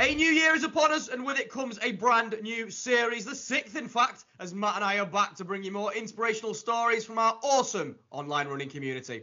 A 0.00 0.12
new 0.12 0.26
year 0.26 0.56
is 0.56 0.64
upon 0.64 0.90
us, 0.90 1.06
and 1.08 1.24
with 1.24 1.38
it 1.38 1.48
comes 1.48 1.78
a 1.80 1.92
brand 1.92 2.36
new 2.42 2.68
series, 2.68 3.24
the 3.24 3.34
sixth, 3.34 3.76
in 3.76 3.86
fact, 3.86 4.24
as 4.40 4.52
Matt 4.52 4.74
and 4.74 4.84
I 4.84 4.98
are 4.98 5.06
back 5.06 5.36
to 5.36 5.44
bring 5.44 5.62
you 5.62 5.70
more 5.70 5.94
inspirational 5.94 6.52
stories 6.52 7.04
from 7.04 7.16
our 7.16 7.38
awesome 7.44 7.94
online 8.10 8.48
running 8.48 8.68
community. 8.68 9.22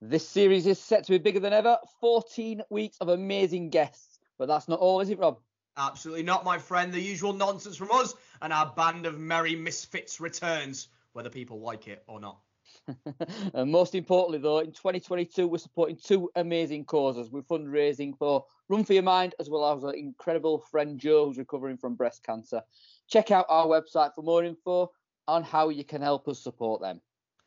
This 0.00 0.26
series 0.26 0.66
is 0.66 0.78
set 0.78 1.04
to 1.04 1.12
be 1.12 1.18
bigger 1.18 1.40
than 1.40 1.52
ever 1.52 1.76
14 2.00 2.62
weeks 2.70 2.96
of 3.02 3.08
amazing 3.08 3.68
guests. 3.68 4.18
But 4.38 4.48
that's 4.48 4.66
not 4.66 4.80
all, 4.80 5.00
is 5.00 5.10
it, 5.10 5.18
Rob? 5.18 5.38
Absolutely 5.76 6.22
not, 6.22 6.42
my 6.42 6.56
friend. 6.56 6.90
The 6.90 7.00
usual 7.00 7.34
nonsense 7.34 7.76
from 7.76 7.90
us 7.90 8.14
and 8.40 8.50
our 8.50 8.72
band 8.74 9.04
of 9.04 9.18
merry 9.18 9.54
misfits 9.54 10.20
returns, 10.20 10.88
whether 11.12 11.28
people 11.28 11.60
like 11.60 11.86
it 11.86 12.02
or 12.06 12.18
not. 12.18 12.38
and 13.54 13.70
most 13.70 13.94
importantly, 13.94 14.38
though, 14.38 14.58
in 14.58 14.72
2022, 14.72 15.46
we're 15.46 15.58
supporting 15.58 15.96
two 15.96 16.30
amazing 16.36 16.84
causes. 16.84 17.30
We're 17.30 17.42
fundraising 17.42 18.16
for 18.16 18.44
Run 18.68 18.84
for 18.84 18.92
Your 18.92 19.02
Mind, 19.02 19.34
as 19.38 19.48
well 19.48 19.70
as 19.70 19.84
our 19.84 19.94
incredible 19.94 20.58
friend 20.70 20.98
Joe, 20.98 21.26
who's 21.26 21.38
recovering 21.38 21.76
from 21.76 21.94
breast 21.94 22.24
cancer. 22.24 22.62
Check 23.08 23.30
out 23.30 23.46
our 23.48 23.66
website 23.66 24.14
for 24.14 24.22
more 24.22 24.44
info 24.44 24.90
on 25.28 25.42
how 25.42 25.68
you 25.68 25.84
can 25.84 26.02
help 26.02 26.28
us 26.28 26.42
support 26.42 26.80
them. 26.80 27.00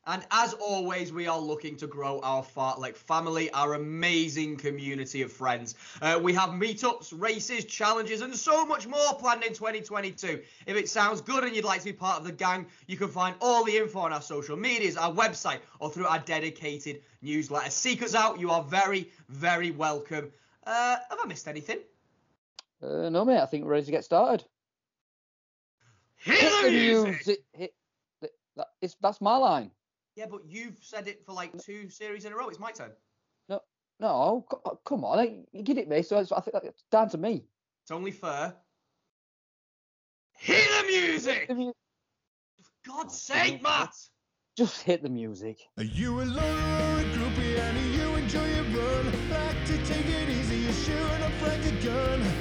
And 0.08 0.24
as 0.30 0.54
always, 0.54 1.12
we 1.12 1.28
are 1.28 1.40
looking 1.40 1.76
to 1.78 1.88
grow 1.88 2.20
our 2.20 2.44
Fartlek 2.44 2.96
family, 2.96 3.50
our 3.52 3.74
amazing 3.74 4.56
community 4.56 5.24
of 5.24 5.32
friends. 5.32 5.74
Uh, 6.00 6.20
we 6.22 6.32
have 6.34 6.52
meetups, 6.52 7.12
races, 7.20 7.66
challenges, 7.66 8.22
and 8.22 8.36
so 8.36 8.68
much 8.68 8.86
more 8.86 9.16
planned 9.16 9.44
in 9.44 9.54
2022. 9.54 10.44
If 10.68 10.78
it 10.78 10.90
sounds 10.90 11.22
good 11.22 11.44
and 11.44 11.56
you'd 11.56 11.66
like 11.66 11.80
to 11.80 11.86
be 11.86 11.94
part 11.94 12.20
of 12.20 12.24
the 12.24 12.32
gang, 12.32 12.68
you 12.86 12.98
can 12.98 13.08
find 13.08 13.36
all 13.42 13.64
the 13.64 13.76
info 13.76 14.00
on 14.00 14.14
our 14.14 14.22
social 14.22 14.56
medias, 14.56 14.96
our 14.96 15.12
website, 15.12 15.60
or 15.80 15.90
through 15.90 16.06
our 16.06 16.20
dedicated 16.20 17.02
newsletter. 17.24 17.72
Seek 17.72 18.04
us 18.04 18.14
out. 18.14 18.40
You 18.40 18.52
are 18.52 18.62
very, 18.62 19.10
very 19.30 19.72
welcome. 19.72 20.32
Uh, 20.68 20.98
have 21.10 21.20
I 21.24 21.28
missed 21.28 21.48
anything? 21.48 21.80
Uh, 22.84 23.10
no, 23.10 23.26
mate. 23.26 23.40
I 23.40 23.48
think 23.48 23.66
we're 23.66 23.72
ready 23.72 23.86
to 23.86 23.92
get 23.92 24.04
started. 24.04 24.46
Hit, 26.18 26.40
Hit 26.40 26.64
the 26.64 26.72
music. 26.72 27.08
music. 27.08 27.40
Hit, 27.54 27.74
that, 28.56 28.68
that's 29.02 29.20
my 29.20 29.38
line. 29.38 29.72
Yeah, 30.16 30.26
but 30.32 30.42
you've 30.48 30.78
said 30.82 31.08
it 31.08 31.26
for 31.26 31.34
like 31.34 31.58
two 31.62 31.90
series 31.90 32.26
in 32.26 32.32
a 32.32 32.36
row. 32.36 32.48
It's 32.48 32.60
my 32.60 32.72
turn. 32.72 32.92
No, 33.50 33.60
no, 34.00 34.08
oh, 34.08 34.46
oh, 34.66 34.80
come 34.86 35.04
on, 35.04 35.46
you 35.52 35.62
get 35.62 35.78
it 35.78 35.90
me. 35.90 36.02
So 36.02 36.18
I 36.18 36.42
think 36.42 36.56
it's 36.64 36.84
down 36.90 37.10
to 37.10 37.18
me. 37.18 37.44
It's 37.84 37.92
only 37.92 38.12
fair. 38.12 38.56
Hit 40.38 40.68
the 40.80 40.88
music. 40.88 41.48
For 41.48 41.74
God's 42.88 43.30
oh, 43.30 43.34
sake, 43.34 43.62
Matt. 43.62 43.94
Just 44.58 44.84
hit 44.84 45.04
the 45.04 45.10
music. 45.10 45.60
Are 45.78 45.84
you 45.84 46.22
alone 46.22 46.38
or 46.38 47.00
a 47.00 47.04
groupie 47.04 47.60
and 47.60 47.96
you 47.96 48.16
enjoy 48.16 48.48
your 48.48 48.64
run? 48.64 49.30
Like 49.30 49.66
to 49.66 49.86
take 49.86 50.06
it 50.06 50.30
easy, 50.30 50.58
you're 50.60 50.72
shooting 50.72 51.24
up 51.24 51.42
like 51.42 51.66
a 51.66 51.72
gun. 51.84 52.35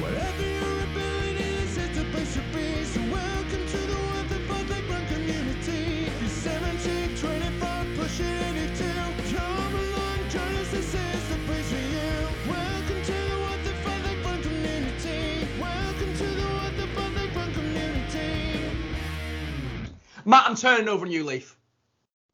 Matt, 20.25 20.48
I'm 20.48 20.56
turning 20.56 20.89
over 20.89 21.05
a 21.05 21.08
new 21.08 21.25
leaf. 21.25 21.56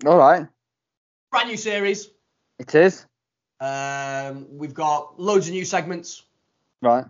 All 0.07 0.17
right. 0.17 0.47
Brand 1.31 1.49
new 1.49 1.57
series. 1.57 2.11
It 2.59 2.75
is. 2.75 3.07
Um, 3.61 4.47
we've 4.57 4.75
got 4.75 5.21
loads 5.21 5.49
of 5.49 5.55
new 5.55 5.65
segments. 5.65 6.23
Right. 6.81 7.05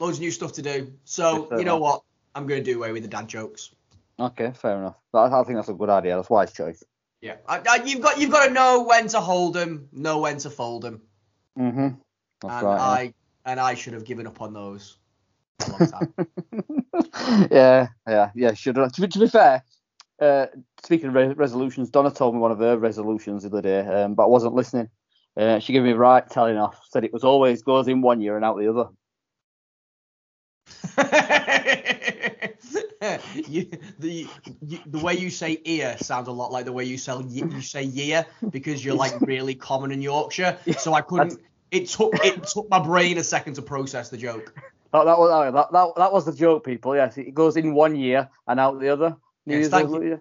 Loads 0.00 0.18
of 0.18 0.22
new 0.22 0.30
stuff 0.30 0.52
to 0.54 0.62
do. 0.62 0.92
So 1.04 1.56
you 1.58 1.64
know 1.64 1.78
what? 1.78 2.02
I'm 2.34 2.46
going 2.46 2.62
to 2.62 2.72
do 2.72 2.78
away 2.78 2.92
with 2.92 3.02
the 3.02 3.08
dad 3.08 3.28
jokes. 3.28 3.70
Okay, 4.18 4.52
fair 4.54 4.76
enough. 4.76 4.96
I, 5.12 5.26
I 5.26 5.44
think 5.44 5.56
that's 5.56 5.68
a 5.68 5.74
good 5.74 5.88
idea. 5.88 6.16
That's 6.16 6.30
wise 6.30 6.52
choice. 6.52 6.82
Yeah, 7.20 7.36
I, 7.48 7.60
I, 7.68 7.84
you've 7.84 8.02
got 8.02 8.18
you've 8.18 8.30
got 8.30 8.46
to 8.46 8.52
know 8.52 8.82
when 8.82 9.08
to 9.08 9.20
hold 9.20 9.54
them, 9.54 9.88
know 9.92 10.18
when 10.18 10.38
to 10.38 10.50
fold 10.50 10.82
them. 10.82 11.00
Mhm. 11.58 11.96
That's 12.42 12.54
and 12.54 12.66
right, 12.66 12.80
I 12.80 13.02
yeah. 13.02 13.10
and 13.46 13.60
I 13.60 13.74
should 13.74 13.94
have 13.94 14.04
given 14.04 14.26
up 14.26 14.42
on 14.42 14.52
those 14.52 14.98
a 15.66 15.70
long 15.70 15.86
time. 15.86 16.14
yeah, 17.50 17.88
yeah, 18.06 18.30
yeah. 18.34 18.52
Should 18.52 18.76
have. 18.76 18.92
To 18.92 19.00
be, 19.00 19.08
to 19.08 19.18
be 19.20 19.28
fair, 19.28 19.64
uh, 20.20 20.46
speaking 20.82 21.08
of 21.08 21.14
re- 21.14 21.34
resolutions, 21.34 21.90
Donna 21.90 22.10
told 22.10 22.34
me 22.34 22.40
one 22.40 22.52
of 22.52 22.58
her 22.58 22.78
resolutions 22.78 23.42
the 23.42 23.48
other 23.48 23.62
day, 23.62 23.80
um, 23.80 24.14
but 24.14 24.24
I 24.24 24.28
wasn't 24.28 24.54
listening. 24.54 24.88
Uh, 25.36 25.58
she 25.58 25.72
gave 25.72 25.82
me 25.82 25.92
right 25.92 26.28
telling 26.28 26.56
off. 26.56 26.80
Said 26.90 27.04
it 27.04 27.12
was 27.12 27.24
always 27.24 27.62
goes 27.62 27.88
in 27.88 28.02
one 28.02 28.20
year 28.20 28.36
and 28.36 28.44
out 28.44 28.58
the 28.58 28.68
other. 28.68 28.88
you, 33.48 33.70
the 33.98 34.26
you, 34.62 34.78
the 34.86 34.98
way 34.98 35.14
you 35.14 35.30
say 35.30 35.60
ear 35.64 35.96
sounds 35.98 36.28
a 36.28 36.32
lot 36.32 36.52
like 36.52 36.64
the 36.64 36.72
way 36.72 36.84
you 36.84 36.96
say 36.96 37.20
you 37.28 37.60
say 37.60 37.82
year 37.82 38.24
because 38.50 38.84
you're 38.84 38.94
like 38.94 39.20
really 39.20 39.54
common 39.54 39.90
in 39.90 40.00
Yorkshire. 40.00 40.58
So 40.78 40.94
I 40.94 41.00
couldn't. 41.00 41.40
It 41.70 41.88
took 41.88 42.14
it 42.24 42.44
took 42.44 42.70
my 42.70 42.78
brain 42.78 43.18
a 43.18 43.24
second 43.24 43.54
to 43.54 43.62
process 43.62 44.08
the 44.08 44.16
joke. 44.16 44.54
That, 44.92 45.04
that 45.06 45.18
was 45.18 45.52
that, 45.52 45.72
that, 45.72 45.88
that 45.96 46.12
was 46.12 46.24
the 46.24 46.32
joke, 46.32 46.64
people. 46.64 46.94
Yes, 46.94 47.18
it 47.18 47.34
goes 47.34 47.56
in 47.56 47.74
one 47.74 47.96
year 47.96 48.28
and 48.46 48.60
out 48.60 48.78
the 48.78 48.90
other. 48.90 49.16
Yes, 49.46 49.68
thank, 49.68 49.90
you. 49.90 50.20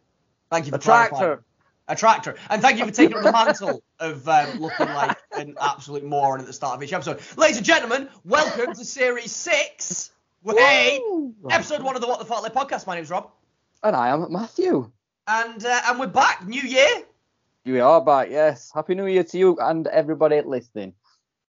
thank 0.50 0.66
you. 0.66 0.72
For 0.72 0.78
a 0.78 0.80
tractor. 0.80 1.44
A 1.88 1.96
tractor. 1.96 2.36
And 2.50 2.62
thank 2.62 2.78
you 2.78 2.86
for 2.86 2.92
taking 2.92 3.18
up 3.18 3.24
the 3.24 3.32
mantle 3.32 3.84
of 4.00 4.28
um, 4.28 4.60
looking 4.60 4.88
like 4.88 5.18
an 5.38 5.56
absolute 5.60 6.04
moron 6.04 6.40
at 6.40 6.46
the 6.46 6.54
start 6.54 6.76
of 6.76 6.84
each 6.84 6.94
episode. 6.94 7.22
Ladies 7.38 7.58
and 7.58 7.66
gentlemen, 7.66 8.10
welcome 8.26 8.74
to 8.74 8.86
series 8.86 9.32
six. 9.32 10.12
Hey, 10.46 11.02
episode 11.50 11.82
one 11.82 11.96
of 11.96 12.02
the 12.02 12.08
What 12.08 12.20
the 12.20 12.26
Fartlek 12.26 12.54
podcast. 12.54 12.86
My 12.86 12.96
name's 12.96 13.10
Rob. 13.10 13.32
And 13.82 13.96
I 13.96 14.10
am 14.10 14.32
Matthew. 14.32 14.92
And 15.28 15.66
uh, 15.66 15.82
and 15.88 16.00
we're 16.00 16.08
back. 16.08 16.46
New 16.46 16.62
year. 16.62 17.04
We 17.66 17.80
are 17.80 18.02
back. 18.02 18.30
Yes. 18.30 18.72
Happy 18.74 18.94
New 18.94 19.06
Year 19.06 19.24
to 19.24 19.38
you 19.38 19.58
and 19.58 19.88
everybody 19.88 20.42
listening. 20.42 20.94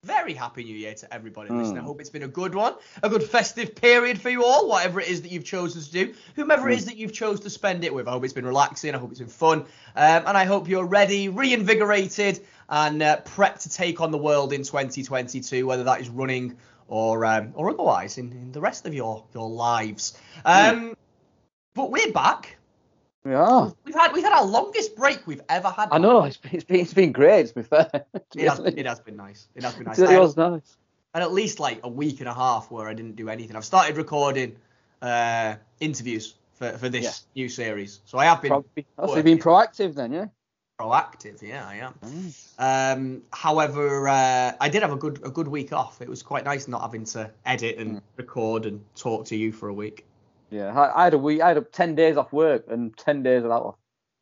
Very 0.03 0.34
happy 0.34 0.66
New 0.66 0.75
Year 0.75 0.94
to 0.96 1.14
everybody 1.14 1.50
mm. 1.50 1.59
listening. 1.59 1.80
I 1.80 1.84
hope 1.84 2.02
it's 2.02 2.09
been 2.09 2.24
a 2.24 2.28
good 2.28 2.53
one, 2.53 2.74
a 3.02 3.09
good 3.09 3.24
festive 3.24 3.74
period 3.74 4.19
for 4.19 4.30
you 4.30 4.44
all, 4.44 4.68
whatever 4.68 5.00
it 5.00 5.08
is 5.08 5.22
that 5.22 5.31
you've 5.31 5.46
chosen 5.46 5.81
to 5.81 5.91
do, 5.91 6.14
whomever 6.36 6.68
mm. 6.68 6.74
it 6.74 6.80
is 6.80 6.86
that 6.86 6.97
you've 6.97 7.14
chose 7.14 7.40
to 7.41 7.50
spend 7.50 7.86
it 7.86 7.94
with. 7.94 8.08
I 8.08 8.12
hope 8.12 8.25
it's 8.25 8.34
been 8.34 8.46
relaxing. 8.46 8.94
I 8.94 8.97
hope 8.97 9.12
it's 9.12 9.19
been 9.19 9.30
fun, 9.30 9.62
um, 9.62 9.66
and 9.96 10.38
I 10.38 10.44
hope 10.44 10.68
you're 10.68 10.86
ready, 10.86 11.30
reinvigorated, 11.30 12.46
and 12.68 13.02
uh, 13.02 13.22
prepped 13.22 13.62
to 13.62 13.69
take 13.69 14.02
on 14.02 14.12
the 14.12 14.18
world 14.18 14.52
in 14.52 14.64
2022, 14.64 15.66
whether 15.66 15.86
that 15.86 16.02
is 16.02 16.09
running 16.09 16.58
or 16.88 17.25
um, 17.25 17.53
or 17.56 17.70
otherwise 17.70 18.18
in, 18.18 18.31
in 18.34 18.52
the 18.52 18.59
rest 18.59 18.85
of 18.85 18.94
your 18.94 19.24
your 19.34 19.50
lives. 19.50 20.18
Um, 20.44 20.91
mm. 20.91 20.96
But 21.75 21.91
we're 21.91 22.12
back. 22.12 22.58
Yeah. 23.25 23.69
We've 23.85 23.95
had 23.95 24.13
we've 24.13 24.23
had 24.23 24.34
our 24.34 24.45
longest 24.45 24.95
break 24.95 25.25
we've 25.25 25.41
ever 25.47 25.69
had. 25.69 25.89
I 25.91 25.97
know 25.97 26.23
it's 26.23 26.38
been, 26.38 26.51
it's 26.56 26.63
been, 26.63 26.79
it's 26.81 26.94
been 26.94 27.11
great. 27.11 27.47
To 27.47 27.56
be 27.56 27.63
fair. 27.63 27.89
it, 28.35 28.50
has, 28.50 28.59
it 28.59 28.85
has 28.85 29.00
been 29.00 29.16
nice. 29.16 29.47
It 29.56 29.63
has 29.63 29.75
been 29.75 29.85
nice. 29.85 30.00
It 30.00 30.19
was 30.19 30.35
nice. 30.35 30.78
And 31.13 31.23
at 31.23 31.31
least 31.31 31.59
like 31.59 31.79
a 31.84 31.89
week 31.89 32.19
and 32.19 32.28
a 32.28 32.34
half 32.34 32.72
where 32.72 32.88
I 32.88 32.94
didn't 32.94 33.16
do 33.16 33.29
anything. 33.29 33.56
I've 33.56 33.66
started 33.66 33.97
recording 33.97 34.56
uh, 35.01 35.56
interviews 35.79 36.35
for, 36.56 36.72
for 36.78 36.89
this 36.89 37.03
yeah. 37.03 37.44
new 37.44 37.50
series. 37.50 38.01
So 38.06 38.17
I 38.17 38.25
have 38.25 38.41
been. 38.41 38.50
Probably, 38.50 38.85
also 38.97 39.23
been 39.23 39.40
proactive 39.40 39.95
then, 39.95 40.11
yeah 40.11 40.25
proactive. 40.79 41.41
Yeah, 41.41 41.67
I 41.67 41.75
am. 41.75 42.34
Um, 42.59 43.22
however, 43.31 44.07
uh, 44.07 44.53
I 44.59 44.69
did 44.69 44.81
have 44.81 44.91
a 44.91 44.95
good 44.95 45.22
a 45.23 45.29
good 45.29 45.47
week 45.47 45.73
off. 45.73 46.01
It 46.01 46.09
was 46.09 46.23
quite 46.23 46.45
nice 46.45 46.67
not 46.67 46.81
having 46.81 47.05
to 47.05 47.31
edit 47.45 47.78
and 47.78 47.97
mm. 47.97 48.01
record 48.17 48.66
and 48.66 48.84
talk 48.95 49.25
to 49.25 49.35
you 49.35 49.51
for 49.51 49.69
a 49.69 49.73
week. 49.73 50.05
Yeah, 50.53 50.80
I, 50.80 51.02
I, 51.02 51.03
had 51.06 51.14
a 51.16 51.18
week. 51.18 51.41
I 51.41 51.50
had 51.50 51.72
ten 51.72 51.96
days 51.96 52.16
off 52.16 52.31
work 52.31 52.66
and 52.69 52.96
ten 52.96 53.24
days 53.24 53.44
of 53.44 53.50
that 53.50 53.56
off 53.56 53.75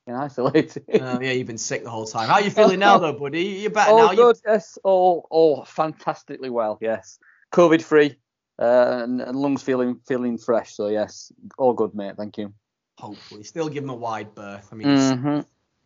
in 0.07 0.15
isolation. 0.15 0.85
uh, 0.93 1.19
yeah, 1.21 1.31
you've 1.31 1.47
been 1.47 1.57
sick 1.57 1.83
the 1.83 1.89
whole 1.89 2.05
time. 2.05 2.29
How 2.29 2.35
are 2.35 2.41
you 2.41 2.49
feeling 2.49 2.79
now, 2.79 2.97
though, 2.97 3.13
buddy? 3.13 3.43
You're 3.43 3.69
better 3.69 3.91
all 3.91 4.07
now. 4.07 4.13
good. 4.13 4.37
You... 4.37 4.53
Yes, 4.53 4.77
all 4.83 5.27
all 5.29 5.65
fantastically 5.65 6.49
well. 6.49 6.77
Yes, 6.81 7.19
COVID 7.53 7.81
free. 7.81 8.15
Uh, 8.57 9.01
and, 9.03 9.21
and 9.21 9.35
lungs 9.35 9.63
feeling 9.63 9.99
feeling 10.07 10.37
fresh. 10.37 10.73
So 10.73 10.87
yes, 10.87 11.31
all 11.57 11.73
good, 11.73 11.93
mate. 11.93 12.15
Thank 12.15 12.37
you. 12.37 12.53
Hopefully, 12.97 13.43
still 13.43 13.67
give 13.67 13.83
him 13.83 13.89
a 13.89 13.95
wide 13.95 14.33
berth. 14.33 14.69
I 14.71 14.75
mean, 14.75 14.87
mm-hmm. 14.87 15.39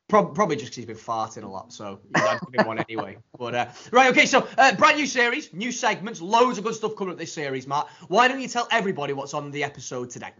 Pro- 0.08 0.28
probably 0.28 0.56
just 0.56 0.68
because 0.68 0.76
he's 0.78 0.86
been 0.86 0.96
farting 0.96 1.44
a 1.44 1.48
lot, 1.48 1.74
so 1.74 2.00
I'd 2.14 2.40
give 2.54 2.68
one 2.68 2.78
anyway. 2.78 3.18
But 3.40 3.56
uh, 3.56 3.68
right, 3.92 4.12
okay, 4.12 4.28
so 4.28 4.48
uh, 4.58 4.76
brand 4.76 4.98
new 4.98 5.08
series, 5.08 5.52
new 5.52 5.72
segments, 5.72 6.22
loads 6.22 6.58
of 6.58 6.64
good 6.64 6.76
stuff 6.76 6.96
coming 6.96 7.14
up 7.14 7.18
this 7.18 7.34
series, 7.34 7.68
Matt. 7.68 7.88
Why 8.08 8.28
don't 8.28 8.40
you 8.40 8.48
tell 8.48 8.68
everybody 8.72 9.14
what's 9.14 9.34
on 9.34 9.50
the 9.52 9.64
episode 9.64 10.12
today? 10.12 10.32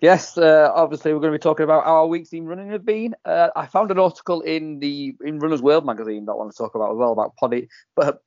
Yes, 0.00 0.38
uh, 0.38 0.70
obviously 0.74 1.12
we're 1.12 1.20
going 1.20 1.32
to 1.32 1.38
be 1.38 1.42
talking 1.42 1.64
about 1.64 1.84
how 1.84 1.96
our 1.96 2.06
weeks 2.06 2.32
in 2.32 2.46
running 2.46 2.70
have 2.70 2.84
been. 2.84 3.16
Uh, 3.24 3.48
I 3.56 3.66
found 3.66 3.90
an 3.90 3.98
article 3.98 4.42
in 4.42 4.78
the 4.78 5.16
in 5.24 5.40
Runners 5.40 5.62
World 5.62 5.84
magazine 5.84 6.26
that 6.26 6.32
I 6.32 6.36
want 6.36 6.52
to 6.52 6.56
talk 6.56 6.74
about 6.74 6.92
as 6.92 6.96
well 6.96 7.12
about 7.12 7.34
body 7.40 7.68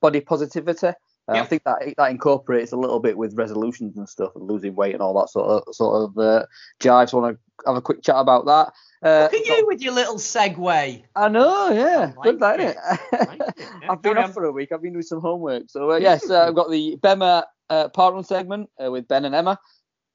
body 0.01 0.19
positivity 0.19 0.87
Uh, 0.87 0.93
I 1.27 1.43
think 1.45 1.63
that 1.63 1.93
that 1.97 2.11
incorporates 2.11 2.73
a 2.73 2.77
little 2.77 2.99
bit 2.99 3.17
with 3.17 3.37
resolutions 3.37 3.95
and 3.95 4.09
stuff, 4.09 4.31
and 4.35 4.49
losing 4.49 4.75
weight 4.75 4.93
and 4.93 5.01
all 5.01 5.17
that 5.21 5.29
sort 5.29 5.47
of 5.47 5.75
sort 5.75 6.09
of 6.09 6.17
uh, 6.17 6.45
jive. 6.81 7.09
So 7.09 7.19
I 7.19 7.21
want 7.21 7.37
to 7.37 7.69
have 7.69 7.77
a 7.77 7.81
quick 7.81 8.01
chat 8.01 8.15
about 8.17 8.45
that. 8.47 8.73
Uh, 9.03 9.29
Look 9.31 9.33
at 9.33 9.47
you 9.47 9.65
with 9.67 9.81
your 9.81 9.93
little 9.93 10.15
segue. 10.15 11.03
I 11.15 11.29
know, 11.29 11.71
yeah, 11.71 12.13
I 12.19 12.23
good, 12.23 12.39
like 12.39 12.59
isn't 12.59 12.69
it. 12.69 12.77
it? 13.11 13.27
like 13.27 13.39
it, 13.39 13.53
yeah. 13.81 13.91
I've 13.91 14.01
been 14.01 14.17
off 14.17 14.25
on. 14.25 14.33
for 14.33 14.45
a 14.45 14.51
week. 14.51 14.71
I've 14.71 14.81
been 14.81 14.93
doing 14.93 15.03
some 15.03 15.21
homework. 15.21 15.63
So 15.69 15.91
uh, 15.91 15.97
yes, 15.97 16.29
uh, 16.29 16.47
I've 16.47 16.55
got 16.55 16.69
the 16.69 16.97
Bemma 17.01 17.45
uh, 17.69 17.89
park 17.89 18.13
run 18.13 18.23
segment 18.23 18.69
uh, 18.83 18.91
with 18.91 19.07
Ben 19.07 19.25
and 19.25 19.33
Emma. 19.33 19.57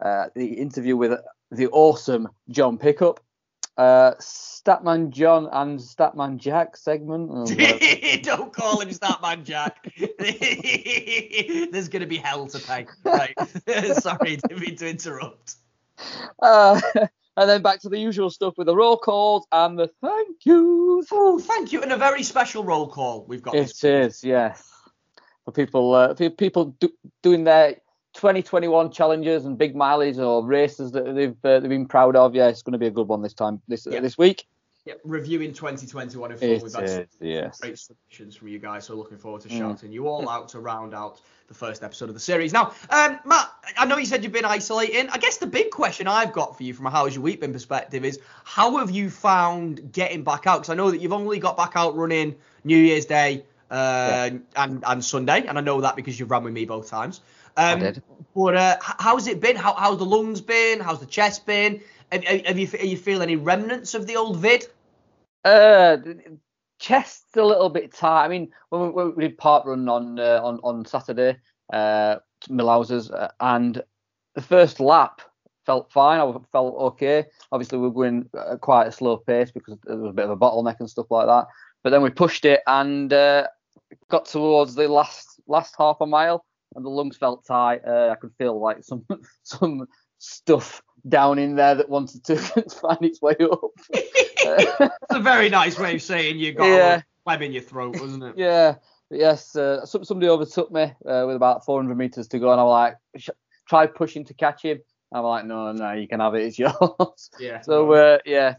Uh, 0.00 0.26
the 0.36 0.46
interview 0.46 0.96
with 0.96 1.18
the 1.50 1.66
awesome 1.68 2.28
John 2.50 2.78
Pickup. 2.78 3.20
Uh, 3.76 4.14
Statman 4.20 5.10
John 5.10 5.48
and 5.52 5.78
Statman 5.78 6.38
Jack 6.38 6.76
segment. 6.76 7.28
Oh, 7.30 7.44
Don't 8.22 8.52
call 8.52 8.80
him 8.80 8.88
Statman 8.90 9.44
Jack. 9.44 9.92
There's 11.72 11.88
going 11.88 12.00
to 12.00 12.06
be 12.06 12.16
hell 12.16 12.46
to 12.46 12.58
pay. 12.58 12.86
Right. 13.04 13.34
Sorry, 14.00 14.36
didn't 14.36 14.60
mean 14.60 14.76
to 14.76 14.88
interrupt. 14.88 15.56
Uh, 16.40 16.80
and 17.36 17.48
then 17.48 17.62
back 17.62 17.80
to 17.80 17.88
the 17.88 17.98
usual 17.98 18.30
stuff 18.30 18.54
with 18.56 18.66
the 18.66 18.74
roll 18.76 18.96
calls 18.96 19.46
and 19.52 19.78
the 19.78 19.88
thank 20.00 20.38
yous. 20.44 21.06
Oh, 21.12 21.38
thank 21.38 21.72
you. 21.72 21.82
And 21.82 21.92
a 21.92 21.96
very 21.96 22.22
special 22.22 22.64
roll 22.64 22.88
call 22.88 23.24
we've 23.28 23.42
got. 23.42 23.54
It 23.54 23.84
is, 23.84 24.24
yes. 24.24 24.68
For 25.44 25.52
people, 25.52 25.94
uh, 25.94 26.14
pe- 26.14 26.30
people 26.30 26.76
do, 26.80 26.88
doing 27.22 27.44
their 27.44 27.74
2021 28.14 28.90
challenges 28.90 29.44
and 29.44 29.58
big 29.58 29.76
mileage 29.76 30.18
or 30.18 30.44
races 30.44 30.92
that 30.92 31.14
they've 31.14 31.36
uh, 31.44 31.60
they've 31.60 31.68
been 31.68 31.86
proud 31.86 32.16
of. 32.16 32.34
Yeah, 32.34 32.48
it's 32.48 32.62
going 32.62 32.72
to 32.72 32.78
be 32.78 32.86
a 32.86 32.90
good 32.90 33.06
one 33.08 33.22
this 33.22 33.34
time 33.34 33.60
this 33.68 33.86
Yeah. 33.88 34.00
this 34.00 34.16
week. 34.16 34.46
Yeah, 34.86 34.94
reviewing 35.04 35.52
2021 35.52 36.30
in 36.32 36.38
full. 36.38 36.48
We've 36.48 36.62
had 36.62 36.70
some 36.70 36.82
is, 37.00 37.08
yes. 37.20 37.58
great 37.60 37.76
submissions 37.76 38.36
from 38.36 38.48
you 38.48 38.60
guys, 38.60 38.86
so 38.86 38.94
looking 38.94 39.18
forward 39.18 39.42
to 39.42 39.48
Mm. 39.48 39.58
shouting 39.58 39.92
you 39.92 40.06
all 40.06 40.28
out 40.28 40.48
to 40.50 40.60
round 40.60 40.94
out 40.94 41.20
the 41.48 41.54
first 41.54 41.82
episode 41.82 42.08
of 42.08 42.14
the 42.14 42.20
series. 42.20 42.52
Now, 42.52 42.72
um, 42.90 43.18
Matt, 43.24 43.50
I 43.78 43.86
know 43.86 43.96
you 43.96 44.06
said 44.06 44.24
you've 44.24 44.32
been 44.32 44.44
isolating. 44.44 45.08
I 45.08 45.18
guess 45.18 45.36
the 45.36 45.46
big 45.46 45.70
question 45.70 46.08
I've 46.08 46.32
got 46.32 46.56
for 46.56 46.62
you 46.62 46.74
from 46.74 46.86
a 46.86 46.90
how's 46.90 47.14
your 47.14 47.22
week 47.22 47.40
been 47.40 47.52
perspective 47.52 48.04
is 48.04 48.18
how 48.44 48.78
have 48.78 48.90
you 48.90 49.10
found 49.10 49.92
getting 49.92 50.24
back 50.24 50.46
out? 50.46 50.58
Because 50.58 50.70
I 50.70 50.74
know 50.74 50.90
that 50.90 51.00
you've 51.00 51.12
only 51.12 51.38
got 51.38 51.56
back 51.56 51.72
out 51.76 51.96
running 51.96 52.34
New 52.64 52.78
Year's 52.78 53.06
Day 53.06 53.44
uh, 53.70 54.30
and 54.56 54.84
and 54.86 55.04
Sunday, 55.04 55.46
and 55.46 55.58
I 55.58 55.60
know 55.60 55.80
that 55.80 55.96
because 55.96 56.18
you've 56.18 56.30
run 56.30 56.44
with 56.44 56.52
me 56.52 56.64
both 56.64 56.88
times. 56.88 57.20
Um, 57.56 57.80
did. 57.80 58.02
But 58.34 58.56
uh, 58.56 58.76
how's 58.80 59.26
it 59.28 59.40
been? 59.40 59.56
How, 59.56 59.74
how's 59.74 59.98
the 59.98 60.04
lungs 60.04 60.40
been? 60.40 60.80
How's 60.80 61.00
the 61.00 61.06
chest 61.06 61.46
been? 61.46 61.80
Have, 62.12 62.24
have 62.24 62.58
you 62.58 62.68
are 62.78 62.86
you 62.86 62.96
feel 62.96 63.22
any 63.22 63.36
remnants 63.36 63.94
of 63.94 64.06
the 64.06 64.16
old 64.16 64.36
vid? 64.38 64.66
Uh, 65.44 65.96
chest's 66.78 67.36
a 67.36 67.44
little 67.44 67.68
bit 67.68 67.92
tight. 67.92 68.24
I 68.24 68.28
mean, 68.28 68.50
when 68.70 68.92
we, 68.92 69.10
we 69.10 69.28
did 69.28 69.38
park 69.38 69.66
run 69.66 69.88
on 69.88 70.18
uh, 70.18 70.40
on 70.42 70.60
on 70.62 70.84
Saturday, 70.84 71.38
uh, 71.72 72.16
Millhouses, 72.48 73.12
uh, 73.12 73.28
and 73.40 73.82
the 74.34 74.42
first 74.42 74.80
lap 74.80 75.20
felt 75.64 75.90
fine. 75.90 76.20
I 76.20 76.32
felt 76.52 76.74
okay. 76.76 77.24
Obviously, 77.52 77.78
we 77.78 77.88
were 77.88 77.94
going 77.94 78.28
at 78.50 78.60
quite 78.60 78.86
a 78.86 78.92
slow 78.92 79.16
pace 79.18 79.50
because 79.50 79.78
there 79.84 79.96
was 79.96 80.10
a 80.10 80.14
bit 80.14 80.24
of 80.24 80.30
a 80.30 80.36
bottleneck 80.36 80.76
and 80.80 80.88
stuff 80.88 81.06
like 81.10 81.26
that. 81.26 81.46
But 81.82 81.90
then 81.90 82.02
we 82.02 82.10
pushed 82.10 82.44
it 82.44 82.60
and 82.66 83.12
uh, 83.12 83.46
got 84.08 84.26
towards 84.26 84.74
the 84.74 84.88
last 84.88 85.40
last 85.46 85.74
half 85.78 85.96
a 86.00 86.06
mile, 86.06 86.44
and 86.74 86.84
the 86.84 86.90
lungs 86.90 87.16
felt 87.16 87.46
tight. 87.46 87.82
Uh, 87.86 88.10
I 88.10 88.14
could 88.16 88.32
feel 88.38 88.60
like 88.60 88.84
some 88.84 89.04
some 89.42 89.86
stuff 90.18 90.82
down 91.08 91.38
in 91.38 91.56
there 91.56 91.74
that 91.74 91.88
wanted 91.88 92.24
to 92.24 92.36
find 92.80 92.98
its 93.02 93.20
way 93.22 93.34
up. 93.40 93.60
It's 93.92 94.92
a 95.10 95.20
very 95.20 95.48
nice 95.48 95.78
way 95.78 95.94
of 95.96 96.02
saying 96.02 96.38
you 96.38 96.52
got 96.52 96.66
Yeah. 96.66 96.96
a 96.96 97.02
web 97.24 97.42
in 97.42 97.52
your 97.52 97.62
throat, 97.62 97.98
wasn't 98.00 98.24
it? 98.24 98.34
Yeah, 98.36 98.76
but 99.10 99.18
yes. 99.18 99.54
Uh, 99.56 99.84
some, 99.86 100.04
somebody 100.04 100.28
overtook 100.28 100.70
me 100.72 100.82
uh, 101.06 101.24
with 101.26 101.36
about 101.36 101.64
400 101.64 101.96
meters 101.96 102.28
to 102.28 102.38
go, 102.38 102.50
and 102.52 102.60
I'm 102.60 102.66
like, 102.66 102.96
sh- 103.16 103.30
try 103.68 103.86
pushing 103.86 104.24
to 104.26 104.34
catch 104.34 104.62
him. 104.62 104.80
I'm 105.12 105.22
like, 105.24 105.44
no, 105.46 105.72
no, 105.72 105.92
you 105.92 106.08
can 106.08 106.20
have 106.20 106.34
it. 106.34 106.42
It's 106.42 106.58
yours. 106.58 107.30
Yeah. 107.38 107.60
so 107.60 107.92
uh, 107.92 108.18
yeah, 108.24 108.54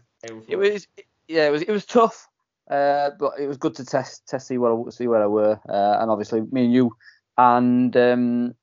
it 0.48 0.56
was, 0.56 0.86
yeah, 1.28 1.46
it 1.46 1.50
was, 1.50 1.62
it 1.62 1.70
was 1.70 1.84
tough, 1.84 2.26
uh, 2.70 3.10
but 3.18 3.32
it 3.38 3.46
was 3.46 3.56
good 3.58 3.74
to 3.76 3.84
test, 3.84 4.26
test, 4.26 4.46
see 4.48 4.58
where, 4.58 4.72
I, 4.72 4.90
see 4.90 5.06
where 5.06 5.22
I 5.22 5.26
were, 5.26 5.60
uh, 5.68 5.98
and 6.00 6.10
obviously 6.10 6.40
me 6.50 6.64
and 6.64 6.72
you, 6.72 6.96
and 7.36 7.94
um, 7.96 8.54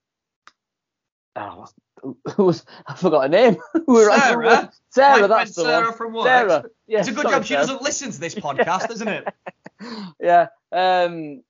oh, 1.35 1.67
who 2.35 2.43
was 2.45 2.65
I 2.87 2.95
forgot 2.95 3.23
her 3.23 3.29
name. 3.29 3.57
We 3.87 4.03
Sarah? 4.05 4.71
Sarah, 4.89 5.21
My 5.21 5.27
that's 5.27 5.55
the 5.55 5.63
Sarah 5.63 5.85
one. 5.85 5.93
from 5.97 6.13
work. 6.13 6.25
Sarah. 6.25 6.63
Yeah, 6.87 6.99
It's 6.99 7.07
a 7.09 7.11
good 7.11 7.21
sorry, 7.23 7.35
job 7.35 7.43
she 7.45 7.53
Sarah. 7.53 7.61
doesn't 7.67 7.81
listen 7.81 8.11
to 8.11 8.19
this 8.19 8.35
podcast, 8.35 8.91
isn't 8.91 9.07
it? 9.07 9.27
yeah. 10.19 10.47
Um, 10.71 11.43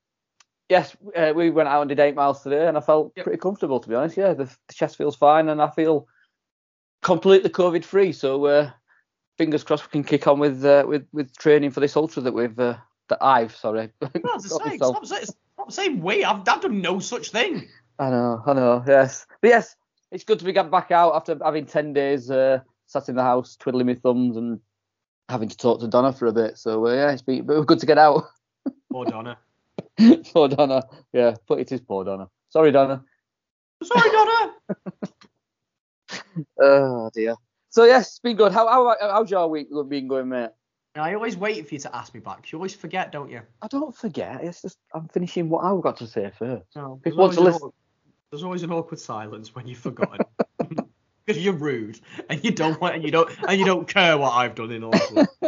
yes, 0.69 0.95
uh, 1.15 1.33
we 1.35 1.49
went 1.49 1.69
out 1.69 1.81
and 1.81 1.89
did 1.89 1.99
eight 1.99 2.15
miles 2.15 2.41
today, 2.43 2.67
and 2.67 2.77
I 2.77 2.81
felt 2.81 3.13
Yep. 3.15 3.23
pretty 3.25 3.39
comfortable 3.39 3.79
to 3.79 3.89
be 3.89 3.95
honest. 3.95 4.17
Yeah, 4.17 4.33
the, 4.33 4.45
the 4.45 4.73
chest 4.73 4.97
feels 4.97 5.15
fine, 5.15 5.49
and 5.49 5.61
I 5.61 5.69
feel 5.69 6.07
completely 7.01 7.49
COVID 7.49 7.83
free. 7.83 8.11
So 8.11 8.45
uh, 8.45 8.71
fingers 9.37 9.63
crossed 9.63 9.85
we 9.85 9.91
can 9.91 10.03
kick 10.03 10.27
on 10.27 10.39
with 10.39 10.63
uh, 10.65 10.85
with 10.87 11.05
with 11.11 11.35
training 11.37 11.71
for 11.71 11.79
this 11.79 11.95
ultra 11.95 12.21
that 12.23 12.33
we've 12.33 12.57
uh, 12.59 12.77
that 13.09 13.19
I've 13.21 13.55
sorry. 13.55 13.91
Well, 14.01 14.11
as 14.35 14.47
got 14.47 14.61
I 14.61 14.65
say, 14.65 14.69
myself- 14.77 14.95
stop, 14.95 15.05
saying- 15.05 15.25
stop 15.55 15.71
saying 15.71 16.01
we. 16.01 16.23
I've, 16.23 16.47
I've 16.47 16.61
done 16.61 16.81
no 16.81 16.99
such 16.99 17.29
thing. 17.31 17.67
I 17.97 18.09
know, 18.09 18.43
I 18.45 18.51
know, 18.53 18.83
yes, 18.85 19.25
but 19.41 19.47
yes, 19.47 19.75
it's 20.15 20.23
good 20.23 20.39
to 20.39 20.45
be 20.45 20.53
back 20.53 20.91
out 20.91 21.13
after 21.13 21.37
having 21.43 21.65
ten 21.65 21.91
days 21.91 22.31
uh, 22.31 22.59
sat 22.87 23.09
in 23.09 23.15
the 23.15 23.21
house 23.21 23.57
twiddling 23.57 23.87
my 23.87 23.95
thumbs 23.95 24.37
and 24.37 24.61
having 25.27 25.49
to 25.49 25.57
talk 25.57 25.81
to 25.81 25.89
Donna 25.89 26.13
for 26.13 26.27
a 26.27 26.31
bit. 26.31 26.57
So 26.57 26.87
uh, 26.87 26.93
yeah, 26.93 27.11
it's 27.11 27.21
been 27.21 27.45
but 27.45 27.61
good 27.63 27.79
to 27.79 27.85
get 27.85 27.97
out. 27.97 28.23
Poor 28.91 29.05
Donna. 29.05 29.37
poor 30.33 30.47
Donna. 30.47 30.81
Yeah, 31.11 31.35
but 31.47 31.59
it 31.59 31.71
is 31.71 31.81
poor 31.81 32.05
Donna. 32.05 32.29
Sorry, 32.49 32.71
Donna. 32.71 33.03
Sorry, 33.83 34.09
Donna. 34.09 34.53
Oh 36.61 37.09
dear. 37.13 37.35
So 37.69 37.85
yes, 37.85 38.07
it's 38.07 38.19
been 38.19 38.35
good. 38.35 38.51
How 38.51 38.67
how 38.67 38.95
how's 39.01 39.31
your 39.31 39.47
week 39.47 39.67
been 39.89 40.07
going, 40.07 40.29
mate? 40.29 40.51
I 40.95 41.13
always 41.13 41.35
wait 41.35 41.67
for 41.67 41.75
you 41.75 41.79
to 41.79 41.95
ask 41.95 42.13
me 42.13 42.19
back. 42.19 42.51
You 42.51 42.57
always 42.57 42.75
forget, 42.75 43.11
don't 43.11 43.29
you? 43.29 43.41
I 43.61 43.67
don't 43.67 43.95
forget. 43.95 44.43
It's 44.43 44.61
just 44.61 44.77
I'm 44.93 45.07
finishing 45.09 45.49
what 45.49 45.63
I've 45.63 45.81
got 45.81 45.97
to 45.97 46.07
say 46.07 46.31
first. 46.37 46.67
No. 46.75 46.99
People 47.03 47.19
want 47.19 47.33
to 47.33 47.41
listen. 47.41 47.71
There's 48.31 48.43
always 48.43 48.63
an 48.63 48.71
awkward 48.71 48.99
silence 48.99 49.53
when 49.55 49.67
you've 49.67 49.77
forgotten. 49.79 50.21
Because 51.25 51.43
you're 51.43 51.53
rude 51.53 51.99
and 52.29 52.43
you 52.43 52.51
don't 52.51 52.79
want 52.79 52.93
and 52.93 53.03
you 53.03 53.09
don't 53.09 53.27
and 53.47 53.57
you 53.59 53.65
don't 53.65 53.87
care 53.87 54.15
what 54.15 54.33
I've 54.33 54.53
done 54.53 54.71
in 54.71 54.83
Auckland. 54.83 55.27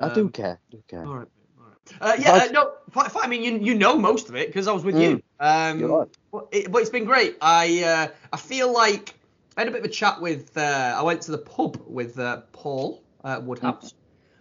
I 0.00 0.14
do 0.14 0.22
Um, 0.22 0.28
care. 0.30 0.58
I 0.58 0.70
do 0.70 0.82
care. 0.88 1.04
All 1.04 1.16
right. 1.16 1.28
All 1.58 1.66
right. 1.66 1.76
Uh, 2.00 2.16
yeah, 2.18 2.32
uh, 2.32 2.46
no, 2.50 2.72
I 3.20 3.26
mean, 3.26 3.42
you, 3.42 3.58
you 3.58 3.74
know 3.74 3.98
most 3.98 4.30
of 4.30 4.36
it 4.36 4.46
because 4.46 4.68
I 4.68 4.72
was 4.72 4.82
with 4.82 4.98
you. 4.98 5.22
Um, 5.38 5.82
right. 5.82 6.08
but, 6.32 6.48
it, 6.50 6.72
but 6.72 6.80
it's 6.80 6.88
been 6.88 7.04
great. 7.04 7.36
I 7.42 7.82
uh, 7.84 8.08
I 8.32 8.36
feel 8.38 8.72
like 8.72 9.14
I 9.58 9.60
had 9.60 9.68
a 9.68 9.70
bit 9.70 9.80
of 9.80 9.84
a 9.84 9.92
chat 9.92 10.18
with. 10.18 10.56
Uh, 10.56 10.94
I 10.96 11.02
went 11.02 11.20
to 11.22 11.32
the 11.32 11.38
pub 11.38 11.82
with 11.86 12.18
uh, 12.18 12.40
Paul 12.52 13.02
uh, 13.22 13.42
Woodhouse 13.44 13.92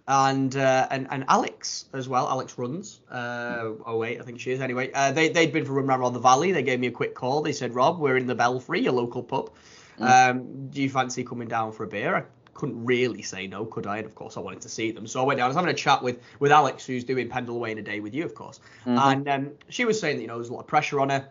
and 0.10 0.56
uh, 0.58 0.88
and 0.90 1.08
and 1.12 1.24
Alex 1.28 1.86
as 1.94 2.10
well. 2.10 2.28
Alex 2.28 2.58
runs. 2.58 3.00
Uh, 3.12 3.74
oh 3.86 3.98
wait, 3.98 4.20
I 4.20 4.24
think 4.24 4.40
she 4.40 4.52
is. 4.52 4.60
Anyway, 4.60 4.92
uh, 4.92 5.12
they 5.12 5.30
they'd 5.30 5.54
been 5.54 5.66
for 5.66 5.78
a 5.78 5.84
run 5.84 6.00
around 6.00 6.14
the 6.14 6.20
valley. 6.20 6.52
They 6.52 6.64
gave 6.64 6.80
me 6.80 6.88
a 6.88 6.92
quick 6.92 7.14
call. 7.14 7.44
They 7.44 7.54
said, 7.54 7.76
Rob, 7.76 8.00
we're 8.00 8.18
in 8.18 8.26
the 8.26 8.34
Belfry, 8.34 8.88
a 8.88 8.92
local 8.92 9.22
pub. 9.22 9.52
Um, 10.00 10.70
do 10.70 10.82
you 10.82 10.90
fancy 10.90 11.24
coming 11.24 11.48
down 11.48 11.74
for 11.74 11.84
a 11.84 11.88
beer? 11.88 12.16
I 12.16 12.24
couldn't 12.56 12.84
really 12.84 13.22
say 13.22 13.48
no, 13.48 13.66
could 13.66 13.86
I? 13.86 13.98
And 13.98 14.06
of 14.06 14.16
course, 14.16 14.36
I 14.36 14.40
wanted 14.40 14.62
to 14.62 14.70
see 14.70 14.92
them. 14.92 15.06
So 15.06 15.22
I 15.22 15.26
went 15.26 15.38
down. 15.38 15.46
I 15.46 15.48
was 15.50 15.56
having 15.56 15.70
a 15.70 15.76
chat 15.76 16.02
with 16.02 16.18
with 16.40 16.52
Alex, 16.52 16.88
who's 16.88 17.04
doing 17.04 17.30
Pendle 17.30 17.60
Way 17.60 17.72
in 17.72 17.78
a 17.78 17.84
day 17.84 18.00
with 18.00 18.16
you, 18.16 18.26
of 18.26 18.34
course. 18.34 18.60
And 18.98 19.30
um, 19.30 19.52
she 19.70 19.86
was 19.86 20.00
saying 20.00 20.16
that 20.16 20.22
you 20.24 20.28
know 20.28 20.38
there's 20.38 20.50
a 20.50 20.54
lot 20.54 20.62
of 20.62 20.68
pressure 20.68 21.00
on 21.00 21.10
her. 21.10 21.30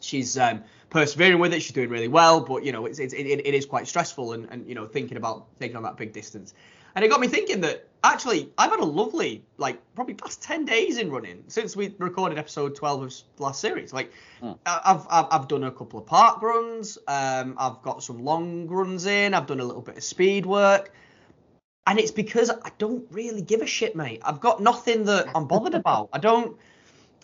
She's 0.00 0.38
um, 0.38 0.64
persevering 0.88 1.40
with 1.40 1.52
it. 1.52 1.60
She's 1.60 1.72
doing 1.72 1.90
really 1.90 2.08
well, 2.08 2.40
but 2.40 2.64
you 2.64 2.72
know 2.72 2.86
it's, 2.86 2.98
it's 2.98 3.12
it, 3.12 3.26
it 3.26 3.54
is 3.54 3.66
quite 3.66 3.86
stressful 3.86 4.32
and 4.32 4.48
and 4.50 4.66
you 4.66 4.74
know 4.74 4.86
thinking 4.86 5.18
about 5.18 5.58
taking 5.60 5.76
on 5.76 5.82
that 5.82 5.98
big 5.98 6.14
distance. 6.14 6.54
And 6.94 7.04
it 7.04 7.08
got 7.08 7.20
me 7.20 7.28
thinking 7.28 7.60
that 7.62 7.88
actually 8.04 8.50
I've 8.58 8.70
had 8.70 8.80
a 8.80 8.84
lovely 8.84 9.44
like 9.58 9.78
probably 9.94 10.14
past 10.14 10.42
ten 10.42 10.64
days 10.64 10.98
in 10.98 11.10
running 11.10 11.44
since 11.48 11.76
we 11.76 11.94
recorded 11.98 12.36
episode 12.38 12.74
12 12.74 13.02
of 13.02 13.14
last 13.38 13.60
series. 13.60 13.92
Like 13.92 14.12
I- 14.42 14.54
I've, 14.66 15.06
I've 15.10 15.26
I've 15.30 15.48
done 15.48 15.64
a 15.64 15.70
couple 15.70 15.98
of 16.00 16.06
park 16.06 16.42
runs. 16.42 16.98
Um, 17.08 17.54
I've 17.58 17.80
got 17.82 18.02
some 18.02 18.24
long 18.24 18.66
runs 18.66 19.06
in. 19.06 19.34
I've 19.34 19.46
done 19.46 19.60
a 19.60 19.64
little 19.64 19.82
bit 19.82 19.96
of 19.96 20.04
speed 20.04 20.46
work. 20.46 20.92
And 21.86 21.98
it's 21.98 22.12
because 22.12 22.48
I 22.48 22.70
don't 22.78 23.04
really 23.10 23.42
give 23.42 23.60
a 23.60 23.66
shit, 23.66 23.96
mate. 23.96 24.20
I've 24.24 24.38
got 24.40 24.62
nothing 24.62 25.04
that 25.06 25.26
I'm 25.34 25.46
bothered 25.48 25.74
about. 25.74 26.10
I 26.12 26.18
don't. 26.18 26.56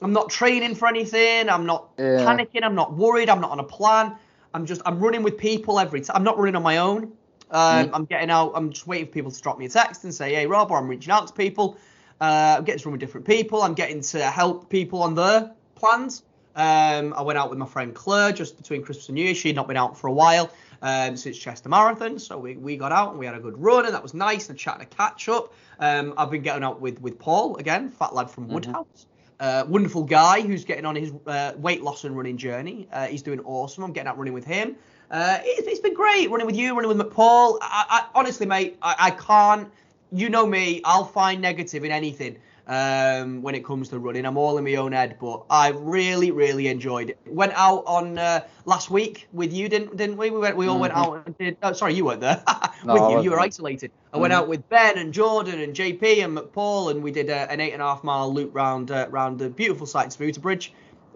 I'm 0.02 0.12
not 0.12 0.30
training 0.30 0.74
for 0.74 0.88
anything. 0.88 1.48
I'm 1.48 1.64
not 1.66 1.90
Yeah. 1.98 2.24
panicking. 2.24 2.62
I'm 2.64 2.74
not 2.74 2.92
worried. 2.96 3.28
I'm 3.28 3.40
not 3.40 3.50
on 3.52 3.60
a 3.60 3.64
plan. 3.64 4.16
I'm 4.54 4.66
just. 4.66 4.80
I'm 4.84 4.98
running 4.98 5.22
with 5.22 5.38
people 5.38 5.78
every 5.78 6.00
time. 6.00 6.16
I'm 6.16 6.24
not 6.24 6.38
running 6.38 6.56
on 6.56 6.62
my 6.64 6.78
own. 6.78 7.12
Um, 7.50 7.90
I'm 7.94 8.04
getting 8.04 8.30
out. 8.30 8.52
I'm 8.54 8.70
just 8.70 8.86
waiting 8.86 9.06
for 9.06 9.12
people 9.12 9.30
to 9.30 9.40
drop 9.40 9.58
me 9.58 9.66
a 9.66 9.68
text 9.68 10.04
and 10.04 10.14
say, 10.14 10.34
"Hey, 10.34 10.46
Rob," 10.46 10.70
or 10.70 10.78
I'm 10.78 10.88
reaching 10.88 11.12
out 11.12 11.26
to 11.28 11.32
people. 11.32 11.76
Uh, 12.20 12.56
I'm 12.58 12.64
getting 12.64 12.80
to 12.80 12.88
run 12.88 12.92
with 12.92 13.00
different 13.00 13.26
people. 13.26 13.62
I'm 13.62 13.74
getting 13.74 14.00
to 14.02 14.22
help 14.22 14.68
people 14.68 15.02
on 15.02 15.14
their 15.14 15.52
plans. 15.74 16.22
Um, 16.56 17.14
I 17.16 17.22
went 17.22 17.38
out 17.38 17.50
with 17.50 17.58
my 17.58 17.66
friend 17.66 17.94
Claire 17.94 18.32
just 18.32 18.56
between 18.56 18.82
Christmas 18.82 19.08
and 19.08 19.14
New 19.14 19.24
Year. 19.24 19.34
She'd 19.34 19.54
not 19.54 19.68
been 19.68 19.76
out 19.76 19.96
for 19.96 20.08
a 20.08 20.12
while 20.12 20.50
um, 20.82 21.16
since 21.16 21.38
Chester 21.38 21.68
Marathon, 21.68 22.18
so 22.18 22.36
we, 22.36 22.56
we 22.56 22.76
got 22.76 22.90
out 22.90 23.10
and 23.10 23.18
we 23.18 23.26
had 23.26 23.36
a 23.36 23.40
good 23.40 23.56
run, 23.62 23.86
and 23.86 23.94
that 23.94 24.02
was 24.02 24.12
nice. 24.12 24.48
And 24.48 24.58
chat 24.58 24.74
and 24.74 24.82
a 24.82 24.86
catch 24.86 25.28
up. 25.28 25.54
Um, 25.78 26.14
I've 26.18 26.30
been 26.32 26.42
getting 26.42 26.64
out 26.64 26.80
with 26.80 27.00
with 27.00 27.18
Paul 27.18 27.56
again, 27.58 27.88
fat 27.88 28.12
lad 28.14 28.28
from 28.28 28.48
Woodhouse. 28.48 29.06
uh, 29.40 29.64
wonderful 29.68 30.02
guy 30.02 30.40
who's 30.40 30.64
getting 30.64 30.84
on 30.84 30.96
his 30.96 31.12
uh, 31.26 31.52
weight 31.56 31.82
loss 31.82 32.02
and 32.04 32.16
running 32.16 32.36
journey. 32.36 32.88
Uh, 32.92 33.06
he's 33.06 33.22
doing 33.22 33.38
awesome. 33.40 33.84
I'm 33.84 33.92
getting 33.92 34.08
out 34.08 34.18
running 34.18 34.34
with 34.34 34.44
him. 34.44 34.76
Uh, 35.10 35.38
it, 35.42 35.66
it's 35.66 35.80
been 35.80 35.94
great 35.94 36.30
running 36.30 36.46
with 36.46 36.56
you, 36.56 36.74
running 36.74 36.88
with 36.96 36.98
McPaul. 36.98 37.58
I, 37.62 37.84
I, 37.88 38.06
honestly, 38.14 38.46
mate, 38.46 38.76
I, 38.82 38.94
I 38.98 39.10
can't. 39.12 39.70
You 40.10 40.28
know 40.28 40.46
me. 40.46 40.80
I'll 40.84 41.04
find 41.04 41.40
negative 41.42 41.84
in 41.84 41.90
anything 41.90 42.38
um, 42.66 43.42
when 43.42 43.54
it 43.54 43.64
comes 43.64 43.88
to 43.90 43.98
running. 43.98 44.24
I'm 44.24 44.36
all 44.38 44.56
in 44.56 44.64
my 44.64 44.74
own 44.76 44.92
head, 44.92 45.16
but 45.20 45.44
I 45.50 45.68
really, 45.68 46.30
really 46.30 46.68
enjoyed 46.68 47.10
it. 47.10 47.18
Went 47.26 47.52
out 47.54 47.84
on 47.86 48.18
uh, 48.18 48.46
last 48.64 48.90
week 48.90 49.28
with 49.32 49.52
you, 49.52 49.68
didn't 49.68 49.96
didn't 49.96 50.16
we? 50.16 50.30
We 50.30 50.38
went. 50.38 50.56
We 50.56 50.66
all 50.66 50.78
went 50.78 50.94
out 50.94 51.24
and 51.26 51.36
did. 51.38 51.56
Oh, 51.62 51.72
sorry, 51.72 51.94
you 51.94 52.04
weren't 52.04 52.20
there. 52.20 52.42
No, 52.84 52.94
with 52.94 53.10
you, 53.10 53.22
you 53.24 53.30
were 53.32 53.40
isolated. 53.40 53.90
I 54.12 54.18
went 54.18 54.32
Mhm. 54.32 54.36
out 54.36 54.48
with 54.48 54.66
Ben 54.68 54.98
and 54.98 55.12
Jordan 55.12 55.60
and 55.60 55.74
JP 55.74 56.24
and 56.24 56.38
McPaul, 56.38 56.92
and 56.92 57.02
we 57.02 57.10
did 57.10 57.28
uh, 57.28 57.48
an 57.50 57.60
eight 57.60 57.72
and 57.72 57.82
a 57.82 57.84
half 57.84 58.04
mile 58.04 58.32
loop 58.32 58.54
round 58.54 58.92
uh, 58.92 59.08
round 59.10 59.40
the 59.40 59.50
beautiful 59.50 59.84
site 59.84 60.10
Spooter 60.12 60.40
Bridge. 60.40 60.72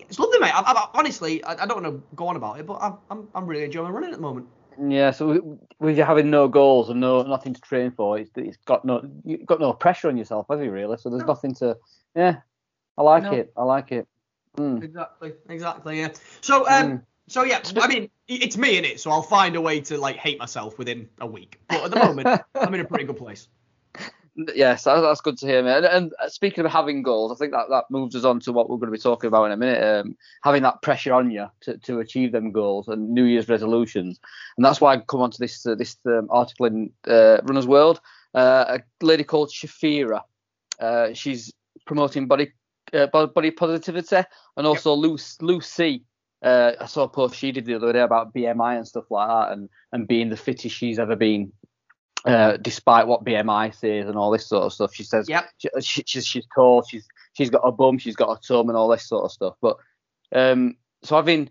It's 0.08 0.18
lovely, 0.18 0.38
mate. 0.38 0.52
I, 0.54 0.60
I, 0.60 0.88
honestly, 0.94 1.42
I, 1.44 1.62
I 1.62 1.66
don't 1.66 1.82
want 1.82 1.94
to 1.94 2.02
go 2.16 2.26
on 2.28 2.36
about 2.36 2.58
it, 2.60 2.66
but 2.66 2.78
I'm, 2.80 2.98
I'm 3.10 3.28
I'm 3.34 3.46
really 3.46 3.64
enjoying 3.64 3.92
running 3.92 4.10
at 4.10 4.16
the 4.16 4.22
moment. 4.22 4.46
Yeah, 4.80 5.10
so 5.10 5.26
with- 5.28 5.58
with 5.80 5.98
you 5.98 6.04
having 6.04 6.30
no 6.30 6.48
goals 6.48 6.88
and 6.90 7.00
no 7.00 7.22
nothing 7.22 7.52
to 7.54 7.60
train 7.60 7.90
for, 7.90 8.18
it's, 8.18 8.30
it's 8.36 8.56
got 8.64 8.84
no 8.84 9.02
you've 9.24 9.44
got 9.46 9.60
no 9.60 9.72
pressure 9.72 10.08
on 10.08 10.16
yourself, 10.16 10.46
have 10.50 10.62
you 10.62 10.70
really? 10.70 10.96
So 10.96 11.10
there's 11.10 11.22
No. 11.22 11.28
nothing 11.28 11.54
to. 11.56 11.76
Yeah, 12.14 12.36
I 12.96 13.02
like 13.02 13.22
No. 13.24 13.32
it. 13.32 13.52
I 13.56 13.64
like 13.64 13.92
it. 13.92 14.06
Mm. 14.56 14.82
Exactly, 14.82 15.32
exactly, 15.48 15.98
yeah. 16.00 16.08
So, 16.42 16.68
um, 16.68 16.90
Mm. 16.92 17.02
so 17.28 17.42
yeah, 17.42 17.60
I 17.80 17.86
mean, 17.88 18.10
it's 18.28 18.56
me 18.56 18.76
in 18.78 18.84
it, 18.84 19.00
so 19.00 19.10
I'll 19.10 19.22
find 19.22 19.56
a 19.56 19.60
way 19.60 19.80
to 19.82 19.98
like 19.98 20.16
hate 20.16 20.38
myself 20.38 20.78
within 20.78 21.08
a 21.20 21.26
week. 21.26 21.58
But 21.68 21.84
at 21.84 21.90
the 21.90 21.96
moment, 21.96 22.28
I'm 22.54 22.74
in 22.74 22.80
a 22.80 22.84
pretty 22.84 23.04
good 23.04 23.16
place. 23.16 23.48
Yes, 24.34 24.84
that, 24.84 25.00
that's 25.00 25.20
good 25.20 25.36
to 25.38 25.46
hear, 25.46 25.62
man. 25.62 25.84
And, 25.84 26.12
and 26.18 26.32
speaking 26.32 26.64
of 26.64 26.72
having 26.72 27.02
goals, 27.02 27.32
I 27.32 27.34
think 27.34 27.52
that, 27.52 27.66
that 27.68 27.84
moves 27.90 28.16
us 28.16 28.24
on 28.24 28.40
to 28.40 28.52
what 28.52 28.70
we're 28.70 28.78
going 28.78 28.90
to 28.90 28.96
be 28.96 29.02
talking 29.02 29.28
about 29.28 29.44
in 29.44 29.52
a 29.52 29.56
minute. 29.58 29.82
Um, 29.82 30.16
having 30.42 30.62
that 30.62 30.80
pressure 30.80 31.12
on 31.12 31.30
you 31.30 31.48
to, 31.62 31.76
to 31.78 32.00
achieve 32.00 32.32
them 32.32 32.50
goals 32.50 32.88
and 32.88 33.10
New 33.10 33.24
Year's 33.24 33.50
resolutions, 33.50 34.18
and 34.56 34.64
that's 34.64 34.80
why 34.80 34.94
I 34.94 34.98
come 35.00 35.20
onto 35.20 35.36
this 35.38 35.66
uh, 35.66 35.74
this 35.74 35.98
um, 36.06 36.28
article 36.30 36.66
in 36.66 36.90
uh, 37.06 37.42
Runner's 37.42 37.66
World. 37.66 38.00
Uh, 38.34 38.78
a 38.78 39.04
lady 39.04 39.24
called 39.24 39.50
Shafira. 39.50 40.22
Uh, 40.80 41.12
she's 41.12 41.52
promoting 41.86 42.26
body 42.26 42.52
uh, 42.94 43.08
body 43.08 43.50
positivity, 43.50 44.26
and 44.56 44.66
also 44.66 44.94
Lucy. 44.94 45.36
Lucy 45.42 46.04
uh, 46.42 46.72
I 46.80 46.86
saw 46.86 47.04
a 47.04 47.08
post 47.08 47.36
she 47.36 47.52
did 47.52 47.66
the 47.66 47.74
other 47.74 47.92
day 47.92 48.00
about 48.00 48.34
BMI 48.34 48.76
and 48.76 48.88
stuff 48.88 49.10
like 49.10 49.28
that, 49.28 49.52
and 49.52 49.68
and 49.92 50.08
being 50.08 50.28
the 50.28 50.36
fittest 50.36 50.74
she's 50.74 50.98
ever 50.98 51.16
been 51.16 51.52
uh, 52.24 52.56
despite 52.58 53.06
what 53.06 53.24
BMI 53.24 53.74
says 53.74 54.08
and 54.08 54.16
all 54.16 54.30
this 54.30 54.46
sort 54.46 54.64
of 54.64 54.72
stuff. 54.72 54.94
She 54.94 55.04
says 55.04 55.28
Yep. 55.28 55.50
she, 55.58 55.68
she, 55.80 56.02
she's 56.06 56.26
she's 56.26 56.46
tall, 56.54 56.82
she's 56.82 57.06
she's 57.34 57.50
got 57.50 57.62
a 57.64 57.72
bum, 57.72 57.98
she's 57.98 58.16
got 58.16 58.30
a 58.36 58.40
tum, 58.46 58.68
and 58.68 58.76
all 58.76 58.88
this 58.88 59.08
sort 59.08 59.24
of 59.24 59.32
stuff. 59.32 59.54
But 59.60 59.76
um, 60.32 60.76
so 61.02 61.16
having 61.16 61.50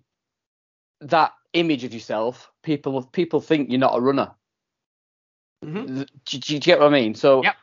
that 1.02 1.34
image 1.54 1.84
of 1.84 1.94
yourself, 1.94 2.50
people 2.64 3.04
people 3.04 3.42
think 3.42 3.70
you're 3.70 3.80
not 3.80 3.98
a 3.98 4.02
runner. 4.02 4.32
Mhm. 5.64 6.08
Do, 6.26 6.38
do 6.38 6.54
you 6.54 6.60
get 6.60 6.80
what 6.80 6.88
I 6.88 6.90
mean? 6.90 7.16
So 7.16 7.44
Yep. 7.44 7.56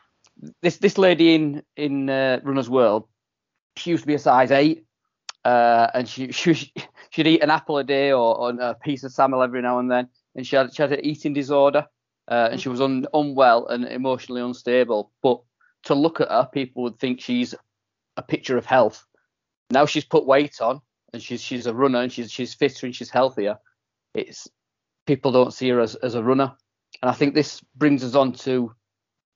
this 0.61 0.77
this 0.77 0.97
lady 0.97 1.35
in 1.35 1.63
in 1.75 2.09
uh, 2.09 2.39
Runner's 2.43 2.69
World, 2.69 3.07
she 3.75 3.89
used 3.91 4.03
to 4.03 4.07
be 4.07 4.13
a 4.13 4.19
size 4.19 4.51
eight, 4.51 4.85
uh, 5.43 5.87
and 5.93 6.07
she, 6.07 6.31
she 6.31 6.71
she'd 7.09 7.27
eat 7.27 7.41
an 7.43 7.49
apple 7.49 7.77
a 7.77 7.83
day 7.83 8.11
or, 8.11 8.37
or 8.37 8.49
a 8.51 8.75
piece 8.75 9.03
of 9.03 9.11
salmon 9.11 9.41
every 9.41 9.61
now 9.61 9.79
and 9.79 9.91
then, 9.91 10.07
and 10.35 10.45
she 10.45 10.55
had 10.55 10.73
she 10.73 10.81
had 10.81 10.91
an 10.93 11.03
eating 11.03 11.33
disorder, 11.33 11.87
uh, 12.29 12.49
and 12.51 12.61
she 12.61 12.69
was 12.69 12.79
un, 12.79 13.05
unwell 13.13 13.67
and 13.67 13.85
emotionally 13.85 14.41
unstable. 14.41 15.11
But 15.21 15.41
to 15.83 15.95
look 15.95 16.21
at 16.21 16.29
her, 16.29 16.47
people 16.51 16.83
would 16.83 16.99
think 16.99 17.19
she's 17.19 17.55
a 18.17 18.21
picture 18.21 18.57
of 18.57 18.65
health. 18.65 19.05
Now 19.71 19.85
she's 19.85 20.05
put 20.05 20.25
weight 20.25 20.61
on, 20.61 20.81
and 21.11 21.21
she's 21.21 21.41
she's 21.41 21.65
a 21.65 21.73
runner, 21.73 22.01
and 22.01 22.11
she's 22.11 22.31
she's 22.31 22.53
fitter 22.53 22.85
and 22.85 22.95
she's 22.95 23.09
healthier. 23.09 23.57
It's 24.13 24.47
people 25.05 25.31
don't 25.31 25.53
see 25.53 25.69
her 25.69 25.79
as, 25.79 25.95
as 25.95 26.15
a 26.15 26.23
runner, 26.23 26.53
and 27.01 27.09
I 27.09 27.13
think 27.13 27.33
this 27.33 27.61
brings 27.75 28.03
us 28.03 28.15
on 28.15 28.33
to 28.33 28.73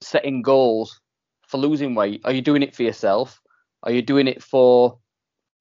setting 0.01 0.41
goals 0.41 0.99
for 1.47 1.57
losing 1.57 1.95
weight. 1.95 2.21
Are 2.25 2.33
you 2.33 2.41
doing 2.41 2.63
it 2.63 2.75
for 2.75 2.83
yourself? 2.83 3.41
Are 3.83 3.91
you 3.91 4.01
doing 4.01 4.27
it 4.27 4.41
for 4.41 4.99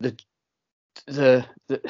the 0.00 0.16
the, 1.06 1.46
the 1.68 1.80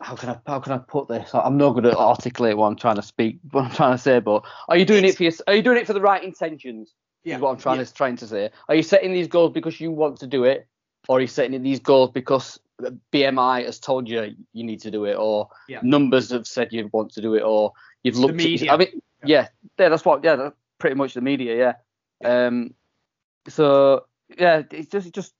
how 0.00 0.16
can 0.16 0.30
I 0.30 0.38
how 0.46 0.60
can 0.60 0.72
I 0.72 0.78
put 0.78 1.08
this? 1.08 1.30
I'm 1.34 1.56
not 1.56 1.72
going 1.72 1.84
to 1.84 1.96
articulate 1.96 2.56
what 2.56 2.66
I'm 2.66 2.76
trying 2.76 2.96
to 2.96 3.02
speak, 3.02 3.38
what 3.50 3.64
I'm 3.66 3.70
trying 3.70 3.92
to 3.92 3.98
say. 3.98 4.18
But 4.20 4.44
are 4.68 4.76
you 4.76 4.84
doing 4.84 5.04
it 5.04 5.16
for 5.16 5.24
your, 5.24 5.32
Are 5.46 5.54
you 5.54 5.62
doing 5.62 5.76
it 5.78 5.86
for 5.86 5.92
the 5.92 6.00
right 6.00 6.22
intentions? 6.22 6.94
Yeah. 7.22 7.36
Is 7.36 7.42
what 7.42 7.50
I'm 7.50 7.58
trying 7.58 7.78
yeah. 7.78 7.84
to 7.84 7.94
trying 7.94 8.16
to 8.16 8.26
say. 8.26 8.50
Are 8.68 8.74
you 8.74 8.82
setting 8.82 9.12
these 9.12 9.28
goals 9.28 9.52
because 9.52 9.78
you 9.80 9.90
want 9.90 10.18
to 10.20 10.26
do 10.26 10.44
it, 10.44 10.66
or 11.08 11.18
are 11.18 11.20
you 11.20 11.26
setting 11.26 11.62
these 11.62 11.80
goals 11.80 12.10
because 12.12 12.58
BMI 13.12 13.66
has 13.66 13.78
told 13.78 14.08
you 14.08 14.34
you 14.54 14.64
need 14.64 14.80
to 14.80 14.90
do 14.90 15.04
it, 15.04 15.16
or 15.16 15.48
Yeah. 15.68 15.80
numbers 15.82 16.30
have 16.30 16.46
said 16.46 16.68
you 16.72 16.88
want 16.92 17.12
to 17.12 17.20
do 17.20 17.34
it, 17.34 17.42
or 17.42 17.72
you've 18.02 18.14
The 18.14 18.20
looked 18.22 18.36
media. 18.36 18.70
at. 18.72 18.74
I 18.74 18.76
mean, 18.78 19.02
yeah, 19.24 19.48
yeah, 19.78 19.88
that's 19.90 20.04
what. 20.04 20.24
Yeah, 20.24 20.36
that's 20.36 20.56
pretty 20.78 20.96
much 20.96 21.12
the 21.12 21.20
media. 21.20 21.74
Yeah. 22.22 22.46
Um. 22.46 22.74
So 23.48 24.06
yeah, 24.38 24.62
it's 24.70 24.88
just 24.88 25.06
it's 25.08 25.14
just 25.14 25.34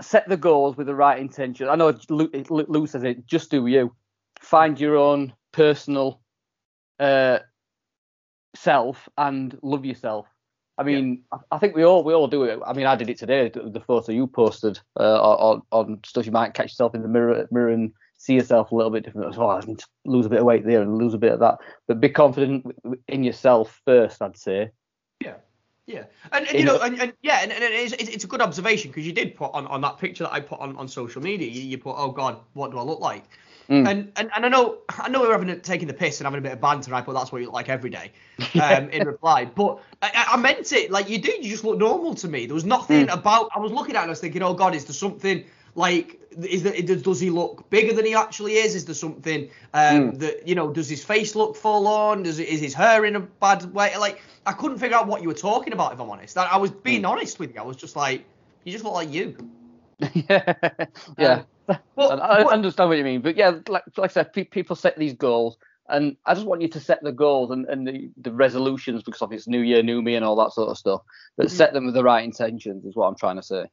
set 0.00 0.28
the 0.28 0.36
goals 0.36 0.76
with 0.76 0.86
the 0.86 0.94
right 0.94 1.18
intention. 1.18 1.68
I 1.68 1.76
know 1.76 1.96
Lou, 2.08 2.30
Lou 2.48 2.64
Lou 2.68 2.86
says 2.86 3.04
it. 3.04 3.26
Just 3.26 3.50
do 3.50 3.66
you. 3.66 3.94
Find 4.40 4.78
your 4.80 4.96
own 4.96 5.32
personal 5.52 6.20
uh 6.98 7.38
self 8.54 9.08
and 9.16 9.58
love 9.62 9.84
yourself. 9.84 10.26
I 10.78 10.84
mean, 10.84 11.22
I, 11.30 11.38
I 11.52 11.58
think 11.58 11.76
we 11.76 11.84
all 11.84 12.02
we 12.02 12.14
all 12.14 12.28
do 12.28 12.44
it. 12.44 12.58
I 12.66 12.72
mean, 12.72 12.86
I 12.86 12.96
did 12.96 13.10
it 13.10 13.18
today. 13.18 13.50
The, 13.50 13.82
photo 13.86 14.12
you 14.12 14.26
posted 14.26 14.80
uh, 14.98 15.20
on, 15.20 15.62
on 15.70 16.00
stuff 16.04 16.26
you 16.26 16.32
might 16.32 16.54
catch 16.54 16.72
yourself 16.72 16.94
in 16.94 17.02
the 17.02 17.08
mirror, 17.08 17.46
mirror 17.50 17.70
and 17.70 17.92
see 18.16 18.34
yourself 18.34 18.72
a 18.72 18.74
little 18.74 18.90
bit 18.90 19.04
different. 19.04 19.36
Oh, 19.36 19.50
I 19.50 19.60
need 19.60 19.78
to 19.78 19.86
lose 20.06 20.26
a 20.26 20.30
bit 20.30 20.40
of 20.40 20.46
weight 20.46 20.64
there 20.64 20.82
and 20.82 20.96
lose 20.96 21.14
a 21.14 21.18
bit 21.18 21.32
of 21.32 21.40
that. 21.40 21.58
But 21.86 22.00
be 22.00 22.08
confident 22.08 22.66
in 23.08 23.24
yourself 23.24 23.80
first. 23.84 24.22
I'd 24.22 24.36
say. 24.36 24.70
Yeah. 25.86 26.04
And, 26.30 26.46
and 26.46 26.58
you 26.58 26.64
know, 26.64 26.80
and, 26.80 27.00
and 27.00 27.12
yeah, 27.22 27.40
and, 27.42 27.52
and 27.52 27.62
it 27.62 27.72
is, 27.72 27.92
it's, 27.94 28.08
it's 28.08 28.24
a 28.24 28.28
good 28.28 28.40
observation 28.40 28.90
because 28.90 29.06
you 29.06 29.12
did 29.12 29.34
put 29.34 29.50
on, 29.52 29.66
on 29.66 29.80
that 29.80 29.98
picture 29.98 30.24
that 30.24 30.32
I 30.32 30.40
put 30.40 30.60
on, 30.60 30.76
on 30.76 30.86
social 30.88 31.20
media. 31.20 31.50
You, 31.50 31.62
you 31.62 31.78
put, 31.78 31.96
oh 31.96 32.10
God, 32.12 32.38
what 32.54 32.70
do 32.70 32.78
I 32.78 32.82
look 32.82 33.00
like? 33.00 33.24
Mm. 33.68 33.88
And, 33.88 34.12
and 34.16 34.30
and 34.34 34.44
I 34.44 34.48
know 34.48 34.78
I 34.90 35.08
know 35.08 35.20
we're 35.20 35.32
having 35.32 35.48
a, 35.48 35.56
taking 35.56 35.86
the 35.86 35.94
piss 35.94 36.20
and 36.20 36.26
having 36.26 36.38
a 36.38 36.42
bit 36.42 36.52
of 36.52 36.60
banter. 36.60 36.92
I 36.92 37.00
put 37.00 37.14
that's 37.14 37.30
what 37.30 37.38
you 37.38 37.46
look 37.46 37.54
like 37.54 37.68
every 37.68 37.90
day. 37.90 38.10
Um, 38.60 38.90
in 38.90 39.06
reply, 39.06 39.44
but 39.44 39.80
I, 40.02 40.30
I 40.32 40.36
meant 40.36 40.72
it. 40.72 40.90
Like 40.90 41.08
you 41.08 41.18
do, 41.18 41.30
you 41.30 41.48
just 41.48 41.64
look 41.64 41.78
normal 41.78 42.14
to 42.16 42.28
me. 42.28 42.46
There 42.46 42.54
was 42.54 42.64
nothing 42.64 43.06
Mm. 43.06 43.14
about. 43.14 43.50
I 43.54 43.60
was 43.60 43.70
looking 43.70 43.94
at 43.94 44.00
it 44.00 44.02
and 44.02 44.10
I 44.10 44.12
was 44.12 44.20
thinking, 44.20 44.42
oh 44.42 44.52
God, 44.52 44.74
is 44.74 44.84
there 44.84 44.94
something 44.94 45.44
like? 45.76 46.20
Is 46.40 46.62
there 46.62 46.72
does, 46.82 47.20
he 47.20 47.30
look 47.30 47.68
bigger 47.70 47.92
than 47.94 48.04
he 48.04 48.14
actually 48.14 48.54
is? 48.54 48.74
Is 48.74 48.84
there 48.84 48.94
something 48.94 49.50
um, 49.74 50.12
Mm. 50.12 50.18
that 50.20 50.46
you 50.48 50.54
know? 50.54 50.72
Does 50.72 50.88
his 50.88 51.04
face 51.04 51.34
look 51.34 51.56
full 51.56 51.86
on? 51.86 52.22
Does 52.22 52.38
is 52.38 52.60
his 52.60 52.74
hair 52.74 53.04
in 53.04 53.16
a 53.16 53.20
bad 53.20 53.64
way? 53.74 53.96
Like 53.98 54.20
I 54.46 54.52
couldn't 54.52 54.78
figure 54.78 54.96
out 54.96 55.06
what 55.06 55.22
you 55.22 55.28
were 55.28 55.34
talking 55.34 55.72
about. 55.72 55.92
If 55.92 56.00
I'm 56.00 56.10
honest, 56.10 56.36
I, 56.38 56.44
I 56.46 56.56
was 56.56 56.70
Mm. 56.70 56.82
being 56.82 57.04
honest 57.04 57.38
with 57.38 57.54
you. 57.54 57.60
I 57.60 57.64
was 57.64 57.76
just 57.76 57.96
like, 57.96 58.24
you 58.64 58.72
just 58.72 58.84
look 58.84 58.94
like 58.94 59.12
you. 59.12 59.36
yeah. 60.14 60.54
yeah. 61.18 61.42
But, 61.66 62.20
I, 62.20 62.42
but- 62.42 62.52
understand 62.52 62.88
what 62.90 62.98
you 62.98 63.04
mean, 63.04 63.20
but 63.22 63.36
yeah, 63.36 63.50
like, 63.68 63.84
like 63.96 64.10
I 64.10 64.12
said, 64.12 64.32
pe- 64.32 64.44
people 64.44 64.74
set 64.74 64.98
these 64.98 65.12
goals, 65.14 65.56
and 65.88 66.16
I 66.26 66.34
just 66.34 66.46
want 66.46 66.60
you 66.60 66.68
to 66.68 66.80
set 66.80 67.02
the 67.02 67.12
goals 67.12 67.50
and, 67.50 67.66
and 67.66 67.86
the, 67.86 68.10
the 68.16 68.32
resolutions 68.32 69.02
because 69.04 69.22
obviously 69.22 69.42
it's 69.42 69.48
New 69.48 69.60
Year, 69.60 69.82
New 69.82 70.02
Me, 70.02 70.16
and 70.16 70.24
all 70.24 70.36
that 70.36 70.52
sort 70.52 70.70
of 70.70 70.76
stuff. 70.78 71.02
But 71.36 71.46
Mhm. 71.46 71.50
set 71.50 71.72
them 71.72 71.84
with 71.86 71.94
the 71.94 72.02
right 72.02 72.24
intentions 72.24 72.84
is 72.84 72.96
what 72.96 73.06
I'm 73.06 73.16
trying 73.16 73.36
to 73.36 73.42
say. 73.42 73.66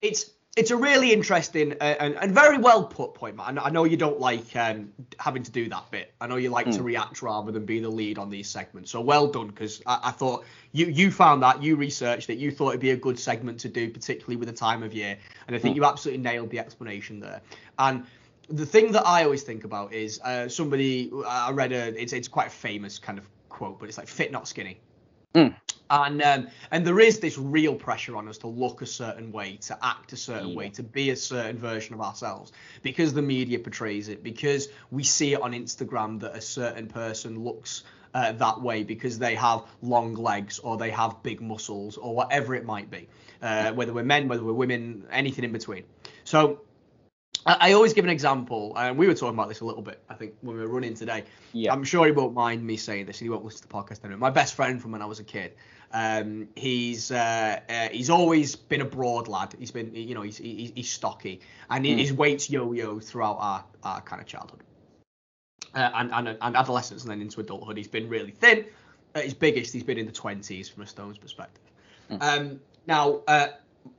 it's 0.00 0.30
it's 0.56 0.70
a 0.70 0.76
really 0.76 1.12
interesting 1.12 1.72
uh, 1.80 1.96
and, 1.98 2.14
and 2.14 2.32
very 2.32 2.58
well 2.58 2.84
put 2.84 3.14
point, 3.14 3.36
Matt. 3.36 3.58
I 3.60 3.70
know, 3.70 3.84
you 3.84 3.96
don't 3.96 4.20
like 4.20 4.54
um, 4.54 4.92
having 5.18 5.42
to 5.42 5.50
do 5.50 5.68
that 5.68 5.90
bit. 5.90 6.14
I 6.20 6.26
know 6.28 6.36
you 6.36 6.50
like 6.50 6.70
to 6.72 6.78
Mm. 6.78 6.84
react 6.84 7.22
rather 7.22 7.50
than 7.50 7.64
be 7.64 7.80
the 7.80 7.88
lead 7.88 8.18
on 8.18 8.30
these 8.30 8.48
segments. 8.48 8.90
So 8.92 9.00
well 9.00 9.26
done, 9.26 9.48
because 9.48 9.82
I, 9.86 10.00
I 10.04 10.10
thought 10.12 10.44
you 10.72 10.86
you 10.86 11.10
found 11.10 11.42
that 11.42 11.62
you 11.62 11.76
researched 11.76 12.30
it, 12.30 12.38
you 12.38 12.52
thought 12.52 12.68
it'd 12.70 12.80
be 12.80 12.90
a 12.90 12.96
good 12.96 13.18
segment 13.18 13.60
to 13.60 13.68
do, 13.68 13.90
particularly 13.90 14.36
with 14.36 14.48
the 14.48 14.54
time 14.54 14.82
of 14.82 14.94
year, 14.94 15.18
and 15.46 15.56
I 15.56 15.58
think 15.58 15.74
Mm. 15.74 15.76
you 15.76 15.84
absolutely 15.86 16.22
nailed 16.22 16.50
the 16.50 16.60
explanation 16.60 17.18
there. 17.20 17.40
And 17.78 18.04
the 18.48 18.66
thing 18.66 18.92
that 18.92 19.06
I 19.06 19.24
always 19.24 19.42
think 19.42 19.64
about 19.64 19.92
is 19.92 20.20
uh, 20.20 20.48
somebody 20.48 21.10
I 21.26 21.50
read 21.50 21.72
a 21.72 22.00
it's 22.00 22.12
it's 22.12 22.28
quite 22.28 22.46
a 22.48 22.50
famous 22.50 22.98
kind 22.98 23.18
of 23.18 23.28
quote, 23.48 23.80
but 23.80 23.88
it's 23.88 23.98
like 23.98 24.08
fit 24.08 24.30
not 24.30 24.46
skinny. 24.46 24.78
Mm. 25.34 25.54
And 25.90 26.22
um, 26.22 26.48
and 26.70 26.86
there 26.86 27.00
is 27.00 27.20
this 27.20 27.36
real 27.36 27.74
pressure 27.74 28.16
on 28.16 28.28
us 28.28 28.38
to 28.38 28.46
look 28.46 28.82
a 28.82 28.86
certain 28.86 29.30
way, 29.32 29.56
to 29.62 29.78
act 29.82 30.12
a 30.12 30.16
certain 30.16 30.50
Yeah. 30.50 30.56
way, 30.56 30.68
to 30.70 30.82
be 30.82 31.10
a 31.10 31.16
certain 31.16 31.58
version 31.58 31.94
of 31.94 32.00
ourselves, 32.00 32.52
because 32.82 33.12
the 33.12 33.22
media 33.22 33.58
portrays 33.58 34.08
it, 34.08 34.22
because 34.22 34.68
we 34.90 35.04
see 35.04 35.34
it 35.34 35.42
on 35.42 35.52
Instagram 35.52 36.20
that 36.20 36.34
a 36.34 36.40
certain 36.40 36.86
person 36.86 37.44
looks 37.44 37.84
uh, 38.14 38.32
that 38.32 38.60
way 38.60 38.82
because 38.82 39.18
they 39.18 39.34
have 39.34 39.62
long 39.82 40.14
legs 40.14 40.58
or 40.60 40.76
they 40.76 40.90
have 40.90 41.22
big 41.22 41.40
muscles 41.40 41.96
or 41.96 42.14
whatever 42.14 42.54
it 42.54 42.64
might 42.64 42.90
be, 42.90 43.08
uh, 43.42 43.72
whether 43.72 43.92
we're 43.92 44.04
men, 44.04 44.28
whether 44.28 44.44
we're 44.44 44.52
women, 44.52 45.04
anything 45.10 45.44
in 45.44 45.52
between. 45.52 45.84
So 46.22 46.60
I, 47.46 47.56
I 47.60 47.72
always 47.72 47.92
give 47.92 48.04
an 48.04 48.10
example, 48.10 48.72
and 48.76 48.96
we 48.96 49.06
were 49.06 49.14
talking 49.14 49.34
about 49.34 49.48
this 49.48 49.60
a 49.60 49.64
little 49.64 49.82
bit, 49.82 50.02
I 50.08 50.14
think, 50.14 50.34
when 50.40 50.56
we 50.56 50.62
were 50.62 50.68
running 50.68 50.94
today. 50.94 51.24
Yeah. 51.52 51.72
I'm 51.72 51.84
sure 51.84 52.06
he 52.06 52.12
won't 52.12 52.34
mind 52.34 52.64
me 52.64 52.76
saying 52.76 53.06
this, 53.06 53.20
and 53.20 53.26
he 53.26 53.30
won't 53.30 53.44
listen 53.44 53.62
to 53.62 53.68
the 53.68 53.74
podcast 53.74 54.04
anyway. 54.04 54.18
My 54.18 54.30
best 54.30 54.54
friend 54.54 54.80
from 54.80 54.92
when 54.92 55.02
I 55.02 55.06
was 55.06 55.18
a 55.20 55.24
kid, 55.24 55.52
Um, 55.92 56.48
he's 56.56 57.12
uh, 57.12 57.60
uh, 57.68 57.88
he's 57.92 58.10
always 58.10 58.56
been 58.56 58.80
a 58.80 58.84
broad 58.84 59.28
lad. 59.28 59.54
He's 59.56 59.70
been 59.70 59.94
you 59.94 60.14
know 60.16 60.22
he's 60.22 60.38
he's, 60.38 60.72
he's 60.74 60.90
stocky 60.90 61.40
and 61.70 61.84
Mm. 61.84 61.98
his 61.98 62.12
weights 62.12 62.50
yo-yo 62.50 62.98
throughout 62.98 63.36
our, 63.38 63.64
our 63.84 64.00
kind 64.00 64.20
of 64.20 64.26
childhood 64.26 64.64
uh, 65.76 65.90
and, 65.94 66.10
and 66.12 66.36
and 66.40 66.56
adolescence 66.56 67.02
and 67.02 67.10
then 67.12 67.20
into 67.20 67.40
adulthood. 67.40 67.76
He's 67.76 67.86
been 67.86 68.08
really 68.08 68.32
thin. 68.32 68.64
At 69.14 69.22
his 69.22 69.34
biggest, 69.34 69.72
he's 69.72 69.84
been 69.84 69.98
in 69.98 70.06
the 70.06 70.12
20s 70.12 70.72
from 70.72 70.82
a 70.82 70.86
Stones 70.86 71.16
perspective. 71.18 71.62
Um, 72.20 72.58
now 72.88 73.20
uh, 73.28 73.48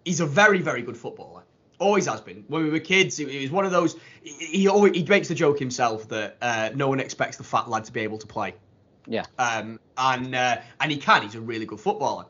he's 0.03 0.19
a 0.19 0.25
very 0.25 0.61
very 0.61 0.81
good 0.81 0.97
footballer. 0.97 1.43
Always 1.77 2.05
has 2.05 2.21
been. 2.21 2.45
When 2.47 2.63
we 2.63 2.69
were 2.69 2.79
kids, 2.79 3.17
he, 3.17 3.25
he 3.25 3.41
was 3.41 3.51
one 3.51 3.65
of 3.65 3.71
those. 3.71 3.97
He, 4.23 4.59
he 4.59 4.67
always 4.67 4.95
he 4.95 5.03
makes 5.03 5.27
the 5.27 5.35
joke 5.35 5.59
himself 5.59 6.07
that 6.09 6.37
uh, 6.41 6.69
no 6.73 6.87
one 6.87 6.99
expects 6.99 7.37
the 7.37 7.43
fat 7.43 7.69
lad 7.69 7.83
to 7.85 7.91
be 7.91 8.01
able 8.01 8.17
to 8.19 8.27
play. 8.27 8.55
Yeah. 9.07 9.25
Um, 9.37 9.79
and 9.97 10.33
uh, 10.33 10.57
and 10.79 10.91
he 10.91 10.97
can. 10.97 11.23
He's 11.23 11.35
a 11.35 11.41
really 11.41 11.65
good 11.65 11.79
footballer. 11.79 12.25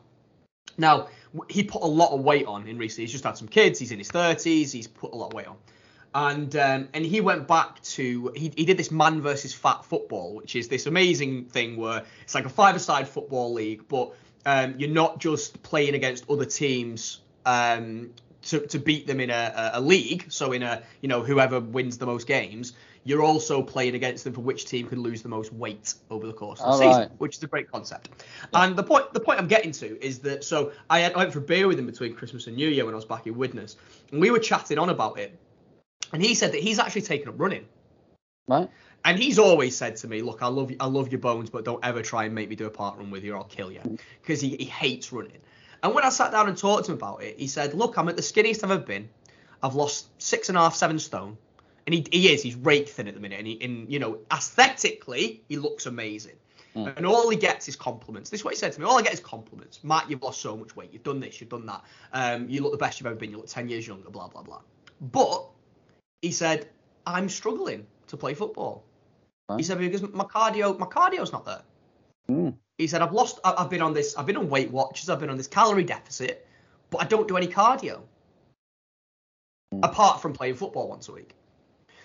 Now 0.78 1.08
he 1.48 1.62
put 1.62 1.82
a 1.82 1.86
lot 1.86 2.12
of 2.12 2.20
weight 2.20 2.46
on 2.46 2.66
in 2.66 2.76
recent. 2.78 3.02
He's 3.02 3.12
just 3.12 3.24
had 3.24 3.36
some 3.36 3.48
kids. 3.48 3.78
He's 3.78 3.92
in 3.92 3.98
his 3.98 4.10
thirties. 4.10 4.72
He's 4.72 4.86
put 4.88 5.12
a 5.12 5.16
lot 5.16 5.28
of 5.28 5.34
weight 5.34 5.46
on, 5.46 5.56
and 6.14 6.56
um, 6.56 6.88
and 6.92 7.04
he 7.04 7.20
went 7.20 7.46
back 7.46 7.80
to 7.82 8.32
he, 8.34 8.52
he 8.56 8.64
did 8.64 8.76
this 8.76 8.90
man 8.90 9.20
versus 9.22 9.54
fat 9.54 9.84
football, 9.84 10.34
which 10.34 10.56
is 10.56 10.68
this 10.68 10.86
amazing 10.86 11.44
thing 11.44 11.76
where 11.76 12.04
it's 12.22 12.34
like 12.34 12.46
a 12.46 12.50
five-a-side 12.50 13.06
football 13.06 13.52
league, 13.52 13.86
but 13.88 14.12
um, 14.44 14.74
you're 14.78 14.90
not 14.90 15.18
just 15.20 15.62
playing 15.62 15.94
against 15.94 16.28
other 16.28 16.44
teams. 16.44 17.20
Um, 17.44 18.10
to, 18.46 18.66
to 18.66 18.78
beat 18.78 19.06
them 19.06 19.20
in 19.20 19.30
a, 19.30 19.70
a, 19.74 19.80
league, 19.80 20.26
so 20.28 20.52
in 20.52 20.62
a 20.62 20.82
you 21.00 21.08
know 21.08 21.22
whoever 21.22 21.60
wins 21.60 21.98
the 21.98 22.06
most 22.06 22.26
games, 22.26 22.72
you're 23.04 23.22
also 23.22 23.62
playing 23.62 23.94
against 23.94 24.24
them 24.24 24.32
for 24.32 24.40
which 24.40 24.66
team 24.66 24.88
can 24.88 25.00
lose 25.00 25.22
the 25.22 25.28
most 25.28 25.52
weight 25.52 25.94
over 26.10 26.26
the 26.26 26.32
course 26.32 26.60
of 26.60 26.66
the 26.66 26.72
All 26.72 26.78
season, 26.78 27.02
right. 27.02 27.10
which 27.18 27.36
is 27.36 27.42
a 27.42 27.46
great 27.46 27.70
concept. 27.70 28.08
And 28.52 28.76
the 28.76 28.82
point 28.82 29.12
the 29.12 29.20
point 29.20 29.38
I'm 29.38 29.48
getting 29.48 29.72
to 29.72 30.04
is 30.04 30.20
that 30.20 30.44
so 30.44 30.72
I, 30.88 31.00
had, 31.00 31.14
I 31.14 31.18
went 31.18 31.32
for 31.32 31.40
a 31.40 31.42
beer 31.42 31.68
with 31.68 31.78
him 31.78 31.86
between 31.86 32.14
Christmas 32.14 32.46
and 32.46 32.56
New 32.56 32.68
Year 32.68 32.84
when 32.84 32.94
I 32.94 32.96
was 32.96 33.04
back 33.04 33.26
in 33.26 33.36
Widnes, 33.36 33.76
and 34.12 34.20
we 34.20 34.30
were 34.30 34.38
chatting 34.38 34.78
on 34.78 34.90
about 34.90 35.18
it, 35.18 35.38
and 36.12 36.22
he 36.22 36.34
said 36.34 36.52
that 36.52 36.62
he's 36.62 36.78
actually 36.78 37.02
taken 37.02 37.28
up 37.28 37.34
running. 37.38 37.66
Right. 38.48 38.70
And 39.04 39.18
he's 39.18 39.38
always 39.38 39.76
said 39.76 39.96
to 39.96 40.08
me, 40.08 40.22
"Look, 40.22 40.42
I 40.42 40.48
love 40.48 40.70
you, 40.70 40.76
I 40.80 40.86
love 40.86 41.10
your 41.10 41.20
bones, 41.20 41.50
but 41.50 41.64
don't 41.64 41.84
ever 41.84 42.02
try 42.02 42.24
and 42.24 42.34
make 42.34 42.48
me 42.48 42.56
do 42.56 42.66
a 42.66 42.70
park 42.70 42.98
run 42.98 43.10
with 43.10 43.24
you, 43.24 43.34
or 43.34 43.38
I'll 43.38 43.44
kill 43.44 43.70
you," 43.72 43.80
mm. 43.80 43.98
because 44.20 44.40
he, 44.40 44.56
he 44.56 44.64
hates 44.64 45.12
running. 45.12 45.38
And 45.86 45.94
when 45.94 46.02
I 46.02 46.08
sat 46.08 46.32
down 46.32 46.48
and 46.48 46.58
talked 46.58 46.86
to 46.86 46.90
him 46.90 46.98
about 46.98 47.22
it, 47.22 47.38
he 47.38 47.46
said, 47.46 47.72
"Look, 47.72 47.96
I'm 47.96 48.08
at 48.08 48.16
the 48.16 48.22
skinniest 48.22 48.64
I've 48.64 48.72
ever 48.72 48.82
been. 48.82 49.08
I've 49.62 49.76
lost 49.76 50.08
six 50.20 50.48
and 50.48 50.58
a 50.58 50.62
half, 50.62 50.74
seven 50.74 50.98
stone, 50.98 51.38
and 51.86 51.94
he, 51.94 52.04
he 52.10 52.28
is, 52.32 52.42
he's 52.42 52.56
rake 52.56 52.88
thin 52.88 53.06
at 53.06 53.14
the 53.14 53.20
minute, 53.20 53.38
and, 53.38 53.46
he, 53.46 53.62
and 53.62 53.90
you 53.90 54.00
know, 54.00 54.18
aesthetically, 54.32 55.44
he 55.48 55.58
looks 55.58 55.86
amazing." 55.86 56.34
And 56.74 57.06
all 57.06 57.30
he 57.30 57.36
gets 57.36 57.68
is 57.68 57.76
compliments. 57.76 58.28
This 58.30 58.40
is 58.40 58.44
what 58.44 58.52
he 58.52 58.58
said 58.58 58.72
to 58.72 58.80
me. 58.80 58.84
All 58.84 58.98
I 58.98 59.02
get 59.02 59.14
is 59.14 59.20
compliments. 59.20 59.82
Matt, 59.82 60.10
you've 60.10 60.22
lost 60.22 60.42
so 60.42 60.56
much 60.56 60.76
weight. 60.76 60.92
You've 60.92 61.04
done 61.04 61.20
this. 61.20 61.40
You've 61.40 61.48
done 61.48 61.64
that. 61.66 61.82
Um, 62.12 62.50
you 62.50 62.62
look 62.62 62.72
the 62.72 62.78
best 62.78 63.00
you've 63.00 63.06
ever 63.06 63.14
been. 63.14 63.30
You 63.30 63.36
look 63.38 63.46
10 63.46 63.68
years 63.68 63.86
younger. 63.86 64.10
Blah 64.10 64.26
blah 64.26 64.42
blah. 64.42 64.60
But 65.00 65.46
he 66.20 66.32
said, 66.32 66.68
I'm 67.06 67.28
struggling 67.28 67.86
to 68.08 68.16
play 68.16 68.34
football. 68.34 68.84
He 69.56 69.62
said 69.62 69.78
because 69.78 70.02
my 70.02 70.24
cardio, 70.24 70.76
my 70.78 70.86
cardio's 70.86 71.32
not 71.32 71.44
there. 71.46 71.62
Mm. 72.30 72.54
He 72.78 72.86
said 72.86 73.02
I've 73.02 73.12
lost. 73.12 73.40
I've 73.44 73.70
been 73.70 73.82
on 73.82 73.94
this. 73.94 74.16
I've 74.16 74.26
been 74.26 74.36
on 74.36 74.48
Weight 74.48 74.70
Watchers. 74.70 75.08
I've 75.08 75.20
been 75.20 75.30
on 75.30 75.36
this 75.36 75.46
calorie 75.46 75.84
deficit, 75.84 76.46
but 76.90 77.02
I 77.02 77.04
don't 77.04 77.26
do 77.26 77.36
any 77.36 77.46
cardio. 77.46 78.00
Mm. 79.74 79.80
Apart 79.82 80.20
from 80.20 80.32
playing 80.32 80.54
football 80.54 80.88
once 80.88 81.08
a 81.08 81.12
week. 81.12 81.34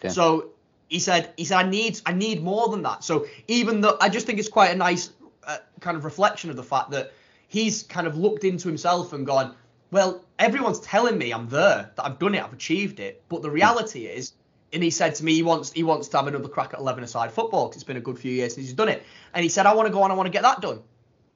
Yeah. 0.01 0.09
So 0.09 0.51
he 0.87 0.99
said. 0.99 1.33
He 1.37 1.45
said 1.45 1.57
I 1.57 1.69
need. 1.69 1.99
I 2.05 2.13
need 2.13 2.41
more 2.41 2.69
than 2.69 2.83
that. 2.83 3.03
So 3.03 3.27
even 3.47 3.81
though 3.81 3.97
I 3.99 4.09
just 4.09 4.25
think 4.25 4.39
it's 4.39 4.49
quite 4.49 4.71
a 4.71 4.75
nice 4.75 5.11
uh, 5.45 5.57
kind 5.79 5.97
of 5.97 6.05
reflection 6.05 6.49
of 6.49 6.55
the 6.55 6.63
fact 6.63 6.91
that 6.91 7.11
he's 7.47 7.83
kind 7.83 8.07
of 8.07 8.15
looked 8.17 8.43
into 8.45 8.67
himself 8.67 9.11
and 9.11 9.25
gone, 9.25 9.55
well, 9.91 10.23
everyone's 10.39 10.79
telling 10.79 11.17
me 11.17 11.31
I'm 11.33 11.49
there, 11.49 11.91
that 11.95 12.05
I've 12.05 12.17
done 12.17 12.33
it, 12.33 12.41
I've 12.41 12.53
achieved 12.53 13.01
it, 13.01 13.23
but 13.27 13.41
the 13.41 13.51
reality 13.51 14.05
is, 14.05 14.33
and 14.73 14.81
he 14.83 14.89
said 14.89 15.15
to 15.15 15.23
me 15.25 15.33
he 15.33 15.43
wants 15.43 15.71
he 15.71 15.83
wants 15.83 16.07
to 16.09 16.17
have 16.17 16.27
another 16.27 16.47
crack 16.47 16.73
at 16.73 16.79
11 16.79 17.03
aside 17.03 17.31
football 17.31 17.67
because 17.67 17.77
it's 17.77 17.83
been 17.83 17.97
a 17.97 18.01
good 18.01 18.17
few 18.19 18.31
years 18.31 18.55
since 18.55 18.67
he's 18.67 18.75
done 18.75 18.89
it, 18.89 19.03
and 19.33 19.43
he 19.43 19.49
said 19.49 19.65
I 19.65 19.73
want 19.73 19.87
to 19.87 19.93
go 19.93 20.01
on, 20.03 20.11
I 20.11 20.13
want 20.13 20.27
to 20.27 20.31
get 20.31 20.43
that 20.43 20.61
done, 20.61 20.81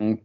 Mm. 0.02 0.20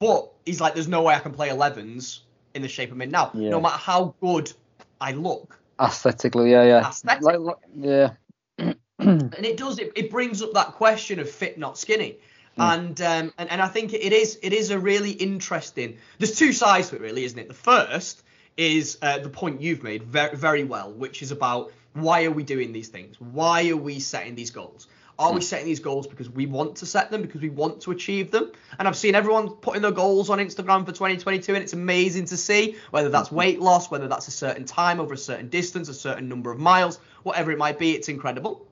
but 0.00 0.32
he's 0.46 0.60
like, 0.60 0.74
there's 0.74 0.88
no 0.88 1.02
way 1.02 1.14
I 1.14 1.18
can 1.20 1.32
play 1.32 1.48
11s 1.50 2.20
in 2.54 2.62
the 2.62 2.68
shape 2.68 2.90
I'm 2.92 3.02
in 3.02 3.10
now, 3.10 3.30
Yeah. 3.34 3.50
no 3.50 3.60
matter 3.60 3.76
how 3.78 4.14
good 4.20 4.52
I 5.00 5.12
look, 5.12 5.58
Aesthetically, 5.80 6.52
yeah, 6.52 6.62
yeah. 6.64 6.88
Aesthetically. 6.88 7.36
Like, 7.38 7.56
yeah. 7.76 8.10
and 8.58 9.44
it 9.44 9.56
does 9.56 9.78
it, 9.80 9.92
it 9.96 10.10
brings 10.10 10.40
up 10.40 10.52
that 10.54 10.68
question 10.72 11.18
of 11.18 11.28
fit 11.28 11.58
not 11.58 11.76
skinny 11.76 12.16
and 12.56 13.00
um 13.00 13.32
and, 13.36 13.50
and 13.50 13.60
i 13.60 13.66
think 13.66 13.92
it 13.92 14.12
is 14.12 14.38
it 14.40 14.52
is 14.52 14.70
a 14.70 14.78
really 14.78 15.10
interesting 15.10 15.98
there's 16.18 16.36
two 16.38 16.52
sides 16.52 16.90
to 16.90 16.94
it 16.94 17.00
really 17.02 17.24
isn't 17.24 17.40
it 17.40 17.48
the 17.48 17.54
first 17.54 18.22
is 18.56 18.96
uh, 19.02 19.18
the 19.18 19.28
point 19.28 19.60
you've 19.60 19.82
made 19.82 20.04
very 20.04 20.36
very 20.36 20.62
well 20.62 20.92
which 20.92 21.20
is 21.22 21.32
about 21.32 21.72
why 21.94 22.24
are 22.24 22.30
we 22.30 22.42
doing 22.42 22.72
these 22.72 22.88
things? 22.88 23.20
Why 23.20 23.68
are 23.70 23.76
we 23.76 24.00
setting 24.00 24.34
these 24.34 24.50
goals? 24.50 24.88
Are 25.18 25.30
we 25.30 25.36
hmm. 25.36 25.42
setting 25.42 25.66
these 25.66 25.80
goals 25.80 26.06
because 26.06 26.28
we 26.28 26.46
want 26.46 26.76
to 26.76 26.86
set 26.86 27.10
them 27.10 27.22
because 27.22 27.40
we 27.40 27.48
want 27.48 27.80
to 27.82 27.92
achieve 27.92 28.32
them? 28.32 28.50
And 28.78 28.88
i've 28.88 28.96
seen 28.96 29.14
everyone 29.14 29.50
putting 29.50 29.82
their 29.82 29.92
goals 29.92 30.28
on 30.28 30.38
instagram 30.38 30.84
for 30.84 30.90
2022 30.90 31.54
and 31.54 31.62
it's 31.62 31.72
amazing 31.72 32.24
to 32.26 32.36
see 32.36 32.76
whether 32.90 33.08
that's 33.08 33.28
hmm. 33.28 33.36
weight 33.36 33.60
loss 33.60 33.90
whether 33.90 34.08
that's 34.08 34.26
a 34.26 34.32
certain 34.32 34.64
time 34.64 34.98
over 34.98 35.14
a 35.14 35.18
certain 35.18 35.48
distance 35.48 35.88
a 35.88 35.94
certain 35.94 36.28
number 36.28 36.50
of 36.50 36.58
miles 36.58 36.98
whatever 37.22 37.52
it 37.52 37.58
might 37.58 37.78
be 37.78 37.92
it's 37.92 38.08
incredible. 38.08 38.66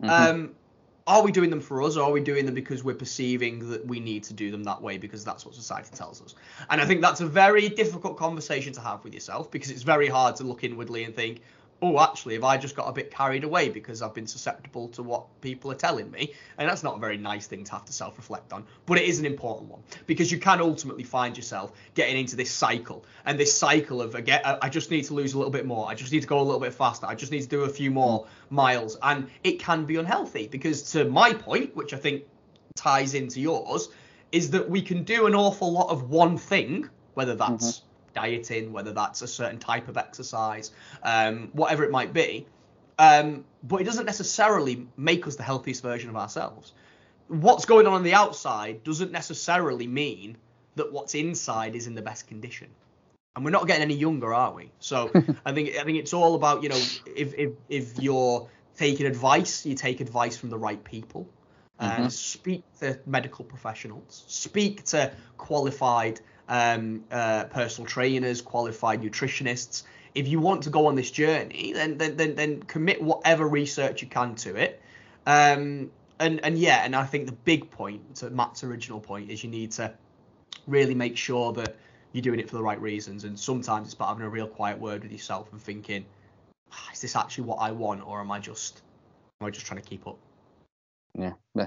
Hmm. 0.00 0.10
Um, 0.10 0.54
are 1.06 1.22
we 1.22 1.32
doing 1.32 1.48
them 1.48 1.62
for 1.62 1.82
us 1.82 1.96
or 1.96 2.02
are 2.02 2.12
we 2.12 2.20
doing 2.20 2.44
them 2.44 2.54
because 2.54 2.84
we're 2.84 2.94
perceiving 2.94 3.70
that 3.70 3.86
we 3.86 3.98
need 3.98 4.24
to 4.24 4.34
do 4.34 4.50
them 4.50 4.62
that 4.64 4.82
way 4.82 4.98
because 4.98 5.24
that's 5.24 5.46
what 5.46 5.54
society 5.54 5.88
tells 5.94 6.20
us? 6.20 6.34
And 6.68 6.82
i 6.82 6.84
think 6.84 7.00
that's 7.00 7.22
a 7.22 7.26
very 7.26 7.70
difficult 7.70 8.18
conversation 8.18 8.74
to 8.74 8.82
have 8.82 9.02
with 9.04 9.14
yourself 9.14 9.50
because 9.50 9.70
it's 9.70 9.84
very 9.84 10.08
hard 10.08 10.36
to 10.36 10.44
look 10.44 10.64
inwardly 10.64 11.04
and 11.04 11.16
think 11.16 11.40
oh 11.82 12.00
actually 12.00 12.34
have 12.34 12.44
i 12.44 12.56
just 12.56 12.76
got 12.76 12.88
a 12.88 12.92
bit 12.92 13.10
carried 13.10 13.44
away 13.44 13.68
because 13.68 14.02
i've 14.02 14.14
been 14.14 14.26
susceptible 14.26 14.88
to 14.88 15.02
what 15.02 15.26
people 15.40 15.70
are 15.70 15.76
telling 15.76 16.10
me? 16.10 16.32
And 16.56 16.68
that's 16.68 16.82
not 16.82 16.96
a 16.96 16.98
very 16.98 17.16
nice 17.16 17.46
thing 17.46 17.64
to 17.64 17.72
have 17.72 17.84
to 17.86 17.92
self-reflect 17.92 18.52
on 18.52 18.64
but 18.86 18.98
it 18.98 19.04
is 19.04 19.18
an 19.18 19.26
important 19.26 19.70
one 19.70 19.82
because 20.06 20.30
you 20.30 20.38
can 20.38 20.60
ultimately 20.60 21.04
find 21.04 21.36
yourself 21.36 21.72
getting 21.94 22.16
into 22.16 22.36
this 22.36 22.50
cycle 22.50 23.04
and 23.24 23.38
this 23.38 23.52
cycle 23.52 24.00
of 24.00 24.14
again 24.14 24.40
i 24.44 24.68
I 24.68 24.70
just 24.70 24.90
need 24.90 25.04
to 25.04 25.14
lose 25.14 25.32
a 25.32 25.38
little 25.38 25.50
bit 25.50 25.64
more. 25.64 25.88
I 25.88 25.94
just 25.94 26.12
need 26.12 26.20
to 26.20 26.26
go 26.26 26.40
a 26.40 26.42
little 26.42 26.60
bit 26.60 26.74
faster. 26.74 27.06
I 27.06 27.14
just 27.14 27.32
need 27.32 27.40
to 27.40 27.48
do 27.48 27.62
a 27.62 27.68
few 27.70 27.90
more 27.90 28.26
miles. 28.50 28.98
And 29.00 29.30
it 29.42 29.60
can 29.60 29.86
be 29.86 29.96
unhealthy 29.96 30.46
because 30.46 30.92
to 30.92 31.06
my 31.06 31.32
point 31.32 31.74
which 31.74 31.94
i 31.94 31.96
think 31.96 32.24
ties 32.74 33.14
into 33.14 33.40
yours 33.40 33.88
is 34.30 34.50
that 34.50 34.68
we 34.68 34.82
can 34.82 35.04
do 35.04 35.26
an 35.26 35.34
awful 35.34 35.72
lot 35.72 35.88
of 35.88 36.10
one 36.10 36.36
thing 36.36 36.88
whether 37.14 37.34
that's 37.34 37.78
mm-hmm. 37.78 37.87
Dieting 38.18 38.72
whether 38.72 38.92
that's 38.92 39.22
a 39.22 39.26
certain 39.26 39.58
type 39.58 39.88
of 39.88 39.96
exercise 39.96 40.70
um, 41.02 41.48
whatever 41.52 41.84
it 41.84 41.90
might 41.90 42.12
be 42.12 42.46
um, 42.98 43.44
but 43.62 43.80
it 43.80 43.84
doesn't 43.84 44.06
necessarily 44.06 44.86
make 44.96 45.26
us 45.26 45.36
the 45.36 45.42
healthiest 45.42 45.82
version 45.82 46.10
of 46.10 46.16
ourselves 46.16 46.72
what's 47.28 47.64
going 47.64 47.86
on 47.86 47.92
on 47.92 48.02
the 48.02 48.14
outside 48.14 48.82
doesn't 48.84 49.12
necessarily 49.12 49.86
mean 49.86 50.36
that 50.76 50.92
what's 50.92 51.14
inside 51.14 51.74
is 51.74 51.86
in 51.86 51.94
the 51.94 52.02
best 52.02 52.26
condition 52.26 52.68
and 53.38 53.44
we're 53.44 53.52
not 53.52 53.68
getting 53.68 53.82
any 53.82 53.94
younger, 53.94 54.34
are 54.34 54.52
we? 54.52 54.72
So 54.80 55.12
I 55.46 55.52
think 55.52 55.76
I 55.76 55.84
think 55.84 55.98
it's 55.98 56.12
all 56.12 56.34
about 56.34 56.64
you 56.64 56.70
know 56.70 56.82
if 57.06 57.34
if 57.34 57.52
if 57.68 57.98
you're 58.00 58.48
taking 58.76 59.06
advice, 59.06 59.64
you 59.64 59.76
take 59.76 60.00
advice 60.00 60.36
from 60.36 60.50
the 60.50 60.58
right 60.58 60.82
people. 60.82 61.28
Uh, 61.78 62.08
speak 62.08 62.64
to 62.80 62.98
medical 63.06 63.44
professionals. 63.44 64.24
Speak 64.26 64.82
to 64.86 65.12
qualified 65.36 66.20
um, 66.48 67.04
uh, 67.10 67.44
personal 67.44 67.86
trainers, 67.86 68.40
qualified 68.40 69.02
nutritionists. 69.02 69.84
If 70.14 70.26
you 70.26 70.40
want 70.40 70.62
to 70.64 70.70
go 70.70 70.86
on 70.86 70.94
this 70.94 71.10
journey, 71.10 71.72
then 71.72 71.98
then 71.98 72.16
then, 72.16 72.34
then 72.34 72.62
commit 72.62 73.00
whatever 73.02 73.46
research 73.46 74.02
you 74.02 74.08
can 74.08 74.34
to 74.36 74.56
it. 74.56 74.80
Um, 75.26 75.90
and 76.18 76.44
and 76.44 76.58
yeah, 76.58 76.84
and 76.84 76.96
I 76.96 77.04
think 77.04 77.26
the 77.26 77.32
big 77.32 77.70
point 77.70 78.16
to 78.16 78.30
Matt's 78.30 78.64
original 78.64 79.00
point 79.00 79.30
is 79.30 79.44
you 79.44 79.50
need 79.50 79.72
to 79.72 79.92
really 80.66 80.94
make 80.94 81.16
sure 81.16 81.52
that 81.52 81.76
you're 82.12 82.22
doing 82.22 82.40
it 82.40 82.48
for 82.48 82.56
the 82.56 82.62
right 82.62 82.80
reasons. 82.80 83.24
And 83.24 83.38
sometimes 83.38 83.88
it's 83.88 83.94
about 83.94 84.08
having 84.08 84.24
a 84.24 84.30
real 84.30 84.48
quiet 84.48 84.78
word 84.78 85.02
with 85.02 85.12
yourself 85.12 85.52
and 85.52 85.60
thinking, 85.60 86.04
"Ah, 86.72 86.92
is 86.92 87.00
this 87.00 87.14
actually 87.14 87.44
what 87.44 87.56
I 87.56 87.70
want, 87.72 88.06
or 88.06 88.20
am 88.20 88.30
I 88.30 88.38
just 88.40 88.82
am 89.40 89.46
I 89.46 89.50
just 89.50 89.66
trying 89.66 89.80
to 89.80 89.88
keep 89.88 90.06
up? 90.06 90.18
Yeah. 91.16 91.32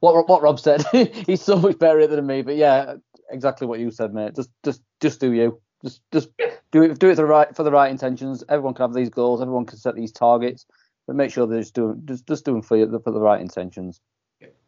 What 0.00 0.28
what 0.28 0.42
Rob 0.42 0.60
said, 0.60 0.84
he's 1.26 1.42
so 1.42 1.56
much 1.56 1.76
better 1.76 2.06
than 2.06 2.24
me. 2.24 2.42
But 2.42 2.54
yeah, 2.54 2.94
exactly 3.30 3.66
what 3.66 3.80
you 3.80 3.90
said, 3.90 4.14
mate. 4.14 4.34
Just 4.34 4.50
just 4.64 4.82
just 5.00 5.20
do 5.20 5.32
you. 5.32 5.60
Just 5.82 6.02
just 6.12 6.30
do 6.72 6.82
it 6.82 6.98
do 6.98 7.08
it 7.08 7.14
for 7.14 7.22
the 7.22 7.24
right 7.24 7.54
for 7.54 7.62
the 7.62 7.70
right 7.70 7.90
intentions. 7.90 8.42
Everyone 8.48 8.74
can 8.74 8.84
have 8.84 8.94
these 8.94 9.10
goals. 9.10 9.40
Everyone 9.40 9.66
can 9.66 9.78
set 9.78 9.94
these 9.94 10.12
targets, 10.12 10.66
but 11.06 11.16
make 11.16 11.30
sure 11.30 11.46
they're 11.46 11.60
just 11.60 11.74
doing 11.74 12.02
just 12.04 12.26
just 12.26 12.44
doing 12.44 12.62
for 12.62 12.76
you 12.76 13.00
for 13.04 13.12
the 13.12 13.20
right 13.20 13.40
intentions. 13.40 14.00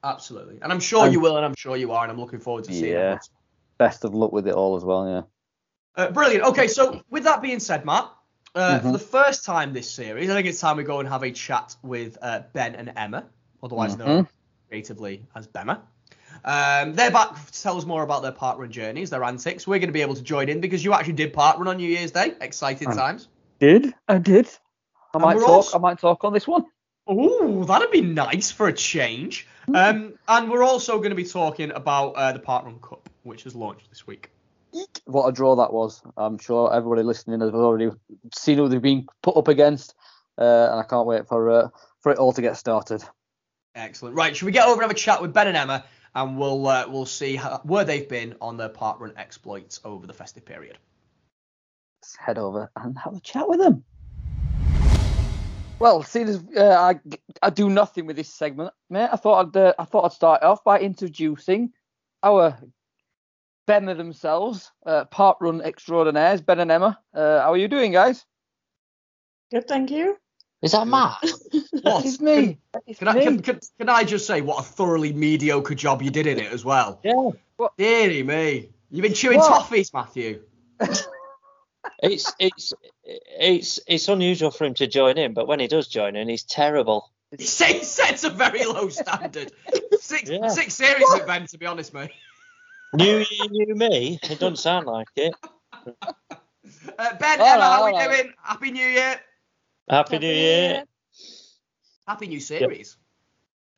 Absolutely. 0.02 0.58
And 0.62 0.72
I'm 0.72 0.80
sure 0.80 1.06
you 1.06 1.20
will, 1.20 1.36
and 1.36 1.44
I'm 1.44 1.54
sure 1.56 1.76
you 1.76 1.92
are, 1.92 2.02
and 2.02 2.10
I'm 2.10 2.18
looking 2.18 2.40
forward 2.40 2.64
to 2.64 2.72
seeing 2.72 2.92
Yeah. 2.92 3.14
it. 3.14 3.28
Best 3.78 4.04
of 4.04 4.14
luck 4.14 4.32
with 4.32 4.48
it 4.48 4.54
all 4.54 4.76
as 4.76 4.84
well. 4.84 5.08
Yeah. 5.08 5.22
Uh, 5.96 6.10
brilliant. 6.10 6.44
Okay, 6.44 6.68
so 6.68 7.02
with 7.10 7.24
that 7.24 7.42
being 7.42 7.60
said, 7.60 7.84
Matt, 7.84 8.10
uh, 8.54 8.78
for 8.80 8.88
Mhm. 8.88 8.92
the 8.92 8.98
first 8.98 9.44
time 9.44 9.72
this 9.72 9.90
series, 9.90 10.30
I 10.30 10.34
think 10.34 10.46
it's 10.46 10.60
time 10.60 10.76
we 10.76 10.84
go 10.84 11.00
and 11.00 11.08
have 11.08 11.22
a 11.22 11.30
chat 11.30 11.76
with 11.82 12.16
uh, 12.22 12.42
Ben 12.52 12.74
and 12.74 12.92
Emma, 12.96 13.26
otherwise 13.62 13.96
known 13.96 14.24
Mhm. 14.24 14.28
creatively 14.68 15.26
as 15.34 15.46
Bemma. 15.46 15.82
Um, 16.44 16.94
they're 16.94 17.10
back 17.10 17.34
to 17.52 17.62
tell 17.62 17.76
us 17.76 17.84
more 17.84 18.02
about 18.02 18.22
their 18.22 18.32
parkrun 18.32 18.70
journeys, 18.70 19.10
their 19.10 19.24
antics. 19.24 19.66
We're 19.66 19.78
going 19.78 19.88
to 19.88 19.92
be 19.92 20.02
able 20.02 20.14
to 20.14 20.22
join 20.22 20.48
in 20.48 20.60
because 20.60 20.84
you 20.84 20.92
actually 20.92 21.14
did 21.14 21.32
parkrun 21.34 21.66
on 21.66 21.76
New 21.76 21.88
Year's 21.88 22.10
Day. 22.10 22.34
Exciting 22.40 22.88
Um, 22.88 22.96
times. 22.96 23.28
Did 23.58 23.94
I 24.08 24.18
did? 24.18 24.46
I 24.46 25.18
And 25.18 25.22
might 25.22 25.38
talk. 25.38 25.48
also- 25.48 25.76
I 25.76 25.80
might 25.80 25.98
talk 25.98 26.24
on 26.24 26.32
this 26.32 26.46
one. 26.46 26.64
Ooh, 27.10 27.64
that'd 27.66 27.90
be 27.90 28.02
nice 28.02 28.50
for 28.50 28.68
a 28.68 28.72
change. 28.72 29.46
Um, 29.74 30.14
and 30.28 30.50
we're 30.50 30.62
also 30.62 30.98
going 30.98 31.10
to 31.10 31.16
be 31.16 31.24
talking 31.24 31.70
about 31.72 32.10
uh, 32.12 32.32
the 32.32 32.38
Parkrun 32.38 32.80
Cup, 32.80 33.08
which 33.24 33.42
has 33.44 33.54
launched 33.54 33.88
this 33.90 34.06
week. 34.06 34.30
What 35.06 35.26
a 35.28 35.32
draw 35.32 35.56
that 35.56 35.72
was. 35.72 36.00
I'm 36.16 36.38
sure 36.38 36.72
everybody 36.72 37.02
listening 37.02 37.40
has 37.40 37.50
already 37.50 37.90
seen 38.34 38.58
who 38.58 38.68
they've 38.68 38.80
been 38.80 39.06
put 39.22 39.36
up 39.36 39.48
against, 39.48 39.94
uh, 40.38 40.68
and 40.70 40.78
I 40.80 40.84
can't 40.84 41.06
wait 41.06 41.26
for 41.26 41.50
uh, 41.50 41.68
for 42.00 42.12
it 42.12 42.18
all 42.18 42.32
to 42.32 42.40
get 42.42 42.56
started. 42.56 43.02
Excellent. 43.74 44.14
Right, 44.14 44.36
should 44.36 44.46
we 44.46 44.52
get 44.52 44.64
over 44.66 44.74
and 44.74 44.82
have 44.82 44.90
a 44.90 44.94
chat 44.94 45.20
with 45.20 45.32
Ben 45.32 45.48
and 45.48 45.56
Emma, 45.56 45.84
and 46.14 46.38
we'll 46.38 46.66
uh, 46.66 46.86
we'll 46.88 47.06
see 47.06 47.36
how, 47.36 47.60
where 47.64 47.84
they've 47.84 48.08
been 48.08 48.34
on 48.40 48.56
their 48.56 48.68
park 48.68 49.00
run 49.00 49.12
exploits 49.16 49.80
over 49.84 50.06
the 50.06 50.12
festive 50.12 50.44
period. 50.44 50.78
Let's 52.02 52.16
head 52.16 52.38
over 52.38 52.70
and 52.76 52.98
have 52.98 53.16
a 53.16 53.20
chat 53.20 53.48
with 53.48 53.60
them. 53.60 53.84
Well, 55.78 56.02
seeing 56.02 56.28
as 56.28 56.42
uh, 56.56 56.62
I, 56.62 57.00
I 57.42 57.50
do 57.50 57.70
nothing 57.70 58.06
with 58.06 58.16
this 58.16 58.32
segment, 58.32 58.72
mate, 58.90 59.08
I 59.10 59.16
thought 59.16 59.46
I'd 59.46 59.56
uh, 59.56 59.74
I 59.78 59.84
thought 59.84 60.04
I'd 60.04 60.12
start 60.12 60.42
off 60.42 60.62
by 60.64 60.78
introducing 60.80 61.72
our 62.22 62.58
Bemma 63.66 63.96
themselves, 63.96 64.72
uh, 64.84 65.04
parkrun 65.06 65.62
extraordinaires, 65.62 66.40
Ben 66.40 66.60
and 66.60 66.70
Emma. 66.70 66.98
Uh, 67.14 67.40
how 67.40 67.52
are 67.52 67.56
you 67.56 67.68
doing, 67.68 67.92
guys? 67.92 68.26
Good, 69.50 69.68
thank 69.68 69.90
you. 69.90 70.16
Is 70.62 70.72
that 70.72 70.86
Matt? 70.86 71.18
What? 71.82 72.04
It's 72.04 72.20
me. 72.20 72.58
It's 72.86 72.98
Can 72.98 73.08
I, 73.08 73.22
can, 73.22 73.40
can, 73.40 73.58
can 73.78 73.88
I 73.88 74.04
just 74.04 74.26
say 74.26 74.42
what 74.42 74.58
a 74.60 74.62
thoroughly 74.62 75.12
mediocre 75.14 75.74
job 75.74 76.02
you 76.02 76.10
did 76.10 76.26
in 76.26 76.38
it 76.38 76.52
as 76.52 76.62
well? 76.64 77.00
Yeah. 77.02 77.30
Deary 77.78 78.22
me. 78.22 78.68
You've 78.90 79.02
been 79.02 79.14
chewing 79.14 79.38
What? 79.38 79.62
toffees, 79.62 79.92
Matthew. 79.94 80.42
It's 82.02 82.32
it's 82.38 82.72
it's 83.04 83.80
it's 83.86 84.08
unusual 84.08 84.50
for 84.50 84.64
him 84.64 84.74
to 84.74 84.86
join 84.86 85.16
in, 85.18 85.32
but 85.34 85.46
when 85.46 85.60
he 85.60 85.66
does 85.66 85.86
join 85.88 86.14
in, 86.16 86.28
he's 86.28 86.42
terrible. 86.44 87.10
He 87.36 87.44
sets 87.44 88.24
a 88.24 88.30
very 88.30 88.64
low 88.64 88.88
standard. 88.90 89.52
Six, 90.00 90.28
Yeah. 90.28 90.48
six 90.48 90.74
series 90.74 91.04
with 91.10 91.26
Ben, 91.26 91.46
to 91.48 91.58
be 91.58 91.66
honest, 91.66 91.92
mate. 91.94 92.10
New 92.94 93.18
year, 93.18 93.48
new 93.50 93.74
me. 93.74 94.18
It 94.22 94.38
doesn't 94.38 94.56
sound 94.56 94.86
like 94.86 95.08
it. 95.16 95.34
Uh, 96.98 97.16
ben, 97.18 97.40
All 97.40 97.46
Emma, 97.46 97.58
right, 97.58 97.60
how 97.60 97.70
are 97.72 97.78
all 97.78 97.84
we 97.86 97.92
right. 97.92 98.22
doing? 98.22 98.32
Happy 98.42 98.70
New 98.70 98.86
Year. 98.86 99.18
Happy 99.90 100.20
New 100.20 100.32
Year. 100.32 100.84
Happy 102.06 102.28
New 102.28 102.38
Series. 102.38 102.96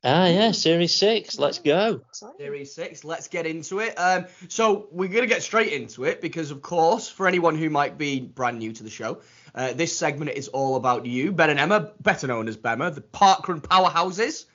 Ah, 0.03 0.27
yeah, 0.27 0.51
Series 0.51 0.93
Six. 0.93 1.39
Let's 1.39 1.57
go. 1.57 2.01
Series 2.37 2.71
six. 2.71 3.03
Let's 3.03 3.29
get 3.29 3.47
into 3.47 3.79
it. 3.79 3.95
Um, 3.95 4.25
so 4.47 4.89
we're 4.91 5.09
gonna 5.09 5.25
get 5.25 5.41
straight 5.41 5.73
into 5.73 6.03
it 6.03 6.21
because, 6.21 6.51
of 6.51 6.61
course, 6.61 7.09
for 7.09 7.27
anyone 7.27 7.57
who 7.57 7.71
might 7.71 7.97
be 7.97 8.19
brand 8.19 8.59
new 8.59 8.73
to 8.73 8.83
the 8.83 8.91
show, 8.91 9.21
uh, 9.55 9.73
this 9.73 9.97
segment 9.97 10.29
is 10.31 10.49
all 10.49 10.75
about 10.75 11.07
you, 11.07 11.31
Ben 11.31 11.49
and 11.49 11.59
Emma, 11.59 11.93
better 11.99 12.27
known 12.27 12.47
as 12.47 12.57
Bemma, 12.57 12.93
the 12.93 13.01
parkrun 13.01 13.61
powerhouses. 13.61 14.45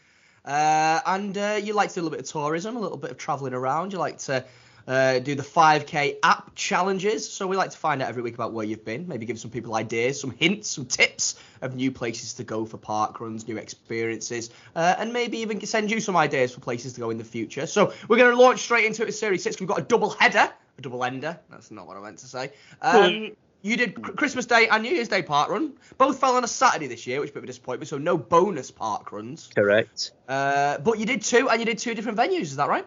Uh, 0.45 1.01
and 1.07 1.37
uh, 1.37 1.59
you 1.61 1.73
like 1.73 1.89
to 1.89 1.97
do 1.97 2.01
a 2.01 2.05
little 2.05 2.17
bit 2.17 2.27
of 2.27 2.31
tourism, 2.31 2.77
a 2.77 2.81
little 2.81 2.99
bit 2.99 3.11
of 3.11 3.17
traveling 3.17 3.53
around. 3.53 3.93
You 3.93 3.99
like 3.99 4.19
to 4.19 4.45
uh, 4.89 5.19
do 5.19 5.35
the 5.35 5.43
5K 5.43 6.17
app 6.23 6.55
challenges. 6.55 7.31
So 7.31 7.47
we 7.47 7.57
like 7.57 7.71
to 7.71 7.77
find 7.77 8.01
out 8.01 8.09
every 8.09 8.23
week 8.23 8.35
about 8.35 8.53
where 8.53 8.65
you've 8.65 8.85
been, 8.85 9.07
maybe 9.07 9.27
give 9.27 9.39
some 9.39 9.51
people 9.51 9.75
ideas, 9.75 10.19
some 10.19 10.31
hints, 10.31 10.71
some 10.71 10.87
tips 10.87 11.39
of 11.61 11.77
new 11.77 11.93
places 11.93 12.35
to 12.35 12.45
go 12.45 12.65
for 12.65 12.79
park 12.79 13.21
runs, 13.21 13.47
new 13.47 13.59
experiences, 13.59 14.51
uh, 14.75 14.95
and 14.99 15.13
maybe 15.13 15.39
even 15.39 15.65
send 15.65 15.91
you 15.91 16.01
some 16.01 16.17
ideas 16.17 16.55
for 16.55 16.61
places 16.61 16.95
to 16.95 17.01
go 17.01 17.11
in 17.11 17.19
the 17.19 17.25
future. 17.25 17.67
So 17.67 17.93
we're 18.09 18.17
going 18.17 18.35
to 18.35 18.43
launch 18.43 18.61
straight 18.61 18.87
into 18.87 19.03
it 19.03 19.07
with 19.07 19.17
Series 19.17 19.43
6. 19.43 19.61
We've 19.61 19.69
got 19.69 19.79
a 19.79 19.83
double 19.83 20.11
header, 20.11 20.51
a 20.79 20.83
double 20.83 21.05
ender. 21.05 21.39
That's 21.51 21.71
not 21.71 21.87
what 21.87 21.99
I 21.99 22.01
meant 22.01 22.19
to 22.19 22.27
say. 22.27 22.53
Um, 22.81 23.33
you 23.61 23.77
did 23.77 24.01
Christmas 24.17 24.47
Day 24.47 24.69
and 24.69 24.83
New 24.83 24.93
Year's 24.93 25.09
Day 25.09 25.21
park 25.21 25.51
run. 25.51 25.75
Both 25.99 26.21
fell 26.21 26.37
on 26.37 26.45
a 26.45 26.49
Saturday 26.49 26.87
this 26.87 27.07
year, 27.07 27.21
which 27.21 27.31
is 27.31 27.33
a 27.33 27.35
bit 27.35 27.39
of 27.41 27.45
a 27.45 27.47
disappointment. 27.49 27.89
So 27.89 27.99
no 27.99 28.17
bonus 28.17 28.71
park 28.71 29.13
runs. 29.13 29.51
Correct. 29.55 30.13
Uh, 30.29 30.79
but 30.79 30.99
you 30.99 31.05
did 31.05 31.23
two, 31.23 31.51
and 31.51 31.61
you 31.61 31.67
did 31.67 31.79
two 31.79 31.95
different 31.95 32.17
venues. 32.17 32.43
Is 32.43 32.57
that 32.57 32.69
right? 32.69 32.87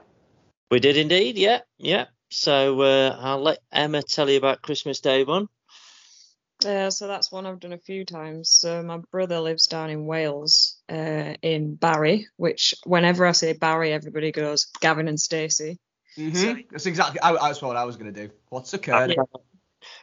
We 0.72 0.80
did 0.80 0.96
indeed. 0.96 1.38
Yeah, 1.38 1.60
yeah. 1.78 2.06
So 2.30 2.82
uh, 2.82 3.18
I'll 3.20 3.42
let 3.42 3.60
Emma 3.74 4.02
tell 4.02 4.30
you 4.30 4.38
about 4.38 4.62
Christmas 4.62 5.02
Day 5.02 5.26
one. 5.26 5.48
Uh, 6.66 6.90
so 6.90 7.08
that's 7.08 7.32
one 7.32 7.46
I've 7.46 7.60
done 7.60 7.74
a 7.74 7.78
few 7.78 8.06
times. 8.06 8.50
So 8.50 8.82
my 8.82 9.00
brother 9.12 9.40
lives 9.42 9.68
down 9.68 9.90
in 9.90 10.06
Wales, 10.06 10.80
uh, 10.90 11.34
in 11.42 11.76
Barry, 11.76 12.28
which 12.38 12.74
whenever 12.86 13.26
I 13.26 13.34
say 13.34 13.52
Barry, 13.54 13.92
everybody 13.92 14.32
goes 14.32 14.68
Gavin 14.80 15.10
and 15.10 15.20
Stacey. 15.20 15.78
Mm-hmm. 16.18 16.62
That's 16.72 16.86
exactly. 16.86 17.20
I, 17.20 17.34
that's 17.34 17.62
what 17.62 17.76
I 17.76 17.84
was 17.84 17.98
going 17.98 18.14
to 18.14 18.28
do. 18.28 18.34
What's 18.48 18.74
occurred? 18.74 19.16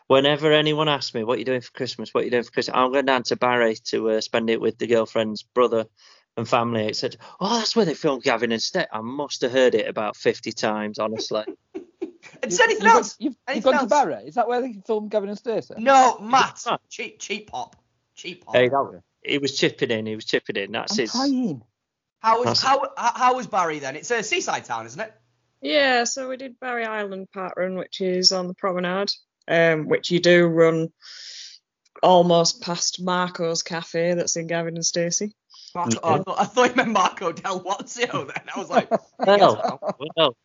Whenever 0.07 0.53
anyone 0.53 0.89
asks 0.89 1.15
me 1.15 1.25
what 1.25 1.37
are 1.37 1.39
you 1.39 1.45
doing 1.45 1.61
for 1.63 1.71
Christmas, 1.71 2.13
what 2.13 2.23
are 2.23 2.25
you 2.25 2.31
doing 2.31 2.43
for 2.43 2.51
Christmas, 2.51 2.77
I'm 2.77 2.93
going 2.93 3.07
down 3.07 3.23
to 3.25 3.37
Barry 3.37 3.77
to 3.87 4.11
uh, 4.11 4.21
spend 4.21 4.51
it 4.51 4.61
with 4.61 4.77
the 4.77 4.87
girlfriend's 4.87 5.45
brother 5.45 5.87
and 6.39 6.49
family. 6.49 6.87
It 6.87 6.97
said, 6.97 7.17
"Oh, 7.41 7.59
that's 7.59 7.77
where 7.77 7.85
they 7.85 7.95
filmed 7.95 8.23
Gavin 8.23 8.53
and 8.53 8.63
Step." 8.63 8.89
I 8.93 9.01
must 9.03 9.43
have 9.43 9.53
heard 9.53 9.75
it 9.75 9.89
about 9.89 10.17
50 10.17 10.53
times, 10.53 10.99
honestly. 10.99 11.45
It's 12.43 12.61
anything 12.61 12.85
You've, 12.85 12.95
else? 12.95 13.17
you've, 13.19 13.33
you've 13.33 13.37
Anything 13.49 13.63
gone 13.73 13.75
to 13.75 13.81
else? 13.81 13.91
Barra. 13.91 14.21
Is 14.21 14.35
that 14.37 14.47
where 14.49 14.61
they 14.61 14.75
filmed 14.87 15.11
Gavin 15.11 15.29
and 15.29 15.39
Stacey? 15.39 15.75
No, 15.79 16.19
Matt. 16.21 16.61
Huh. 16.65 16.79
Cheap, 16.89 17.19
cheap 17.19 17.51
pop. 17.51 17.75
Cheap 18.15 18.45
pop. 18.45 18.55
hey, 18.55 18.69
that, 18.69 19.03
he 19.25 19.39
was 19.39 19.57
chipping 19.57 19.91
in. 19.91 20.07
He 20.07 20.15
was 20.15 20.25
chipping 20.25 20.57
in. 20.57 20.73
That's 20.73 20.93
I'm 20.93 20.99
his. 20.99 21.13
trying. 21.13 21.63
How 22.21 22.45
was 22.45 22.63
how 22.63 22.91
how 22.97 23.13
how 23.15 23.35
was 23.37 23.47
Barry 23.47 23.79
then? 23.79 23.97
It's 23.97 24.11
a 24.11 24.23
seaside 24.23 24.65
town, 24.65 24.87
isn't 24.87 25.01
it? 25.01 25.13
Yeah, 25.63 26.05
so 26.05 26.29
we 26.29 26.37
did 26.37 26.61
Barry 26.61 26.85
Island 26.85 27.29
Park 27.33 27.55
Run, 27.57 27.77
which 27.77 28.01
is 28.01 28.33
on 28.33 28.47
the 28.47 28.55
promenade, 28.55 29.11
um, 29.49 29.89
which 29.89 30.11
you 30.11 30.21
do 30.21 30.47
run 30.47 30.93
almost 32.03 32.63
past 32.63 33.03
Marco's 33.03 33.63
Cafe 33.63 34.15
that's 34.15 34.37
in 34.37 34.47
Gavin 34.47 34.77
and 34.77 34.87
Stacey. 34.87 35.35
Marco, 35.75 35.99
oh, 36.03 36.15
I, 36.15 36.19
thought, 36.23 36.41
I 36.41 36.45
thought 36.45 36.71
you 36.71 36.75
meant 36.77 36.91
Marco 36.91 37.33
Del 37.33 37.61
Wazio 37.61 38.27
then. 38.27 38.45
I 38.55 38.59
was 38.59 38.71
like, 38.71 38.89
Well, 39.27 39.97
well, 40.17 40.37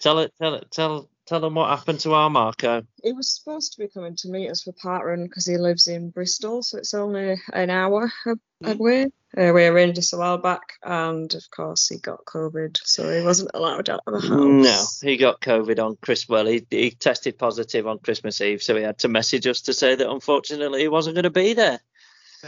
tell 0.00 0.18
it, 0.20 0.32
tell 0.40 0.54
it, 0.54 0.70
tell, 0.70 1.08
tell 1.26 1.40
them 1.40 1.54
what 1.54 1.70
happened 1.70 2.00
to 2.00 2.12
our 2.14 2.30
Marco. 2.30 2.82
He 3.02 3.12
was 3.12 3.30
supposed 3.30 3.72
to 3.72 3.78
be 3.78 3.88
coming 3.88 4.16
to 4.16 4.28
meet 4.28 4.50
us 4.50 4.62
for 4.62 4.72
Park 4.72 5.04
Run 5.04 5.24
because 5.24 5.46
he 5.46 5.56
lives 5.56 5.86
in 5.88 6.10
Bristol, 6.10 6.62
so 6.62 6.78
it's 6.78 6.94
only 6.94 7.36
an 7.52 7.70
hour 7.70 8.10
a- 8.26 8.34
Mm. 8.64 8.74
away. 8.74 9.04
Uh, 9.36 9.52
we 9.54 9.64
arranged 9.66 9.98
this 9.98 10.12
a 10.12 10.18
while 10.18 10.38
back, 10.38 10.62
and 10.82 11.32
of 11.32 11.48
course 11.54 11.86
he 11.88 11.98
got 11.98 12.24
COVID, 12.24 12.76
so 12.82 13.08
he 13.08 13.22
wasn't 13.22 13.52
allowed 13.54 13.88
out 13.88 14.00
of 14.04 14.14
the 14.14 14.28
house. 14.28 15.00
No, 15.02 15.08
he 15.08 15.16
got 15.16 15.40
COVID 15.40 15.78
on 15.78 15.96
Chris. 16.00 16.28
Well, 16.28 16.46
he, 16.46 16.66
he 16.68 16.90
tested 16.90 17.38
positive 17.38 17.86
on 17.86 18.00
Christmas 18.00 18.40
Eve, 18.40 18.60
so 18.60 18.74
he 18.74 18.82
had 18.82 18.98
to 19.00 19.08
message 19.08 19.46
us 19.46 19.60
to 19.60 19.72
say 19.72 19.94
that 19.94 20.10
unfortunately 20.10 20.80
he 20.80 20.88
wasn't 20.88 21.14
going 21.14 21.22
to 21.22 21.30
be 21.30 21.52
there. 21.52 21.78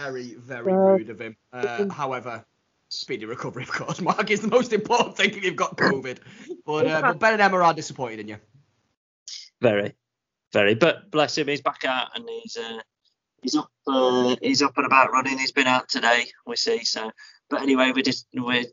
Very 0.01 0.35
very 0.35 0.73
Well, 0.73 0.97
rude 0.97 1.11
of 1.11 1.21
him. 1.21 1.37
Uh, 1.53 1.89
however, 1.89 2.45
speedy 2.89 3.27
recovery, 3.27 3.65
of 3.65 3.71
course. 3.71 4.01
Mark 4.11 4.31
is 4.31 4.41
the 4.41 4.49
most 4.49 4.73
important 4.73 5.17
thing 5.17 5.31
if 5.31 5.45
you've 5.45 5.57
got 5.57 5.77
COVID. 5.77 6.19
But 6.65 6.87
uh, 6.87 7.03
but 7.03 7.19
Ben 7.19 7.35
and 7.35 7.43
Emma 7.43 7.59
are 7.59 7.75
disappointed 7.75 8.21
in 8.21 8.29
you. 8.29 8.37
Very, 9.61 9.95
very. 10.53 10.75
But 10.75 11.11
bless 11.11 11.37
him, 11.37 11.49
he's 11.49 11.63
back 11.63 11.85
out 11.85 12.09
and 12.15 12.29
he's 12.29 12.57
uh, 12.57 12.81
he's 13.43 13.57
up 13.57 13.71
uh, 13.87 14.37
he's 14.43 14.63
up 14.63 14.77
and 14.77 14.87
about 14.87 15.13
running. 15.13 15.39
He's 15.39 15.53
been 15.53 15.67
out 15.67 15.89
today. 15.89 16.27
We 16.47 16.57
see. 16.57 16.85
So, 16.85 17.11
but 17.49 17.63
anyway, 17.63 17.93
we 17.95 18.03
just 18.03 18.27
we're 18.35 18.65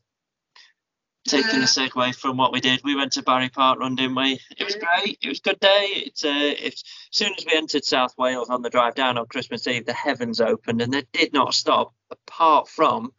taking 1.27 1.59
a 1.61 1.65
segue 1.65 2.15
from 2.15 2.37
what 2.37 2.51
we 2.51 2.59
did. 2.61 2.81
We 2.83 2.95
went 2.95 3.11
to 3.13 3.21
Barry 3.23 3.49
Park 3.49 3.79
Run, 3.79 3.95
didn't 3.95 4.15
we? 4.15 4.39
It 4.57 4.63
was 4.63 4.75
great. 4.75 5.19
It 5.21 5.27
was 5.29 5.39
a 5.39 5.41
good 5.43 5.59
day. 5.59 5.85
It's 6.07 6.23
uh, 6.25 6.29
it's, 6.33 6.83
as 6.83 7.17
soon 7.17 7.33
as 7.37 7.45
we 7.45 7.53
entered 7.55 7.85
South 7.85 8.13
Wales 8.17 8.49
on 8.49 8.61
the 8.61 8.69
drive 8.69 8.95
down 8.95 9.17
on 9.17 9.27
Christmas 9.27 9.67
Eve, 9.67 9.85
the 9.85 9.93
heavens 9.93 10.41
opened 10.41 10.81
and 10.81 10.93
they 10.93 11.03
did 11.13 11.33
not 11.33 11.53
stop 11.53 11.93
apart 12.09 12.67
from 12.69 13.13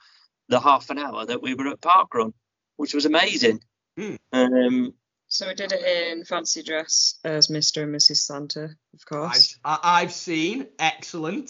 the 0.48 0.60
half 0.60 0.90
an 0.90 0.98
hour 0.98 1.26
that 1.26 1.42
we 1.42 1.54
were 1.54 1.68
at 1.68 1.80
Park 1.80 2.14
Run, 2.14 2.32
which 2.76 2.94
was 2.94 3.04
amazing. 3.04 3.60
Hmm. 3.96 4.14
Um, 4.32 4.94
So 5.28 5.46
we 5.48 5.54
did 5.54 5.72
it 5.72 5.84
in 6.12 6.24
fancy 6.24 6.62
dress 6.62 7.16
as 7.24 7.48
Mr. 7.48 7.82
and 7.82 7.94
Mrs. 7.94 8.16
Santa, 8.18 8.64
of 8.64 8.70
I've, 8.94 9.04
course, 9.04 9.58
I, 9.64 9.78
I've 9.82 10.12
seen 10.12 10.68
excellent. 10.78 11.48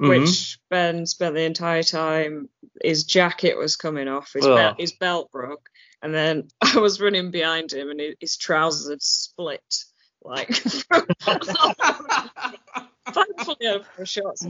mhm. 0.00 0.08
which 0.08 0.58
Ben 0.68 1.06
spent 1.06 1.36
the 1.36 1.42
entire 1.42 1.84
time. 1.84 2.48
His 2.82 3.04
jacket 3.04 3.56
was 3.56 3.76
coming 3.76 4.08
off, 4.08 4.32
his, 4.32 4.44
Oh. 4.44 4.56
belt, 4.56 4.80
his 4.80 4.90
belt 4.92 5.30
broke, 5.30 5.70
and 6.04 6.14
then 6.14 6.48
I 6.62 6.78
was 6.78 7.00
running 7.00 7.32
behind 7.32 7.72
him, 7.72 7.90
and 7.90 7.98
his, 7.98 8.14
his 8.20 8.36
trousers 8.36 8.88
had 8.90 9.02
split. 9.02 9.84
Like, 10.22 10.48
thankfully, 13.12 13.56
I 13.68 13.80
wore 13.96 14.06
shorts. 14.06 14.46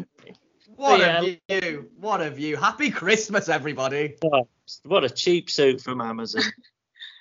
what 0.76 1.00
Yeah. 1.00 1.22
a 1.22 1.60
view! 1.60 1.90
What 1.98 2.20
a 2.20 2.30
view! 2.30 2.56
Happy 2.56 2.90
Christmas, 2.90 3.48
everybody. 3.48 4.16
what 4.84 5.04
a 5.04 5.10
cheap 5.10 5.50
suit 5.50 5.80
from 5.80 6.00
Amazon. 6.00 6.42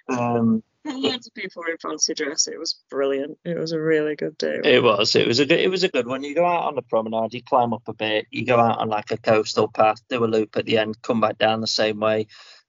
Um, 0.09 0.61
Loads 0.83 1.27
of 1.27 1.33
people 1.33 1.63
in 1.71 1.77
fancy 1.77 2.13
dress. 2.13 2.47
It 2.47 2.59
was 2.59 2.75
brilliant. 2.89 3.37
It 3.45 3.57
was 3.57 3.71
a 3.71 3.79
really 3.79 4.17
good 4.17 4.37
day. 4.37 4.59
it 4.65 4.83
was. 4.83 5.15
It 5.15 5.25
was 5.25 5.39
a 5.39 5.45
good. 5.45 5.61
It 5.61 5.69
was 5.71 5.85
a 5.85 5.87
good 5.87 6.05
one. 6.07 6.25
You 6.25 6.35
go 6.35 6.45
out 6.45 6.65
on 6.65 6.75
the 6.75 6.81
promenade, 6.81 7.33
you 7.33 7.41
climb 7.41 7.71
up 7.71 7.83
a 7.87 7.93
bit, 7.93 8.27
you 8.29 8.45
go 8.45 8.59
out 8.59 8.79
on 8.79 8.89
like 8.89 9.11
a 9.11 9.17
coastal 9.17 9.69
path, 9.69 10.01
do 10.09 10.25
a 10.25 10.27
loop 10.27 10.57
at 10.57 10.65
the 10.65 10.77
end, 10.77 11.01
come 11.01 11.21
back 11.21 11.37
down 11.37 11.61
the 11.61 11.67
same 11.67 12.01
way. 12.01 12.27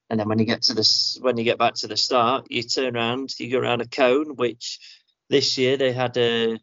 And 0.09 0.19
then 0.19 0.27
when 0.29 0.39
you 0.39 0.45
get 0.45 0.63
to 0.63 0.73
this, 0.73 1.17
when 1.21 1.37
you 1.37 1.43
get 1.43 1.57
back 1.57 1.75
to 1.75 1.87
the 1.87 1.97
start, 1.97 2.47
you 2.49 2.63
turn 2.63 2.95
around, 2.95 3.33
you 3.39 3.49
go 3.51 3.59
around 3.59 3.81
a 3.81 3.87
cone, 3.87 4.35
which 4.35 4.79
this 5.29 5.57
year 5.57 5.77
they 5.77 5.91
had 5.91 6.15
a 6.17 6.59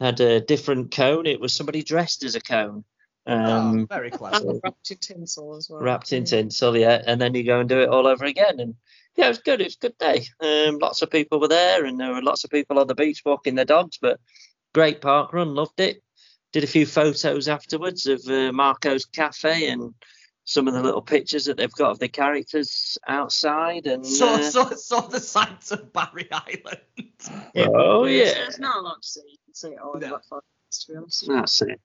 had 0.00 0.20
a 0.20 0.40
different 0.40 0.92
cone. 0.92 1.26
It 1.26 1.40
was 1.40 1.52
somebody 1.52 1.82
dressed 1.82 2.24
as 2.24 2.34
a 2.36 2.40
cone, 2.40 2.84
um, 3.26 3.80
oh, 3.90 3.94
very 3.94 4.10
clever. 4.10 4.60
wrapped 4.62 4.90
in 4.90 4.98
tinsel 4.98 5.56
as 5.56 5.68
well. 5.68 5.80
wrapped 5.82 6.12
in 6.12 6.22
Yeah. 6.22 6.30
tinsel, 6.30 6.76
yeah, 6.76 7.02
and 7.06 7.20
then 7.20 7.34
you 7.34 7.44
go 7.44 7.60
and 7.60 7.68
do 7.68 7.80
it 7.80 7.88
all 7.88 8.06
over 8.06 8.24
again. 8.24 8.60
And 8.60 8.74
yeah, 9.16 9.26
it 9.26 9.30
was 9.30 9.38
good. 9.38 9.60
It 9.60 9.64
was 9.64 9.76
a 9.76 9.88
good 9.88 9.98
day. 9.98 10.26
Um, 10.40 10.78
lots 10.78 11.02
of 11.02 11.10
people 11.10 11.40
were 11.40 11.48
there, 11.48 11.84
and 11.84 11.98
there 11.98 12.12
were 12.14 12.22
lots 12.22 12.44
of 12.44 12.50
people 12.50 12.78
on 12.78 12.86
the 12.86 12.94
beach 12.94 13.22
walking 13.24 13.56
their 13.56 13.64
dogs. 13.64 13.98
But 14.00 14.20
great 14.74 15.00
park 15.00 15.32
run, 15.32 15.54
loved 15.54 15.80
it. 15.80 16.02
Did 16.52 16.64
a 16.64 16.68
few 16.68 16.86
photos 16.86 17.46
afterwards 17.48 18.06
of 18.06 18.26
uh, 18.26 18.52
Marco's 18.52 19.04
cafe 19.04 19.68
and 19.68 19.94
some 20.50 20.66
of 20.66 20.74
the 20.74 20.82
little 20.82 21.00
pictures 21.00 21.44
that 21.44 21.56
they've 21.56 21.72
got 21.72 21.92
of 21.92 22.00
the 22.00 22.08
characters 22.08 22.98
outside. 23.06 23.86
And 23.86 24.04
Saw, 24.04 24.34
uh, 24.34 24.42
saw, 24.42 24.70
saw 24.70 25.00
the 25.02 25.20
sights 25.20 25.70
of 25.70 25.92
Barry 25.92 26.28
Island. 26.32 26.80
oh 27.56 28.04
There's- 28.04 28.28
yeah, 28.34 28.42
There's 28.42 28.58
not 28.58 28.78
a 28.78 28.80
lot 28.80 29.00
to 29.02 29.08
see. 29.08 29.20
You 29.26 29.38
can 29.46 29.54
see 29.54 29.68
it 29.68 29.78
all 29.78 29.94
in 29.94 30.00
No. 30.00 30.06
about 30.08 30.24
five 30.24 30.40
minutes, 30.42 30.84
to 30.86 30.92
be 30.92 30.98
honest. 30.98 31.24
that's 31.28 31.62
it. 31.62 31.80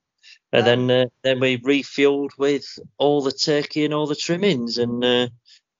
And 0.52 0.66
then 0.66 0.90
uh, 0.90 1.06
then 1.22 1.38
we 1.38 1.58
refueled 1.58 2.30
with 2.38 2.64
all 2.98 3.22
the 3.22 3.30
turkey 3.30 3.84
and 3.84 3.94
all 3.94 4.08
the 4.08 4.16
trimmings, 4.16 4.78
and 4.78 5.04
uh, 5.04 5.28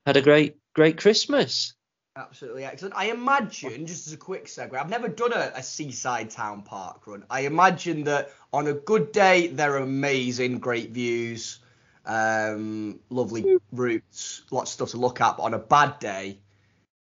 had 0.07 0.17
a 0.17 0.23
great 0.23 0.55
great 0.73 0.97
Christmas. 0.99 1.75
Absolutely 2.15 2.65
excellent. 2.65 2.95
I 2.97 3.07
imagine, 3.07 3.85
just 3.87 4.07
as 4.07 4.13
a 4.13 4.17
quick 4.17 4.47
segue, 4.47 4.75
I've 4.75 4.89
never 4.89 5.09
done 5.09 5.33
a, 5.33 5.53
a 5.57 5.63
seaside 5.63 6.31
town 6.31 6.63
park 6.63 7.07
run. 7.09 7.25
I 7.29 7.41
imagine 7.41 8.05
that 8.05 8.31
on 8.53 8.69
a 8.69 8.73
good 8.73 9.11
day, 9.13 9.49
they're 9.49 9.77
amazing, 9.79 10.61
great 10.61 10.91
views, 10.91 11.59
um, 12.07 13.01
lovely 13.11 13.59
routes, 13.73 14.43
lots 14.51 14.71
of 14.71 14.75
stuff 14.75 14.91
to 14.91 14.97
look 14.97 15.21
at. 15.21 15.37
But 15.37 15.45
on 15.45 15.55
a 15.55 15.59
bad 15.59 15.99
day, 15.99 16.39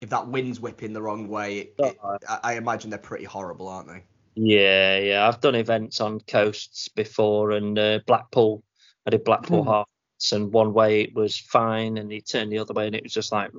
if 0.01 0.11
that 0.11 0.29
wind's 0.29 0.61
whipping 0.61 0.93
the 0.93 1.03
wrong 1.03 1.29
way, 1.29 1.59
it, 1.59 1.75
it, 1.79 1.99
I, 2.29 2.39
I 2.43 2.55
imagine 2.55 2.91
they're 2.91 2.99
pretty 2.99 3.25
horrible, 3.25 3.69
aren't 3.69 3.89
they? 3.89 4.05
Yeah, 4.35 4.99
yeah. 4.99 5.29
I've 5.29 5.41
done 5.41 5.55
events 5.55 6.01
on 6.01 6.21
coasts 6.21 6.89
before, 6.89 7.53
and 7.53 7.79
uh, 7.79 8.01
Blackpool. 8.07 8.63
I 9.07 9.11
did 9.11 9.25
Blackpool 9.25 9.63
Hmm. 9.63 9.69
Hearts, 9.69 10.33
and 10.33 10.53
one 10.53 10.73
way 10.73 11.03
it 11.03 11.15
was 11.15 11.39
fine, 11.39 11.99
and 11.99 12.13
you 12.13 12.21
turned 12.21 12.53
the 12.53 12.59
other 12.59 12.75
way, 12.75 12.87
and 12.87 12.95
it 12.95 13.03
was 13.03 13.13
just 13.13 13.33
like 13.33 13.51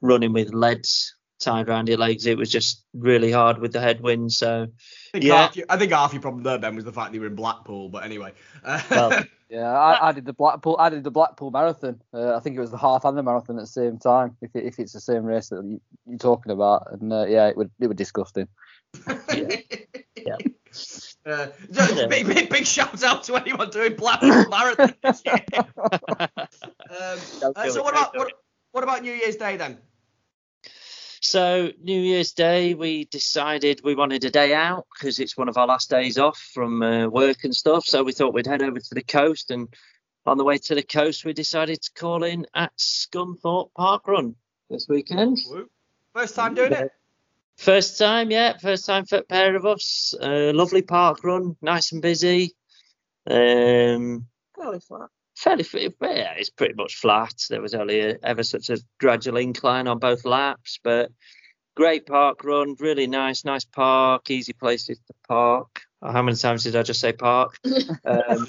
running 0.00 0.32
with 0.32 0.52
leads 0.54 1.14
tied 1.38 1.68
around 1.68 1.88
your 1.88 1.98
legs. 1.98 2.26
It 2.26 2.36
was 2.36 2.50
just 2.50 2.84
really 2.92 3.32
hard 3.32 3.58
with 3.58 3.72
the 3.72 3.80
headwind. 3.80 4.32
So 4.32 4.62
I 4.64 5.10
think, 5.12 5.24
Yeah. 5.24 5.46
half, 5.46 5.56
your, 5.56 5.66
I 5.68 5.76
think 5.76 5.92
half 5.92 6.12
your 6.12 6.22
problem 6.22 6.42
there, 6.42 6.58
Ben, 6.58 6.76
was 6.76 6.84
the 6.84 6.92
fact 6.92 7.10
that 7.10 7.14
you 7.14 7.20
were 7.22 7.26
in 7.26 7.34
Blackpool. 7.34 7.88
But 7.88 8.04
anyway. 8.04 8.32
Well, 8.90 9.24
Yeah, 9.50 9.68
I, 9.68 10.08
I 10.08 10.12
did 10.12 10.24
the 10.24 10.32
Blackpool. 10.32 10.76
I 10.78 10.90
did 10.90 11.02
the 11.02 11.10
Blackpool 11.10 11.50
Marathon. 11.50 12.00
Uh, 12.14 12.36
I 12.36 12.40
think 12.40 12.56
it 12.56 12.60
was 12.60 12.70
the 12.70 12.78
half 12.78 13.04
and 13.04 13.18
the 13.18 13.22
marathon 13.24 13.58
at 13.58 13.62
the 13.62 13.66
same 13.66 13.98
time. 13.98 14.36
If, 14.40 14.54
it, 14.54 14.64
if 14.64 14.78
it's 14.78 14.92
the 14.92 15.00
same 15.00 15.24
race 15.24 15.48
that 15.48 15.64
you, 15.64 15.80
you're 16.06 16.18
talking 16.18 16.52
about, 16.52 16.86
and 16.92 17.12
uh, 17.12 17.26
yeah, 17.26 17.48
it 17.48 17.56
would 17.56 17.70
it 17.80 17.88
was 17.88 17.96
disgusting. 17.96 18.48
Yeah. 20.26 20.36
Uh, 21.26 21.46
just 21.72 22.08
big, 22.08 22.26
big, 22.26 22.48
big 22.48 22.66
shout 22.66 23.02
out 23.02 23.24
to 23.24 23.36
anyone 23.36 23.70
doing 23.70 23.96
Blackpool 23.96 24.46
Marathon 24.50 24.94
this 25.02 25.22
year. 25.24 25.44
Um, 26.90 27.18
uh, 27.54 27.70
so 27.70 27.84
what 27.84 27.94
about 27.94 28.16
what, 28.16 28.32
what 28.72 28.82
about 28.82 29.02
New 29.02 29.12
Year's 29.12 29.36
Day 29.36 29.56
then? 29.56 29.78
So 31.20 31.70
New 31.82 32.00
Year's 32.00 32.32
Day, 32.32 32.72
we 32.72 33.04
decided 33.04 33.82
we 33.84 33.94
wanted 33.94 34.24
a 34.24 34.30
day 34.30 34.54
out 34.54 34.86
because 34.94 35.18
it's 35.18 35.36
one 35.36 35.50
of 35.50 35.58
our 35.58 35.66
last 35.66 35.90
days 35.90 36.16
off 36.16 36.38
from 36.54 36.82
uh, 36.82 37.08
work 37.08 37.44
and 37.44 37.54
stuff. 37.54 37.84
So 37.84 38.02
we 38.02 38.12
thought 38.12 38.32
we'd 38.32 38.46
head 38.46 38.62
over 38.62 38.78
to 38.78 38.94
the 38.94 39.02
coast, 39.02 39.50
and 39.50 39.68
on 40.24 40.38
the 40.38 40.44
way 40.44 40.56
to 40.56 40.74
the 40.74 40.82
coast, 40.82 41.26
we 41.26 41.34
decided 41.34 41.82
to 41.82 41.92
call 41.92 42.24
in 42.24 42.46
at 42.54 42.72
Scunthorpe 42.78 43.72
Park 43.74 44.08
Run 44.08 44.34
this 44.70 44.86
weekend. 44.88 45.38
First 46.14 46.36
time 46.36 46.54
doing 46.54 46.72
it? 46.72 46.90
First 47.58 47.98
time, 47.98 48.30
yeah, 48.30 48.56
first 48.56 48.86
time 48.86 49.04
for 49.04 49.18
a 49.18 49.22
pair 49.22 49.54
of 49.54 49.66
us. 49.66 50.14
Uh, 50.18 50.52
lovely 50.54 50.80
park 50.80 51.22
run, 51.22 51.56
nice 51.60 51.92
and 51.92 52.00
busy. 52.00 52.54
Um, 53.28 54.24
Fairly 54.56 54.80
flat. 54.80 55.10
Fairly, 55.40 55.64
f- 55.64 55.74
yeah, 55.74 56.34
it's 56.36 56.50
pretty 56.50 56.74
much 56.74 56.96
flat. 56.96 57.34
There 57.48 57.62
was 57.62 57.74
only 57.74 58.00
a, 58.00 58.18
ever 58.22 58.42
such 58.42 58.70
a 58.70 58.78
gradual 58.98 59.38
incline 59.38 59.88
on 59.88 59.98
both 59.98 60.24
laps, 60.24 60.78
but 60.82 61.10
great 61.74 62.06
park 62.06 62.44
run, 62.44 62.76
really 62.78 63.06
nice, 63.06 63.44
nice 63.44 63.64
park, 63.64 64.30
easy 64.30 64.52
places 64.52 64.98
to 65.06 65.14
park. 65.26 65.82
Oh, 66.02 66.12
how 66.12 66.22
many 66.22 66.36
times 66.36 66.64
did 66.64 66.76
I 66.76 66.82
just 66.82 67.00
say 67.00 67.12
park? 67.12 67.58
Um, 68.04 68.48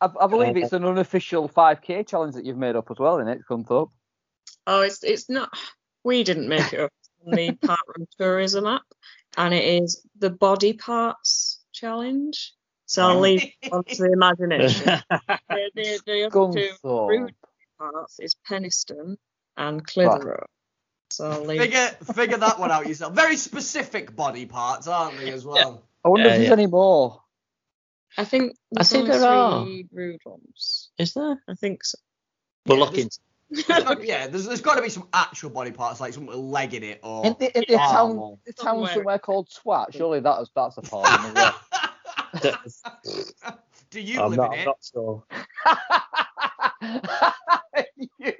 I, 0.00 0.08
I 0.20 0.26
believe 0.26 0.56
it's 0.56 0.72
an 0.72 0.84
unofficial 0.84 1.48
5k 1.48 2.06
challenge 2.08 2.34
that 2.34 2.44
you've 2.44 2.56
made 2.56 2.74
up 2.74 2.90
as 2.90 2.98
well, 2.98 3.18
in 3.18 3.28
it, 3.28 3.40
Scunthorpe. 3.48 3.90
Oh, 4.66 4.80
it's 4.82 5.04
it's 5.04 5.30
not. 5.30 5.56
We 6.02 6.24
didn't 6.24 6.48
make 6.48 6.72
it 6.72 6.80
up 6.80 6.92
on 7.24 7.36
the 7.36 7.52
Park 7.64 7.80
Run 7.96 8.06
Tourism 8.18 8.66
app, 8.66 8.82
and 9.36 9.54
it 9.54 9.82
is 9.82 10.04
the 10.18 10.30
body 10.30 10.72
parts 10.72 11.64
challenge. 11.72 12.52
So 12.92 13.08
I'll 13.08 13.20
leave 13.20 13.42
it 13.62 13.72
on 13.72 13.84
to 13.84 13.96
the 14.02 14.12
imagination. 14.12 14.84
the, 15.10 15.70
the, 15.74 16.00
the 16.04 16.24
other 16.26 16.52
two 16.52 16.68
Scunthorpe. 16.84 17.08
rude 17.08 17.34
parts 17.78 18.20
is 18.20 18.36
Penistone 18.46 19.16
and 19.56 19.82
Clitheroe. 19.86 20.44
So 21.08 21.30
I'll 21.30 21.44
leave. 21.44 21.60
Figure 21.62 21.86
figure 22.14 22.36
that 22.36 22.58
one 22.58 22.70
out 22.70 22.86
yourself. 22.86 23.14
Very 23.14 23.36
specific 23.36 24.14
body 24.14 24.44
parts, 24.44 24.86
aren't 24.88 25.16
they, 25.18 25.30
as 25.30 25.44
well? 25.46 25.82
I 26.04 26.08
wonder 26.10 26.26
Yeah, 26.28 26.32
if 26.34 26.38
there's 26.38 26.48
yeah. 26.48 26.52
any 26.52 26.66
more. 26.66 27.22
I 28.18 28.24
think 28.24 28.52
I 28.52 28.56
there's 28.82 28.90
think 28.90 29.04
only 29.08 29.18
there 29.18 29.28
are. 29.30 29.64
three 29.64 29.86
rude 29.90 30.20
ones. 30.26 30.90
Is 30.98 31.14
there? 31.14 31.42
I 31.48 31.54
think 31.54 31.84
so. 31.84 31.96
We're 32.66 32.76
Yeah, 32.76 32.80
looking. 32.84 33.10
There's 33.50 33.64
got- 33.66 33.98
oh, 33.98 34.02
yeah, 34.02 34.26
there's, 34.26 34.44
there's 34.46 34.60
got 34.60 34.74
to 34.74 34.82
be 34.82 34.90
some 34.90 35.08
actual 35.14 35.48
body 35.48 35.70
parts, 35.70 35.98
like 35.98 36.12
some 36.12 36.26
leg 36.26 36.74
in 36.74 36.82
it, 36.82 37.00
or. 37.02 37.24
In 37.24 37.36
the, 37.38 37.56
in 37.56 37.64
the 37.68 37.76
town, 37.78 38.36
the 38.44 38.52
town 38.52 38.64
Somewhere. 38.66 38.92
somewhere 38.94 39.18
called 39.18 39.50
Swat. 39.50 39.94
Surely 39.94 40.20
that's 40.20 40.50
that's 40.54 40.76
a 40.76 40.82
part 40.82 41.06
of 41.10 41.24
it 41.24 41.28
as 41.28 41.34
well. 41.34 41.54
Do 43.90 44.00
you 44.00 44.22
I'm 44.22 44.30
live 44.30 44.38
not, 44.38 44.52
in 44.52 44.52
I'm 44.52 44.58
it? 44.60 44.66
not 44.66 44.78
sure. 44.92 45.24
you 48.18 48.32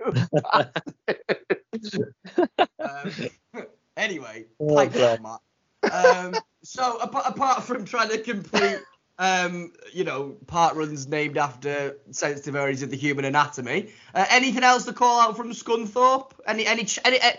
Um, 2.78 3.10
anyway, 3.96 4.46
Oh, 4.60 4.74
pipe. 4.74 4.94
Um, 5.92 6.38
so 6.62 6.98
apart, 6.98 7.24
apart 7.26 7.62
from 7.64 7.84
trying 7.84 8.08
to 8.10 8.18
complete, 8.18 8.78
um, 9.18 9.72
you 9.92 10.04
know, 10.04 10.36
park 10.46 10.74
runs 10.74 11.06
named 11.06 11.36
after 11.38 11.96
sensitive 12.10 12.56
areas 12.56 12.82
of 12.82 12.90
the 12.90 12.96
human 12.96 13.24
anatomy, 13.24 13.90
uh, 14.14 14.24
anything 14.30 14.64
else 14.64 14.84
to 14.86 14.92
call 14.92 15.20
out 15.20 15.36
from 15.36 15.52
Scunthorpe? 15.52 16.32
Any, 16.46 16.66
any, 16.66 16.84
ch- 16.84 16.98
any, 17.04 17.20
uh, 17.20 17.30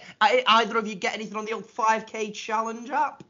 either 0.48 0.78
of 0.78 0.88
you 0.88 0.96
get 0.96 1.14
anything 1.14 1.38
on 1.38 1.46
the 1.46 1.54
old 1.54 1.68
5k 1.68 2.34
challenge 2.34 2.90
app? 2.90 3.24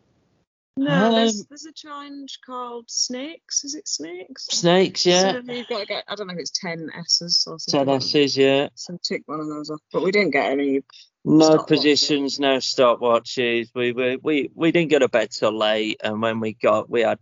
No, 0.75 1.13
there's, 1.13 1.41
Um, 1.41 1.45
there's 1.49 1.65
a 1.65 1.71
challenge 1.71 2.39
called 2.45 2.89
Snakes. 2.89 3.63
Is 3.63 3.75
it 3.75 3.87
Snakes? 3.87 4.47
Snakes, 4.49 5.05
yeah. 5.05 5.33
So 5.33 5.51
you've 5.53 5.67
got 5.67 5.79
to 5.81 5.85
get, 5.85 6.03
I 6.07 6.15
don't 6.15 6.27
know 6.27 6.33
if 6.33 6.39
it's 6.39 6.51
10 6.59 6.89
S's 6.95 7.45
or 7.47 7.57
Ten 7.57 7.85
something. 7.85 7.95
S's, 7.95 8.35
yeah. 8.35 8.69
So 8.73 8.97
tick 9.03 9.23
one 9.27 9.39
of 9.39 9.47
those 9.47 9.69
off. 9.69 9.79
But 9.91 10.03
we 10.03 10.11
didn't 10.11 10.31
get 10.31 10.51
any. 10.51 10.81
No 11.25 11.59
positions, 11.63 12.39
no 12.39 12.57
stopwatches. 12.57 13.69
We 13.73 13.93
we 13.93 14.17
we 14.21 14.49
we 14.53 14.71
didn't 14.73 14.91
go 14.91 14.99
to 14.99 15.07
bed 15.07 15.31
till 15.31 15.57
late, 15.57 16.01
and 16.03 16.21
when 16.21 16.41
we 16.41 16.53
got, 16.53 16.89
we 16.89 17.01
had 17.01 17.17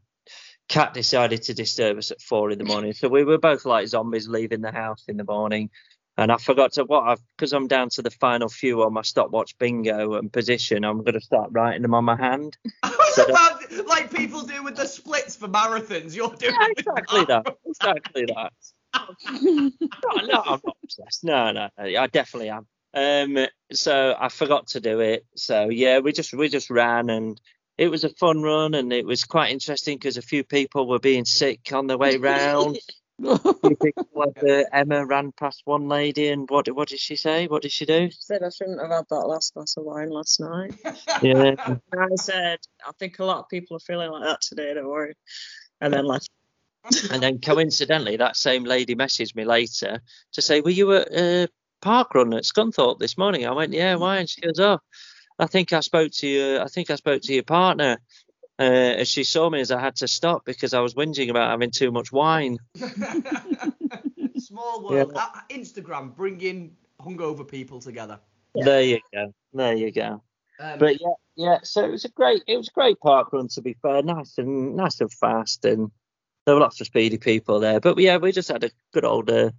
Cat 0.68 0.96
decided 0.96 1.44
to 1.44 1.54
disturb 1.54 2.00
us 2.00 2.10
at 2.10 2.20
four 2.20 2.50
in 2.50 2.58
the 2.58 2.64
morning, 2.64 2.94
so 2.94 3.10
we 3.10 3.24
were 3.24 3.38
both 3.38 3.64
like 3.64 3.88
zombies 3.88 4.28
leaving 4.28 4.62
the 4.62 4.72
house 4.72 5.04
in 5.08 5.18
the 5.18 5.24
morning. 5.24 5.70
And 6.18 6.32
I 6.32 6.38
forgot 6.38 6.74
to 6.74 6.84
what 6.84 7.08
I've 7.08 7.22
because 7.38 7.54
I'm 7.54 7.68
down 7.68 7.90
to 7.90 8.02
the 8.02 8.10
final 8.12 8.50
few 8.50 8.82
on 8.84 8.94
my 8.94 9.02
stopwatch 9.02 9.58
bingo 9.60 10.16
and 10.16 10.32
position. 10.34 10.84
I'm 10.84 11.04
going 11.04 11.14
to 11.14 11.22
start 11.22 11.50
writing 11.52 11.84
them 11.84 11.94
on 11.94 12.06
my 12.06 12.16
hand. 12.16 12.58
I 13.18 13.24
about, 13.24 13.88
like 13.88 14.14
people 14.14 14.42
do 14.42 14.64
with 14.64 14.76
the 14.76 14.86
splits 14.86 15.36
for 15.36 15.48
marathons. 15.48 16.16
You're 16.16 16.30
doing 16.30 16.54
Yeah, 16.60 16.68
exactly 16.78 17.26
that. 17.26 17.56
Exactly 17.66 18.26
that. 18.36 18.54
no, 18.94 20.28
no, 20.28 20.42
I'm 20.46 20.62
not 20.64 20.78
obsessed. 20.84 21.24
No, 21.24 21.52
no, 21.52 21.70
no, 21.78 21.84
I 22.00 22.08
definitely 22.08 22.50
am. 22.50 22.68
Um, 22.94 23.48
so 23.72 24.16
I 24.20 24.30
forgot 24.30 24.68
to 24.68 24.82
do 24.82 25.00
it. 25.00 25.26
So 25.36 25.70
yeah, 25.70 26.00
we 26.00 26.12
just 26.12 26.34
we 26.34 26.50
just 26.50 26.70
ran 26.70 27.10
and 27.10 27.40
it 27.78 27.90
was 27.90 28.04
a 28.04 28.10
fun 28.10 28.42
run 28.42 28.74
and 28.74 28.92
it 28.92 29.06
was 29.06 29.24
quite 29.24 29.52
interesting 29.52 29.98
because 29.98 30.18
a 30.18 30.22
few 30.22 30.44
people 30.44 30.88
were 30.88 31.00
being 31.00 31.26
sick 31.26 31.72
on 31.74 31.88
the 31.88 31.98
way 31.98 32.18
round. 32.18 32.78
A 33.24 33.54
few 33.68 33.76
people, 33.76 34.08
like, 34.16 34.44
uh, 34.44 34.64
Emma 34.74 35.06
ran 35.06 35.32
past 35.34 35.62
one 35.66 35.88
lady 35.88 36.30
and 36.30 36.50
what 36.50 36.68
what 36.74 36.90
did 36.90 37.00
she 37.00 37.16
say? 37.16 37.48
What 37.48 37.62
did 37.62 37.72
she 37.72 37.86
do? 37.86 38.10
She 38.10 38.18
said 38.20 38.44
I 38.44 38.50
shouldn't 38.50 38.82
have 38.82 38.92
had 38.92 39.06
that 39.10 39.28
last 39.28 39.54
glass 39.54 39.76
of 39.78 39.84
wine 39.84 40.10
last 40.10 40.40
night. 40.40 40.74
Yeah, 41.22 41.56
And 41.68 41.82
I 41.94 42.16
said, 42.16 42.60
I 42.86 42.92
think 42.98 43.20
a 43.20 43.26
lot 43.26 43.40
of 43.40 43.50
people 43.50 43.78
are 43.78 43.82
feeling 43.82 44.10
like 44.12 44.24
that 44.24 44.42
today, 44.42 44.74
don't 44.74 44.88
worry. 44.88 45.14
And 45.82 45.94
then 45.94 46.06
left. 46.06 46.30
and 47.12 47.22
then 47.22 47.40
coincidentally, 47.40 48.18
that 48.18 48.36
same 48.36 48.64
lady 48.64 48.96
messaged 48.96 49.36
me 49.36 49.46
later 49.46 50.02
to 50.34 50.42
say, 50.42 50.62
"Were 50.62 50.72
you 50.72 50.94
at 50.94 51.14
uh, 51.14 51.48
park 51.82 52.16
run 52.16 52.34
at 52.34 52.44
Scunthorpe 52.44 53.00
this 53.00 53.18
morning?" 53.18 53.46
I 53.46 53.52
went, 53.52 53.74
"Yeah, 53.74 53.96
why?" 53.96 54.18
And 54.18 54.30
she 54.30 54.42
goes, 54.42 54.60
"Oh, 54.60 54.80
I 55.38 55.46
think 55.46 55.74
I 55.74 55.82
spoke 55.82 56.12
to 56.14 56.28
you. 56.28 56.60
I 56.60 56.68
think 56.68 56.90
I 56.90 56.96
spoke 56.96 57.22
to 57.24 57.34
your 57.34 57.44
partner." 57.44 57.98
Uh, 58.62 58.94
as 59.00 59.08
she 59.08 59.24
saw 59.24 59.50
me 59.50 59.60
as 59.60 59.72
I 59.72 59.80
had 59.80 59.96
to 59.98 60.08
stop 60.08 60.46
because 60.46 60.76
I 60.76 60.82
was 60.82 60.94
whinging 60.94 61.32
about 61.32 61.50
having 61.50 61.72
too 61.72 61.92
much 61.92 62.12
wine. 62.12 62.60
Small 64.38 64.88
world. 64.88 65.14
Uh, 65.16 65.30
Instagram 65.50 66.16
bringing 66.16 66.76
hungover 67.02 67.48
people 67.48 67.80
together. 67.80 68.20
There 68.54 68.84
you 68.84 69.00
go. 69.12 69.34
There 69.54 69.76
you 69.76 69.92
go. 69.92 70.22
Um, 70.60 70.78
But 70.78 71.02
yeah, 71.02 71.14
yeah. 71.36 71.58
So 71.64 71.84
it 71.84 71.90
was 71.90 72.06
a 72.06 72.10
great, 72.10 72.44
it 72.46 72.56
was 72.56 72.68
a 72.68 72.74
great 72.74 73.00
park 73.00 73.34
run 73.34 73.48
to 73.48 73.62
be 73.64 73.76
fair. 73.82 74.04
Nice 74.04 74.38
and 74.38 74.76
nice 74.76 75.02
and 75.02 75.12
fast, 75.12 75.66
and 75.66 75.90
there 76.46 76.54
were 76.54 76.62
lots 76.62 76.80
of 76.82 76.86
speedy 76.86 77.18
people 77.18 77.60
there. 77.60 77.80
But 77.80 77.98
yeah, 77.98 78.18
we 78.18 78.32
just 78.32 78.50
had 78.50 78.64
a 78.64 78.70
good 78.94 79.06
old 79.06 79.32
uh, 79.32 79.50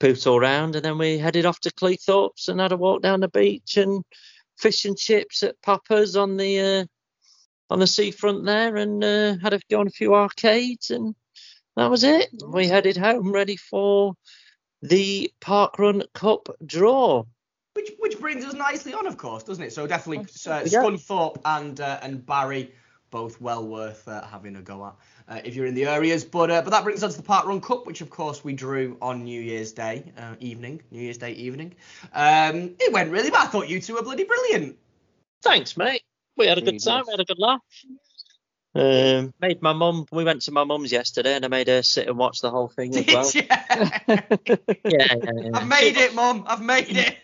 poot 0.00 0.26
all 0.26 0.38
round, 0.40 0.76
and 0.76 0.84
then 0.84 0.98
we 0.98 1.16
headed 1.16 1.46
off 1.46 1.60
to 1.60 1.72
Cleethorpes 1.72 2.48
and 2.48 2.60
had 2.60 2.72
a 2.72 2.76
walk 2.76 3.00
down 3.00 3.20
the 3.20 3.28
beach 3.28 3.78
and 3.78 4.04
fish 4.58 4.84
and 4.84 4.98
chips 4.98 5.42
at 5.42 5.60
Papa's 5.62 6.14
on 6.14 6.36
the 6.36 6.60
uh, 6.60 6.84
on 7.70 7.78
the 7.78 7.86
seafront 7.86 8.44
there, 8.44 8.76
and 8.76 9.02
uh, 9.02 9.36
had 9.42 9.54
a 9.54 9.60
go 9.70 9.80
on 9.80 9.86
a 9.86 9.90
few 9.90 10.14
arcades, 10.14 10.90
and 10.90 11.14
that 11.76 11.90
was 11.90 12.04
it. 12.04 12.28
We 12.46 12.68
headed 12.68 12.96
home 12.96 13.32
ready 13.32 13.56
for 13.56 14.14
the 14.82 15.32
Parkrun 15.40 16.04
Cup 16.12 16.48
draw. 16.64 17.24
Which 17.74 17.90
which 17.98 18.20
brings 18.20 18.44
us 18.44 18.54
nicely 18.54 18.94
on, 18.94 19.06
of 19.06 19.16
course, 19.16 19.42
doesn't 19.42 19.64
it? 19.64 19.72
So 19.72 19.86
definitely 19.86 20.26
uh, 20.46 20.62
Yeah. 20.66 20.82
Scunthorpe 20.82 21.40
and 21.44 21.80
uh, 21.80 21.98
and 22.02 22.24
Barry, 22.24 22.72
both 23.10 23.40
well 23.40 23.66
worth 23.66 24.06
uh, 24.06 24.24
having 24.26 24.54
a 24.56 24.62
go 24.62 24.86
at 24.86 24.94
uh, 25.28 25.40
if 25.44 25.56
you're 25.56 25.66
in 25.66 25.74
the 25.74 25.86
areas. 25.86 26.24
But 26.24 26.52
uh, 26.52 26.62
but 26.62 26.70
that 26.70 26.84
brings 26.84 27.02
us 27.02 27.16
to 27.16 27.22
the 27.22 27.26
Park 27.26 27.46
Run 27.46 27.60
Cup, 27.60 27.86
which 27.86 28.00
of 28.00 28.10
course 28.10 28.44
we 28.44 28.52
drew 28.52 28.96
on 29.02 29.24
New 29.24 29.40
Year's 29.40 29.72
Day 29.72 30.04
uh, 30.16 30.36
evening, 30.38 30.82
New 30.92 31.00
Year's 31.00 31.18
Day 31.18 31.32
evening. 31.32 31.74
Um, 32.12 32.76
it 32.78 32.92
went 32.92 33.10
really 33.10 33.30
well. 33.30 33.42
I 33.42 33.46
thought 33.46 33.68
you 33.68 33.80
two 33.80 33.94
were 33.94 34.02
bloody 34.02 34.24
brilliant. 34.24 34.78
Thanks, 35.42 35.76
mate. 35.76 36.03
We 36.36 36.46
had 36.46 36.58
a 36.58 36.62
good 36.62 36.82
time. 36.82 37.04
We 37.06 37.12
had 37.12 37.20
a 37.20 37.24
good 37.24 37.38
laugh. 37.38 37.60
Um, 38.76 39.32
made 39.40 39.62
my 39.62 39.72
mum. 39.72 40.06
We 40.10 40.24
went 40.24 40.42
to 40.42 40.50
my 40.52 40.64
mum's 40.64 40.90
yesterday, 40.90 41.34
and 41.36 41.44
I 41.44 41.48
made 41.48 41.68
her 41.68 41.82
sit 41.82 42.08
and 42.08 42.18
watch 42.18 42.40
the 42.40 42.50
whole 42.50 42.68
thing 42.68 42.96
as 42.96 43.06
well. 43.06 43.30
Did 43.30 43.46
ya? 43.48 43.56
yeah, 44.08 44.20
yeah, 44.84 45.16
yeah. 45.32 45.50
I've 45.54 45.68
made 45.68 45.96
it, 45.96 46.12
Mum. 46.14 46.44
I've 46.46 46.60
made 46.60 46.96
it. 46.96 47.18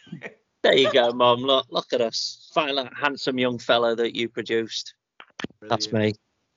There 0.62 0.75
you 0.77 0.92
go, 0.92 1.11
mum. 1.12 1.40
Look, 1.40 1.66
look 1.70 1.92
at 1.92 2.01
us. 2.03 2.51
Find 2.55 2.77
that 2.79 2.92
handsome 2.94 3.38
young 3.38 3.59
fellow 3.59 3.94
that 3.96 4.14
you 4.14 4.29
produced. 4.29 4.94
That's 5.62 5.90
me. 5.90 6.12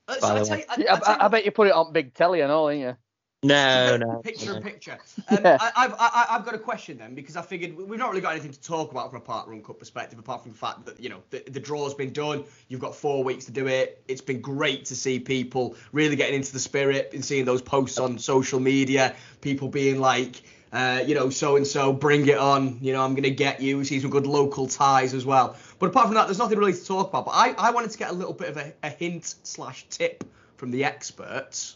So 0.09 0.19
by 0.19 0.29
I 0.35 0.39
the 0.43 0.51
way. 0.51 0.57
you- 0.59 0.65
I- 0.67 0.73
I 0.73 0.75
I, 0.75 0.77
you 0.77 0.87
I 0.89 1.23
what- 1.23 1.31
bet 1.31 1.45
you 1.45 1.51
put 1.51 1.67
it 1.67 1.73
on 1.73 1.91
big 1.93 2.13
telly 2.13 2.41
and 2.41 2.51
all, 2.51 2.69
ain't 2.69 2.81
you? 2.81 2.95
No, 3.43 3.97
no. 3.97 4.21
Picture 4.23 4.51
no. 4.51 4.55
in 4.57 4.63
picture. 4.63 4.97
Um, 5.29 5.39
Yeah. 5.43 5.57
I, 5.59 5.71
I've 5.75 5.93
I, 5.93 6.25
I've 6.31 6.45
got 6.45 6.55
a 6.55 6.59
question 6.59 6.97
then 6.97 7.15
because 7.15 7.35
I 7.35 7.41
figured 7.41 7.75
we've 7.75 7.99
not 7.99 8.09
really 8.09 8.21
got 8.21 8.31
anything 8.31 8.51
to 8.51 8.61
talk 8.61 8.91
about 8.91 9.09
from 9.09 9.17
a 9.17 9.23
park 9.23 9.47
run 9.47 9.61
Cup 9.61 9.79
perspective 9.79 10.19
apart 10.19 10.43
from 10.43 10.51
the 10.51 10.57
fact 10.57 10.85
that 10.85 10.99
you 10.99 11.09
know 11.09 11.21
the, 11.29 11.43
the 11.47 11.59
draw's 11.59 11.93
been 11.93 12.11
done. 12.11 12.43
You've 12.67 12.79
got 12.79 12.95
four 12.95 13.23
weeks 13.23 13.45
to 13.45 13.51
do 13.51 13.67
it. 13.67 14.03
It's 14.07 14.21
been 14.21 14.41
great 14.41 14.85
to 14.85 14.95
see 14.95 15.19
people 15.19 15.75
really 15.91 16.15
getting 16.15 16.35
into 16.35 16.51
the 16.51 16.59
spirit 16.59 17.11
and 17.13 17.23
seeing 17.23 17.45
those 17.45 17.61
posts 17.61 17.99
on 17.99 18.17
social 18.17 18.59
media. 18.59 19.15
People 19.41 19.67
being 19.67 19.99
like. 19.99 20.41
Uh, 20.71 21.03
you 21.05 21.13
know, 21.13 21.29
so 21.29 21.55
and 21.55 21.67
so, 21.67 21.93
bring 21.93 22.27
it 22.27 22.37
on. 22.39 22.79
You 22.81 22.93
know, 22.93 23.03
I'm 23.03 23.13
gonna 23.13 23.29
get 23.29 23.61
you. 23.61 23.77
We 23.77 23.83
see 23.83 23.99
some 23.99 24.09
good 24.09 24.25
local 24.25 24.67
ties 24.67 25.13
as 25.13 25.23
well. 25.23 25.55
But 25.77 25.89
apart 25.89 26.07
from 26.07 26.15
that, 26.15 26.25
there's 26.25 26.39
nothing 26.39 26.57
really 26.57 26.73
to 26.73 26.83
talk 26.83 27.09
about. 27.09 27.25
But 27.25 27.35
I, 27.35 27.51
I 27.59 27.69
wanted 27.69 27.91
to 27.91 27.97
get 27.99 28.09
a 28.09 28.13
little 28.13 28.33
bit 28.33 28.49
of 28.49 28.57
a, 28.57 28.73
a 28.81 28.89
hint 28.89 29.35
slash 29.43 29.85
tip 29.89 30.23
from 30.57 30.71
the 30.71 30.83
experts. 30.83 31.75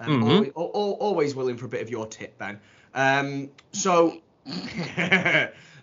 Um, 0.00 0.20
Mhm. 0.20 0.30
always, 0.30 0.52
al- 0.56 0.70
al- 0.74 0.98
always 1.00 1.34
willing 1.34 1.56
for 1.56 1.66
a 1.66 1.68
bit 1.68 1.80
of 1.82 1.90
your 1.90 2.06
tip, 2.06 2.36
Ben. 2.38 2.60
Um, 2.94 3.50
so, 3.72 4.20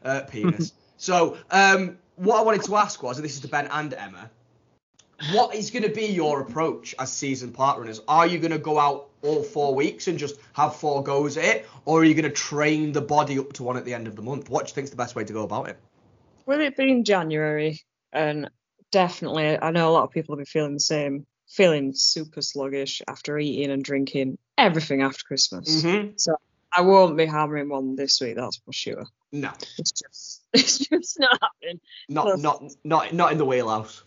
uh, 0.04 0.21
penis. 0.30 0.73
so, 0.97 1.38
um, 1.52 1.97
what 2.15 2.38
I 2.38 2.41
wanted 2.43 2.63
to 2.63 2.76
ask 2.76 3.02
was, 3.02 3.17
and 3.17 3.26
this 3.26 3.34
is 3.34 3.41
to 3.41 3.47
Ben 3.47 3.67
and 3.71 3.93
Emma, 3.93 4.30
what 5.32 5.56
is 5.56 5.71
going 5.71 5.84
to 5.84 5.89
be 5.89 6.06
your 6.06 6.41
approach 6.41 6.93
as 6.99 7.12
season 7.12 7.52
park 7.52 7.78
runners? 7.78 8.02
Are 8.08 8.28
you 8.28 8.39
going 8.39 8.52
to 8.52 8.60
go 8.60 8.78
out 8.78 9.10
all 9.21 9.41
four 9.41 9.73
weeks 9.73 10.08
and 10.08 10.19
just 10.19 10.36
have 10.54 10.76
four 10.76 11.02
goes 11.02 11.38
at 11.38 11.45
it, 11.45 11.69
or 11.86 12.02
are 12.02 12.04
you 12.04 12.13
going 12.13 12.23
to 12.23 12.30
train 12.30 12.91
the 12.91 13.02
body 13.02 13.39
up 13.39 13.54
to 13.54 13.63
one 13.63 13.78
at 13.78 13.86
the 13.86 13.93
end 13.93 14.08
of 14.08 14.15
the 14.15 14.21
month? 14.21 14.49
What 14.49 14.65
do 14.65 14.69
you 14.69 14.76
think 14.76 14.86
is 14.86 14.91
the 14.91 14.97
best 14.97 15.15
way 15.15 15.23
to 15.23 15.34
go 15.34 15.43
about 15.43 15.69
it? 15.69 15.78
With 16.45 16.60
it 16.60 16.76
being 16.76 17.04
January, 17.04 17.80
and 18.12 18.49
definitely, 18.91 19.58
I 19.58 19.71
know 19.71 19.89
a 19.89 19.93
lot 19.93 20.04
of 20.04 20.12
people 20.12 20.36
will 20.36 20.41
be 20.41 20.45
feeling 20.45 20.73
the 20.73 20.80
same, 20.80 21.26
feeling 21.54 21.94
super 21.94 22.42
sluggish 22.42 23.02
after 23.08 23.38
eating 23.38 23.72
and 23.72 23.84
drinking 23.84 24.38
everything 24.58 25.02
after 25.02 25.24
Christmas. 25.26 25.84
Mm-hmm. 25.84 26.32
I 26.76 26.82
won't 26.82 27.16
be 27.18 27.28
hammering 27.28 27.70
one 27.70 27.96
this 27.96 28.20
week, 28.20 28.36
that's 28.36 28.58
for 28.66 28.74
sure. 28.74 29.06
No, 29.32 29.52
It's 29.78 29.92
just, 29.92 30.42
it's 30.54 30.80
just 30.80 31.20
not 31.20 31.39
happening. 31.42 31.80
not 32.10 32.24
Plus- 32.26 32.42
not 32.42 32.63
not 32.84 33.13
not 33.13 33.32
in 33.32 33.38
the 33.38 33.46
wheelhouse. 33.46 34.04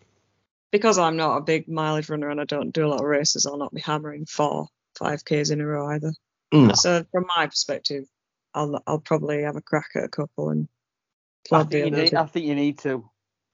Because 0.72 0.98
I'm 0.98 1.16
not 1.16 1.36
a 1.36 1.40
big 1.42 1.68
mileage 1.68 2.08
runner 2.10 2.28
and 2.28 2.40
I 2.40 2.44
don't 2.44 2.72
do 2.72 2.84
a 2.86 2.88
lot 2.88 3.00
of 3.00 3.06
races, 3.06 3.46
I'll 3.46 3.56
not 3.56 3.72
be 3.72 3.80
hammering 3.80 4.26
four, 4.26 4.66
five 4.98 5.24
Ks 5.24 5.50
in 5.50 5.60
a 5.60 5.66
row 5.66 5.86
either. 5.90 6.12
No. 6.52 6.74
So 6.74 7.04
from 7.12 7.26
my 7.36 7.46
perspective, 7.46 8.04
I'll 8.52 8.82
I'll 8.86 8.98
probably 8.98 9.42
have 9.42 9.56
a 9.56 9.62
crack 9.62 9.90
at 9.94 10.04
a 10.04 10.08
couple 10.08 10.50
and 10.50 10.68
I 11.46 11.48
plod 11.48 11.70
the 11.70 11.82
think, 11.82 11.94
you 11.96 12.02
need, 12.02 12.14
I 12.14 12.26
think 12.26 12.46
you 12.46 12.54
need 12.56 12.78
to. 12.80 13.08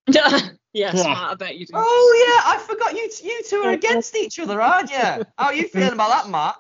yeah, 0.73 0.93
smart, 0.93 1.33
I 1.33 1.35
bet 1.35 1.57
you 1.57 1.67
do. 1.67 1.75
Oh 1.77 2.25
yeah, 2.27 2.53
I 2.53 2.59
forgot 2.59 2.95
you. 2.95 3.09
T- 3.09 3.27
you 3.27 3.43
two 3.49 3.63
are 3.63 3.73
against 3.73 4.17
each 4.17 4.39
other, 4.39 4.61
aren't 4.61 4.91
you? 4.91 4.97
How 4.97 5.47
are 5.47 5.55
you 5.55 5.69
feeling 5.69 5.93
about 5.93 6.25
that, 6.25 6.31
Matt? 6.31 6.57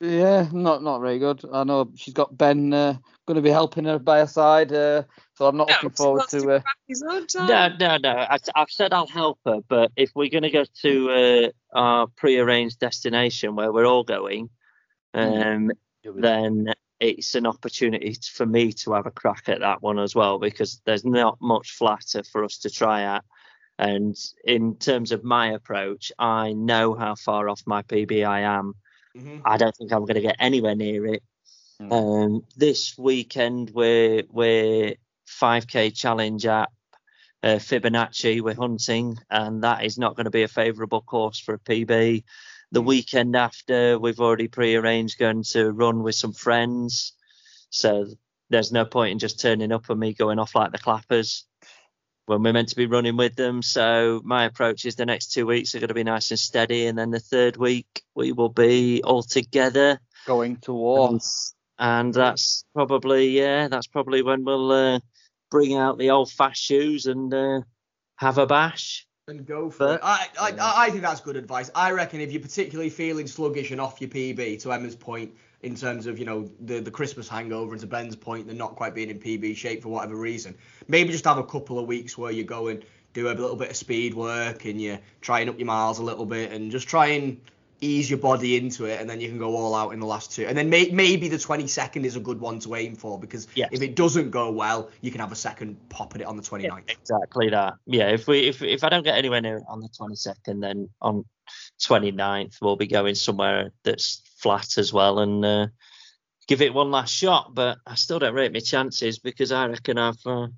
Yeah, 0.00 0.46
not 0.52 0.82
not 0.82 1.00
very 1.00 1.18
good. 1.18 1.44
I 1.52 1.64
know 1.64 1.90
she's 1.96 2.14
got 2.14 2.36
Ben 2.36 2.72
uh, 2.72 2.94
going 3.26 3.34
to 3.34 3.42
be 3.42 3.50
helping 3.50 3.84
her 3.84 3.98
by 3.98 4.18
her 4.20 4.26
side, 4.28 4.72
uh, 4.72 5.02
so 5.34 5.46
I'm 5.46 5.56
not 5.56 5.68
No, 5.68 5.74
looking 5.74 5.90
forward 5.90 6.22
to. 6.28 6.40
to 6.40 6.50
Uh, 6.50 6.60
crack 6.60 6.76
his 6.86 7.02
own 7.02 7.26
time. 7.26 7.76
No, 7.80 7.96
no, 7.96 7.96
no. 7.96 8.16
I, 8.16 8.38
I've 8.54 8.70
said 8.70 8.92
I'll 8.92 9.08
help 9.08 9.40
her, 9.44 9.58
but 9.68 9.90
if 9.96 10.12
we're 10.14 10.30
going 10.30 10.44
to 10.44 10.50
go 10.50 10.64
to 10.82 11.10
uh, 11.74 11.76
our 11.76 12.06
pre-arranged 12.16 12.78
destination 12.78 13.56
where 13.56 13.72
we're 13.72 13.86
all 13.86 14.04
going, 14.04 14.50
um, 15.14 15.72
then 16.04 16.72
it's 17.00 17.34
an 17.34 17.46
opportunity 17.46 18.16
for 18.32 18.46
me 18.46 18.72
to 18.72 18.92
have 18.92 19.06
a 19.06 19.10
crack 19.10 19.48
at 19.48 19.60
that 19.60 19.82
one 19.82 19.98
as 19.98 20.14
well 20.14 20.38
because 20.38 20.80
there's 20.84 21.04
not 21.04 21.38
much 21.40 21.72
flatter 21.72 22.22
for 22.22 22.44
us 22.44 22.58
to 22.58 22.70
try 22.70 23.02
at. 23.02 23.24
And 23.78 24.16
in 24.44 24.76
terms 24.76 25.12
of 25.12 25.22
my 25.22 25.52
approach, 25.52 26.10
I 26.18 26.52
know 26.52 26.94
how 26.94 27.14
far 27.14 27.48
off 27.48 27.62
my 27.64 27.82
PB 27.82 28.26
I 28.26 28.40
am. 28.40 28.74
Mm-hmm. 29.16 29.38
I 29.44 29.56
don't 29.56 29.74
think 29.76 29.92
I'm 29.92 30.04
going 30.04 30.16
to 30.16 30.20
get 30.20 30.36
anywhere 30.40 30.74
near 30.74 31.06
it. 31.06 31.22
Mm. 31.80 31.92
Um, 31.92 32.44
this 32.56 32.98
weekend 32.98 33.70
we're 33.70 34.24
we're 34.30 34.94
5k 35.40 35.94
challenge 35.94 36.44
at 36.46 36.70
uh, 37.42 37.56
Fibonacci. 37.56 38.40
We're 38.40 38.54
hunting, 38.54 39.16
and 39.30 39.62
that 39.62 39.84
is 39.84 39.96
not 39.96 40.16
going 40.16 40.24
to 40.24 40.30
be 40.30 40.42
a 40.42 40.48
favourable 40.48 41.02
course 41.02 41.38
for 41.38 41.54
a 41.54 41.58
PB. 41.58 42.24
The 42.72 42.82
weekend 42.82 43.36
after, 43.36 43.98
we've 43.98 44.20
already 44.20 44.48
pre-arranged 44.48 45.18
going 45.18 45.44
to 45.52 45.70
run 45.70 46.02
with 46.02 46.16
some 46.16 46.32
friends, 46.32 47.14
so 47.70 48.06
there's 48.50 48.72
no 48.72 48.84
point 48.84 49.12
in 49.12 49.18
just 49.18 49.40
turning 49.40 49.72
up 49.72 49.88
and 49.88 50.00
me 50.00 50.14
going 50.14 50.38
off 50.38 50.54
like 50.54 50.72
the 50.72 50.78
clappers 50.78 51.44
when 52.28 52.42
we're 52.42 52.52
meant 52.52 52.68
to 52.68 52.76
be 52.76 52.86
running 52.86 53.16
with 53.16 53.34
them. 53.36 53.62
So 53.62 54.20
my 54.24 54.44
approach 54.44 54.84
is 54.84 54.94
the 54.96 55.06
next 55.06 55.32
two 55.32 55.46
weeks 55.46 55.74
are 55.74 55.80
going 55.80 55.88
to 55.88 55.94
be 55.94 56.04
nice 56.04 56.30
and 56.30 56.38
steady, 56.38 56.86
and 56.86 56.96
then 56.98 57.10
the 57.10 57.20
third 57.20 57.56
week 57.56 58.02
we 58.14 58.32
will 58.32 58.50
be 58.50 59.02
all 59.02 59.22
together. 59.22 59.98
going 60.26 60.56
to 60.58 60.72
war. 60.72 61.08
And, 61.10 61.20
and 61.78 62.12
that's 62.14 62.64
probably 62.74 63.28
yeah, 63.30 63.68
that's 63.68 63.86
probably 63.86 64.22
when 64.22 64.44
we'll 64.44 64.70
uh, 64.72 65.00
bring 65.50 65.74
out 65.74 65.96
the 65.98 66.10
old 66.10 66.30
fast 66.30 66.60
shoes 66.62 67.06
and 67.06 67.32
uh, 67.32 67.60
have 68.16 68.38
a 68.38 68.46
bash. 68.46 69.06
And 69.26 69.44
go 69.46 69.70
for 69.70 69.86
But- 69.86 69.94
it. 69.96 70.00
I, 70.02 70.26
I, 70.40 70.50
I 70.50 70.84
I 70.86 70.90
think 70.90 71.02
that's 71.02 71.20
good 71.20 71.36
advice. 71.36 71.70
I 71.74 71.90
reckon 71.92 72.20
if 72.20 72.32
you're 72.32 72.42
particularly 72.42 72.90
feeling 72.90 73.26
sluggish 73.26 73.70
and 73.70 73.80
off 73.80 74.00
your 74.00 74.10
PB, 74.10 74.60
to 74.62 74.72
Emma's 74.72 74.96
point, 74.96 75.34
in 75.62 75.74
terms 75.74 76.06
of 76.06 76.18
you 76.18 76.24
know 76.24 76.50
the 76.60 76.80
the 76.80 76.90
Christmas 76.90 77.28
hangover, 77.28 77.72
and 77.72 77.80
to 77.80 77.86
Ben's 77.86 78.16
point, 78.16 78.46
they're 78.46 78.56
not 78.56 78.76
quite 78.76 78.94
being 78.94 79.10
in 79.10 79.18
PB 79.18 79.56
shape 79.56 79.82
for 79.82 79.88
whatever 79.88 80.16
reason. 80.16 80.54
Maybe 80.86 81.10
just 81.10 81.24
have 81.24 81.38
a 81.38 81.44
couple 81.44 81.78
of 81.78 81.86
weeks 81.86 82.16
where 82.16 82.30
you 82.32 82.44
go 82.44 82.68
and 82.68 82.84
do 83.14 83.28
a 83.28 83.32
little 83.32 83.56
bit 83.56 83.70
of 83.70 83.76
speed 83.76 84.14
work 84.14 84.64
and 84.64 84.80
you're 84.80 85.00
trying 85.20 85.48
up 85.48 85.58
your 85.58 85.66
miles 85.66 85.98
a 85.98 86.02
little 86.02 86.26
bit 86.26 86.52
and 86.52 86.70
just 86.70 86.86
try 86.86 87.06
and 87.06 87.40
ease 87.80 88.10
your 88.10 88.18
body 88.18 88.56
into 88.56 88.86
it, 88.86 89.00
and 89.00 89.08
then 89.08 89.20
you 89.20 89.28
can 89.28 89.38
go 89.38 89.54
all 89.54 89.74
out 89.74 89.90
in 89.90 90.00
the 90.00 90.06
last 90.06 90.32
two. 90.32 90.44
And 90.46 90.58
then 90.58 90.68
may, 90.68 90.90
maybe 90.90 91.28
the 91.28 91.36
22nd 91.36 92.04
is 92.04 92.16
a 92.16 92.20
good 92.20 92.40
one 92.40 92.58
to 92.60 92.74
aim 92.74 92.96
for 92.96 93.18
because 93.18 93.46
Yes. 93.54 93.68
if 93.72 93.82
it 93.82 93.94
doesn't 93.94 94.30
go 94.30 94.50
well, 94.50 94.90
you 95.00 95.10
can 95.10 95.20
have 95.20 95.32
a 95.32 95.36
second 95.36 95.76
pop 95.88 96.14
at 96.14 96.20
it 96.20 96.26
on 96.26 96.36
the 96.36 96.42
29th. 96.42 96.90
Exactly 96.90 97.50
that. 97.50 97.74
Yeah, 97.86 98.08
if 98.08 98.26
we 98.26 98.48
if 98.48 98.62
if 98.62 98.82
I 98.82 98.88
don't 98.88 99.04
get 99.04 99.16
anywhere 99.16 99.40
near 99.40 99.58
it 99.58 99.64
on 99.68 99.80
the 99.80 99.88
22nd, 99.88 100.60
then 100.60 100.88
on 101.00 101.24
29th 101.80 102.60
we'll 102.60 102.76
be 102.76 102.88
going 102.88 103.14
somewhere 103.14 103.70
that's 103.84 104.22
flat 104.38 104.78
as 104.78 104.92
well 104.92 105.18
and 105.18 105.44
uh, 105.44 105.66
give 106.46 106.62
it 106.62 106.72
one 106.74 106.90
last 106.90 107.12
shot. 107.14 107.54
But 107.54 107.78
I 107.86 107.94
still 107.94 108.18
don't 108.18 108.34
rate 108.34 108.52
my 108.52 108.60
chances 108.60 109.18
because 109.18 109.52
I 109.52 109.66
reckon 109.66 109.98
I've 109.98 110.24
uh, 110.26 110.48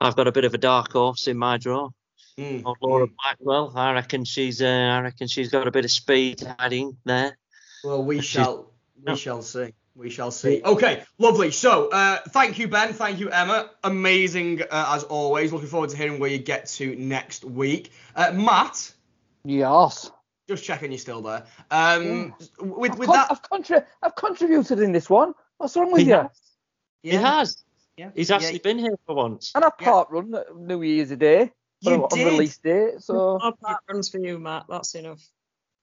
I've 0.00 0.16
got 0.16 0.26
a 0.28 0.32
bit 0.32 0.44
of 0.44 0.54
a 0.54 0.58
dark 0.58 0.92
horse 0.92 1.28
in 1.28 1.36
my 1.38 1.58
draw. 1.58 1.90
Mm, 2.38 2.62
Old 2.66 2.76
Laura 2.82 3.06
mm. 3.06 3.12
Blackwell. 3.22 3.72
I 3.74 3.92
reckon 3.92 4.24
she's 4.24 4.60
uh, 4.60 4.66
I 4.66 5.00
reckon 5.00 5.28
she's 5.28 5.50
got 5.50 5.66
a 5.66 5.70
bit 5.70 5.84
of 5.84 5.90
speed 5.90 6.42
hiding 6.58 6.96
there. 7.04 7.36
Well, 7.84 8.02
we 8.04 8.16
She's- 8.16 8.44
shall 8.44 8.72
we 8.96 9.04
No. 9.12 9.14
shall 9.16 9.42
see. 9.42 9.72
We 9.94 10.10
shall 10.10 10.30
see. 10.30 10.60
Okay, 10.62 11.02
lovely. 11.16 11.50
So, 11.50 11.88
uh, 11.88 12.18
thank 12.28 12.58
you, 12.58 12.68
Ben. 12.68 12.92
Thank 12.92 13.18
you, 13.18 13.30
Emma. 13.30 13.70
Amazing 13.82 14.60
uh, 14.70 14.92
as 14.94 15.04
always. 15.04 15.54
Looking 15.54 15.68
forward 15.68 15.88
to 15.88 15.96
hearing 15.96 16.18
where 16.20 16.28
you 16.28 16.36
get 16.38 16.66
to 16.66 16.94
next 16.96 17.44
week. 17.44 17.92
Uh, 18.14 18.30
Matt, 18.34 18.92
Yes. 19.42 20.10
Just 20.48 20.64
checking 20.64 20.92
you're 20.92 20.98
still 20.98 21.22
there. 21.22 21.44
Um, 21.70 22.34
with 22.60 22.92
I've, 22.92 22.98
with 22.98 23.08
con- 23.08 23.16
that, 23.16 23.30
I've, 23.30 23.42
contri- 23.42 23.84
I've 24.02 24.14
contributed 24.14 24.78
in 24.80 24.92
this 24.92 25.10
one. 25.10 25.34
What's 25.58 25.76
wrong 25.76 25.90
with 25.92 26.02
He 26.02 26.08
you? 26.08 26.14
has. 26.14 26.40
He 27.02 27.10
has. 27.10 27.64
Yeah. 27.96 28.10
He's 28.14 28.30
Yeah, 28.30 28.36
actually 28.36 28.58
been 28.60 28.78
here 28.78 28.94
for 29.06 29.16
once. 29.16 29.52
And 29.54 29.64
I 29.64 29.70
Yeah. 29.80 29.86
park 29.86 30.08
run 30.10 30.34
New 30.54 30.82
Year's 30.82 31.10
a 31.10 31.16
day. 31.16 31.52
You 31.80 32.04
on 32.04 32.08
did. 32.16 32.26
release 32.26 32.58
date. 32.58 33.00
So 33.02 33.38
No 33.42 33.52
park 33.60 33.80
runs 33.88 34.08
for 34.08 34.18
you, 34.18 34.38
Matt. 34.38 34.66
That's 34.68 34.94
enough. 34.94 35.22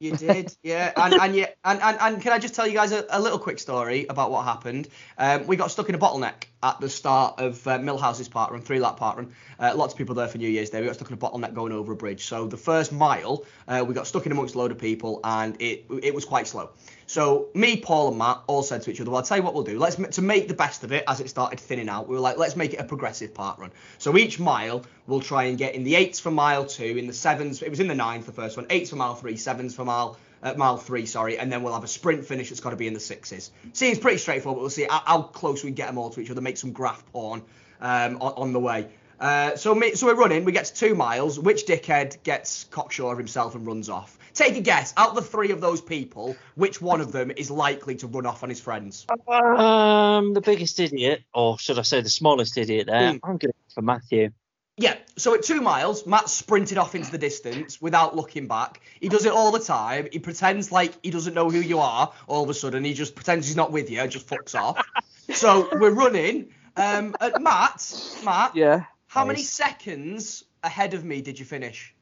You 0.04 0.18
did, 0.18 0.54
yeah, 0.64 0.92
and 0.98 1.14
and 1.14 1.34
yeah, 1.34 1.48
and, 1.64 1.82
and, 1.82 1.98
and 2.02 2.22
can 2.22 2.34
I 2.34 2.40
just 2.40 2.54
tell 2.54 2.68
you 2.68 2.74
guys 2.74 2.92
a, 2.92 3.06
a 3.10 3.22
little 3.22 3.40
quick 3.40 3.58
story 3.58 4.06
about 4.10 4.32
what 4.32 4.44
happened? 4.44 4.90
Um, 5.18 5.48
we 5.48 5.56
got 5.56 5.72
stuck 5.72 5.88
in 5.88 5.96
a 5.96 5.98
bottleneck 5.98 6.44
at 6.62 6.82
the 6.82 6.90
start 6.90 7.40
of 7.40 7.66
uh, 7.66 7.80
Millhouses 7.80 8.30
park 8.30 8.52
run, 8.52 8.62
three 8.62 8.82
lap 8.82 8.98
park 8.98 9.16
run. 9.16 9.34
Uh, 9.58 9.74
lots 9.78 9.94
of 9.94 9.98
people 9.98 10.14
there 10.14 10.28
for 10.28 10.40
New 10.40 10.50
Year's 10.50 10.72
Day. 10.72 10.82
We 10.82 10.88
got 10.88 10.96
stuck 10.96 11.10
in 11.10 11.14
a 11.14 11.18
bottleneck 11.18 11.54
going 11.54 11.72
over 11.72 11.94
a 11.94 11.96
bridge. 11.96 12.26
So 12.26 12.48
the 12.48 12.58
first 12.58 12.92
mile, 12.92 13.46
uh, 13.66 13.86
we 13.88 13.94
got 13.94 14.06
stuck 14.06 14.26
in 14.26 14.34
amongst 14.34 14.56
a 14.56 14.58
load 14.58 14.72
of 14.72 14.78
people, 14.78 15.22
and 15.24 15.56
it 15.62 15.86
it 16.02 16.14
was 16.14 16.26
quite 16.26 16.48
slow. 16.48 16.72
So 17.06 17.48
me, 17.54 17.78
Paul, 17.78 18.10
and 18.10 18.18
Matt 18.18 18.42
all 18.48 18.64
said 18.64 18.82
to 18.84 18.92
each 18.92 19.02
other, 19.02 19.10
"Well, 19.12 19.18
I'll 19.18 19.26
tell 19.26 19.38
you 19.38 19.44
what 19.44 19.54
we'll 19.54 19.64
do. 19.64 19.78
Let's 19.78 19.96
to 19.96 20.22
make 20.22 20.48
the 20.48 20.54
best 20.54 20.84
of 20.84 20.92
it 20.92 21.04
as 21.08 21.20
it 21.20 21.30
started 21.30 21.60
thinning 21.60 21.90
out. 21.90 22.08
We 22.08 22.16
were 22.16 22.22
like, 22.22 22.38
let's 22.38 22.56
make 22.56 22.74
it 22.74 22.80
a 22.80 22.84
progressive 22.84 23.34
park 23.34 23.60
run. 23.60 23.72
So 23.98 24.18
each 24.18 24.40
mile 24.40 24.84
we'll 25.08 25.22
try 25.22 25.44
and 25.44 25.58
get 25.58 25.76
in 25.76 25.84
the 25.84 25.96
eights 25.96 26.20
for 26.20 26.32
mile 26.32 26.66
two, 26.66 26.84
in 26.98 27.08
the 27.08 27.14
sevens. 27.14 27.62
It 27.62 27.70
was 27.70 27.80
in 27.80 27.88
the 27.88 27.96
ninth, 27.96 28.26
the 28.26 28.32
first 28.32 28.58
one, 28.58 28.66
eights 28.70 28.90
for 28.90 28.96
mile 28.96 29.16
three, 29.16 29.36
sevens 29.36 29.76
for 29.76 29.86
mile 29.86 30.18
uh, 30.44 30.54
mile 30.58 30.78
three, 30.78 31.06
sorry, 31.06 31.38
and 31.40 31.52
then 31.52 31.64
we'll 31.64 31.74
have 31.74 31.84
a 31.84 31.88
sprint 31.88 32.26
finish 32.26 32.50
that's 32.50 32.60
got 32.60 32.72
to 32.72 32.76
be 32.76 32.88
in 32.88 32.94
the 32.94 33.00
sixes. 33.00 33.52
Seems 33.72 33.98
pretty 33.98 34.18
straightforward, 34.18 34.58
but 34.58 34.62
we'll 34.62 34.70
see 34.70 34.88
how, 34.90 35.02
how 35.06 35.22
close 35.22 35.64
we 35.64 35.70
can 35.70 35.76
get 35.76 35.88
them 35.88 35.98
all 35.98 36.10
to 36.10 36.20
each 36.20 36.30
other, 36.30 36.42
make 36.42 36.58
some 36.58 36.72
graph 36.72 37.04
porn 37.12 37.42
um, 37.80 38.18
on, 38.22 38.34
on 38.36 38.54
the 38.54 38.60
way. 38.60 38.88
Uh, 39.20 39.56
so, 39.56 39.74
me, 39.74 39.96
so 39.96 40.08
we're 40.08 40.16
running, 40.16 40.44
we 40.44 40.52
get 40.52 40.66
to 40.66 40.74
two 40.74 40.96
miles. 40.96 41.40
Which 41.40 41.66
dickhead 41.66 42.22
gets 42.24 42.66
cocksure 42.66 43.12
of 43.12 43.18
himself 43.18 43.56
and 43.56 43.66
runs 43.66 43.88
off? 43.88 44.18
Take 44.34 44.58
a 44.58 44.62
guess. 44.62 44.94
Out 44.98 45.10
of 45.10 45.16
the 45.16 45.22
three 45.22 45.52
of 45.52 45.62
those 45.62 45.82
people, 45.82 46.36
which 46.56 46.82
one 46.82 47.02
of 47.02 47.12
them 47.12 47.32
is 47.36 47.52
likely 47.52 47.96
to 47.98 48.08
run 48.08 48.26
off 48.26 48.44
on 48.44 48.50
his 48.50 48.60
friends? 48.60 49.06
Um, 49.28 50.34
the 50.34 50.42
biggest 50.42 50.80
idiot, 50.80 51.24
or 51.34 51.60
should 51.60 51.78
I 51.78 51.84
say 51.84 52.02
the 52.02 52.10
smallest 52.10 52.58
idiot 52.58 52.88
there? 52.88 53.14
Hmm. 53.14 53.18
I'm 53.24 53.38
going 53.38 53.54
for 53.74 53.82
Matthew. 53.82 54.32
Yeah, 54.76 54.96
so 55.18 55.36
at 55.36 55.44
two 55.44 55.62
miles, 55.62 56.08
Matt 56.08 56.30
sprinted 56.30 56.80
off 56.80 56.96
into 56.96 57.12
the 57.12 57.20
distance 57.20 57.80
without 57.80 58.16
looking 58.16 58.48
back. 58.48 58.82
He 59.00 59.08
does 59.08 59.26
it 59.26 59.32
all 59.32 59.52
the 59.52 59.60
time. 59.60 60.08
He 60.12 60.18
pretends 60.18 60.72
like 60.72 60.94
he 61.04 61.12
doesn't 61.12 61.36
know 61.36 61.52
who 61.52 61.60
you 61.60 61.78
are. 61.80 62.12
All 62.26 62.44
of 62.44 62.50
a 62.50 62.56
sudden, 62.56 62.84
he 62.84 62.96
just 62.96 63.14
pretends 63.14 63.46
he's 63.46 63.56
not 63.56 63.72
with 63.72 63.92
you, 63.92 64.00
and 64.00 64.10
just 64.10 64.28
fucks 64.28 64.60
off. 64.60 64.84
so 65.30 65.70
we're 65.74 65.94
running. 65.94 66.50
Um, 66.76 67.16
at 67.22 67.40
Matt, 67.40 67.94
Matt, 68.26 68.56
yeah. 68.56 68.86
how 69.06 69.26
many 69.26 69.44
seconds 69.44 70.44
ahead 70.64 70.96
of 70.96 71.06
me 71.06 71.22
did 71.22 71.38
you 71.38 71.46
finish? 71.46 71.94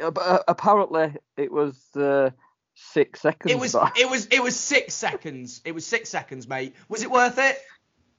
Uh, 0.00 0.10
But 0.10 0.44
apparently 0.48 1.14
it 1.36 1.52
was 1.52 1.78
uh, 1.96 2.30
six 2.74 3.20
seconds. 3.20 3.52
It 3.52 3.58
was, 3.58 3.74
back. 3.74 3.98
it 3.98 4.08
was, 4.10 4.26
it 4.30 4.42
was 4.42 4.56
six 4.56 4.94
seconds. 4.94 5.60
It 5.64 5.72
was 5.74 5.86
six 5.86 6.08
seconds, 6.08 6.48
mate. 6.48 6.74
Was 6.88 7.02
it 7.02 7.10
worth 7.10 7.38
it? 7.38 7.58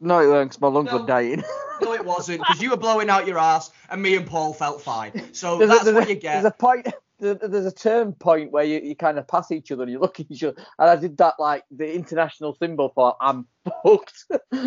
No, 0.01 0.19
it 0.19 0.27
weren't 0.27 0.51
'cause 0.51 0.61
my 0.61 0.67
lungs 0.69 0.91
No. 0.91 0.99
were 0.99 1.07
dying. 1.07 1.43
No, 1.81 1.93
it 1.93 2.03
wasn't, 2.03 2.39
because 2.41 2.61
you 2.61 2.71
were 2.71 2.77
blowing 2.77 3.09
out 3.09 3.25
your 3.25 3.37
ass, 3.39 3.71
and 3.89 4.01
me 4.01 4.17
and 4.17 4.27
Paul 4.27 4.51
felt 4.53 4.81
fine. 4.81 5.33
So 5.33 5.57
There's 5.57 5.69
that's 5.69 5.85
there's 5.85 5.95
what 5.95 6.07
a- 6.07 6.09
you 6.09 6.15
get. 6.19 6.33
There's 6.33 6.43
a 6.45 6.51
point. 6.51 6.87
There's 7.19 7.65
a 7.65 7.71
turn 7.71 8.11
point 8.13 8.51
where 8.51 8.65
you, 8.65 8.79
you 8.81 8.95
kind 8.97 9.17
of 9.17 9.27
pass 9.29 9.49
each 9.51 9.71
other 9.71 9.83
and 9.83 9.91
you 9.91 9.97
look 9.99 10.19
at 10.19 10.25
each 10.29 10.43
other, 10.43 10.57
and 10.77 10.89
I 10.89 10.97
did 10.97 11.17
that 11.19 11.35
like 11.39 11.63
the 11.71 11.93
international 11.95 12.53
symbol 12.61 12.89
for 12.93 13.15
I'm 13.21 13.47
fucked. 13.83 14.25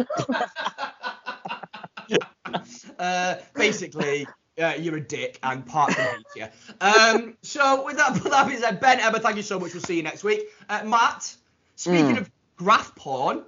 uh, 2.98 3.36
basically, 3.54 4.26
uh, 4.60 4.74
you're 4.78 4.96
a 4.96 5.00
dick 5.00 5.38
and 5.42 5.64
part 5.66 5.92
can 5.94 6.04
hate 6.16 6.24
you. 6.36 6.46
Um, 6.80 7.36
so 7.42 7.84
with 7.84 7.96
that, 7.96 8.12
with 8.22 8.30
that 8.32 8.46
being 8.46 8.60
said, 8.60 8.80
Ben, 8.80 9.00
Emma, 9.00 9.18
thank 9.20 9.36
you 9.36 9.42
so 9.42 9.58
much. 9.58 9.72
We'll 9.72 9.82
see 9.82 9.96
you 9.96 10.02
next 10.02 10.24
week. 10.24 10.42
Uh, 10.68 10.82
Matt, 10.84 11.34
speaking 11.76 12.16
Mm. 12.16 12.20
of 12.20 12.30
graph 12.56 12.94
porn, 12.94 13.38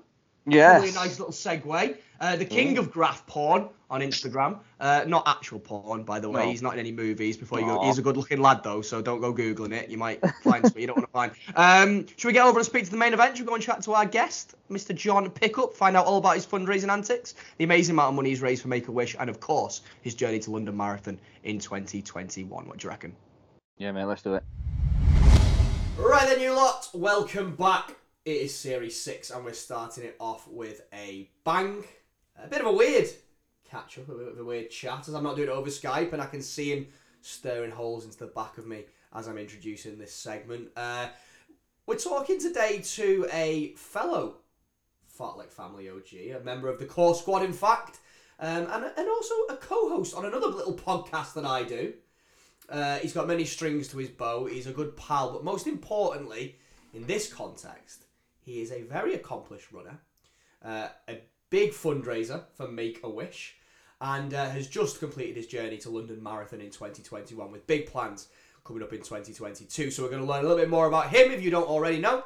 probably 0.44 0.58
a 0.58 0.86
yes. 0.86 0.94
nice 0.94 1.18
little 1.18 1.32
segue. 1.32 1.96
Uh, 2.20 2.36
the 2.36 2.44
king 2.44 2.78
of 2.78 2.90
graph 2.90 3.26
porn 3.26 3.68
on 3.94 4.00
Instagram. 4.00 4.58
Uh, 4.80 5.04
not 5.06 5.22
actual 5.28 5.60
porn, 5.60 6.02
by 6.02 6.18
the 6.18 6.28
way. 6.28 6.44
No. 6.44 6.50
He's 6.50 6.62
not 6.62 6.74
in 6.74 6.80
any 6.80 6.90
movies. 6.90 7.36
Before 7.36 7.60
you 7.60 7.66
go, 7.66 7.80
he's 7.84 7.98
a 7.98 8.02
good-looking 8.02 8.40
lad 8.40 8.62
though, 8.64 8.82
so 8.82 9.00
don't 9.00 9.20
go 9.20 9.32
googling 9.32 9.72
it. 9.72 9.88
You 9.88 9.96
might 9.96 10.20
find 10.42 10.64
something 10.64 10.80
you 10.80 10.88
don't 10.88 10.96
want 10.96 11.06
to 11.06 11.12
find. 11.12 11.32
Um, 11.54 12.06
should 12.16 12.26
we 12.26 12.32
get 12.32 12.44
over 12.44 12.58
and 12.58 12.66
speak 12.66 12.84
to 12.86 12.90
the 12.90 12.96
main 12.96 13.14
event? 13.14 13.36
Should 13.36 13.46
we 13.46 13.48
go 13.50 13.54
and 13.54 13.62
chat 13.62 13.82
to 13.82 13.92
our 13.92 14.04
guest, 14.04 14.56
Mr. 14.68 14.94
John 14.94 15.30
Pickup, 15.30 15.74
find 15.74 15.96
out 15.96 16.06
all 16.06 16.18
about 16.18 16.34
his 16.34 16.44
fundraising 16.44 16.90
antics, 16.90 17.36
the 17.58 17.64
amazing 17.64 17.94
amount 17.94 18.08
of 18.08 18.14
money 18.16 18.30
he's 18.30 18.42
raised 18.42 18.62
for 18.62 18.68
Make 18.68 18.88
a 18.88 18.92
Wish, 18.92 19.14
and 19.18 19.30
of 19.30 19.38
course 19.38 19.82
his 20.02 20.14
journey 20.14 20.40
to 20.40 20.50
London 20.50 20.76
Marathon 20.76 21.20
in 21.44 21.60
2021. 21.60 22.66
What 22.66 22.78
do 22.78 22.84
you 22.84 22.90
reckon? 22.90 23.14
Yeah, 23.78 23.92
man, 23.92 24.08
let's 24.08 24.22
do 24.22 24.34
it. 24.34 24.42
Right 25.96 26.26
then, 26.26 26.40
you 26.40 26.52
lot, 26.52 26.88
welcome 26.92 27.54
back. 27.54 27.94
It 28.24 28.38
is 28.38 28.54
Series 28.54 29.00
6, 29.00 29.30
and 29.30 29.44
we're 29.44 29.52
starting 29.52 30.02
it 30.02 30.16
off 30.18 30.48
with 30.48 30.82
a 30.92 31.30
bang. 31.44 31.84
A 32.42 32.48
bit 32.48 32.60
of 32.60 32.66
a 32.66 32.72
weird 32.72 33.08
catch 33.74 33.98
up, 33.98 34.08
of 34.08 34.38
a 34.38 34.44
weird 34.44 34.70
chat, 34.70 35.08
as 35.08 35.14
I'm 35.14 35.24
not 35.24 35.34
doing 35.34 35.48
it 35.48 35.52
over 35.52 35.68
Skype, 35.68 36.12
and 36.12 36.22
I 36.22 36.26
can 36.26 36.40
see 36.40 36.70
him 36.70 36.86
staring 37.22 37.72
holes 37.72 38.04
into 38.04 38.18
the 38.18 38.26
back 38.26 38.56
of 38.56 38.68
me 38.68 38.84
as 39.12 39.26
I'm 39.26 39.36
introducing 39.36 39.98
this 39.98 40.14
segment. 40.14 40.68
Uh, 40.76 41.08
we're 41.84 41.96
talking 41.96 42.38
today 42.38 42.80
to 42.84 43.26
a 43.32 43.72
fellow 43.74 44.36
Fartlek 45.18 45.50
family 45.50 45.90
OG, 45.90 46.40
a 46.40 46.44
member 46.44 46.68
of 46.68 46.78
the 46.78 46.84
core 46.84 47.16
squad, 47.16 47.42
in 47.42 47.52
fact, 47.52 47.98
um, 48.38 48.68
and, 48.70 48.92
and 48.96 49.08
also 49.08 49.34
a 49.50 49.56
co 49.56 49.88
host 49.88 50.14
on 50.14 50.24
another 50.24 50.46
little 50.46 50.74
podcast 50.74 51.34
that 51.34 51.44
I 51.44 51.64
do. 51.64 51.94
Uh, 52.68 52.98
he's 52.98 53.12
got 53.12 53.26
many 53.26 53.44
strings 53.44 53.88
to 53.88 53.98
his 53.98 54.08
bow. 54.08 54.46
He's 54.46 54.68
a 54.68 54.72
good 54.72 54.96
pal, 54.96 55.32
but 55.32 55.42
most 55.42 55.66
importantly, 55.66 56.58
in 56.92 57.06
this 57.06 57.32
context, 57.32 58.04
he 58.40 58.62
is 58.62 58.70
a 58.70 58.82
very 58.82 59.14
accomplished 59.14 59.72
runner, 59.72 59.98
uh, 60.64 60.88
a 61.08 61.18
big 61.50 61.72
fundraiser 61.72 62.44
for 62.56 62.68
Make 62.68 63.00
a 63.02 63.10
Wish, 63.10 63.56
and 64.04 64.34
uh, 64.34 64.50
has 64.50 64.68
just 64.68 65.00
completed 65.00 65.34
his 65.34 65.46
journey 65.46 65.78
to 65.78 65.88
London 65.88 66.22
Marathon 66.22 66.60
in 66.60 66.70
2021 66.70 67.50
with 67.50 67.66
big 67.66 67.86
plans 67.86 68.28
coming 68.62 68.82
up 68.82 68.92
in 68.92 68.98
2022. 68.98 69.90
So 69.90 70.02
we're 70.02 70.10
going 70.10 70.20
to 70.20 70.28
learn 70.28 70.40
a 70.40 70.42
little 70.42 70.58
bit 70.58 70.68
more 70.68 70.86
about 70.86 71.08
him 71.08 71.32
if 71.32 71.42
you 71.42 71.50
don't 71.50 71.66
already 71.66 71.98
know, 71.98 72.22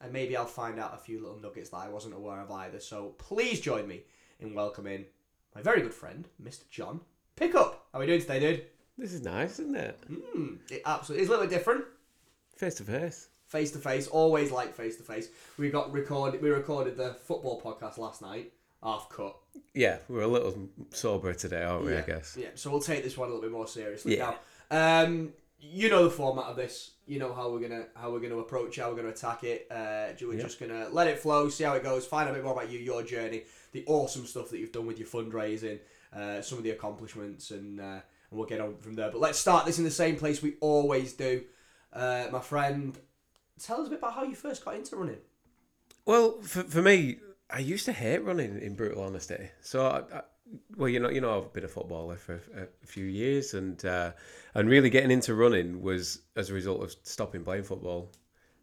and 0.00 0.10
maybe 0.10 0.38
I'll 0.38 0.46
find 0.46 0.80
out 0.80 0.94
a 0.94 0.98
few 0.98 1.20
little 1.20 1.38
nuggets 1.38 1.68
that 1.70 1.76
I 1.76 1.88
wasn't 1.88 2.14
aware 2.14 2.40
of 2.40 2.50
either. 2.50 2.80
So 2.80 3.14
please 3.18 3.60
join 3.60 3.86
me 3.86 4.04
in 4.40 4.54
welcoming 4.54 5.04
my 5.54 5.60
very 5.60 5.82
good 5.82 5.92
friend, 5.92 6.26
Mr. 6.42 6.66
John 6.70 7.02
Pickup. 7.36 7.88
How 7.92 7.98
are 7.98 8.00
we 8.00 8.06
doing 8.06 8.22
today, 8.22 8.40
dude? 8.40 8.64
This 8.96 9.12
is 9.12 9.22
nice, 9.22 9.58
isn't 9.58 9.76
it? 9.76 10.02
Hmm, 10.08 10.54
it 10.70 10.80
absolutely 10.86 11.24
is 11.24 11.28
a 11.28 11.32
little 11.32 11.46
bit 11.46 11.54
different. 11.54 11.84
Face 12.56 12.76
to 12.76 12.84
face. 12.84 13.28
Face 13.46 13.70
to 13.72 13.78
face, 13.78 14.08
always 14.08 14.50
like 14.50 14.74
face 14.74 14.96
to 14.96 15.02
face. 15.02 15.28
We 15.58 15.68
got 15.68 15.92
recorded. 15.92 16.40
We 16.40 16.48
recorded 16.48 16.96
the 16.96 17.14
football 17.14 17.60
podcast 17.60 17.98
last 17.98 18.22
night, 18.22 18.52
half 18.82 19.10
cut. 19.10 19.36
Yeah, 19.74 19.98
we're 20.08 20.22
a 20.22 20.26
little 20.28 20.68
sober 20.90 21.32
today, 21.34 21.62
aren't 21.62 21.84
we? 21.84 21.92
yeah, 21.92 21.98
I 21.98 22.02
guess. 22.02 22.36
Yeah, 22.38 22.48
so 22.54 22.70
we'll 22.70 22.80
take 22.80 23.02
this 23.04 23.16
one 23.16 23.28
a 23.28 23.32
little 23.32 23.42
bit 23.42 23.52
more 23.52 23.66
seriously 23.68 24.16
Yeah. 24.16 24.34
now. 24.70 25.02
Um, 25.04 25.32
you 25.60 25.88
know 25.88 26.04
the 26.04 26.10
format 26.10 26.44
of 26.46 26.56
this. 26.56 26.92
You 27.06 27.18
know 27.18 27.32
how 27.32 27.50
we're 27.50 27.60
gonna 27.66 27.86
how 27.96 28.10
we're 28.12 28.20
gonna 28.20 28.38
approach 28.38 28.76
how 28.76 28.90
we're 28.90 28.96
gonna 28.96 29.08
attack 29.08 29.42
it. 29.44 29.66
Uh, 29.70 30.08
we're 30.20 30.34
Yep. 30.34 30.44
just 30.44 30.60
gonna 30.60 30.88
let 30.90 31.06
it 31.08 31.18
flow, 31.18 31.48
see 31.48 31.64
how 31.64 31.74
it 31.74 31.82
goes, 31.82 32.06
find 32.06 32.28
out 32.28 32.32
a 32.32 32.34
bit 32.34 32.44
more 32.44 32.52
about 32.52 32.70
you, 32.70 32.78
your 32.78 33.02
journey, 33.02 33.44
the 33.72 33.84
awesome 33.86 34.24
stuff 34.26 34.50
that 34.50 34.58
you've 34.58 34.72
done 34.72 34.86
with 34.86 34.98
your 34.98 35.08
fundraising, 35.08 35.80
uh, 36.14 36.40
some 36.42 36.58
of 36.58 36.64
the 36.64 36.70
accomplishments, 36.70 37.50
and 37.50 37.80
uh, 37.80 38.00
and 38.30 38.38
we'll 38.38 38.46
get 38.46 38.60
on 38.60 38.76
from 38.76 38.94
there. 38.94 39.10
But 39.10 39.20
let's 39.20 39.38
start 39.38 39.64
this 39.66 39.78
in 39.78 39.84
the 39.84 39.90
same 39.90 40.16
place 40.16 40.42
we 40.42 40.54
always 40.60 41.14
do. 41.14 41.42
Uh, 41.92 42.26
my 42.30 42.40
friend, 42.40 42.96
tell 43.60 43.80
us 43.80 43.86
a 43.86 43.90
bit 43.90 43.98
about 44.00 44.12
how 44.12 44.22
you 44.24 44.34
first 44.34 44.64
got 44.64 44.74
into 44.76 44.94
running. 44.96 45.18
Well, 46.04 46.40
for, 46.42 46.62
for 46.64 46.82
me, 46.82 47.18
I 47.50 47.60
used 47.60 47.84
to 47.86 47.92
hate 47.92 48.24
running. 48.24 48.60
In 48.60 48.74
brutal 48.74 49.02
honesty, 49.02 49.50
so 49.60 49.86
I, 49.86 50.16
I, 50.16 50.22
well, 50.76 50.88
you 50.88 51.00
know, 51.00 51.10
you 51.10 51.20
know, 51.20 51.36
I've 51.38 51.52
been 51.52 51.64
a 51.64 51.68
footballer 51.68 52.16
for 52.16 52.34
a, 52.56 52.86
few 52.86 53.04
years, 53.04 53.54
and 53.54 53.82
uh, 53.84 54.12
and 54.54 54.68
really 54.68 54.90
getting 54.90 55.10
into 55.10 55.34
running 55.34 55.80
was 55.82 56.20
as 56.36 56.50
a 56.50 56.54
result 56.54 56.82
of 56.82 56.94
stopping 57.02 57.44
playing 57.44 57.64
football, 57.64 58.12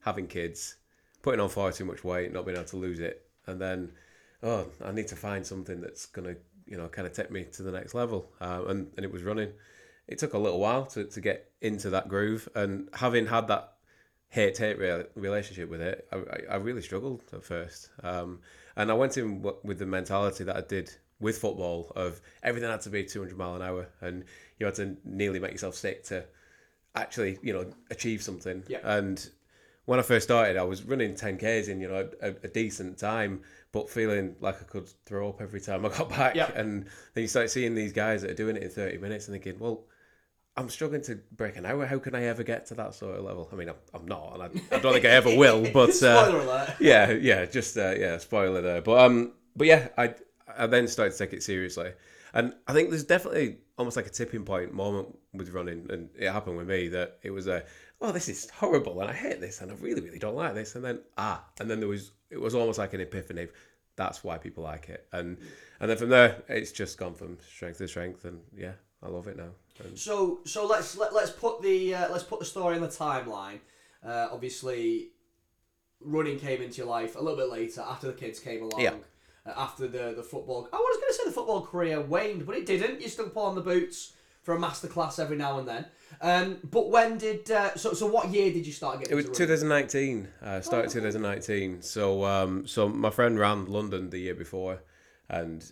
having 0.02 0.28
kids, 0.28 0.76
putting 1.22 1.40
on 1.40 1.50
far 1.50 1.72
too 1.72 1.86
much 1.86 2.04
weight, 2.04 2.32
not 2.32 2.46
being 2.46 2.58
able 2.58 2.68
to 2.68 2.78
lose 2.78 3.00
it, 3.00 3.28
and 3.48 3.60
then 3.60 3.92
oh, 4.44 4.68
I 4.84 4.92
need 4.92 5.08
to 5.08 5.16
find 5.16 5.46
something 5.46 5.82
that's 5.82 6.06
gonna 6.06 6.36
you 6.68 6.78
know 6.78 6.88
kind 6.88 7.08
of 7.08 7.14
take 7.14 7.32
me 7.32 7.44
to 7.54 7.64
the 7.64 7.72
next 7.72 7.94
level, 7.96 8.32
uh, 8.42 8.64
and 8.68 8.92
and 8.98 9.06
it 9.06 9.12
was 9.12 9.24
running. 9.24 9.52
It 10.08 10.20
took 10.20 10.34
a 10.34 10.38
little 10.38 10.60
while 10.60 10.86
to, 10.88 11.06
to 11.06 11.22
get 11.22 11.52
into 11.62 11.90
that 11.92 12.08
groove, 12.08 12.48
and 12.54 12.90
having 12.94 13.26
had 13.26 13.48
that 13.48 13.74
hate 14.30 14.58
hate 14.58 14.78
re- 14.78 15.06
relationship 15.16 15.70
with 15.70 15.82
it, 15.82 16.08
I, 16.12 16.18
I- 16.18 16.54
I 16.54 16.56
really 16.58 16.82
struggled 16.82 17.24
at 17.34 17.44
first. 17.44 17.90
Um, 18.04 18.40
and 18.76 18.92
I 18.92 18.94
went 18.94 19.18
in 19.18 19.42
w- 19.42 19.58
with 19.64 19.80
the 19.80 19.86
mentality 19.86 20.44
that 20.44 20.56
I 20.56 20.62
did 20.62 20.92
with 21.20 21.38
football 21.38 21.92
of 21.96 22.22
everything 22.44 22.70
had 22.70 22.82
to 22.82 22.90
be 22.90 23.04
200 23.04 23.38
mile 23.38 23.56
an 23.56 23.62
hour, 23.62 23.88
and 24.02 24.26
you 24.60 24.66
had 24.66 24.76
to 24.76 24.98
nearly 25.04 25.40
make 25.40 25.52
yourself 25.52 25.76
sick 25.76 26.04
to 26.06 26.26
actually, 26.96 27.38
you 27.42 27.54
know, 27.54 27.66
achieve 27.92 28.22
something. 28.22 28.64
Yeah. 28.68 28.80
And 28.84 29.28
when 29.86 30.00
I 30.00 30.02
first 30.02 30.26
started, 30.26 30.58
I 30.58 30.64
was 30.64 30.84
running 30.84 31.14
10Ks 31.14 31.68
in, 31.68 31.80
you 31.80 31.88
know, 31.88 32.10
a, 32.22 32.30
a 32.30 32.48
decent 32.48 32.98
time, 32.98 33.42
but 33.72 33.90
feeling 33.90 34.36
like 34.40 34.62
I 34.62 34.66
could 34.66 34.88
throw 35.06 35.30
up 35.30 35.42
every 35.42 35.62
time 35.62 35.86
I 35.86 35.90
got 35.90 36.10
back. 36.10 36.36
Yeah. 36.36 36.52
And 36.56 36.86
then 37.14 37.22
you 37.22 37.28
start 37.28 37.50
seeing 37.50 37.76
these 37.76 37.94
guys 37.94 38.22
that 38.22 38.32
are 38.32 38.36
doing 38.36 38.56
it 38.56 38.64
in 38.64 38.70
30 38.70 38.98
minutes 38.98 39.28
and 39.28 39.34
thinking, 39.34 39.60
well, 39.60 39.84
I'm 40.58 40.70
struggling 40.70 41.02
to 41.04 41.20
break 41.34 41.58
an 41.58 41.66
hour. 41.66 41.86
How 41.86 42.00
can 42.00 42.16
I 42.16 42.24
ever 42.24 42.44
get 42.44 42.66
to 42.68 42.76
that 42.76 42.96
sort 42.96 43.18
of 43.18 43.26
level? 43.26 43.50
I 43.52 43.56
mean, 43.56 43.70
I'm, 43.70 43.76
I'm 43.94 44.08
not, 44.08 44.34
and 44.34 44.44
I, 44.44 44.76
I 44.76 44.80
don't 44.80 44.94
think 44.94 45.06
I 45.06 45.10
ever 45.10 45.36
will. 45.36 45.70
But 45.74 45.90
uh, 45.90 45.94
Spoiler 45.94 46.40
alert. 46.40 46.76
yeah, 46.80 47.12
yeah, 47.12 47.46
just 47.46 47.78
uh, 47.78 47.94
yeah, 47.98 48.18
spoiler 48.18 48.62
there. 48.62 48.82
But 48.82 49.00
um, 49.00 49.34
but 49.56 49.68
yeah, 49.68 49.90
I 49.98 50.16
I 50.58 50.68
then 50.68 50.88
started 50.88 51.12
to 51.12 51.18
take 51.18 51.34
it 51.34 51.44
seriously. 51.44 51.92
And 52.34 52.54
I 52.68 52.74
think 52.74 52.90
there's 52.90 53.06
definitely 53.06 53.58
almost 53.78 53.96
like 53.96 54.08
a 54.08 54.10
tipping 54.10 54.44
point 54.44 54.74
moment 54.74 55.18
with 55.34 55.50
running, 55.52 55.88
and 55.90 56.10
it 56.18 56.32
happened 56.32 56.58
with 56.58 56.68
me 56.68 56.90
that 56.90 57.18
it 57.24 57.32
was 57.32 57.48
a, 57.48 57.64
oh, 58.02 58.12
this 58.12 58.28
is 58.28 58.50
horrible, 58.50 59.00
and 59.02 59.10
I 59.10 59.14
hate 59.14 59.40
this, 59.40 59.62
and 59.62 59.72
I 59.72 59.76
really, 59.76 60.02
really 60.02 60.20
don't 60.20 60.36
like 60.36 60.54
this, 60.54 60.76
and 60.76 60.84
then 60.84 61.00
ah, 61.18 61.44
and 61.60 61.70
then 61.70 61.80
there 61.80 61.90
was, 61.90 62.12
it 62.30 62.40
was 62.40 62.54
almost 62.54 62.78
like 62.78 62.94
an 62.94 63.02
epiphany. 63.02 63.48
That's 63.96 64.24
why 64.24 64.38
people 64.38 64.64
like 64.64 64.90
it, 64.90 65.08
and 65.14 65.38
and 65.80 65.90
then 65.90 65.98
from 65.98 66.10
there, 66.10 66.44
it's 66.50 66.72
just 66.74 66.98
gone 66.98 67.14
from 67.14 67.38
strength 67.40 67.78
to 67.78 67.88
strength, 67.88 68.26
and 68.26 68.42
yeah, 68.56 68.74
I 69.02 69.08
love 69.08 69.28
it 69.28 69.38
now. 69.38 69.52
So 69.96 70.40
so 70.46 70.66
let's 70.66 70.98
let, 70.98 71.14
let's 71.14 71.32
put 71.32 71.62
the 71.62 71.96
uh, 71.96 72.12
let's 72.12 72.24
put 72.24 72.40
the 72.40 72.46
story 72.46 72.76
in 72.76 72.82
the 72.82 72.88
timeline. 72.88 73.60
Uh, 74.06 74.30
obviously, 74.32 75.10
running 76.00 76.40
came 76.40 76.62
into 76.62 76.78
your 76.78 76.88
life 76.88 77.16
a 77.16 77.20
little 77.20 77.38
bit 77.38 77.50
later 77.50 77.82
after 77.82 78.08
the 78.08 78.14
kids 78.14 78.40
came 78.40 78.64
along. 78.64 78.82
Yeah. 78.82 78.94
Uh, 79.46 79.54
after 79.58 79.88
the 79.88 80.14
the 80.16 80.24
football, 80.24 80.70
I 80.72 80.78
was 80.78 80.98
going 80.98 81.10
to 81.10 81.14
say 81.14 81.24
the 81.26 81.32
football 81.32 81.62
career 81.62 82.02
waned, 82.02 82.46
but 82.46 82.56
it 82.56 82.66
didn't. 82.66 83.02
You 83.02 83.10
still 83.10 83.30
put 83.30 83.44
on 83.44 83.56
the 83.56 83.62
boots 83.62 84.14
for 84.46 84.56
a 84.56 84.60
masterclass 84.60 85.20
every 85.20 85.36
now 85.36 85.58
and 85.58 85.68
then. 85.68 85.86
Um, 86.22 86.60
but 86.64 86.90
when 86.90 87.18
did 87.18 87.50
uh, 87.52 87.76
so 87.76 87.94
so 87.94 88.06
what 88.06 88.30
year 88.30 88.54
did 88.54 88.66
you 88.66 88.72
start 88.72 89.00
getting? 89.00 89.12
It 89.12 89.16
was 89.16 89.38
2019. 89.38 90.28
Uh, 90.42 90.62
started 90.62 90.92
2019. 90.92 91.82
So 91.82 92.24
um, 92.26 92.68
so 92.68 92.88
my 92.88 93.10
friend 93.10 93.38
ran 93.38 93.66
London 93.66 94.10
the 94.10 94.20
year 94.20 94.36
before, 94.36 94.82
and 95.30 95.70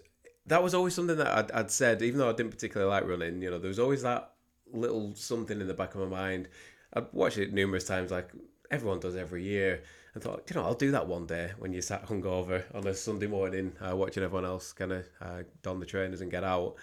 that 0.48 0.64
was 0.64 0.74
always 0.74 0.94
something 0.94 1.18
that 1.18 1.28
I'd, 1.28 1.52
I'd 1.52 1.72
said, 1.72 2.02
even 2.02 2.20
though 2.20 2.30
I 2.30 2.34
didn't 2.34 2.52
particularly 2.52 2.92
like 2.92 3.08
running. 3.08 3.42
You 3.42 3.52
know, 3.52 3.60
there 3.60 3.70
was 3.70 3.80
always 3.80 4.04
that 4.04 4.32
little 4.72 5.16
something 5.16 5.62
in 5.62 5.68
the 5.68 5.74
back 5.74 5.96
of 5.96 6.02
my 6.02 6.08
mind. 6.08 6.50
I'd 6.94 7.06
watched 7.12 7.38
it 7.38 7.54
numerous 7.54 7.86
times, 7.86 8.12
like 8.12 8.32
everyone 8.70 9.00
does 9.00 9.16
every 9.16 9.44
year, 9.44 9.84
and 10.14 10.24
thought, 10.24 10.44
you 10.50 10.56
know, 10.56 10.64
I'll 10.64 10.74
do 10.74 10.92
that 10.92 11.08
one 11.08 11.26
day 11.26 11.52
when 11.58 11.74
you 11.74 11.82
sat 11.82 12.08
hungover 12.08 12.64
on 12.76 12.86
a 12.88 12.94
Sunday 12.94 13.28
morning, 13.28 13.74
uh, 13.82 13.96
watching 13.96 14.24
everyone 14.24 14.46
else 14.46 14.74
kind 14.74 14.92
of 14.92 15.06
uh, 15.22 15.44
don 15.62 15.80
the 15.80 15.86
trainers 15.86 16.22
and 16.22 16.30
get 16.30 16.44
out. 16.44 16.76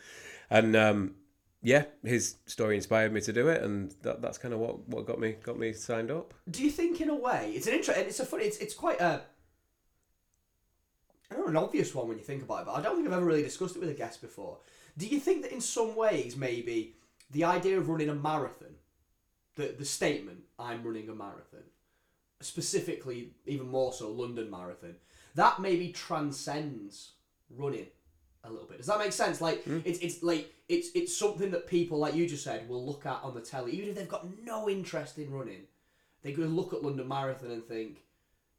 And 0.50 0.74
um, 0.74 1.14
yeah, 1.62 1.84
his 2.02 2.36
story 2.46 2.76
inspired 2.76 3.12
me 3.12 3.20
to 3.20 3.32
do 3.32 3.48
it, 3.48 3.62
and 3.62 3.94
that, 4.02 4.22
that's 4.22 4.38
kind 4.38 4.54
of 4.54 4.60
what, 4.60 4.88
what 4.88 5.06
got 5.06 5.20
me 5.20 5.36
got 5.42 5.58
me 5.58 5.72
signed 5.72 6.10
up. 6.10 6.34
Do 6.50 6.64
you 6.64 6.70
think, 6.70 7.00
in 7.00 7.10
a 7.10 7.14
way, 7.14 7.52
it's 7.54 7.66
an 7.66 7.74
interesting, 7.74 8.06
it's 8.06 8.20
a 8.20 8.26
funny, 8.26 8.44
it's, 8.44 8.56
it's 8.58 8.74
quite 8.74 9.00
a, 9.00 9.20
Know, 11.30 11.46
an 11.46 11.56
obvious 11.56 11.94
one 11.94 12.08
when 12.08 12.18
you 12.18 12.24
think 12.24 12.42
about 12.42 12.62
it, 12.62 12.66
but 12.66 12.72
I 12.72 12.82
don't 12.82 12.96
think 12.96 13.06
I've 13.06 13.14
ever 13.14 13.24
really 13.24 13.42
discussed 13.42 13.76
it 13.76 13.80
with 13.80 13.88
a 13.88 13.94
guest 13.94 14.20
before. 14.20 14.58
Do 14.98 15.06
you 15.06 15.20
think 15.20 15.42
that 15.42 15.52
in 15.52 15.60
some 15.60 15.94
ways, 15.94 16.36
maybe 16.36 16.96
the 17.30 17.44
idea 17.44 17.78
of 17.78 17.88
running 17.88 18.08
a 18.08 18.14
marathon, 18.14 18.74
the 19.54 19.74
the 19.78 19.84
statement, 19.84 20.40
"I'm 20.58 20.82
running 20.82 21.08
a 21.08 21.14
marathon," 21.14 21.64
specifically, 22.40 23.34
even 23.46 23.68
more 23.68 23.92
so, 23.92 24.10
London 24.10 24.50
Marathon, 24.50 24.96
that 25.34 25.60
maybe 25.60 25.92
transcends 25.92 27.12
running 27.48 27.86
a 28.44 28.50
little 28.50 28.66
bit. 28.66 28.78
Does 28.78 28.86
that 28.86 28.98
make 28.98 29.12
sense? 29.12 29.40
Like 29.40 29.62
hmm. 29.64 29.80
it's 29.84 29.98
it's 30.00 30.22
like 30.22 30.52
it's 30.68 30.88
it's 30.94 31.16
something 31.16 31.50
that 31.50 31.66
people 31.66 31.98
like 31.98 32.14
you 32.14 32.26
just 32.26 32.44
said 32.44 32.68
will 32.68 32.84
look 32.84 33.06
at 33.06 33.20
on 33.22 33.34
the 33.34 33.40
telly, 33.40 33.72
even 33.72 33.90
if 33.90 33.94
they've 33.94 34.08
got 34.08 34.26
no 34.44 34.68
interest 34.68 35.18
in 35.18 35.30
running. 35.30 35.62
They 36.22 36.32
could 36.32 36.50
look 36.50 36.74
at 36.74 36.82
London 36.82 37.08
Marathon 37.08 37.50
and 37.50 37.64
think, 37.64 38.02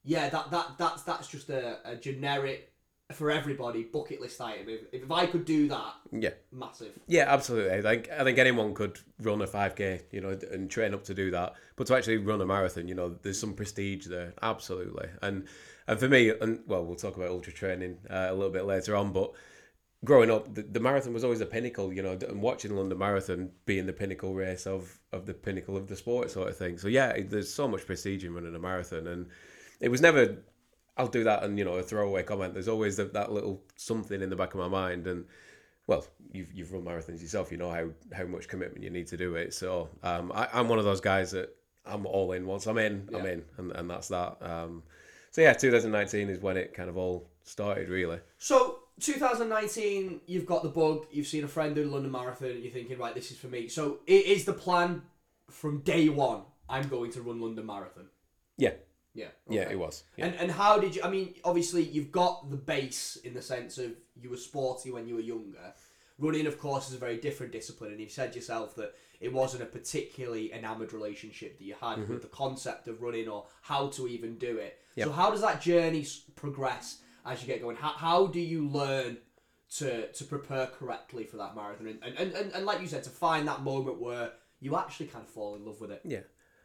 yeah, 0.04 0.30
that 0.30 0.52
that 0.52 0.78
that's 0.78 1.04
that's 1.04 1.28
just 1.28 1.50
a, 1.50 1.78
a 1.86 1.96
generic 1.96 2.68
for 3.14 3.30
everybody 3.30 3.84
bucket 3.84 4.22
list 4.22 4.40
item. 4.40 4.70
If, 4.70 5.04
if 5.04 5.12
I 5.12 5.26
could 5.26 5.44
do 5.44 5.68
that, 5.68 5.96
Yeah. 6.14 6.30
massive. 6.52 6.98
Yeah, 7.08 7.26
absolutely. 7.28 7.78
I 7.78 7.82
think 7.82 8.10
I 8.10 8.24
think 8.24 8.38
anyone 8.38 8.74
could 8.74 9.00
run 9.20 9.42
a 9.42 9.48
five 9.48 9.76
k, 9.76 10.02
you 10.12 10.22
know, 10.22 10.38
and 10.52 10.70
train 10.70 10.94
up 10.94 11.04
to 11.06 11.14
do 11.14 11.30
that. 11.32 11.54
But 11.76 11.88
to 11.88 11.96
actually 11.96 12.18
run 12.18 12.40
a 12.42 12.46
marathon, 12.46 12.88
you 12.88 12.96
know, 12.96 13.18
there's 13.22 13.40
some 13.40 13.54
prestige 13.54 14.08
there. 14.08 14.34
Absolutely. 14.42 15.10
And 15.22 15.48
and 15.88 16.00
for 16.00 16.08
me, 16.08 16.30
and 16.30 16.62
well, 16.68 16.86
we'll 16.86 16.96
talk 16.96 17.18
about 17.18 17.30
ultra 17.30 17.52
training 17.52 17.98
uh, 18.10 18.28
a 18.30 18.34
little 18.34 18.50
bit 18.50 18.66
later 18.66 18.96
on. 18.96 19.12
But 19.12 19.34
growing 20.06 20.32
up, 20.32 20.54
the, 20.56 20.62
the 20.62 20.80
marathon 20.80 21.14
was 21.14 21.24
always 21.26 21.42
a 21.42 21.46
pinnacle, 21.46 21.92
you 21.92 22.02
know, 22.02 22.18
and 22.30 22.42
watching 22.42 22.76
London 22.76 22.98
Marathon 22.98 23.52
being 23.66 23.86
the 23.88 23.94
pinnacle 23.94 24.34
race 24.34 24.66
of 24.66 25.00
of 25.12 25.26
the 25.26 25.34
pinnacle 25.34 25.76
of 25.76 25.88
the 25.88 25.98
sport, 25.98 26.32
sort 26.32 26.48
of 26.48 26.58
thing. 26.58 26.78
So 26.78 26.88
yeah, 26.88 27.20
there's 27.28 27.54
so 27.54 27.68
much 27.68 27.86
prestige 27.86 28.24
in 28.24 28.34
running 28.34 28.56
a 28.56 28.60
marathon, 28.60 29.08
and 29.08 29.28
it 29.82 29.90
was 29.90 30.02
never. 30.02 30.38
I'll 30.98 31.08
do 31.08 31.24
that, 31.24 31.44
and 31.44 31.58
you 31.58 31.66
know, 31.66 31.74
a 31.74 31.84
throwaway 31.84 32.24
comment. 32.24 32.54
There's 32.54 32.68
always 32.68 32.98
that, 32.98 33.14
that 33.14 33.32
little 33.32 33.62
something 33.76 34.22
in 34.22 34.30
the 34.30 34.36
back 34.36 34.54
of 34.54 34.60
my 34.60 34.68
mind, 34.68 35.08
and 35.08 35.26
well, 35.88 36.06
you've 36.32 36.54
you've 36.54 36.72
run 36.72 36.84
marathons 36.84 37.22
yourself. 37.22 37.52
You 37.52 37.58
know 37.58 37.72
how 37.72 37.90
how 38.16 38.26
much 38.26 38.48
commitment 38.48 38.84
you 38.84 38.90
need 38.90 39.08
to 39.08 39.18
do 39.18 39.36
it. 39.36 39.54
So 39.54 39.90
um, 40.04 40.32
I, 40.34 40.48
I'm 40.54 40.70
one 40.70 40.80
of 40.80 40.86
those 40.86 41.02
guys 41.02 41.32
that 41.32 41.56
I'm 41.86 42.06
all 42.06 42.32
in. 42.34 42.46
Once 42.46 42.68
I'm 42.68 42.78
in, 42.78 43.10
I'm 43.14 43.26
in, 43.26 43.44
and, 43.58 43.72
and 43.72 43.90
that's 43.90 44.08
that. 44.10 44.38
Um, 44.42 44.84
so 45.32 45.42
yeah, 45.42 45.54
2019 45.54 46.30
is 46.30 46.40
when 46.40 46.58
it 46.58 46.74
kind 46.74 46.90
of 46.90 46.98
all 46.98 47.30
started, 47.44 47.90
really. 47.90 48.20
So 48.38 48.80
2019, 49.00 50.22
you've 50.28 50.46
got 50.46 50.62
the 50.62 50.70
bug. 50.70 51.06
You've 51.12 51.28
seen 51.28 51.44
a 51.44 51.48
friend 51.48 51.74
do 51.74 51.86
the 51.86 51.90
London 51.90 52.12
Marathon. 52.12 52.50
And 52.50 52.64
you're 52.64 52.74
thinking, 52.74 52.98
right, 52.98 53.16
this 53.16 53.32
is 53.32 53.38
for 53.38 53.48
me. 53.48 53.68
So 53.68 54.00
it 54.06 54.26
is 54.26 54.46
the 54.46 54.54
plan 54.54 55.04
from 55.50 55.80
day 55.80 56.10
one. 56.10 56.44
I'm 56.70 56.88
going 56.88 57.12
to 57.12 57.22
run 57.22 57.42
London 57.42 57.66
Marathon. 57.66 58.08
Yeah, 58.58 58.74
Yeah. 59.14 59.28
yeah, 59.50 59.70
it 59.70 59.78
was. 59.78 60.04
Yeah. 60.18 60.28
And 60.28 60.36
and 60.36 60.52
how 60.52 60.80
did 60.80 60.96
you? 60.96 61.02
I 61.04 61.10
mean, 61.10 61.36
obviously 61.44 61.84
you've 61.84 62.12
got 62.12 62.50
the 62.50 62.58
base 62.58 63.18
in 63.24 63.34
the 63.34 63.42
sense 63.42 63.78
of 63.78 63.92
you 64.16 64.30
were 64.30 64.38
sporty 64.38 64.92
when 64.92 65.08
you 65.08 65.16
were 65.16 65.22
younger. 65.22 65.74
Running, 66.18 66.46
of 66.46 66.60
course, 66.60 66.88
is 66.90 66.96
a 66.96 67.00
very 67.00 67.18
different 67.18 67.52
discipline, 67.52 67.92
and 67.92 68.00
you've 68.00 68.12
said 68.12 68.36
yourself 68.36 68.76
that 68.76 68.94
it 69.20 69.34
wasn't 69.34 69.64
a 69.64 69.66
particularly 69.66 70.54
enamoured 70.54 70.94
relationship 70.94 71.58
that 71.58 71.64
you 71.66 71.76
had 71.80 71.98
Mm-hmm. 71.98 72.14
with 72.14 72.22
the 72.22 72.28
concept 72.28 72.88
of 72.88 73.02
running 73.02 73.28
or 73.28 73.46
how 73.62 73.88
to 73.90 74.08
even 74.08 74.38
do 74.38 74.58
it. 74.58 74.80
Yep. 74.96 75.08
So 75.08 75.14
how 75.14 75.32
does 75.32 75.42
that 75.42 75.62
journey 75.62 76.06
progress 76.36 77.02
as 77.26 77.42
you 77.42 77.48
get 77.48 77.62
going? 77.62 77.76
How, 77.76 77.90
how 77.90 78.28
do 78.28 78.40
you 78.40 78.68
learn 78.68 79.18
to 79.78 80.12
to 80.12 80.24
prepare 80.26 80.68
correctly 80.68 81.24
for 81.24 81.38
that 81.38 81.56
marathon? 81.56 81.88
And, 81.88 82.00
and, 82.04 82.16
and, 82.18 82.34
and, 82.34 82.52
and 82.54 82.66
like 82.66 82.82
you 82.82 82.88
said, 82.88 83.04
to 83.04 83.10
find 83.10 83.48
that 83.48 83.62
moment 83.64 84.00
where 84.00 84.34
you 84.60 84.76
actually 84.78 85.08
kind 85.08 85.24
of 85.26 85.30
fall 85.32 85.56
in 85.56 85.66
love 85.66 85.82
with 85.82 85.92
it. 85.92 86.02
Yeah, 86.04 86.20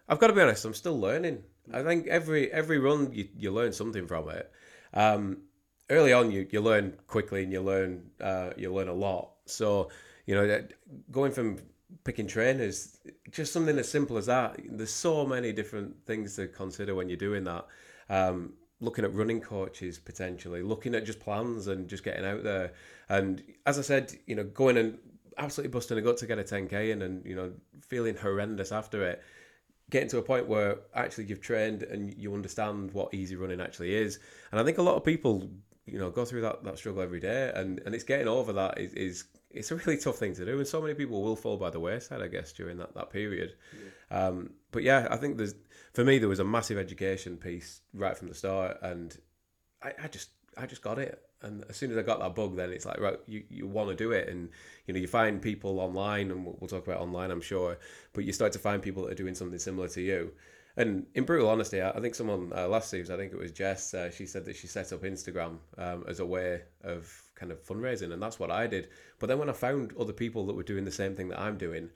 I've 0.08 0.18
got 0.18 0.28
to 0.28 0.32
be 0.32 0.40
honest. 0.40 0.64
I'm 0.64 0.74
still 0.74 0.98
learning. 0.98 1.42
I 1.72 1.82
think 1.82 2.06
every 2.06 2.50
every 2.52 2.78
run 2.78 3.12
you, 3.12 3.28
you 3.36 3.50
learn 3.50 3.72
something 3.72 4.06
from 4.06 4.28
it. 4.30 4.50
Um, 4.94 5.38
early 5.90 6.12
on, 6.12 6.30
you, 6.30 6.46
you 6.50 6.60
learn 6.60 6.96
quickly 7.06 7.42
and 7.42 7.52
you 7.52 7.60
learn 7.60 8.10
uh, 8.20 8.50
you 8.56 8.72
learn 8.72 8.88
a 8.88 8.94
lot. 8.94 9.30
So 9.46 9.90
you 10.26 10.34
know, 10.34 10.64
going 11.10 11.32
from 11.32 11.58
picking 12.04 12.26
trainers, 12.26 12.98
just 13.30 13.52
something 13.52 13.78
as 13.78 13.88
simple 13.88 14.16
as 14.16 14.26
that. 14.26 14.60
There's 14.68 14.92
so 14.92 15.26
many 15.26 15.52
different 15.52 16.04
things 16.04 16.36
to 16.36 16.48
consider 16.48 16.94
when 16.94 17.08
you're 17.08 17.16
doing 17.16 17.44
that. 17.44 17.66
Um, 18.08 18.54
looking 18.80 19.04
at 19.04 19.14
running 19.14 19.40
coaches 19.40 19.98
potentially, 19.98 20.62
looking 20.62 20.94
at 20.94 21.04
just 21.04 21.18
plans 21.18 21.66
and 21.66 21.88
just 21.88 22.04
getting 22.04 22.26
out 22.26 22.44
there. 22.44 22.72
And 23.08 23.42
as 23.64 23.78
I 23.78 23.82
said, 23.82 24.12
you 24.26 24.34
know, 24.34 24.44
going 24.44 24.76
and 24.76 24.98
absolutely 25.38 25.72
busting 25.72 25.98
a 25.98 26.02
gut 26.02 26.16
to 26.18 26.26
get 26.26 26.38
a 26.38 26.42
10k 26.42 26.90
in 26.90 27.02
and 27.02 27.24
you 27.26 27.34
know 27.34 27.52
feeling 27.82 28.16
horrendous 28.16 28.72
after 28.72 29.06
it 29.06 29.22
getting 29.90 30.08
to 30.08 30.18
a 30.18 30.22
point 30.22 30.48
where 30.48 30.78
actually 30.94 31.24
you've 31.24 31.40
trained 31.40 31.82
and 31.82 32.14
you 32.14 32.34
understand 32.34 32.92
what 32.92 33.14
easy 33.14 33.36
running 33.36 33.60
actually 33.60 33.94
is. 33.94 34.18
And 34.50 34.60
I 34.60 34.64
think 34.64 34.78
a 34.78 34.82
lot 34.82 34.96
of 34.96 35.04
people, 35.04 35.48
you 35.86 35.98
know, 35.98 36.10
go 36.10 36.24
through 36.24 36.42
that, 36.42 36.64
that 36.64 36.78
struggle 36.78 37.02
every 37.02 37.20
day 37.20 37.52
and, 37.54 37.80
and 37.86 37.94
it's 37.94 38.04
getting 38.04 38.28
over 38.28 38.52
that 38.54 38.78
is, 38.78 38.92
is 38.94 39.24
it's 39.50 39.70
a 39.70 39.76
really 39.76 39.96
tough 39.96 40.16
thing 40.16 40.34
to 40.34 40.44
do. 40.44 40.58
And 40.58 40.66
so 40.66 40.80
many 40.80 40.94
people 40.94 41.22
will 41.22 41.36
fall 41.36 41.56
by 41.56 41.70
the 41.70 41.80
wayside, 41.80 42.20
I 42.20 42.26
guess, 42.26 42.52
during 42.52 42.78
that, 42.78 42.94
that 42.94 43.10
period. 43.10 43.54
Um, 44.10 44.50
but 44.72 44.82
yeah, 44.82 45.06
I 45.10 45.16
think 45.16 45.36
there's, 45.36 45.54
for 45.94 46.04
me, 46.04 46.18
there 46.18 46.28
was 46.28 46.40
a 46.40 46.44
massive 46.44 46.78
education 46.78 47.36
piece 47.36 47.80
right 47.94 48.16
from 48.16 48.28
the 48.28 48.34
start 48.34 48.78
and 48.82 49.16
I, 49.82 49.92
I 50.02 50.08
just, 50.08 50.30
I 50.56 50.66
just 50.66 50.82
got 50.82 50.98
it. 50.98 51.22
And 51.42 51.64
as 51.68 51.76
soon 51.76 51.90
as 51.90 51.98
I 51.98 52.02
got 52.02 52.18
that 52.20 52.34
bug, 52.34 52.56
then 52.56 52.70
it's 52.70 52.86
like, 52.86 52.98
right, 52.98 53.18
you, 53.26 53.44
you 53.50 53.66
want 53.66 53.90
to 53.90 53.94
do 53.94 54.10
it. 54.12 54.28
And, 54.28 54.48
you 54.86 54.94
know, 54.94 55.00
you 55.00 55.06
find 55.06 55.40
people 55.40 55.78
online, 55.80 56.30
and 56.30 56.44
we'll, 56.44 56.56
we'll 56.60 56.68
talk 56.68 56.86
about 56.86 57.00
online, 57.00 57.30
I'm 57.30 57.42
sure, 57.42 57.78
but 58.14 58.24
you 58.24 58.32
start 58.32 58.52
to 58.52 58.58
find 58.58 58.82
people 58.82 59.02
that 59.04 59.12
are 59.12 59.16
doing 59.22 59.34
something 59.34 59.58
similar 59.58 59.88
to 59.88 60.00
you. 60.00 60.32
And 60.78 61.06
in 61.14 61.24
brutal 61.24 61.48
honesty, 61.48 61.80
I 61.80 61.90
I 61.90 62.00
think 62.00 62.14
someone 62.14 62.52
uh, 62.54 62.68
last 62.68 62.90
season, 62.90 63.14
I 63.14 63.18
think 63.18 63.32
it 63.32 63.38
was 63.38 63.50
Jess, 63.50 63.94
uh, 63.94 64.10
she 64.10 64.26
said 64.26 64.44
that 64.44 64.56
she 64.56 64.66
set 64.66 64.92
up 64.92 65.02
Instagram 65.02 65.56
um, 65.78 66.04
as 66.06 66.20
a 66.20 66.26
way 66.26 66.62
of 66.84 67.10
kind 67.34 67.50
of 67.50 67.64
fundraising, 67.64 68.12
and 68.12 68.22
that's 68.22 68.38
what 68.38 68.50
I 68.50 68.66
did. 68.66 68.88
But 69.18 69.28
then 69.28 69.38
when 69.38 69.48
I 69.48 69.54
found 69.54 69.94
other 69.98 70.12
people 70.12 70.44
that 70.46 70.54
were 70.54 70.62
doing 70.62 70.84
the 70.84 70.90
same 70.92 71.14
thing 71.16 71.28
that 71.28 71.40
I'm 71.40 71.56
doing, 71.56 71.88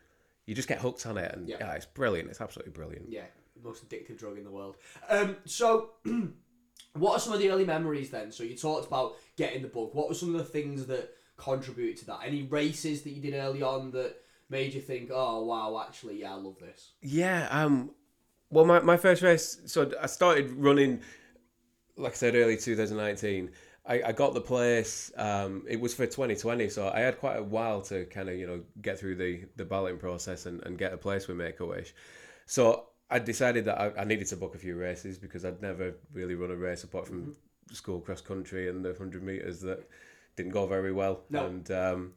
you 0.47 0.55
just 0.55 0.68
get 0.68 0.78
hooked 0.78 1.05
on 1.07 1.18
it, 1.18 1.30
and 1.34 1.47
Yeah. 1.49 1.57
yeah, 1.61 1.72
it's 1.74 1.84
brilliant. 1.86 2.30
It's 2.30 2.41
absolutely 2.41 2.72
brilliant. 2.72 3.11
Yeah, 3.11 3.24
most 3.62 3.86
addictive 3.86 4.16
drug 4.18 4.38
in 4.38 4.45
the 4.45 4.51
world. 4.51 4.76
Um, 5.11 5.36
so, 5.45 5.91
what 6.95 7.12
are 7.12 7.20
some 7.20 7.32
of 7.32 7.38
the 7.38 7.51
early 7.51 7.64
memories 7.64 8.11
then? 8.11 8.32
So 8.32 8.43
you 8.43 8.57
talked 8.57 8.86
about 8.86 9.16
getting 9.36 9.62
the 9.62 9.68
bug. 9.68 9.91
What 9.93 10.09
were 10.09 10.14
some 10.14 10.34
of 10.34 10.38
the 10.38 10.45
things 10.45 10.86
that 10.86 11.11
contributed 11.36 11.99
to 11.99 12.07
that? 12.07 12.20
Any 12.24 12.43
races 12.43 13.03
that 13.03 13.11
you 13.11 13.22
did 13.22 13.34
early 13.34 13.62
on 13.62 13.91
that 13.93 14.16
made 14.49 14.74
you 14.74 14.80
think, 14.80 15.11
oh 15.12 15.45
wow, 15.45 15.84
actually, 15.86 16.20
yeah, 16.20 16.32
I 16.32 16.36
love 16.36 16.59
this. 16.59 16.93
Yeah. 17.01 17.49
Um. 17.51 17.91
Well, 18.51 18.64
my, 18.64 18.80
my 18.80 18.97
first 18.97 19.22
race. 19.22 19.61
So 19.66 19.93
I 20.01 20.07
started 20.07 20.51
running, 20.51 21.01
like 21.97 22.12
I 22.12 22.16
said, 22.16 22.34
early 22.34 22.57
2019. 22.57 23.51
I, 23.86 24.03
I 24.07 24.12
got 24.12 24.34
the 24.34 24.41
place. 24.41 25.12
Um, 25.16 25.64
it 25.68 25.80
was 25.80 25.95
for 25.95 26.07
2020, 26.07 26.68
so 26.68 26.91
I 26.93 27.01
had 27.01 27.18
quite 27.18 27.36
a 27.36 27.43
while 27.43 27.80
to 27.82 28.05
kind 28.07 28.28
of 28.28 28.36
you 28.36 28.47
know 28.47 28.61
get 28.82 28.99
through 28.99 29.16
the 29.16 29.45
the 29.57 29.64
balloting 29.64 29.99
process 29.99 30.47
and, 30.47 30.62
and 30.64 30.76
get 30.76 30.93
a 30.93 30.97
place 30.97 31.28
with 31.28 31.36
Make 31.36 31.61
a 31.61 31.66
Wish. 31.66 31.95
So 32.47 32.89
I 33.11 33.18
decided 33.18 33.64
that 33.64 33.80
I, 33.80 34.02
I 34.02 34.04
needed 34.04 34.28
to 34.28 34.36
book 34.36 34.54
a 34.54 34.58
few 34.58 34.76
races 34.76 35.18
because 35.18 35.44
I'd 35.44 35.61
never 35.61 35.94
really 36.12 36.34
run 36.34 36.50
a 36.50 36.56
race 36.56 36.84
apart 36.84 37.06
from 37.06 37.34
school 37.72 38.00
cross 38.00 38.20
country 38.20 38.68
and 38.68 38.84
the 38.84 38.94
hundred 38.96 39.22
meters 39.22 39.61
that 39.62 39.88
didn't 40.36 40.52
go 40.52 40.66
very 40.66 40.92
well. 40.92 41.22
No. 41.30 41.46
And 41.46 41.70
um, 41.70 42.12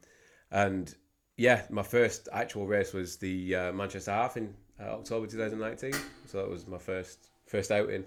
and 0.50 0.94
yeah, 1.36 1.62
my 1.70 1.82
first 1.82 2.28
actual 2.32 2.66
race 2.66 2.92
was 2.92 3.16
the 3.16 3.54
uh, 3.54 3.72
Manchester 3.72 4.12
Half 4.12 4.36
in 4.36 4.54
uh, 4.80 4.94
October 4.94 5.26
2019. 5.26 5.92
So 6.26 6.38
that 6.38 6.48
was 6.48 6.66
my 6.66 6.78
first 6.78 7.28
first 7.46 7.70
outing. 7.70 8.04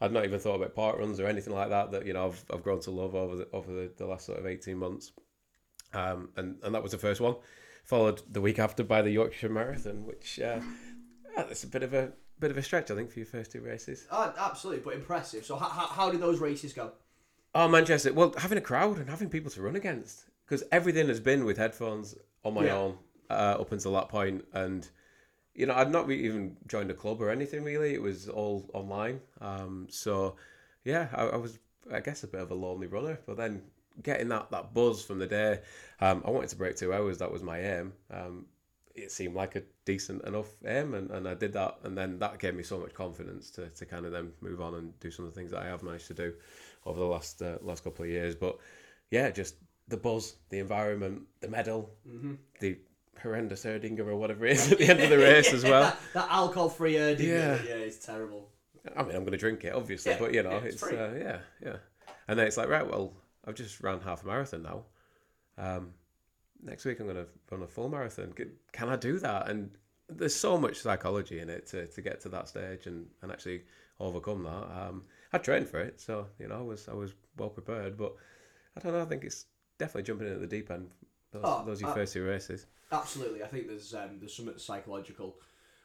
I'd 0.00 0.12
not 0.12 0.24
even 0.24 0.40
thought 0.40 0.54
about 0.54 0.74
park 0.74 0.98
runs 0.98 1.20
or 1.20 1.26
anything 1.26 1.52
like 1.54 1.70
that. 1.70 1.90
That 1.92 2.06
you 2.06 2.12
know 2.12 2.26
I've, 2.26 2.44
I've 2.52 2.62
grown 2.62 2.80
to 2.82 2.90
love 2.90 3.14
over 3.14 3.36
the 3.36 3.48
over 3.52 3.72
the, 3.72 3.92
the 3.96 4.06
last 4.06 4.26
sort 4.26 4.38
of 4.38 4.46
18 4.46 4.76
months. 4.76 5.12
Um, 5.92 6.30
and 6.36 6.56
and 6.62 6.74
that 6.74 6.82
was 6.82 6.92
the 6.92 6.98
first 6.98 7.20
one. 7.20 7.34
Followed 7.84 8.22
the 8.30 8.40
week 8.40 8.58
after 8.58 8.84
by 8.84 9.02
the 9.02 9.10
Yorkshire 9.10 9.48
Marathon, 9.48 10.06
which 10.06 10.38
uh, 10.38 10.60
uh, 11.40 11.48
that's 11.48 11.64
a 11.64 11.68
bit 11.68 11.82
of 11.82 11.94
a 11.94 12.12
bit 12.38 12.50
of 12.50 12.56
a 12.58 12.62
stretch, 12.62 12.90
I 12.90 12.94
think, 12.94 13.10
for 13.10 13.18
your 13.18 13.26
first 13.26 13.52
two 13.52 13.60
races. 13.60 14.06
Oh, 14.10 14.32
absolutely, 14.38 14.82
but 14.84 14.94
impressive. 14.94 15.44
So 15.44 15.56
how, 15.56 15.68
how, 15.68 15.86
how 15.86 16.10
did 16.10 16.20
those 16.20 16.38
races 16.40 16.72
go? 16.72 16.92
Oh, 17.54 17.68
Manchester. 17.68 18.12
Well, 18.12 18.34
having 18.38 18.58
a 18.58 18.62
crowd 18.62 18.98
and 18.98 19.08
having 19.10 19.28
people 19.28 19.50
to 19.50 19.62
run 19.62 19.76
against 19.76 20.24
because 20.44 20.62
everything 20.72 21.08
has 21.08 21.20
been 21.20 21.44
with 21.44 21.58
headphones 21.58 22.14
on 22.44 22.54
my 22.54 22.66
Yeah. 22.66 22.76
own 22.78 22.98
uh, 23.28 23.56
up 23.60 23.72
until 23.72 23.92
that 23.94 24.08
point, 24.08 24.44
and 24.52 24.88
you 25.54 25.66
know 25.66 25.74
I'd 25.74 25.90
not 25.90 26.06
really 26.06 26.24
even 26.24 26.56
joined 26.66 26.90
a 26.90 26.94
club 26.94 27.20
or 27.20 27.30
anything 27.30 27.62
really. 27.64 27.94
It 27.94 28.02
was 28.02 28.28
all 28.28 28.70
online. 28.74 29.20
Um, 29.40 29.86
so 29.90 30.36
yeah, 30.84 31.08
I, 31.14 31.22
I 31.24 31.36
was 31.36 31.58
I 31.92 32.00
guess 32.00 32.22
a 32.24 32.28
bit 32.28 32.40
of 32.40 32.50
a 32.50 32.54
lonely 32.54 32.86
runner, 32.86 33.18
but 33.26 33.36
then 33.36 33.62
getting 34.02 34.28
that 34.28 34.50
that 34.50 34.72
buzz 34.72 35.04
from 35.04 35.18
the 35.18 35.26
day, 35.26 35.60
um, 36.00 36.22
I 36.24 36.30
wanted 36.30 36.50
to 36.50 36.56
break 36.56 36.76
two 36.76 36.92
hours. 36.94 37.18
That 37.18 37.30
was 37.32 37.42
my 37.42 37.60
aim. 37.60 37.92
Um, 38.10 38.46
it 38.94 39.10
seemed 39.12 39.34
like 39.34 39.56
a 39.56 39.62
decent 39.84 40.24
enough 40.24 40.48
aim, 40.66 40.94
and, 40.94 41.10
and 41.10 41.28
I 41.28 41.34
did 41.34 41.52
that, 41.54 41.78
and 41.84 41.96
then 41.96 42.18
that 42.18 42.38
gave 42.38 42.54
me 42.54 42.62
so 42.62 42.78
much 42.78 42.92
confidence 42.94 43.50
to, 43.52 43.68
to 43.68 43.86
kind 43.86 44.04
of 44.06 44.12
then 44.12 44.32
move 44.40 44.60
on 44.60 44.74
and 44.74 44.98
do 45.00 45.10
some 45.10 45.24
of 45.24 45.32
the 45.34 45.38
things 45.40 45.50
that 45.52 45.62
I 45.62 45.66
have 45.66 45.82
managed 45.82 46.06
to 46.08 46.14
do 46.14 46.32
over 46.86 46.98
the 46.98 47.06
last 47.06 47.40
uh, 47.42 47.58
last 47.62 47.84
couple 47.84 48.04
of 48.04 48.10
years. 48.10 48.34
But 48.34 48.58
yeah, 49.10 49.30
just 49.30 49.56
the 49.88 49.96
buzz, 49.96 50.36
the 50.50 50.58
environment, 50.58 51.22
the 51.40 51.48
medal, 51.48 51.90
the 52.60 52.78
horrendous 53.20 53.64
Erdinger 53.64 54.06
or 54.06 54.16
whatever 54.16 54.46
it 54.46 54.52
is 54.52 54.72
at 54.72 54.78
the 54.78 54.88
end 54.88 55.00
of 55.00 55.10
the 55.10 55.18
race 55.28 55.52
as 55.52 55.64
well. 55.64 55.82
that, 55.82 55.98
that 56.14 56.28
alcohol-free 56.30 56.96
uh, 56.98 57.08
Yeah. 57.18 57.58
yeah, 57.66 57.74
it's 57.74 58.04
terrible. 58.04 58.48
I 58.96 59.02
mean, 59.02 59.14
I'm 59.14 59.22
going 59.22 59.32
to 59.32 59.36
drink 59.38 59.64
it, 59.64 59.74
obviously, 59.74 60.12
Yeah, 60.12 60.18
but 60.18 60.32
you 60.32 60.42
know, 60.42 60.52
yeah, 60.52 60.56
it's 60.58 60.82
it's, 60.82 60.92
uh, 60.92 61.12
yeah, 61.18 61.38
yeah. 61.62 61.76
And 62.28 62.38
then 62.38 62.46
it's 62.46 62.56
like, 62.56 62.68
right, 62.68 62.88
well, 62.88 63.12
I've 63.46 63.56
just 63.56 63.80
ran 63.82 64.00
half 64.00 64.22
a 64.24 64.26
marathon 64.26 64.62
now. 64.62 64.84
Um, 65.58 65.92
next 66.62 66.84
week 66.84 67.00
I'm 67.00 67.06
going 67.06 67.16
to 67.16 67.26
run 67.50 67.62
a 67.62 67.66
full 67.66 67.88
marathon. 67.88 68.32
Can 68.72 68.88
I 68.88 68.96
do 68.96 69.18
that? 69.18 69.48
And 69.48 69.70
there's 70.08 70.34
so 70.34 70.58
much 70.58 70.78
psychology 70.78 71.40
in 71.40 71.48
it 71.48 71.66
to, 71.68 71.86
to 71.86 72.02
get 72.02 72.20
to 72.22 72.28
that 72.30 72.48
stage 72.48 72.86
and, 72.86 73.06
and 73.22 73.30
actually 73.30 73.62
overcome 73.98 74.42
that. 74.44 74.88
Um, 74.88 75.04
I 75.32 75.38
trained 75.38 75.68
for 75.68 75.78
it, 75.80 76.00
so 76.00 76.26
you 76.38 76.48
know, 76.48 76.58
I 76.58 76.62
was 76.62 76.88
I 76.88 76.94
was 76.94 77.14
well 77.36 77.50
prepared. 77.50 77.96
But 77.96 78.14
I 78.76 78.80
don't 78.80 78.92
know. 78.92 79.02
I 79.02 79.04
think 79.04 79.24
it's 79.24 79.46
definitely 79.78 80.02
jumping 80.04 80.26
in 80.26 80.34
at 80.34 80.40
the 80.40 80.46
deep 80.46 80.70
end. 80.70 80.90
Those, 81.32 81.42
Oh, 81.44 81.64
those 81.64 81.78
are 81.78 81.82
your 81.82 81.90
uh, 81.90 81.94
first 81.94 82.12
two 82.14 82.24
races. 82.24 82.66
Absolutely, 82.90 83.42
I 83.44 83.46
think 83.46 83.68
there's 83.68 83.94
um, 83.94 84.18
there's 84.18 84.34
something 84.34 84.58
psychological 84.58 85.36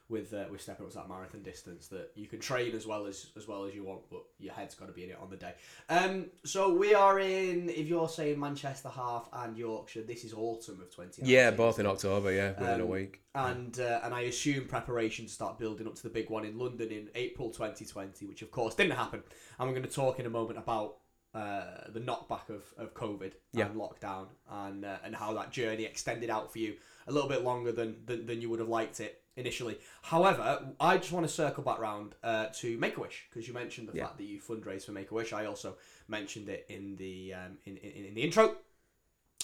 with 0.08 0.32
uh, 0.32 0.44
with 0.50 0.60
stepping 0.60 0.86
up 0.86 0.90
to 0.92 0.96
that 0.98 1.08
marathon 1.08 1.42
distance 1.42 1.88
that 1.88 2.10
you 2.14 2.26
can 2.28 2.38
train 2.38 2.74
as 2.74 2.86
well 2.86 3.06
as 3.06 3.26
as 3.36 3.48
well 3.48 3.64
as 3.64 3.74
you 3.74 3.84
want, 3.84 4.02
but 4.10 4.22
your 4.38 4.54
head's 4.54 4.74
got 4.74 4.86
to 4.86 4.92
be 4.92 5.04
in 5.04 5.10
it 5.10 5.18
on 5.20 5.28
the 5.30 5.36
day. 5.36 5.52
Um, 5.88 6.26
so 6.44 6.72
we 6.72 6.94
are 6.94 7.18
in. 7.18 7.68
If 7.70 7.86
you're 7.88 8.08
saying 8.08 8.38
Manchester 8.38 8.88
half 8.88 9.28
and 9.32 9.56
Yorkshire, 9.56 10.02
this 10.02 10.24
is 10.24 10.32
autumn 10.32 10.80
of 10.80 10.94
twenty. 10.94 11.22
Yeah, 11.24 11.50
both 11.50 11.78
in 11.80 11.86
October. 11.86 12.32
Yeah, 12.32 12.50
within 12.58 12.80
a 12.80 12.84
Um, 12.84 12.90
week. 12.90 13.22
and 13.34 13.78
uh, 13.80 14.00
and 14.04 14.14
I 14.14 14.22
assume 14.22 14.66
preparations 14.66 15.32
start 15.32 15.58
building 15.58 15.86
up 15.86 15.96
to 15.96 16.02
the 16.04 16.10
big 16.10 16.30
one 16.30 16.44
in 16.44 16.56
London 16.58 16.90
in 16.90 17.08
April 17.16 17.50
2020, 17.50 18.26
which 18.26 18.42
of 18.42 18.50
course 18.50 18.74
didn't 18.76 18.92
happen. 18.96 19.22
And 19.58 19.68
we're 19.68 19.74
going 19.74 19.88
to 19.88 19.94
talk 19.94 20.20
in 20.20 20.26
a 20.26 20.30
moment 20.30 20.58
about 20.58 20.98
uh, 21.34 21.88
the 21.92 22.00
knockback 22.00 22.48
of, 22.48 22.62
of 22.78 22.94
COVID 22.94 23.32
Yeah. 23.52 23.66
and 23.66 23.74
lockdown 23.74 24.26
and 24.48 24.84
uh, 24.84 24.98
and 25.04 25.14
how 25.16 25.34
that 25.34 25.50
journey 25.50 25.84
extended 25.84 26.30
out 26.30 26.52
for 26.52 26.60
you 26.60 26.76
a 27.08 27.12
little 27.12 27.28
bit 27.28 27.42
longer 27.42 27.72
than 27.72 27.96
than, 28.06 28.24
than 28.26 28.40
you 28.40 28.48
would 28.50 28.60
have 28.60 28.68
liked 28.68 29.00
it 29.00 29.20
initially. 29.36 29.78
However, 30.02 30.66
I 30.80 30.96
just 30.96 31.12
want 31.12 31.26
to 31.26 31.32
circle 31.32 31.62
back 31.62 31.78
round 31.78 32.14
uh, 32.22 32.46
to 32.56 32.78
Make 32.78 32.96
a 32.96 33.00
Wish 33.00 33.26
because 33.28 33.46
you 33.46 33.54
mentioned 33.54 33.88
the 33.88 33.96
Yeah. 33.96 34.04
fact 34.06 34.18
that 34.18 34.24
you 34.24 34.40
fundraise 34.40 34.84
for 34.84 34.92
Make 34.92 35.10
a 35.10 35.14
Wish. 35.14 35.32
I 35.32 35.46
also 35.46 35.76
mentioned 36.08 36.48
it 36.48 36.66
in 36.68 36.96
the 36.96 37.34
um, 37.34 37.58
in, 37.64 37.76
in 37.76 38.06
in 38.06 38.14
the 38.14 38.22
intro. 38.22 38.56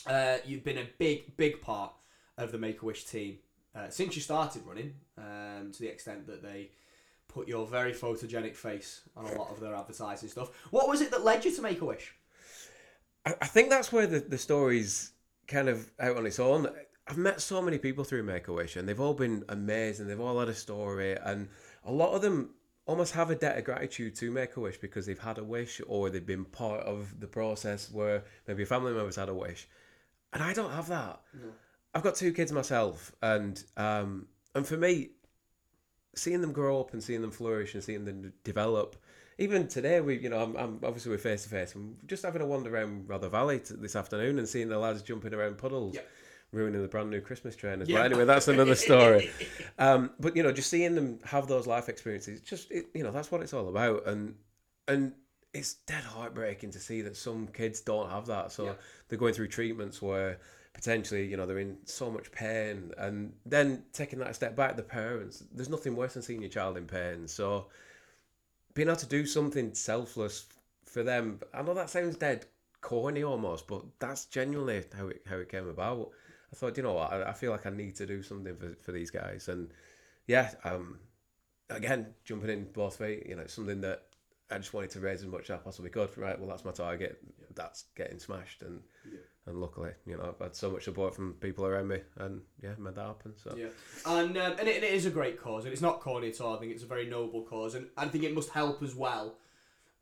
Uh, 0.06 0.38
you've 0.44 0.64
been 0.64 0.78
a 0.78 0.88
big 0.98 1.36
big 1.36 1.60
part 1.60 1.92
of 2.38 2.50
the 2.52 2.58
Make 2.58 2.82
a 2.82 2.84
Wish 2.86 3.04
team 3.04 3.38
uh, 3.74 3.88
since 3.90 4.16
you 4.16 4.22
started 4.22 4.62
running, 4.66 4.94
um, 5.18 5.70
to 5.72 5.80
the 5.80 5.88
extent 5.88 6.26
that 6.26 6.42
they 6.42 6.70
put 7.28 7.48
your 7.48 7.66
very 7.66 7.92
photogenic 7.92 8.54
face 8.56 9.02
on 9.16 9.24
a 9.26 9.38
lot 9.38 9.50
of 9.50 9.60
their 9.60 9.74
advertising 9.74 10.28
stuff. 10.28 10.50
What 10.70 10.88
was 10.88 11.00
it 11.00 11.10
that 11.10 11.24
led 11.24 11.44
you 11.44 11.54
to 11.54 11.62
Make 11.62 11.80
a 11.80 11.84
Wish? 11.84 12.14
I, 13.24 13.34
I 13.42 13.46
think 13.46 13.70
that's 13.70 13.92
where 13.92 14.06
the, 14.06 14.20
the 14.20 14.38
story's 14.38 15.12
kind 15.46 15.68
of 15.68 15.90
out 16.00 16.16
on 16.16 16.26
its 16.26 16.38
own. 16.38 16.68
I've 17.12 17.18
met 17.18 17.42
so 17.42 17.60
many 17.60 17.76
people 17.76 18.04
through 18.04 18.22
Make 18.22 18.48
a 18.48 18.54
Wish, 18.54 18.74
and 18.76 18.88
they've 18.88 18.98
all 18.98 19.12
been 19.12 19.44
amazing. 19.50 20.06
They've 20.06 20.18
all 20.18 20.38
had 20.40 20.48
a 20.48 20.54
story, 20.54 21.14
and 21.14 21.46
a 21.84 21.92
lot 21.92 22.14
of 22.14 22.22
them 22.22 22.54
almost 22.86 23.12
have 23.12 23.28
a 23.28 23.34
debt 23.34 23.58
of 23.58 23.64
gratitude 23.64 24.14
to 24.16 24.30
Make 24.30 24.56
a 24.56 24.60
Wish 24.60 24.78
because 24.78 25.04
they've 25.04 25.18
had 25.18 25.36
a 25.36 25.44
wish 25.44 25.82
or 25.86 26.08
they've 26.08 26.24
been 26.24 26.46
part 26.46 26.80
of 26.86 27.20
the 27.20 27.26
process 27.26 27.90
where 27.92 28.24
maybe 28.48 28.62
a 28.62 28.66
family 28.66 28.94
member's 28.94 29.16
had 29.16 29.28
a 29.28 29.34
wish. 29.34 29.68
And 30.32 30.42
I 30.42 30.54
don't 30.54 30.70
have 30.72 30.88
that. 30.88 31.20
I've 31.94 32.02
got 32.02 32.14
two 32.14 32.32
kids 32.32 32.50
myself, 32.50 33.12
and 33.20 33.62
um, 33.76 34.28
and 34.54 34.66
for 34.66 34.78
me, 34.78 35.10
seeing 36.16 36.40
them 36.40 36.52
grow 36.52 36.80
up 36.80 36.94
and 36.94 37.02
seeing 37.04 37.20
them 37.20 37.30
flourish 37.30 37.74
and 37.74 37.84
seeing 37.84 38.06
them 38.06 38.32
develop. 38.42 38.96
Even 39.36 39.68
today, 39.68 40.00
we 40.00 40.18
you 40.18 40.30
know 40.30 40.42
I'm, 40.42 40.56
I'm 40.56 40.80
obviously 40.82 41.10
we're 41.12 41.18
face 41.18 41.42
to 41.42 41.50
face. 41.50 41.74
I'm 41.74 41.98
just 42.06 42.22
having 42.22 42.40
a 42.40 42.46
wander 42.46 42.74
around 42.74 43.06
Rother 43.06 43.28
Valley 43.28 43.58
t- 43.58 43.74
this 43.76 43.96
afternoon 43.96 44.38
and 44.38 44.48
seeing 44.48 44.70
the 44.70 44.78
lads 44.78 45.02
jumping 45.02 45.34
around 45.34 45.58
puddles, 45.58 45.94
Yep. 45.96 46.08
Ruining 46.52 46.82
the 46.82 46.88
brand 46.88 47.10
new 47.10 47.20
Christmas 47.20 47.56
train 47.56 47.80
as 47.82 47.88
Yeah. 47.88 47.96
well. 47.96 48.04
Anyway, 48.04 48.24
that's 48.24 48.48
another 48.48 48.74
story. 48.74 49.30
um, 49.78 50.10
but 50.20 50.36
you 50.36 50.42
know, 50.42 50.52
just 50.52 50.70
seeing 50.70 50.94
them 50.94 51.18
have 51.24 51.46
those 51.48 51.66
life 51.66 51.88
experiences, 51.88 52.40
just 52.40 52.70
it, 52.70 52.86
you 52.94 53.02
know, 53.02 53.10
that's 53.10 53.30
what 53.30 53.42
it's 53.42 53.52
all 53.54 53.68
about. 53.68 54.06
And 54.06 54.34
and 54.88 55.12
it's 55.54 55.74
dead 55.74 56.04
heartbreaking 56.04 56.70
to 56.72 56.78
see 56.80 57.02
that 57.02 57.16
some 57.16 57.46
kids 57.48 57.80
don't 57.80 58.10
have 58.10 58.26
that. 58.26 58.52
So 58.52 58.66
Yeah. 58.66 58.72
they're 59.08 59.18
going 59.18 59.34
through 59.34 59.48
treatments 59.48 60.00
where 60.00 60.38
potentially, 60.72 61.26
you 61.26 61.36
know, 61.36 61.44
they're 61.46 61.58
in 61.58 61.76
so 61.84 62.10
much 62.10 62.30
pain, 62.32 62.92
and 62.98 63.32
then 63.44 63.84
taking 63.92 64.18
that 64.20 64.30
a 64.30 64.34
step 64.34 64.56
back, 64.56 64.76
the 64.76 64.82
parents, 64.82 65.44
there's 65.52 65.68
nothing 65.68 65.94
worse 65.96 66.14
than 66.14 66.22
seeing 66.22 66.40
your 66.40 66.50
child 66.50 66.76
in 66.76 66.86
pain. 66.86 67.28
So 67.28 67.68
being 68.74 68.88
able 68.88 68.96
to 68.96 69.06
do 69.06 69.26
something 69.26 69.74
selfless 69.74 70.46
for 70.84 71.02
them, 71.02 71.40
I 71.54 71.62
know 71.62 71.74
that 71.74 71.90
sounds 71.90 72.16
dead 72.16 72.46
corny 72.80 73.22
almost, 73.22 73.66
but 73.68 73.84
that's 73.98 74.24
genuinely 74.26 74.84
how 74.96 75.08
it 75.08 75.22
how 75.28 75.36
it 75.36 75.48
came 75.48 75.68
about. 75.68 76.10
I 76.52 76.56
thought, 76.56 76.76
you 76.76 76.82
know 76.82 76.94
what, 76.94 77.12
I, 77.12 77.30
I 77.30 77.32
feel 77.32 77.50
like 77.50 77.66
I 77.66 77.70
need 77.70 77.96
to 77.96 78.06
do 78.06 78.22
something 78.22 78.56
for, 78.56 78.76
for 78.82 78.92
these 78.92 79.10
guys, 79.10 79.48
and 79.48 79.70
yeah, 80.26 80.50
um, 80.64 80.98
again, 81.70 82.14
jumping 82.24 82.50
in 82.50 82.70
both 82.72 82.98
feet, 82.98 83.26
you 83.26 83.36
know, 83.36 83.42
it's 83.42 83.54
something 83.54 83.80
that 83.80 84.04
I 84.50 84.58
just 84.58 84.74
wanted 84.74 84.90
to 84.90 85.00
raise 85.00 85.20
as 85.20 85.26
much 85.26 85.44
as 85.44 85.50
I 85.50 85.56
possibly 85.56 85.90
could. 85.90 86.16
Right, 86.16 86.38
well, 86.38 86.48
that's 86.48 86.64
my 86.64 86.72
target. 86.72 87.18
That's 87.54 87.84
getting 87.96 88.18
smashed, 88.18 88.62
and 88.62 88.80
and 89.46 89.60
luckily, 89.60 89.90
you 90.06 90.16
know, 90.16 90.34
I've 90.34 90.44
had 90.44 90.54
so 90.54 90.70
much 90.70 90.84
support 90.84 91.14
from 91.14 91.34
people 91.34 91.66
around 91.66 91.88
me, 91.88 92.00
and 92.18 92.42
yeah, 92.62 92.74
made 92.78 92.94
that 92.94 93.06
happen. 93.06 93.34
So 93.36 93.56
Yeah, 93.56 93.68
and 94.06 94.36
um, 94.36 94.52
and, 94.58 94.68
it, 94.68 94.76
and 94.76 94.84
it 94.84 94.92
is 94.92 95.06
a 95.06 95.10
great 95.10 95.40
cause, 95.40 95.64
and 95.64 95.72
it's 95.72 95.82
not 95.82 96.00
corny 96.00 96.28
at 96.28 96.40
all. 96.40 96.56
I 96.56 96.60
think 96.60 96.72
it's 96.72 96.82
a 96.82 96.86
very 96.86 97.06
noble 97.06 97.42
cause, 97.42 97.74
and 97.74 97.88
I 97.96 98.06
think 98.06 98.24
it 98.24 98.34
must 98.34 98.50
help 98.50 98.82
as 98.82 98.94
well. 98.94 99.36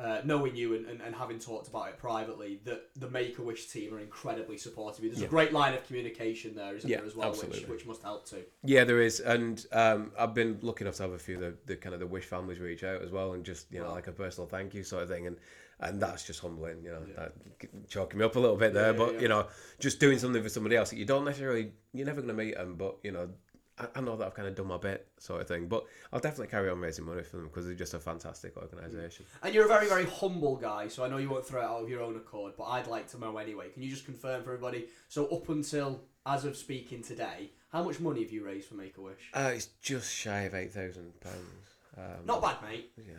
Uh, 0.01 0.23
knowing 0.25 0.57
you 0.57 0.75
and, 0.75 0.87
and, 0.87 1.03
and 1.03 1.15
having 1.15 1.39
talked 1.39 1.69
about 1.69 1.89
it 1.89 1.99
privately, 1.99 2.59
that 2.65 2.85
the 2.97 3.11
Make 3.11 3.37
a 3.39 3.43
Wish 3.43 3.67
team 3.69 3.93
are 3.93 4.01
incredibly 4.01 4.57
supportive. 4.57 5.03
There's 5.05 5.21
Yeah. 5.21 5.27
a 5.27 5.29
great 5.29 5.53
line 5.53 5.75
of 5.75 5.87
communication 5.87 6.55
there, 6.55 6.75
isn't 6.75 6.89
Yeah, 6.89 6.97
there, 6.99 7.07
as 7.07 7.15
well, 7.15 7.33
which, 7.33 7.43
absolutely. 7.43 7.71
which 7.71 7.85
must 7.87 8.03
help 8.03 8.25
too. 8.27 8.45
Yeah, 8.65 8.85
there 8.85 9.03
is, 9.03 9.21
and 9.21 9.63
um, 9.73 10.13
I've 10.19 10.33
been 10.33 10.59
lucky 10.63 10.85
enough 10.85 10.95
to 10.97 11.03
have 11.03 11.13
a 11.13 11.19
few 11.19 11.35
of 11.35 11.41
the, 11.43 11.55
the 11.67 11.77
kind 11.77 11.93
of 11.93 12.01
the 12.01 12.07
wish 12.07 12.25
families 12.25 12.61
reach 12.61 12.83
out 12.83 13.03
as 13.03 13.11
well, 13.11 13.35
and 13.35 13.45
just 13.45 13.71
you 13.71 13.81
know 13.81 13.89
Wow. 13.89 13.95
like 13.97 14.07
a 14.07 14.13
personal 14.13 14.49
thank 14.49 14.73
you 14.73 14.85
sort 14.85 15.03
of 15.03 15.11
thing, 15.11 15.27
and 15.27 15.37
and 15.81 16.01
that's 16.01 16.27
just 16.27 16.41
humbling, 16.41 16.83
you 16.83 16.91
know, 16.93 17.05
that 17.17 17.33
choking 17.89 18.19
me 18.21 18.25
up 18.25 18.37
a 18.37 18.41
little 18.41 18.57
bit 18.57 18.73
there, 18.73 18.93
Yeah, 18.93 18.99
but 18.99 19.15
yeah. 19.15 19.21
you 19.21 19.29
know, 19.29 19.47
just 19.81 20.01
doing 20.01 20.19
something 20.19 20.43
for 20.43 20.49
somebody 20.49 20.77
else 20.77 20.91
that 20.91 20.97
you 20.97 21.07
don't 21.07 21.25
necessarily, 21.27 21.73
you're 21.93 22.07
never 22.07 22.21
going 22.23 22.29
to 22.37 22.43
meet 22.45 22.55
them, 22.57 22.77
but 22.77 22.97
you 23.03 23.13
know, 23.13 23.29
I, 23.81 23.99
I 23.99 24.01
know 24.01 24.17
that 24.17 24.27
I've 24.27 24.35
kind 24.35 24.49
of 24.49 24.55
done 24.55 24.67
my 24.67 24.77
bit 24.77 25.07
sort 25.19 25.41
of 25.41 25.49
thing, 25.49 25.67
but 25.67 25.85
I'll 26.13 26.21
definitely 26.21 26.49
carry 26.49 26.69
on 26.69 26.81
raising 26.81 27.05
money 27.05 27.23
for 27.23 27.37
them 27.39 27.47
because 27.49 27.67
they're 27.67 27.75
just 27.75 27.95
a 27.95 27.99
fantastic 27.99 28.57
organisation. 28.57 29.25
And 29.43 29.55
you're 29.55 29.65
a 29.65 29.69
very, 29.69 29.89
very 29.89 30.05
humble 30.07 30.57
guy, 30.57 30.89
so 30.89 31.05
I 31.05 31.09
know 31.09 31.17
you 31.17 31.31
won't 31.31 31.47
throw 31.47 31.61
it 31.63 31.65
out 31.65 31.83
of 31.83 31.89
your 31.89 32.03
own 32.03 32.17
accord, 32.17 32.55
but 32.57 32.65
I'd 32.65 32.87
like 32.87 33.09
to 33.13 33.19
know 33.19 33.39
anyway. 33.39 33.69
Can 33.71 33.83
you 33.83 33.91
just 33.91 34.05
confirm 34.05 34.43
for 34.43 34.53
everybody? 34.53 34.87
So, 35.09 35.27
up 35.27 35.49
until 35.49 36.03
as 36.27 36.45
of 36.45 36.57
speaking 36.57 37.03
today, 37.03 37.51
how 37.73 37.83
much 37.83 38.01
money 38.01 38.23
have 38.23 38.31
you 38.33 38.45
raised 38.45 38.69
for 38.69 38.75
Make 38.75 38.97
a 38.99 39.01
Wish? 39.01 39.31
Uh, 39.33 39.53
it's 39.55 39.69
just 39.81 40.13
shy 40.15 40.41
of 40.43 40.55
eight 40.55 40.73
thousand 40.73 41.19
pounds. 41.21 41.37
Um, 41.97 42.27
Not 42.27 42.43
bad, 42.43 42.57
mate. 42.63 42.93
Yeah, 42.99 43.15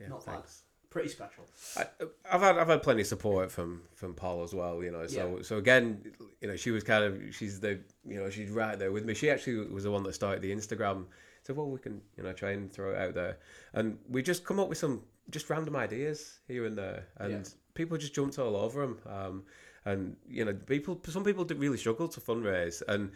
yeah, 0.00 0.08
Not 0.08 0.24
thanks. 0.24 0.62
bad. 0.62 0.63
Pretty 0.94 1.08
special. 1.08 1.44
I, 1.76 1.86
I've 2.30 2.40
had 2.40 2.56
I've 2.56 2.68
had 2.68 2.84
plenty 2.84 3.00
of 3.00 3.08
support 3.08 3.50
from 3.50 3.82
from 3.96 4.14
Paula 4.14 4.44
as 4.44 4.54
well, 4.54 4.80
you 4.80 4.92
know. 4.92 5.08
So 5.08 5.42
so 5.42 5.56
again, 5.58 6.12
you 6.40 6.46
know, 6.46 6.54
she 6.54 6.70
was 6.70 6.84
kind 6.84 7.02
of 7.02 7.34
she's 7.34 7.58
the 7.58 7.80
you 8.06 8.14
know 8.20 8.30
she's 8.30 8.48
right 8.48 8.78
there 8.78 8.92
with 8.92 9.04
me. 9.04 9.12
She 9.12 9.28
actually 9.28 9.66
was 9.66 9.82
the 9.82 9.90
one 9.90 10.04
that 10.04 10.14
started 10.14 10.40
the 10.40 10.52
Instagram. 10.52 11.06
So 11.42 11.52
well, 11.52 11.68
we 11.68 11.80
can 11.80 12.00
you 12.16 12.22
know 12.22 12.32
try 12.32 12.52
and 12.52 12.72
throw 12.72 12.92
it 12.92 12.98
out 12.98 13.14
there, 13.14 13.38
and 13.72 13.98
we 14.08 14.22
just 14.22 14.44
come 14.44 14.60
up 14.60 14.68
with 14.68 14.78
some 14.78 15.02
just 15.30 15.50
random 15.50 15.74
ideas 15.74 16.38
here 16.46 16.64
and 16.64 16.78
there, 16.78 17.08
and 17.16 17.32
Yeah. 17.32 17.42
people 17.74 17.96
just 17.98 18.14
jumped 18.14 18.38
all 18.38 18.54
over 18.54 18.82
them. 18.82 18.98
Um, 19.04 19.42
and 19.84 20.16
you 20.28 20.44
know, 20.44 20.54
people. 20.54 21.00
Some 21.08 21.24
people 21.24 21.44
do 21.44 21.56
really 21.56 21.76
struggle 21.76 22.06
to 22.06 22.20
fundraise, 22.20 22.82
and 22.86 23.10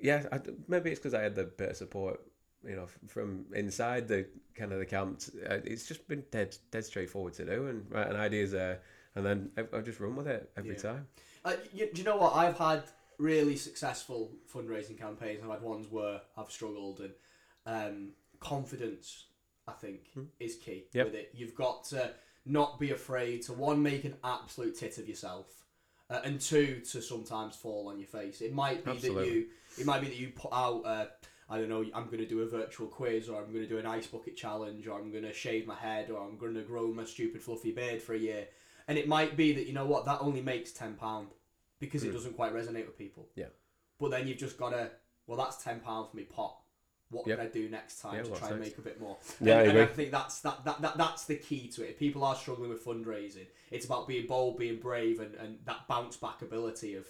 yeah, 0.00 0.24
I, 0.30 0.38
maybe 0.68 0.90
it's 0.92 1.00
because 1.00 1.14
I 1.14 1.22
had 1.22 1.34
the 1.34 1.44
bit 1.44 1.70
of 1.70 1.76
support, 1.76 2.20
you 2.66 2.76
know, 2.76 2.86
from 3.06 3.46
inside 3.54 4.08
the 4.08 4.26
kind 4.54 4.72
of 4.72 4.78
the 4.78 4.86
camp. 4.86 5.20
Uh, 5.48 5.58
it's 5.64 5.86
just 5.86 6.06
been 6.08 6.24
dead, 6.30 6.56
dead 6.70 6.84
straightforward 6.84 7.34
to 7.34 7.44
do, 7.44 7.66
and 7.68 7.86
right, 7.90 8.08
an 8.08 8.16
idea's 8.16 8.52
there, 8.52 8.80
and 9.14 9.24
then 9.24 9.50
I've, 9.56 9.72
I've 9.72 9.84
just 9.84 10.00
run 10.00 10.16
with 10.16 10.26
it 10.28 10.50
every 10.56 10.74
Yeah. 10.74 10.82
time. 10.82 11.06
Uh, 11.44 11.54
you, 11.72 11.88
do 11.92 11.98
you 12.00 12.04
know 12.04 12.16
what? 12.16 12.34
I've 12.34 12.58
had 12.58 12.82
really 13.18 13.56
successful 13.56 14.32
fundraising 14.52 14.98
campaigns. 14.98 15.40
I've 15.42 15.50
had 15.50 15.62
ones 15.62 15.86
where 15.90 16.20
I've 16.36 16.50
struggled, 16.50 17.00
and 17.00 17.12
um, 17.66 18.12
confidence, 18.40 19.26
I 19.66 19.72
think, 19.72 20.10
is 20.40 20.56
key 20.56 20.86
Yep. 20.92 21.06
with 21.06 21.14
it. 21.14 21.30
You've 21.34 21.54
got 21.54 21.84
to 21.84 22.12
not 22.44 22.78
be 22.80 22.90
afraid 22.90 23.42
to 23.42 23.52
one 23.52 23.82
make 23.82 24.04
an 24.04 24.16
absolute 24.24 24.76
tit 24.76 24.98
of 24.98 25.08
yourself, 25.08 25.46
uh, 26.10 26.20
and 26.24 26.40
two 26.40 26.80
to 26.90 27.00
sometimes 27.00 27.54
fall 27.54 27.88
on 27.88 27.98
your 27.98 28.08
face. 28.08 28.40
It 28.40 28.52
might 28.52 28.84
be 28.84 28.98
that 28.98 29.26
you, 29.26 29.46
it 29.78 29.86
might 29.86 30.00
be 30.00 30.08
that 30.08 30.16
you 30.16 30.30
put 30.30 30.52
out. 30.52 31.08
I 31.50 31.58
don't 31.58 31.68
know. 31.68 31.84
I'm 31.94 32.06
going 32.06 32.18
to 32.18 32.26
do 32.26 32.42
a 32.42 32.46
virtual 32.46 32.88
quiz, 32.88 33.28
or 33.28 33.40
I'm 33.40 33.52
going 33.52 33.62
to 33.64 33.68
do 33.68 33.78
an 33.78 33.86
ice 33.86 34.06
bucket 34.06 34.36
challenge, 34.36 34.86
or 34.86 34.98
I'm 34.98 35.10
going 35.10 35.24
to 35.24 35.32
shave 35.32 35.66
my 35.66 35.74
head, 35.74 36.10
or 36.10 36.22
I'm 36.22 36.36
going 36.36 36.54
to 36.54 36.62
grow 36.62 36.88
my 36.88 37.04
stupid 37.04 37.42
fluffy 37.42 37.72
beard 37.72 38.02
for 38.02 38.14
a 38.14 38.18
year. 38.18 38.48
And 38.86 38.98
it 38.98 39.08
might 39.08 39.36
be 39.36 39.52
that 39.54 39.66
you 39.66 39.72
know 39.72 39.86
what 39.86 40.04
that 40.06 40.18
only 40.20 40.42
makes 40.42 40.72
ten 40.72 40.94
pound 40.94 41.28
because 41.78 42.04
it 42.04 42.12
doesn't 42.12 42.36
quite 42.36 42.54
resonate 42.54 42.86
with 42.86 42.98
people. 42.98 43.28
Hmm. 43.34 43.40
Yeah. 43.40 43.46
But 43.98 44.10
then 44.10 44.26
you've 44.26 44.38
just 44.38 44.58
got 44.58 44.70
to, 44.70 44.90
well, 45.26 45.38
that's 45.38 45.62
ten 45.62 45.80
pound 45.80 46.10
for 46.10 46.16
me 46.16 46.24
pot. 46.24 46.56
What 47.10 47.26
Yep. 47.26 47.38
can 47.38 47.46
I 47.46 47.48
do 47.48 47.68
next 47.70 48.00
time 48.00 48.16
Yeah, 48.16 48.22
to 48.24 48.36
try 48.38 48.50
and 48.50 48.60
make 48.60 48.76
a 48.76 48.82
bit 48.82 49.00
more? 49.00 49.16
Yeah, 49.40 49.56
I 49.56 49.60
and, 49.62 49.70
and 49.70 49.78
I 49.80 49.86
think 49.86 50.10
that's 50.10 50.40
that, 50.40 50.62
that, 50.66 50.82
that 50.82 50.98
that's 50.98 51.24
the 51.24 51.36
key 51.36 51.68
to 51.68 51.82
it. 51.82 51.90
If 51.90 51.98
people 51.98 52.22
are 52.22 52.36
struggling 52.36 52.68
with 52.68 52.84
fundraising, 52.84 53.46
it's 53.70 53.86
about 53.86 54.06
being 54.06 54.26
bold, 54.26 54.58
being 54.58 54.78
brave, 54.78 55.18
and, 55.20 55.34
and 55.36 55.58
that 55.64 55.88
bounce 55.88 56.18
back 56.18 56.42
ability 56.42 56.96
of, 56.96 57.06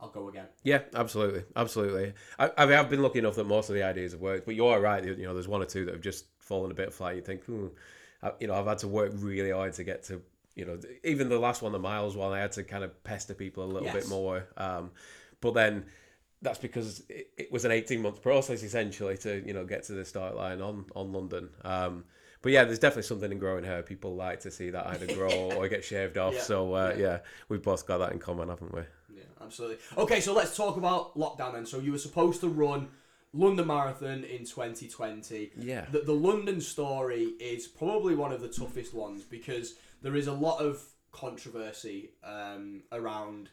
I'll 0.00 0.10
go 0.10 0.28
again. 0.28 0.46
Yeah, 0.62 0.82
absolutely, 0.94 1.44
absolutely. 1.56 2.14
I, 2.38 2.50
I 2.56 2.66
mean, 2.66 2.74
I've 2.76 2.90
been 2.90 3.02
lucky 3.02 3.18
enough 3.18 3.36
that 3.36 3.44
most 3.44 3.68
of 3.68 3.74
the 3.74 3.82
ideas 3.82 4.12
have 4.12 4.20
worked, 4.20 4.46
but 4.46 4.54
you're 4.54 4.80
right. 4.80 5.04
You 5.04 5.16
know, 5.16 5.34
there's 5.34 5.48
one 5.48 5.62
or 5.62 5.66
two 5.66 5.84
that 5.84 5.92
have 5.92 6.00
just 6.02 6.26
fallen 6.38 6.70
a 6.70 6.74
bit 6.74 6.92
flat. 6.92 7.16
You 7.16 7.22
think, 7.22 7.44
hmm, 7.44 7.68
I, 8.22 8.32
you 8.40 8.46
know, 8.46 8.54
I've 8.54 8.66
had 8.66 8.78
to 8.78 8.88
work 8.88 9.12
really 9.14 9.50
hard 9.50 9.74
to 9.74 9.84
get 9.84 10.02
to, 10.04 10.22
you 10.54 10.64
know, 10.64 10.78
even 11.04 11.28
the 11.28 11.38
last 11.38 11.62
one, 11.62 11.72
the 11.72 11.78
miles 11.78 12.16
one, 12.16 12.32
I 12.32 12.40
had 12.40 12.52
to 12.52 12.62
kind 12.64 12.82
of 12.82 13.02
pester 13.04 13.34
people 13.34 13.64
a 13.64 13.66
little 13.66 13.84
Yes. 13.84 13.94
bit 13.94 14.08
more. 14.08 14.46
Um, 14.56 14.90
but 15.40 15.52
then 15.52 15.84
that's 16.42 16.58
because 16.58 17.02
it, 17.08 17.30
it 17.36 17.52
was 17.52 17.64
an 17.64 17.70
18 17.70 18.00
month 18.02 18.22
process 18.22 18.62
essentially 18.62 19.16
to, 19.18 19.42
you 19.46 19.52
know, 19.52 19.64
get 19.64 19.84
to 19.84 19.92
the 19.92 20.04
start 20.04 20.34
line 20.34 20.60
on 20.62 20.86
on 20.94 21.12
London. 21.12 21.50
Um, 21.64 22.04
but 22.44 22.52
yeah, 22.52 22.62
there's 22.64 22.78
definitely 22.78 23.02
something 23.02 23.32
in 23.32 23.38
growing 23.40 23.64
hair. 23.64 23.82
People 23.82 24.14
like 24.14 24.38
to 24.40 24.50
see 24.52 24.70
that 24.70 24.86
either 24.86 25.06
grow 25.12 25.50
or 25.56 25.68
get 25.68 25.82
shaved 25.84 26.16
off. 26.18 26.34
Yeah, 26.34 26.40
So 26.42 26.74
uh, 26.74 26.94
yeah. 26.96 27.02
yeah, 27.02 27.18
we've 27.48 27.62
both 27.62 27.84
got 27.86 27.98
that 27.98 28.12
in 28.12 28.20
common, 28.20 28.48
haven't 28.50 28.72
we? 28.72 28.82
Yeah, 29.16 29.22
absolutely. 29.40 29.78
Okay, 29.98 30.20
so 30.20 30.32
let's 30.32 30.56
talk 30.56 30.76
about 30.76 31.16
lockdown 31.18 31.54
then. 31.54 31.66
So 31.66 31.80
you 31.80 31.90
were 31.90 31.98
supposed 31.98 32.40
to 32.42 32.48
run 32.48 32.88
London 33.32 33.66
Marathon 33.66 34.22
in 34.24 34.44
2020. 34.44 35.50
Yeah. 35.58 35.86
The, 35.90 36.00
the 36.00 36.12
London 36.12 36.60
story 36.60 37.32
is 37.40 37.66
probably 37.66 38.14
one 38.14 38.30
of 38.32 38.40
the 38.40 38.48
toughest 38.48 38.94
ones 38.94 39.22
because 39.24 39.74
there 40.02 40.14
is 40.14 40.26
a 40.28 40.32
lot 40.32 40.60
of 40.60 40.80
controversy 41.12 42.10
um, 42.22 42.82
around, 42.92 43.48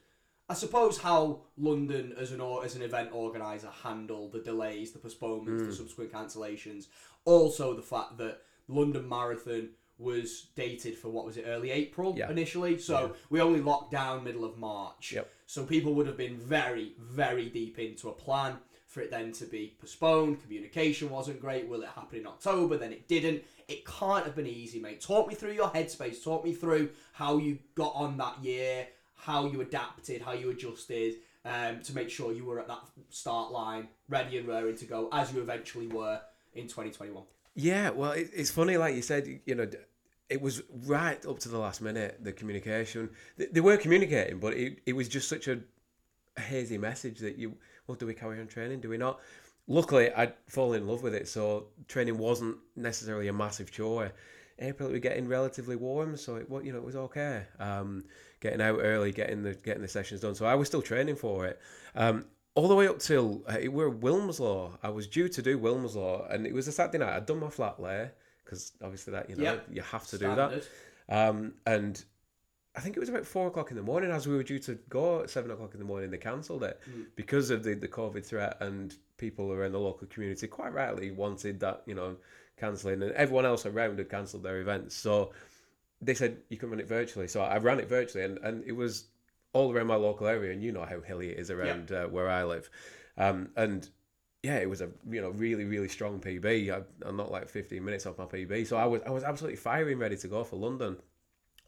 I 0.50 0.54
suppose, 0.54 0.98
how 0.98 1.42
London 1.58 2.14
as 2.20 2.32
an 2.32 2.42
or, 2.42 2.66
as 2.66 2.76
an 2.76 2.82
event 2.82 3.10
organizer 3.14 3.70
handled 3.84 4.34
the 4.34 4.40
delays, 4.42 4.92
the 4.92 5.00
postponements, 5.00 5.64
Mm. 5.64 5.68
the 5.68 5.74
subsequent 5.76 6.12
cancellations. 6.12 6.88
Also, 7.26 7.74
the 7.74 7.82
fact 7.82 8.18
that 8.18 8.42
London 8.68 9.08
Marathon 9.08 9.70
was 9.98 10.48
dated 10.56 10.98
for 10.98 11.10
what 11.10 11.26
was 11.26 11.38
it 11.38 11.46
early 11.48 11.70
April 11.72 12.16
Yeah. 12.18 12.32
initially, 12.32 12.78
so 12.80 13.16
we 13.30 13.40
only 13.40 13.62
locked 13.62 13.92
down 13.92 14.24
middle 14.24 14.44
of 14.44 14.58
March. 14.58 15.12
Yep. 15.14 15.30
So 15.46 15.64
people 15.66 15.94
would 15.94 16.08
have 16.08 16.18
been 16.18 16.38
very, 16.38 16.94
very 16.98 17.50
deep 17.50 17.78
into 17.78 18.10
a 18.10 18.14
plan 18.14 18.58
for 18.88 19.02
it 19.02 19.12
then 19.12 19.32
to 19.34 19.46
be 19.46 19.76
postponed. 19.80 20.42
Communication 20.42 21.10
wasn't 21.10 21.40
great. 21.40 21.68
Will 21.68 21.84
it 21.84 21.90
happen 21.90 22.20
in 22.20 22.28
October? 22.28 22.78
Then 22.78 22.92
it 22.92 23.08
didn't. 23.08 23.44
It 23.68 23.86
can't 23.86 24.26
have 24.26 24.36
been 24.36 24.48
easy, 24.48 24.80
mate. 24.80 25.02
Talk 25.02 25.28
me 25.28 25.36
through 25.36 25.54
your 25.54 25.70
headspace. 25.70 26.24
Talk 26.24 26.44
me 26.44 26.54
through 26.54 26.90
how 27.14 27.38
you 27.38 27.60
got 27.76 27.94
on 27.96 28.18
that 28.18 28.44
year, 28.44 28.88
how 29.16 29.46
you 29.46 29.62
adapted, 29.62 30.22
how 30.24 30.34
you 30.34 30.50
adjusted 30.50 31.16
um, 31.46 31.82
to 31.84 31.94
make 31.94 32.10
sure 32.10 32.34
you 32.34 32.44
were 32.44 32.60
at 32.60 32.68
that 32.68 32.82
start 33.10 33.52
line, 33.52 33.88
ready 34.10 34.38
and 34.40 34.48
raring 34.48 34.76
to 34.78 34.86
go, 34.86 35.10
as 35.12 35.32
you 35.34 35.42
eventually 35.42 35.88
were 35.88 36.20
in 36.54 36.64
2021. 36.68 37.24
Yeah, 37.56 37.90
well, 37.90 38.12
it, 38.12 38.30
it's 38.34 38.52
funny, 38.52 38.78
like 38.78 38.96
you 38.96 39.02
said, 39.02 39.42
you 39.46 39.56
know, 39.56 39.68
it 40.30 40.42
was 40.42 40.62
right 40.86 41.24
up 41.26 41.40
to 41.40 41.50
the 41.50 41.58
last 41.58 41.82
minute, 41.82 42.18
the 42.22 42.32
communication. 42.32 43.10
They, 43.38 43.48
they 43.48 43.62
were 43.62 43.78
communicating, 43.78 44.40
but 44.40 44.54
it, 44.54 44.80
it 44.86 44.94
was 44.94 45.10
just 45.10 45.28
such 45.28 45.48
a, 45.48 45.60
a 46.38 46.42
hazy 46.42 46.78
message 46.78 47.20
that 47.20 47.38
you, 47.38 47.58
well, 47.88 47.96
do 47.96 48.06
we 48.06 48.14
carry 48.14 48.40
on 48.40 48.48
training? 48.48 48.80
Do 48.80 48.90
we 48.90 48.98
not? 48.98 49.20
Luckily, 49.68 50.12
I'd 50.12 50.34
fallen 50.48 50.82
in 50.82 50.88
love 50.88 51.04
with 51.04 51.14
it, 51.14 51.28
so 51.28 51.68
training 51.88 52.18
wasn't 52.18 52.58
necessarily 52.76 53.28
a 53.28 53.34
massive 53.34 53.72
chore. 53.72 54.12
April, 54.60 54.90
was 54.90 55.00
getting 55.00 55.28
relatively 55.28 55.76
warm, 55.76 56.16
so 56.16 56.36
it, 56.36 56.48
you 56.64 56.72
know, 56.72 56.78
it 56.78 56.84
was 56.84 56.96
okay. 56.96 57.44
Um, 57.60 58.06
getting 58.40 58.62
out 58.62 58.80
early, 58.80 59.12
getting 59.12 59.44
the 59.44 59.56
getting 59.56 59.82
the 59.82 59.88
sessions 59.88 60.22
done. 60.22 60.36
So 60.36 60.46
I 60.46 60.56
was 60.56 60.68
still 60.68 60.82
training 60.82 61.16
for 61.16 61.48
it. 61.48 61.60
Um, 61.96 62.26
all 62.56 62.68
the 62.68 62.76
way 62.76 62.88
up 62.88 63.00
till 63.00 63.44
uh, 63.48 63.58
it 63.60 63.72
were 63.72 63.90
Wilmslow. 63.92 64.78
I 64.84 64.90
was 64.90 65.08
due 65.08 65.30
to 65.30 65.42
do 65.42 65.58
Wilmslow, 65.58 66.32
and 66.34 66.46
it 66.46 66.54
was 66.54 66.68
a 66.68 66.72
Saturday 66.72 66.98
night. 66.98 67.16
I'd 67.16 67.26
done 67.26 67.40
my 67.40 67.50
flat 67.50 67.80
lay 67.80 68.10
because 68.44 68.74
obviously 68.84 69.14
that 69.14 69.30
you 69.30 69.36
know 69.38 69.44
Yep. 69.44 69.68
you 69.72 69.82
have 69.82 70.08
to 70.08 70.18
do 70.18 70.28
that. 70.36 70.64
Um, 71.10 71.54
and 71.66 72.04
I 72.76 72.80
think 72.82 72.96
it 72.96 73.00
was 73.00 73.10
about 73.10 73.26
four 73.26 73.48
o'clock 73.48 73.72
in 73.72 73.78
the 73.78 73.84
morning 73.84 74.12
as 74.12 74.28
we 74.28 74.36
were 74.36 74.44
due 74.44 74.60
to 74.60 74.76
go 74.90 75.22
at 75.22 75.30
seven 75.30 75.52
o'clock 75.52 75.74
in 75.74 75.80
the 75.80 75.86
morning. 75.86 76.10
They 76.10 76.18
cancelled 76.18 76.64
it 76.64 76.80
because 77.16 77.50
of 77.50 77.64
the, 77.64 77.74
the 77.74 77.88
COVID 77.88 78.26
threat, 78.26 78.58
and 78.62 78.94
people 79.18 79.52
around 79.52 79.72
the 79.74 79.80
local 79.80 80.08
community 80.08 80.48
quite 80.48 80.74
rightly 80.74 81.12
wanted 81.12 81.60
that 81.62 81.84
you 81.86 81.96
know 81.96 82.18
cancelling, 82.58 83.02
and 83.02 83.12
everyone 83.14 83.46
else 83.46 83.66
around 83.66 83.98
had 83.98 84.10
cancelled 84.10 84.44
their 84.44 84.60
events. 84.62 84.96
So 84.96 85.32
they 86.02 86.14
said 86.14 86.38
you 86.50 86.58
can 86.58 86.70
run 86.70 86.80
it 86.80 86.88
virtually. 86.88 87.28
So 87.28 87.42
I 87.42 87.58
ran 87.58 87.80
it 87.80 87.88
virtually, 87.88 88.24
and, 88.24 88.38
and 88.40 88.64
it 88.66 88.72
was 88.74 89.06
all 89.54 89.72
around 89.72 89.88
my 89.88 89.96
local 89.96 90.28
area, 90.28 90.52
and 90.52 90.64
you 90.64 90.72
know 90.72 90.86
how 90.86 91.02
hilly 91.02 91.30
it 91.30 91.40
is 91.40 91.52
around 91.52 91.92
uh, 91.92 92.06
where 92.06 92.30
I 92.30 92.44
live. 92.44 92.70
Um, 93.18 93.50
and 93.56 93.88
yeah, 94.44 94.58
it 94.58 94.70
was 94.70 94.82
a 94.82 94.90
you 95.10 95.22
know 95.22 95.30
really 95.30 95.66
really 95.66 95.90
strong 95.90 96.20
PB. 96.20 96.72
I, 96.72 96.82
I'm 97.08 97.18
not 97.18 97.32
like 97.32 97.50
15 97.50 97.84
minutes 97.84 98.06
off 98.06 98.18
my 98.18 98.26
PB, 98.26 98.68
so 98.68 98.78
I 98.78 98.86
was 98.86 99.02
I 99.06 99.12
was 99.12 99.24
absolutely 99.24 99.58
firing, 99.58 100.00
ready 100.00 100.18
to 100.18 100.28
go 100.28 100.44
for 100.44 100.56
London, 100.56 100.98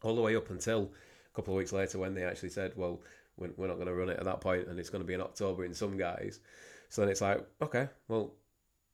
all 0.02 0.14
the 0.14 0.22
way 0.22 0.36
up 0.36 0.50
until 0.50 0.90
a 1.32 1.36
couple 1.36 1.54
of 1.54 1.58
weeks 1.58 1.72
later 1.72 1.98
when 1.98 2.14
they 2.14 2.24
actually 2.24 2.50
said, 2.50 2.72
well, 2.76 3.00
we're, 3.36 3.50
we're 3.56 3.66
not 3.66 3.74
going 3.74 3.88
to 3.88 3.94
run 3.94 4.08
it 4.08 4.18
at 4.18 4.24
that 4.24 4.40
point, 4.40 4.68
and 4.68 4.78
it's 4.78 4.90
going 4.90 5.02
to 5.02 5.06
be 5.06 5.14
in 5.14 5.20
October 5.20 5.64
in 5.64 5.74
some 5.74 5.96
guys. 5.96 6.40
So 6.88 7.02
then 7.02 7.10
it's 7.10 7.20
like, 7.20 7.44
okay, 7.60 7.88
well, 8.08 8.34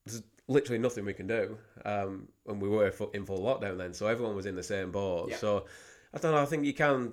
there's 0.06 0.22
literally 0.48 0.78
nothing 0.78 1.04
we 1.04 1.12
can 1.12 1.26
do. 1.26 1.56
Um, 1.84 2.28
and 2.46 2.60
we 2.60 2.68
were 2.68 2.92
in 3.14 3.26
full 3.26 3.40
lockdown 3.40 3.78
then, 3.78 3.92
so 3.94 4.06
everyone 4.06 4.34
was 4.34 4.46
in 4.46 4.56
the 4.56 4.62
same 4.62 4.90
boat. 4.90 5.28
Yeah. 5.30 5.36
So 5.36 5.66
I 6.14 6.18
don't 6.18 6.32
know. 6.32 6.40
I 6.40 6.46
think 6.46 6.64
you 6.64 6.74
can 6.74 7.12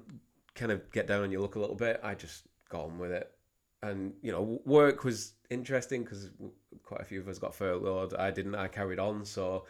kind 0.57 0.71
of 0.71 0.91
get 0.91 1.07
down 1.07 1.23
on 1.23 1.31
your 1.31 1.41
luck 1.41 1.55
a 1.55 1.59
little 1.59 1.75
bit. 1.75 2.01
I 2.03 2.15
just 2.15 2.43
got 2.69 2.83
on 2.85 2.97
with 2.99 3.11
it, 3.11 3.31
and 3.81 4.13
you 4.21 4.31
know, 4.31 4.59
work 4.65 5.03
was 5.05 5.33
interesting 5.49 6.03
because 6.03 6.31
quite 6.83 7.01
a 7.01 7.05
few 7.05 7.21
of 7.21 7.27
us 7.29 7.39
got 7.39 7.55
furloughed. 7.55 8.13
I 8.13 8.31
didn't. 8.31 8.55
I 8.55 8.67
carried 8.67 8.99
on. 8.99 9.23
So 9.23 9.65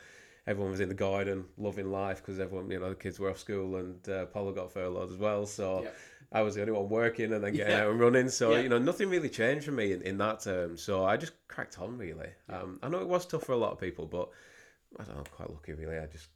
everyone 0.47 0.71
was 0.71 0.79
in 0.79 0.89
the 0.89 0.95
garden, 0.95 1.45
loving 1.57 1.91
life 1.91 2.17
because 2.17 2.39
everyone, 2.39 2.71
you 2.71 2.79
know, 2.79 2.89
the 2.89 2.95
kids 2.95 3.19
were 3.19 3.29
off 3.29 3.37
school, 3.37 3.75
and 3.75 4.09
uh, 4.09 4.25
Paula 4.25 4.53
got 4.53 4.71
furloughed 4.71 5.11
as 5.11 5.17
well. 5.17 5.45
So. 5.45 5.83
Yeah. 5.83 5.89
I 6.29 6.41
was 6.41 6.55
the 6.55 6.59
only 6.61 6.73
one 6.73 6.89
working 6.89 7.31
and 7.31 7.41
then 7.41 7.53
getting 7.53 7.71
Yeah. 7.71 7.83
out 7.85 7.91
and 7.91 8.01
running. 8.01 8.27
So, 8.27 8.51
Yeah. 8.51 8.59
you 8.59 8.67
know, 8.67 8.77
nothing 8.77 9.09
really 9.09 9.29
changed 9.29 9.63
for 9.65 9.71
me 9.71 9.93
in, 9.93 10.01
in 10.01 10.17
that 10.17 10.41
term. 10.41 10.75
So 10.75 11.05
I 11.05 11.15
just 11.15 11.31
cracked 11.47 11.79
on, 11.79 11.97
really. 11.97 12.27
Um, 12.49 12.79
I 12.83 12.89
know 12.89 12.99
it 12.99 13.07
was 13.07 13.25
tough 13.25 13.45
for 13.45 13.53
a 13.53 13.57
lot 13.57 13.71
of 13.71 13.79
people, 13.79 14.05
but 14.05 14.29
I 14.99 15.05
don't 15.05 15.15
know, 15.15 15.19
I'm 15.21 15.31
quite 15.31 15.49
lucky, 15.49 15.71
really. 15.71 15.97
I 15.97 16.05
just 16.07 16.27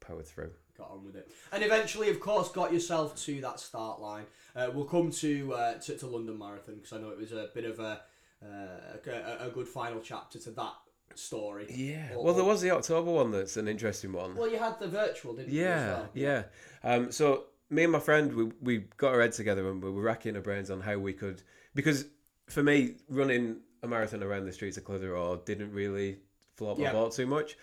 powered 0.00 0.26
through. 0.26 0.50
Got 0.78 0.90
on 0.90 1.04
with 1.04 1.16
it, 1.16 1.28
and 1.52 1.62
eventually, 1.62 2.08
of 2.08 2.20
course, 2.20 2.48
got 2.50 2.72
yourself 2.72 3.14
to 3.26 3.40
that 3.42 3.60
start 3.60 4.00
line. 4.00 4.24
Uh, 4.56 4.70
we'll 4.72 4.84
come 4.84 5.10
to, 5.10 5.52
uh, 5.52 5.74
to 5.74 5.98
to 5.98 6.06
London 6.06 6.38
Marathon 6.38 6.76
because 6.76 6.92
I 6.92 6.98
know 6.98 7.10
it 7.10 7.18
was 7.18 7.32
a 7.32 7.48
bit 7.54 7.64
of 7.64 7.78
a, 7.80 8.00
uh, 8.42 9.10
a 9.40 9.46
a 9.48 9.50
good 9.50 9.68
final 9.68 10.00
chapter 10.00 10.38
to 10.38 10.50
that 10.52 10.72
story. 11.14 11.66
Yeah. 11.68 12.14
Or- 12.14 12.24
Well, 12.26 12.34
there 12.34 12.44
was 12.44 12.60
the 12.62 12.70
October 12.70 13.10
one 13.10 13.30
that's 13.32 13.56
an 13.56 13.68
interesting 13.68 14.12
one. 14.12 14.36
Well, 14.36 14.50
you 14.50 14.58
had 14.58 14.78
the 14.78 14.88
virtual, 14.88 15.34
didn't 15.34 15.52
you? 15.52 15.64
as 15.64 15.66
Yeah, 15.82 15.86
well? 15.88 16.08
yeah. 16.14 16.42
Um, 16.84 17.12
so 17.12 17.44
me 17.70 17.82
and 17.82 17.92
my 17.92 17.98
friend, 18.00 18.32
we, 18.34 18.44
we 18.62 18.78
got 18.96 19.12
our 19.14 19.20
heads 19.20 19.36
together 19.36 19.68
and 19.68 19.82
we 19.82 19.90
were 19.90 20.02
racking 20.02 20.36
our 20.36 20.42
brains 20.42 20.70
on 20.70 20.80
how 20.80 20.96
we 20.98 21.12
could, 21.12 21.42
because 21.74 22.06
for 22.48 22.62
me, 22.62 22.94
running 23.08 23.56
a 23.82 23.88
marathon 23.88 24.22
around 24.22 24.44
the 24.46 24.52
streets 24.52 24.76
of 24.76 24.84
Clitheroe 24.84 25.36
didn't 25.44 25.72
really 25.72 26.18
float 26.54 26.78
my 26.78 26.84
Yeah. 26.84 26.92
boat 26.92 27.12
too 27.12 27.26
much. 27.26 27.56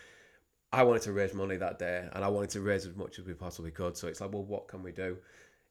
I 0.76 0.84
wanted 0.84 1.04
to 1.04 1.14
raise 1.14 1.34
money 1.34 1.56
that 1.56 1.80
day, 1.80 2.06
and 2.12 2.22
I 2.22 2.28
wanted 2.28 2.50
to 2.50 2.60
raise 2.60 2.86
as 2.86 2.98
much 2.98 3.18
as 3.18 3.26
we 3.26 3.34
possibly 3.34 3.72
could. 3.72 3.96
So 3.96 4.10
it's 4.10 4.20
like, 4.20 4.34
well, 4.34 4.44
what 4.44 4.68
can 4.68 4.84
we 4.84 4.92
do? 4.92 5.18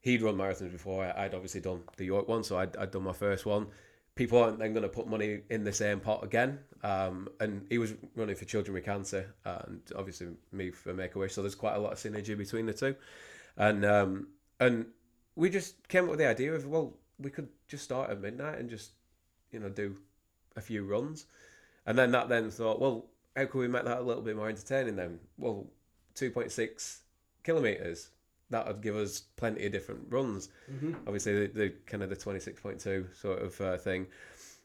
He'd 0.01 0.23
run 0.23 0.35
marathons 0.35 0.71
before. 0.71 1.05
I'd 1.15 1.35
obviously 1.35 1.61
done 1.61 1.83
the 1.95 2.05
York 2.05 2.27
one, 2.27 2.43
so 2.43 2.57
I'd, 2.57 2.75
I'd 2.75 2.89
done 2.89 3.03
my 3.03 3.13
first 3.13 3.45
one. 3.45 3.67
People 4.15 4.41
aren't 4.41 4.57
then 4.57 4.73
going 4.73 4.81
to 4.81 4.89
put 4.89 5.07
money 5.07 5.41
in 5.51 5.63
the 5.63 5.71
same 5.71 5.99
pot 5.99 6.23
again. 6.23 6.57
Um, 6.81 7.27
and 7.39 7.67
he 7.69 7.77
was 7.77 7.93
running 8.15 8.35
for 8.35 8.45
Children 8.45 8.73
with 8.73 8.85
Cancer, 8.85 9.31
and 9.45 9.81
obviously 9.95 10.29
me 10.51 10.71
for 10.71 10.91
Make 10.91 11.13
a 11.13 11.19
Wish. 11.19 11.33
So 11.33 11.43
there's 11.43 11.53
quite 11.53 11.75
a 11.75 11.79
lot 11.79 11.91
of 11.91 11.99
synergy 11.99 12.35
between 12.35 12.65
the 12.65 12.73
two. 12.73 12.95
And 13.57 13.85
um, 13.85 14.29
and 14.59 14.87
we 15.35 15.51
just 15.51 15.87
came 15.87 16.05
up 16.05 16.09
with 16.09 16.19
the 16.19 16.27
idea 16.27 16.51
of 16.51 16.65
well, 16.65 16.97
we 17.19 17.29
could 17.29 17.49
just 17.67 17.83
start 17.83 18.09
at 18.09 18.19
midnight 18.19 18.57
and 18.57 18.71
just 18.71 18.93
you 19.51 19.59
know 19.59 19.69
do 19.69 19.97
a 20.55 20.61
few 20.61 20.83
runs, 20.83 21.27
and 21.85 21.95
then 21.95 22.09
that 22.11 22.27
then 22.27 22.49
thought, 22.49 22.81
well, 22.81 23.05
how 23.35 23.45
can 23.45 23.59
we 23.59 23.67
make 23.67 23.83
that 23.85 23.99
a 23.99 24.01
little 24.01 24.21
bit 24.23 24.35
more 24.35 24.49
entertaining 24.49 24.95
then? 24.95 25.19
Well, 25.37 25.67
two 26.13 26.31
point 26.31 26.51
six 26.51 27.01
kilometers. 27.43 28.09
That 28.51 28.67
would 28.67 28.81
give 28.81 28.95
us 28.95 29.21
plenty 29.37 29.65
of 29.65 29.71
different 29.71 30.01
runs. 30.09 30.49
Obviously, 31.07 31.47
the, 31.47 31.53
the 31.53 31.69
kind 31.87 32.03
of 32.03 32.09
the 32.09 32.15
twenty 32.15 32.39
six 32.39 32.61
point 32.61 32.79
two 32.79 33.07
sort 33.19 33.41
of 33.41 33.59
uh, 33.61 33.77
thing. 33.77 34.07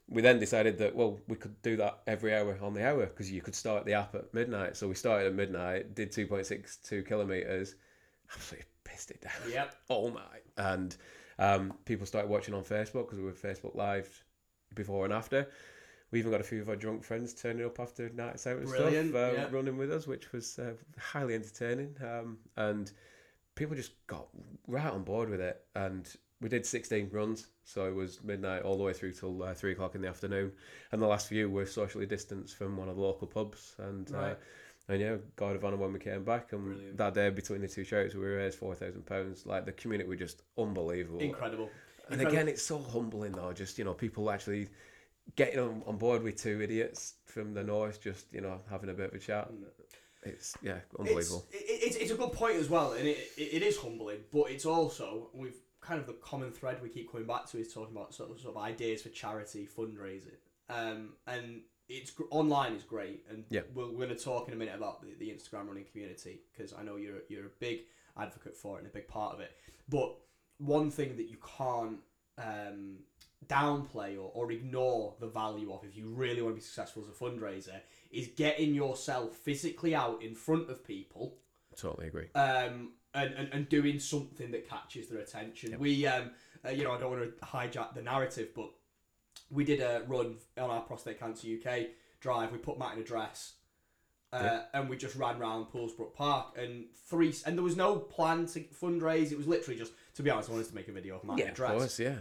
We 0.09 0.23
then 0.23 0.39
decided 0.41 0.77
that 0.79 0.95
well, 0.95 1.19
we 1.29 1.37
could 1.37 1.61
do 1.63 1.77
that 1.77 2.01
every 2.07 2.35
hour 2.35 2.59
on 2.61 2.75
the 2.75 2.87
hour 2.87 3.07
because 3.07 3.31
you 3.31 3.41
could 3.41 3.55
start 3.55 3.85
the 3.87 3.95
app 3.95 4.15
at 4.15 4.33
midnight. 4.35 4.77
So 4.77 4.89
we 4.89 4.95
started 4.95 5.29
at 5.29 5.35
midnight, 5.35 5.95
did 5.95 6.13
two 6.13 6.27
point 6.27 6.47
six 6.47 6.77
two 6.77 7.03
kilometers, 7.03 7.75
absolutely 8.35 8.67
pissed 8.85 9.11
it 9.13 9.21
down 9.23 9.33
Yep. 9.51 9.75
all 9.89 10.11
night. 10.11 10.43
And 10.57 10.97
um, 11.39 11.73
people 11.85 12.07
started 12.07 12.29
watching 12.31 12.55
on 12.55 12.63
Facebook 12.65 13.07
because 13.07 13.19
we 13.19 13.25
were 13.25 13.33
Facebook 13.33 13.75
Live 13.75 14.25
before 14.75 15.05
and 15.05 15.15
after. 15.15 15.49
We 16.11 16.19
even 16.19 16.31
got 16.33 16.41
a 16.41 16.45
few 16.45 16.61
of 16.61 16.69
our 16.69 16.77
drunk 16.77 17.05
friends 17.05 17.33
turning 17.35 17.65
up 17.65 17.79
after 17.79 18.09
nights 18.11 18.47
out 18.47 18.59
and 18.59 18.67
Brilliant, 18.69 19.11
stuff, 19.11 19.33
uh, 19.33 19.37
yeah. 19.37 19.47
running 19.51 19.77
with 19.77 19.93
us, 19.93 20.07
which 20.07 20.33
was 20.33 20.59
uh, 20.59 20.73
highly 20.99 21.35
entertaining. 21.35 21.95
Um, 22.03 22.39
and 22.57 22.91
people 23.55 23.77
just 23.77 23.93
got 24.07 24.27
right 24.67 24.93
on 24.93 25.05
board 25.05 25.29
with 25.31 25.41
it. 25.41 25.63
And 25.77 26.09
we 26.41 26.49
did 26.49 26.67
16 26.67 27.11
runs, 27.13 27.47
so 27.65 27.87
it 27.87 27.95
was 27.95 28.25
midnight 28.25 28.63
all 28.63 28.77
the 28.77 28.83
way 28.83 28.93
through 28.93 29.13
till 29.13 29.43
uh, 29.43 29.55
three 29.55 29.73
o'clock 29.73 29.95
in 29.95 30.01
the 30.03 30.09
afternoon. 30.09 30.51
And 30.91 31.01
the 31.01 31.07
last 31.07 31.29
few 31.29 31.49
were 31.49 31.67
socially 31.67 32.07
distanced 32.07 32.57
from 32.57 32.77
one 32.77 32.89
of 32.89 32.97
the 32.97 33.03
local 33.03 33.27
pubs. 33.29 33.75
And 33.79 34.11
uh, 34.13 34.19
Right. 34.19 34.39
and 34.89 35.01
yeah, 35.01 35.17
God 35.37 35.55
of 35.55 35.65
honour 35.65 35.77
when 35.77 35.93
we 35.93 36.01
came 36.01 36.25
back, 36.25 36.53
and 36.53 36.65
Brilliant. 36.65 36.97
that 36.97 37.15
day 37.15 37.31
between 37.31 37.61
the 37.61 37.69
two 37.69 37.85
shows, 37.85 38.15
we 38.17 38.25
raised 38.27 38.59
four 38.59 38.75
thousand 38.75 39.07
pounds. 39.07 39.47
Like 39.47 39.65
the 39.65 39.73
community 39.73 40.09
were 40.09 40.17
just 40.17 40.43
unbelievable. 40.59 41.21
Incredible. 41.21 41.71
And 42.09 42.15
Incredible. 42.21 42.33
again, 42.33 42.49
it's 42.49 42.63
so 42.63 42.79
humbling 42.81 43.31
though. 43.33 43.53
Just 43.53 43.79
you 43.79 43.85
know, 43.85 43.95
people 43.95 44.31
actually 44.33 44.69
getting 45.37 45.59
on, 45.61 45.83
on 45.87 45.97
board 45.97 46.23
with 46.23 46.37
two 46.37 46.61
idiots 46.61 47.15
from 47.27 47.55
the 47.55 47.63
north, 47.63 48.03
just 48.03 48.27
you 48.33 48.41
know, 48.41 48.61
having 48.71 48.91
a 48.91 48.95
bit 48.95 49.11
of 49.11 49.15
a 49.15 49.19
chat. 49.19 49.51
It's 50.23 50.55
yeah, 50.63 50.81
unbelievable. 50.99 51.47
It's, 51.51 51.71
it, 51.71 51.87
it's, 51.87 51.97
it's 51.97 52.11
a 52.11 52.15
good 52.15 52.33
point 52.33 52.57
as 52.57 52.69
well, 52.69 52.93
and 52.93 53.07
it, 53.07 53.19
it, 53.39 53.55
it 53.55 53.63
is 53.63 53.79
humbling, 53.79 54.19
but 54.33 54.51
it's 54.51 54.67
also 54.67 55.31
we've 55.33 55.57
kind 55.81 55.99
of 55.99 56.07
the 56.07 56.13
common 56.15 56.51
thread 56.51 56.83
we 56.83 56.91
keep 56.91 57.11
coming 57.11 57.27
back 57.27 57.47
to 57.51 57.59
is 57.59 57.73
talking 57.73 57.97
about 57.97 58.15
sort 58.15 58.31
of, 58.31 58.39
sort 58.39 58.55
of 58.55 58.63
ideas 58.63 59.03
for 59.03 59.09
charity 59.09 59.67
fundraising, 59.67 60.37
um, 60.69 61.15
and 61.27 61.63
it's 61.89 62.13
online 62.31 62.75
is 62.75 62.83
great, 62.83 63.25
and 63.31 63.45
Yeah. 63.49 63.63
we're, 63.75 63.87
we're 63.91 64.07
going 64.07 64.17
to 64.17 64.25
talk 64.25 64.47
in 64.47 64.55
a 64.55 64.57
minute 64.57 64.75
about 64.77 65.01
the, 65.01 65.15
the 65.19 65.31
Instagram 65.31 65.67
running 65.69 65.85
community 65.91 66.43
because 66.53 66.75
I 66.75 66.83
know 66.83 66.97
you're 66.97 67.23
you're 67.29 67.47
a 67.47 67.57
big 67.59 67.81
advocate 68.19 68.57
for 68.57 68.77
it 68.77 68.81
and 68.81 68.89
a 68.89 68.93
big 68.93 69.09
part 69.09 69.35
of 69.35 69.41
it, 69.41 69.53
but 69.89 70.17
one 70.59 70.91
thing 70.91 71.17
that 71.17 71.31
you 71.31 71.39
can't 71.57 72.01
um, 72.37 72.99
downplay 73.49 74.15
or, 74.17 74.31
or 74.35 74.53
ignore 74.53 75.15
the 75.21 75.27
value 75.27 75.73
of 75.73 75.83
if 75.85 75.97
you 75.97 76.09
really 76.09 76.43
want 76.43 76.55
to 76.55 76.61
be 76.61 76.65
successful 76.65 77.03
as 77.03 77.09
a 77.09 77.13
fundraiser 77.13 77.81
is 78.11 78.29
getting 78.37 78.75
yourself 78.75 79.35
physically 79.37 79.95
out 79.95 80.23
in 80.23 80.35
front 80.35 80.71
of 80.71 80.85
people 80.85 81.37
Totally 81.77 82.09
agree. 82.09 82.29
um, 82.35 82.93
and, 83.15 83.35
and, 83.35 83.49
and 83.53 83.69
doing 83.69 83.99
something 83.99 84.51
that 84.53 84.69
catches 84.69 85.09
their 85.09 85.19
attention. 85.21 85.77
We, 85.81 86.07
um, 86.07 86.31
uh, 86.65 86.71
you 86.71 86.85
know, 86.85 86.93
I 86.93 86.99
don't 87.01 87.11
want 87.11 87.25
to 87.41 87.45
hijack 87.45 87.95
the 87.95 88.03
narrative, 88.03 88.51
but 88.55 88.71
we 89.51 89.65
did 89.65 89.81
a 89.81 90.05
run 90.07 90.37
on 90.57 90.71
our 90.71 90.83
Prostate 90.83 91.19
Cancer 91.19 91.49
UK 91.49 91.87
drive. 92.21 92.53
We 92.53 92.59
put 92.59 92.79
Matt 92.79 92.95
in 92.95 93.01
a 93.01 93.05
dress. 93.05 93.55
Uh, 94.33 94.41
Yeah. 94.45 94.63
And 94.75 94.89
we 94.89 94.97
just 94.97 95.17
ran 95.17 95.41
around 95.41 95.67
Poolsbrook 95.73 96.15
Park 96.15 96.57
and 96.57 96.85
three, 97.09 97.35
and 97.47 97.57
there 97.59 97.65
was 97.65 97.77
no 97.77 97.97
plan 97.97 98.47
to 98.47 98.61
fundraise. 98.81 99.33
It 99.33 99.39
was 99.39 99.49
literally 99.49 99.77
just, 99.79 99.93
to 100.15 100.23
be 100.23 100.31
honest, 100.31 100.49
I 100.49 100.53
wanted 100.53 100.69
to 100.69 100.75
make 100.77 100.87
a 100.87 100.93
video 100.93 101.17
of 101.17 101.25
Matt 101.25 101.33
in 101.35 101.39
Yeah, 101.39 101.47
a 101.47 101.49
of 101.51 101.57
dress 101.57 101.79
course, 101.79 101.99
yeah. 101.99 102.17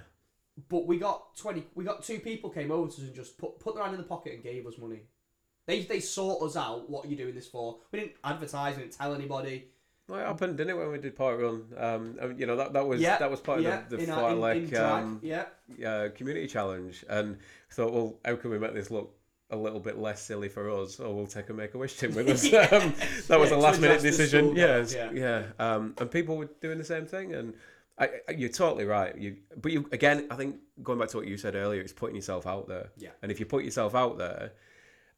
But 0.68 0.86
we 0.88 0.98
got 0.98 1.36
20 1.38 1.64
we 1.76 1.84
got 1.86 2.04
two 2.04 2.20
people 2.20 2.50
came 2.50 2.72
over 2.72 2.88
to 2.90 2.94
us 2.98 3.00
and 3.08 3.16
just 3.16 3.38
put 3.38 3.60
put 3.60 3.76
their 3.76 3.84
hand 3.84 3.96
in 3.96 4.02
the 4.02 4.08
pocket 4.08 4.34
and 4.34 4.44
gave 4.44 4.66
us 4.68 4.78
money 4.78 5.02
they 5.68 5.84
they 5.84 6.00
sought 6.00 6.42
us 6.44 6.56
out 6.56 6.90
what 6.90 7.06
are 7.06 7.08
you 7.08 7.16
doing 7.16 7.36
this 7.36 7.48
for 7.48 7.78
we 7.92 8.00
didn't 8.00 8.14
advertise 8.24 8.76
we 8.76 8.84
didn't 8.84 8.98
tell 8.98 9.14
anybody 9.14 9.68
Well, 10.08 10.20
it 10.20 10.26
happened, 10.26 10.58
didn't 10.58 10.72
it, 10.76 10.78
when 10.80 10.92
we 10.92 10.98
did 10.98 11.16
Park 11.16 11.40
Run? 11.40 11.66
Um, 11.78 12.18
and, 12.20 12.40
you 12.40 12.48
know 12.48 12.56
that 12.56 12.74
that 12.74 12.86
was 12.88 13.00
yeah 13.00 13.18
that 13.20 13.30
was 13.30 13.40
part 13.40 13.62
yeah 13.62 13.84
of 13.84 13.90
the, 13.90 13.98
the 13.98 14.12
our- 14.12 14.32
in, 14.32 14.42
Lake 14.42 14.72
in 14.74 14.78
um, 14.78 15.20
yeah 15.22 15.46
uh, 15.86 16.10
community 16.16 16.48
challenge, 16.48 17.06
and 17.10 17.38
thought, 17.70 17.94
well, 17.94 18.20
how 18.26 18.36
can 18.36 18.50
we 18.50 18.58
make 18.58 18.74
this 18.74 18.90
look 18.90 19.16
a 19.52 19.56
little 19.56 19.80
bit 19.80 19.98
less 20.00 20.22
silly 20.24 20.50
for 20.50 20.70
us? 20.72 21.00
or 21.00 21.14
we'll 21.16 21.28
take 21.28 21.50
a 21.50 21.54
Make 21.54 21.76
a 21.76 21.78
Wish 21.78 21.98
tin 21.98 22.14
with 22.16 22.28
us. 22.30 22.44
um, 22.74 22.94
that 23.28 23.40
was 23.40 23.52
Yeah, 23.52 23.58
a 23.58 23.60
last 23.60 23.80
minute 23.82 24.02
decision. 24.02 24.56
Yes, 24.56 24.94
girls, 24.96 25.14
yeah, 25.14 25.44
Um, 25.60 25.94
and 26.00 26.10
people 26.10 26.38
were 26.38 26.50
doing 26.60 26.80
the 26.80 26.84
same 26.84 27.06
thing, 27.06 27.34
and 27.36 27.54
I, 28.00 28.10
I- 28.28 28.32
you're 28.32 28.50
totally 28.50 28.86
right. 28.86 29.16
You, 29.18 29.38
but 29.62 29.72
you 29.72 29.88
again, 29.92 30.28
I 30.32 30.36
think 30.36 30.56
going 30.84 31.00
back 31.00 31.10
to 31.10 31.18
what 31.18 31.28
you 31.28 31.38
said 31.38 31.56
earlier, 31.56 31.82
it's 31.82 31.94
putting 31.94 32.16
yourself 32.16 32.48
out 32.48 32.68
there. 32.68 32.90
Yeah. 32.98 33.10
And 33.22 33.32
if 33.32 33.40
you 33.40 33.46
put 33.46 33.64
yourself 33.64 33.96
out 33.96 34.18
there. 34.18 34.54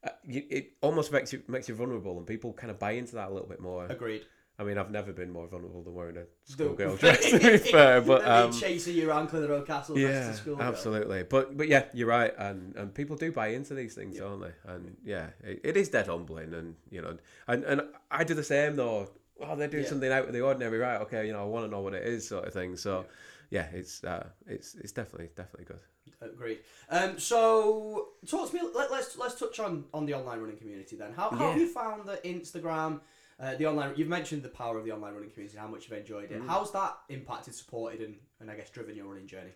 Uh, 0.04 0.08
you, 0.24 0.42
it 0.50 0.72
almost 0.80 1.12
makes 1.12 1.32
you 1.32 1.40
makes 1.46 1.68
you 1.68 1.76
vulnerable, 1.76 2.18
and 2.18 2.26
people 2.26 2.52
kind 2.52 2.72
of 2.72 2.78
buy 2.80 2.90
into 2.90 3.14
that 3.14 3.28
a 3.28 3.32
little 3.32 3.48
bit 3.48 3.60
more. 3.60 3.86
agreed 3.86 4.22
I 4.58 4.64
mean, 4.64 4.76
I've 4.76 4.90
never 4.90 5.12
been 5.12 5.30
more 5.32 5.46
vulnerable 5.46 5.82
than 5.82 5.94
wearing 5.94 6.16
a 6.16 6.20
The- 6.20 6.26
schoolgirl 6.52 6.96
dress, 7.02 7.30
to 7.30 7.38
be 7.38 7.56
fair. 7.58 8.00
But 8.00 8.26
um, 8.28 8.52
chasing 8.52 8.96
you 8.96 9.08
around 9.08 9.28
Clitheroe 9.28 9.62
Castle 9.62 9.96
yeah, 9.96 10.08
as 10.08 10.28
a 10.28 10.34
schoolgirl. 10.34 10.66
absolutely. 10.66 11.22
But 11.22 11.56
but 11.56 11.68
yeah, 11.68 11.84
you're 11.94 12.08
right, 12.08 12.32
and 12.36 12.74
and 12.74 12.92
people 12.92 13.14
do 13.14 13.30
buy 13.30 13.48
into 13.48 13.74
these 13.74 13.94
things, 13.94 14.18
don't 14.18 14.40
they? 14.40 14.50
And 14.66 14.96
yeah, 15.04 15.28
it, 15.44 15.60
it 15.62 15.76
is 15.76 15.88
dead 15.88 16.08
humbling, 16.08 16.52
and 16.52 16.74
you 16.90 17.00
know, 17.00 17.16
and 17.46 17.62
and 17.62 17.82
I 18.10 18.24
do 18.24 18.34
the 18.34 18.42
same 18.42 18.74
though. 18.74 19.08
Oh, 19.42 19.56
they're 19.56 19.68
doing 19.68 19.82
Yeah. 19.84 19.88
something 19.88 20.12
out 20.12 20.26
of 20.26 20.32
the 20.32 20.40
ordinary, 20.40 20.78
right? 20.78 21.00
Okay, 21.02 21.26
you 21.26 21.32
know, 21.32 21.40
I 21.42 21.46
want 21.46 21.64
to 21.66 21.70
know 21.70 21.80
what 21.80 21.94
it 21.94 22.06
is, 22.06 22.26
sort 22.28 22.46
of 22.46 22.52
thing. 22.52 22.76
So 22.76 23.06
yeah, 23.50 23.66
it's 23.72 24.02
uh, 24.04 24.28
it's 24.46 24.74
it's 24.76 24.92
definitely 24.92 25.30
definitely 25.36 25.66
good. 25.66 25.80
Agreed. 26.20 26.60
Um, 26.88 27.18
so 27.18 28.08
talk 28.26 28.50
to 28.50 28.54
me. 28.54 28.62
Let, 28.74 28.90
let's 28.90 29.16
let's 29.18 29.34
touch 29.38 29.58
on 29.60 29.84
on 29.92 30.06
the 30.06 30.14
online 30.14 30.40
running 30.40 30.56
community 30.56 30.96
then. 30.96 31.12
How, 31.12 31.30
how 31.30 31.50
have 31.50 31.60
you 31.60 31.66
found 31.68 32.08
that 32.08 32.22
Instagram, 32.24 33.00
uh, 33.40 33.54
the 33.56 33.66
online? 33.66 33.94
You've 33.96 34.08
mentioned 34.08 34.42
the 34.42 34.48
power 34.48 34.78
of 34.78 34.84
the 34.84 34.92
online 34.92 35.14
running 35.14 35.30
community, 35.30 35.56
and 35.56 35.66
how 35.66 35.70
much 35.72 35.88
you've 35.88 35.98
enjoyed 35.98 36.30
Mm. 36.30 36.36
it. 36.36 36.42
How's 36.46 36.72
that 36.72 36.96
impacted, 37.08 37.54
supported, 37.54 38.00
and, 38.00 38.16
and 38.40 38.50
I 38.50 38.54
guess 38.56 38.70
driven 38.70 38.94
your 38.96 39.06
running 39.06 39.26
journey? 39.26 39.52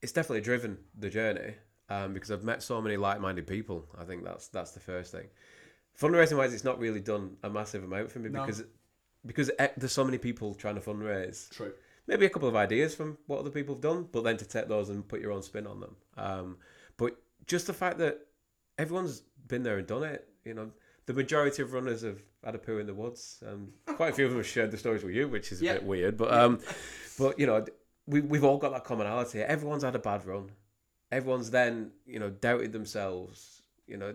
it's 0.00 0.12
definitely 0.12 0.40
driven 0.40 0.78
the 0.96 1.10
journey 1.10 1.54
um, 1.88 2.14
because 2.14 2.30
I've 2.30 2.44
met 2.44 2.62
so 2.62 2.80
many 2.80 2.96
like-minded 2.96 3.46
people. 3.48 3.84
I 3.98 4.04
think 4.04 4.24
that's 4.24 4.48
that's 4.48 4.70
the 4.72 4.80
first 4.80 5.10
thing. 5.12 5.26
Fundraising 6.00 6.36
wise, 6.36 6.54
it's 6.54 6.64
not 6.64 6.78
really 6.78 7.00
done 7.00 7.36
a 7.42 7.50
massive 7.50 7.82
amount 7.84 8.10
for 8.10 8.18
me 8.20 8.28
No. 8.30 8.40
because 8.44 8.64
because 9.26 9.50
eh, 9.58 9.68
there's 9.76 9.92
so 9.92 10.04
many 10.04 10.16
people 10.18 10.54
trying 10.54 10.76
to 10.76 10.80
fundraise. 10.80 11.50
True. 11.50 11.72
Maybe 12.06 12.24
a 12.24 12.30
couple 12.30 12.48
of 12.48 12.56
ideas 12.56 12.94
from 12.94 13.18
what 13.26 13.40
other 13.40 13.50
people 13.50 13.74
have 13.74 13.82
done, 13.82 14.08
but 14.12 14.22
then 14.24 14.36
to 14.38 14.44
take 14.46 14.68
those 14.68 14.88
and 14.90 15.06
put 15.06 15.20
your 15.20 15.32
own 15.32 15.42
spin 15.42 15.66
on 15.66 15.80
them. 15.80 15.96
Um, 16.16 16.56
but 16.96 17.20
just 17.46 17.66
the 17.66 17.72
fact 17.74 17.98
that 17.98 18.20
everyone's 18.78 19.22
been 19.48 19.62
there 19.62 19.76
and 19.78 19.86
done 19.86 20.04
it, 20.04 20.28
you 20.44 20.54
know, 20.54 20.70
the 21.06 21.12
majority 21.14 21.62
of 21.62 21.72
runners 21.72 22.02
have 22.02 22.20
had 22.44 22.54
a 22.54 22.58
poo 22.58 22.78
in 22.78 22.86
the 22.86 22.94
woods. 22.94 23.42
Um, 23.46 23.72
quite 23.86 24.12
a 24.12 24.14
few 24.14 24.24
of 24.26 24.30
them 24.30 24.38
have 24.38 24.46
shared 24.46 24.70
the 24.70 24.78
stories 24.78 25.02
with 25.02 25.14
you, 25.14 25.28
which 25.28 25.50
is 25.52 25.60
a 25.60 25.64
Yeah. 25.64 25.72
bit 25.74 25.84
weird. 25.84 26.16
But 26.16 26.32
um, 26.32 26.60
but 27.18 27.38
you 27.40 27.46
know, 27.46 27.64
we 28.06 28.20
we've 28.20 28.44
all 28.44 28.56
got 28.58 28.72
that 28.72 28.84
commonality. 28.84 29.40
Everyone's 29.40 29.82
had 29.82 29.96
a 29.96 29.98
bad 29.98 30.24
run. 30.24 30.50
Everyone's 31.10 31.50
then 31.50 31.90
you 32.06 32.20
know 32.20 32.30
doubted 32.30 32.72
themselves. 32.72 33.62
You 33.86 33.96
know, 33.96 34.14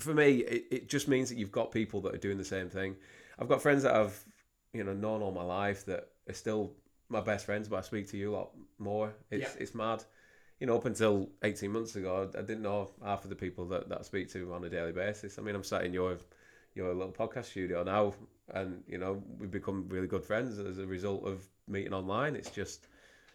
for 0.00 0.14
me, 0.14 0.38
it, 0.38 0.64
it 0.70 0.88
just 0.88 1.08
means 1.08 1.28
that 1.28 1.38
you've 1.38 1.52
got 1.52 1.70
people 1.72 2.00
that 2.02 2.14
are 2.14 2.18
doing 2.18 2.38
the 2.38 2.44
same 2.44 2.68
thing. 2.68 2.96
I've 3.38 3.48
got 3.48 3.62
friends 3.62 3.82
that 3.84 3.94
I've 3.94 4.24
you 4.72 4.84
know 4.84 4.92
known 4.94 5.22
all 5.22 5.32
my 5.32 5.42
life 5.42 5.84
that 5.86 6.08
are 6.28 6.34
still 6.34 6.72
my 7.08 7.20
best 7.20 7.44
friends, 7.46 7.68
but 7.68 7.76
I 7.76 7.82
speak 7.82 8.08
to 8.10 8.16
you 8.16 8.30
a 8.32 8.36
lot 8.36 8.50
more. 8.78 9.12
It's 9.30 9.54
Yeah. 9.54 9.62
it's 9.62 9.74
mad. 9.74 10.04
You 10.60 10.66
know, 10.66 10.76
up 10.76 10.84
until 10.84 11.30
eighteen 11.42 11.72
months 11.72 11.96
ago, 11.96 12.30
I 12.36 12.42
didn't 12.42 12.62
know 12.62 12.90
half 13.02 13.24
of 13.24 13.30
the 13.30 13.36
people 13.36 13.66
that, 13.68 13.88
that 13.88 13.98
I 14.00 14.02
speak 14.02 14.30
to 14.32 14.52
on 14.54 14.64
a 14.64 14.68
daily 14.68 14.92
basis. 14.92 15.38
I 15.38 15.42
mean, 15.42 15.54
I'm 15.54 15.64
sat 15.64 15.84
in 15.84 15.92
your 15.92 16.18
your 16.74 16.94
little 16.94 17.12
podcast 17.12 17.46
studio 17.46 17.82
now, 17.82 18.14
and 18.54 18.82
you 18.86 18.98
know, 18.98 19.22
we've 19.38 19.50
become 19.50 19.88
really 19.88 20.06
good 20.06 20.24
friends 20.24 20.58
as 20.58 20.78
a 20.78 20.86
result 20.86 21.24
of 21.26 21.42
meeting 21.66 21.92
online. 21.92 22.36
It's 22.36 22.50
just, 22.50 22.86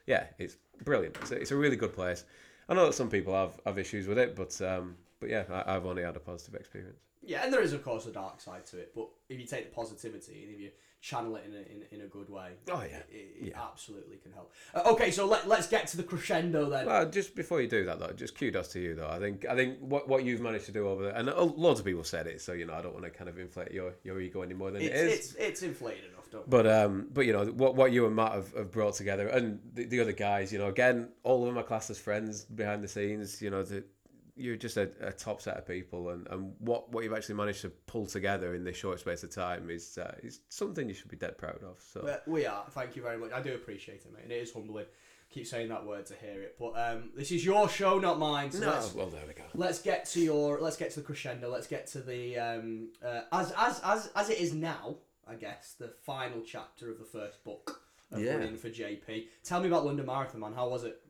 yeah, 0.08 0.28
it's 0.40 0.56
brilliant. 0.86 1.18
It's 1.22 1.32
a, 1.32 1.36
it's 1.36 1.52
a 1.52 1.56
really 1.56 1.76
good 1.76 1.94
place. 1.94 2.24
I 2.70 2.74
know 2.74 2.86
that 2.86 2.94
some 2.94 3.10
people 3.10 3.34
have, 3.34 3.60
have 3.66 3.78
issues 3.78 4.08
with 4.08 4.18
it, 4.18 4.36
but 4.36 4.60
um, 4.62 4.96
but 5.20 5.30
yeah, 5.30 5.44
I, 5.52 5.76
I've 5.76 5.86
only 5.86 6.04
had 6.04 6.16
a 6.16 6.20
positive 6.20 6.56
experience. 6.56 7.00
Yeah, 7.22 7.44
and 7.44 7.52
there 7.52 7.62
is 7.62 7.74
of 7.74 7.84
course 7.84 8.06
a 8.06 8.12
dark 8.12 8.40
side 8.42 8.66
to 8.68 8.78
it, 8.78 8.92
but 8.96 9.08
if 9.30 9.40
you 9.40 9.46
take 9.48 9.70
the 9.70 9.76
positivity 9.76 10.44
and 10.44 10.54
if 10.54 10.60
you 10.60 10.70
channel 11.02 11.36
it 11.36 11.44
in 11.48 11.54
a, 11.54 11.58
in, 11.58 12.00
in 12.00 12.06
a 12.06 12.10
good 12.10 12.30
way, 12.30 12.50
Oh, 12.72 12.82
yeah. 12.82 12.98
it, 12.98 13.08
it, 13.12 13.48
it 13.48 13.54
absolutely 13.56 14.18
can 14.18 14.32
help. 14.32 14.52
Uh, 14.74 14.82
okay, 14.92 15.12
so 15.12 15.26
let, 15.28 15.48
let's 15.48 15.68
get 15.68 15.88
to 15.88 15.98
the 15.98 16.04
crescendo 16.04 16.68
then. 16.70 16.86
Well, 16.88 17.10
just 17.10 17.36
before 17.36 17.62
you 17.62 17.68
do 17.68 17.86
that, 17.86 18.00
though, 18.00 18.12
just 18.16 18.38
kudos 18.38 18.70
to 18.70 18.80
you, 18.80 18.96
though. 18.96 19.10
I 19.10 19.20
think 19.20 19.46
I 19.50 19.56
think 19.56 19.80
what, 19.80 20.08
what 20.08 20.24
you've 20.24 20.42
managed 20.42 20.66
to 20.68 20.72
do 20.72 20.88
over 20.88 21.04
there, 21.04 21.16
and 21.16 21.28
loads 21.28 21.80
of 21.80 21.86
people 21.86 22.04
said 22.04 22.28
it, 22.28 22.42
so 22.42 22.54
you 22.54 22.66
know 22.66 22.74
I 22.74 22.82
don't 22.82 22.94
want 22.94 23.06
to 23.06 23.12
kind 23.12 23.30
of 23.30 23.38
inflate 23.40 23.72
your, 23.72 23.94
your 24.04 24.20
ego 24.22 24.42
any 24.42 24.54
more 24.54 24.72
than 24.72 24.82
it's, 24.82 24.90
it 24.92 24.96
is. 24.96 25.14
it's 25.14 25.36
it's 25.36 25.64
inflated 25.64 26.06
enough, 26.12 26.30
don't 26.32 26.50
But 26.50 26.66
um, 26.68 27.08
but 27.14 27.26
you 27.26 27.34
know 27.34 27.46
what 27.46 27.76
what 27.76 27.92
you 27.92 28.06
and 28.08 28.16
Matt 28.16 28.34
have, 28.34 28.54
have 28.54 28.72
brought 28.72 28.96
together, 28.96 29.28
and 29.28 29.60
the, 29.74 29.86
the 29.86 30.00
other 30.00 30.12
guys, 30.14 30.52
you 30.52 30.60
know, 30.60 30.68
again, 30.68 31.10
all 31.24 31.42
of 31.42 31.48
them 31.48 31.58
are 31.58 31.64
classed 31.64 31.90
as 31.90 32.00
friends 32.00 32.46
behind 32.46 32.84
the 32.84 32.88
scenes. 32.88 33.42
You 33.42 33.50
know, 33.52 33.62
the, 33.64 33.84
you're 34.36 34.56
just 34.58 34.78
a, 34.78 34.90
a 35.02 35.12
top 35.12 35.42
set 35.42 35.58
of 35.58 35.66
people, 35.68 36.10
and, 36.10 36.28
and 36.28 36.54
what, 36.60 36.92
what 36.92 37.04
you've 37.04 37.14
actually 37.14 37.36
managed 37.36 37.62
to 37.62 37.70
pull 37.70 38.06
together 38.06 38.54
in 38.56 38.64
this 38.64 38.76
short 38.76 39.00
space 39.00 39.24
of 39.24 39.32
time 39.34 39.70
is 39.70 39.98
uh, 39.98 40.14
is 40.24 40.42
something 40.50 40.88
you 40.88 40.94
should 40.96 41.10
be 41.10 41.18
dead 41.18 41.38
proud 41.38 41.64
of. 41.64 41.80
So 41.80 42.02
But 42.04 42.28
we 42.28 42.46
are. 42.46 42.66
Thank 42.72 42.96
you 42.96 43.02
very 43.02 43.18
much. 43.18 43.32
I 43.32 43.42
do 43.42 43.54
appreciate 43.54 44.02
it, 44.06 44.14
mate. 44.14 44.24
And 44.24 44.32
it 44.32 44.42
is 44.42 44.52
humbling. 44.54 44.86
keep 45.30 45.48
saying 45.48 45.70
that 45.70 45.86
word 45.86 46.06
to 46.08 46.14
hear 46.16 46.42
it. 46.42 46.56
But 46.60 46.74
um, 46.78 47.12
this 47.16 47.32
is 47.32 47.46
your 47.46 47.70
show, 47.70 47.98
not 48.00 48.20
mine. 48.20 48.52
So 48.52 48.60
No, 48.60 48.72
let's, 48.72 48.94
well 48.94 49.08
there 49.08 49.24
we 49.28 49.34
go. 49.34 49.44
let's 49.54 49.80
get 49.82 50.06
to 50.08 50.20
your 50.22 50.60
let's 50.62 50.78
get 50.78 50.92
to 50.92 51.00
the 51.00 51.06
crescendo. 51.06 51.50
Let's 51.50 51.68
get 51.68 51.88
to 51.88 52.00
the 52.02 52.38
um, 52.38 52.90
uh, 53.04 53.22
as 53.32 53.54
as 53.58 53.80
as 53.84 54.10
as 54.16 54.30
it 54.30 54.40
is 54.40 54.54
now. 54.54 54.96
I 55.28 55.36
guess 55.36 55.74
the 55.80 55.88
final 56.06 56.42
chapter 56.46 56.92
of 56.92 57.00
the 57.00 57.06
first 57.06 57.44
book 57.44 57.82
of 58.12 58.20
Yeah. 58.22 58.36
running 58.36 58.58
for 58.58 58.70
JP. 58.70 59.28
Tell 59.44 59.60
me 59.60 59.68
about 59.68 59.84
London 59.86 60.06
Marathon, 60.06 60.40
man. 60.42 60.54
How 60.54 60.70
was 60.70 60.84
it? 60.84 61.02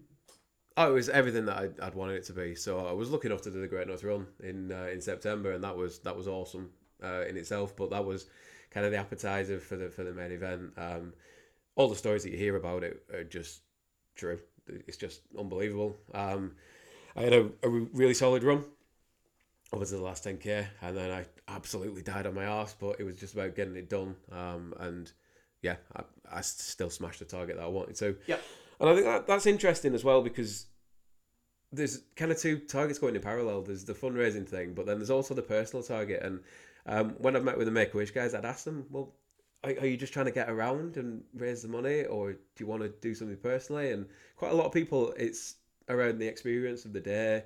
Oh, 0.78 0.90
it 0.90 0.94
was 0.94 1.08
everything 1.08 1.46
that 1.46 1.58
I'd, 1.58 1.80
I'd 1.80 1.96
wanted 1.96 2.16
it 2.16 2.26
to 2.26 2.34
be. 2.34 2.54
So 2.56 2.86
I 2.86 2.92
was 2.92 3.10
lucky 3.10 3.28
enough 3.28 3.42
to 3.44 3.52
do 3.52 3.62
the 3.62 3.68
Great 3.68 3.88
North 3.88 4.04
Run 4.04 4.28
in 4.44 4.72
uh, 4.72 4.90
in 4.92 5.02
September, 5.02 5.54
and 5.54 5.64
that 5.64 5.76
was 5.76 6.00
that 6.00 6.16
was 6.16 6.28
awesome 6.28 6.70
uh, 7.04 7.24
in 7.28 7.38
itself. 7.38 7.76
But 7.76 7.92
that 7.92 8.04
was 8.04 8.28
kind 8.72 8.86
of 8.86 8.92
the 8.92 8.98
appetizer 8.98 9.60
for 9.60 9.78
the 9.78 9.90
for 9.90 10.04
the 10.04 10.14
main 10.14 10.32
event. 10.32 10.74
Um, 10.78 11.14
all 11.76 11.88
the 11.88 11.96
stories 11.96 12.24
that 12.24 12.32
you 12.32 12.38
hear 12.38 12.56
about 12.56 12.84
it 12.84 13.04
are 13.14 13.24
just 13.24 13.62
true. 14.16 14.40
It's 14.68 14.98
just 14.98 15.22
unbelievable. 15.38 15.96
Um, 16.14 16.54
I 17.16 17.22
had 17.22 17.34
a, 17.34 17.50
a 17.64 17.70
really 17.70 18.14
solid 18.14 18.44
run 18.44 18.66
over 19.72 19.86
to 19.86 19.96
the 19.96 20.02
last 20.02 20.26
10k, 20.26 20.66
and 20.82 20.98
then 20.98 21.12
I 21.12 21.26
absolutely 21.48 22.02
died 22.02 22.26
on 22.26 22.34
my 22.34 22.46
arse. 22.46 22.76
But 22.78 23.00
it 23.00 23.04
was 23.04 23.18
just 23.18 23.34
about 23.34 23.56
getting 23.56 23.76
it 23.76 23.90
done. 23.90 24.16
Um, 24.32 24.74
and 24.80 25.12
yeah, 25.62 25.76
I, 25.96 26.04
I 26.32 26.42
still 26.42 26.90
smashed 26.90 27.20
the 27.20 27.26
target 27.26 27.58
that 27.58 27.64
I 27.64 27.68
wanted 27.68 27.96
to. 27.98 28.18
Yep. 28.28 28.42
And 28.80 28.90
I 28.90 28.94
think 28.94 29.06
that, 29.06 29.28
that's 29.28 29.46
interesting 29.46 29.94
as 29.94 30.04
well 30.04 30.22
because 30.22 30.68
there's 31.72 32.04
kind 32.16 32.32
of 32.32 32.38
two 32.38 32.60
targets 32.60 33.00
going 33.00 33.16
in 33.16 33.22
parallel. 33.22 33.62
There's 33.62 33.86
the 33.86 33.94
fundraising 33.94 34.48
thing, 34.48 34.74
but 34.74 34.86
then 34.86 34.98
there's 34.98 35.10
also 35.10 35.34
the 35.34 35.42
personal 35.42 35.84
target. 35.84 36.22
And 36.24 36.40
um, 36.86 37.16
when 37.18 37.36
I've 37.36 37.44
met 37.44 37.58
with 37.58 37.68
the 37.68 37.72
Make 37.72 37.94
a 37.94 37.98
Wish 37.98 38.12
guys, 38.12 38.34
I'd 38.34 38.46
ask 38.46 38.64
them, 38.64 38.86
well, 38.90 39.14
are, 39.64 39.72
are 39.82 39.88
you 39.88 39.98
just 39.98 40.14
trying 40.14 40.26
to 40.28 40.32
get 40.32 40.50
around 40.50 40.98
and 40.98 41.24
raise 41.34 41.62
the 41.62 41.68
money, 41.68 42.04
or 42.06 42.34
do 42.34 42.40
you 42.58 42.68
want 42.68 42.84
to 42.84 42.90
do 42.90 43.16
something 43.16 43.38
personally? 43.38 43.92
And 43.92 44.06
quite 44.36 44.52
a 44.52 44.56
lot 44.56 44.66
of 44.68 44.72
people, 44.72 45.14
it's 45.18 45.56
around 45.90 46.20
the 46.20 46.28
experience 46.28 46.86
of 46.86 46.94
the 46.94 47.00
day, 47.00 47.44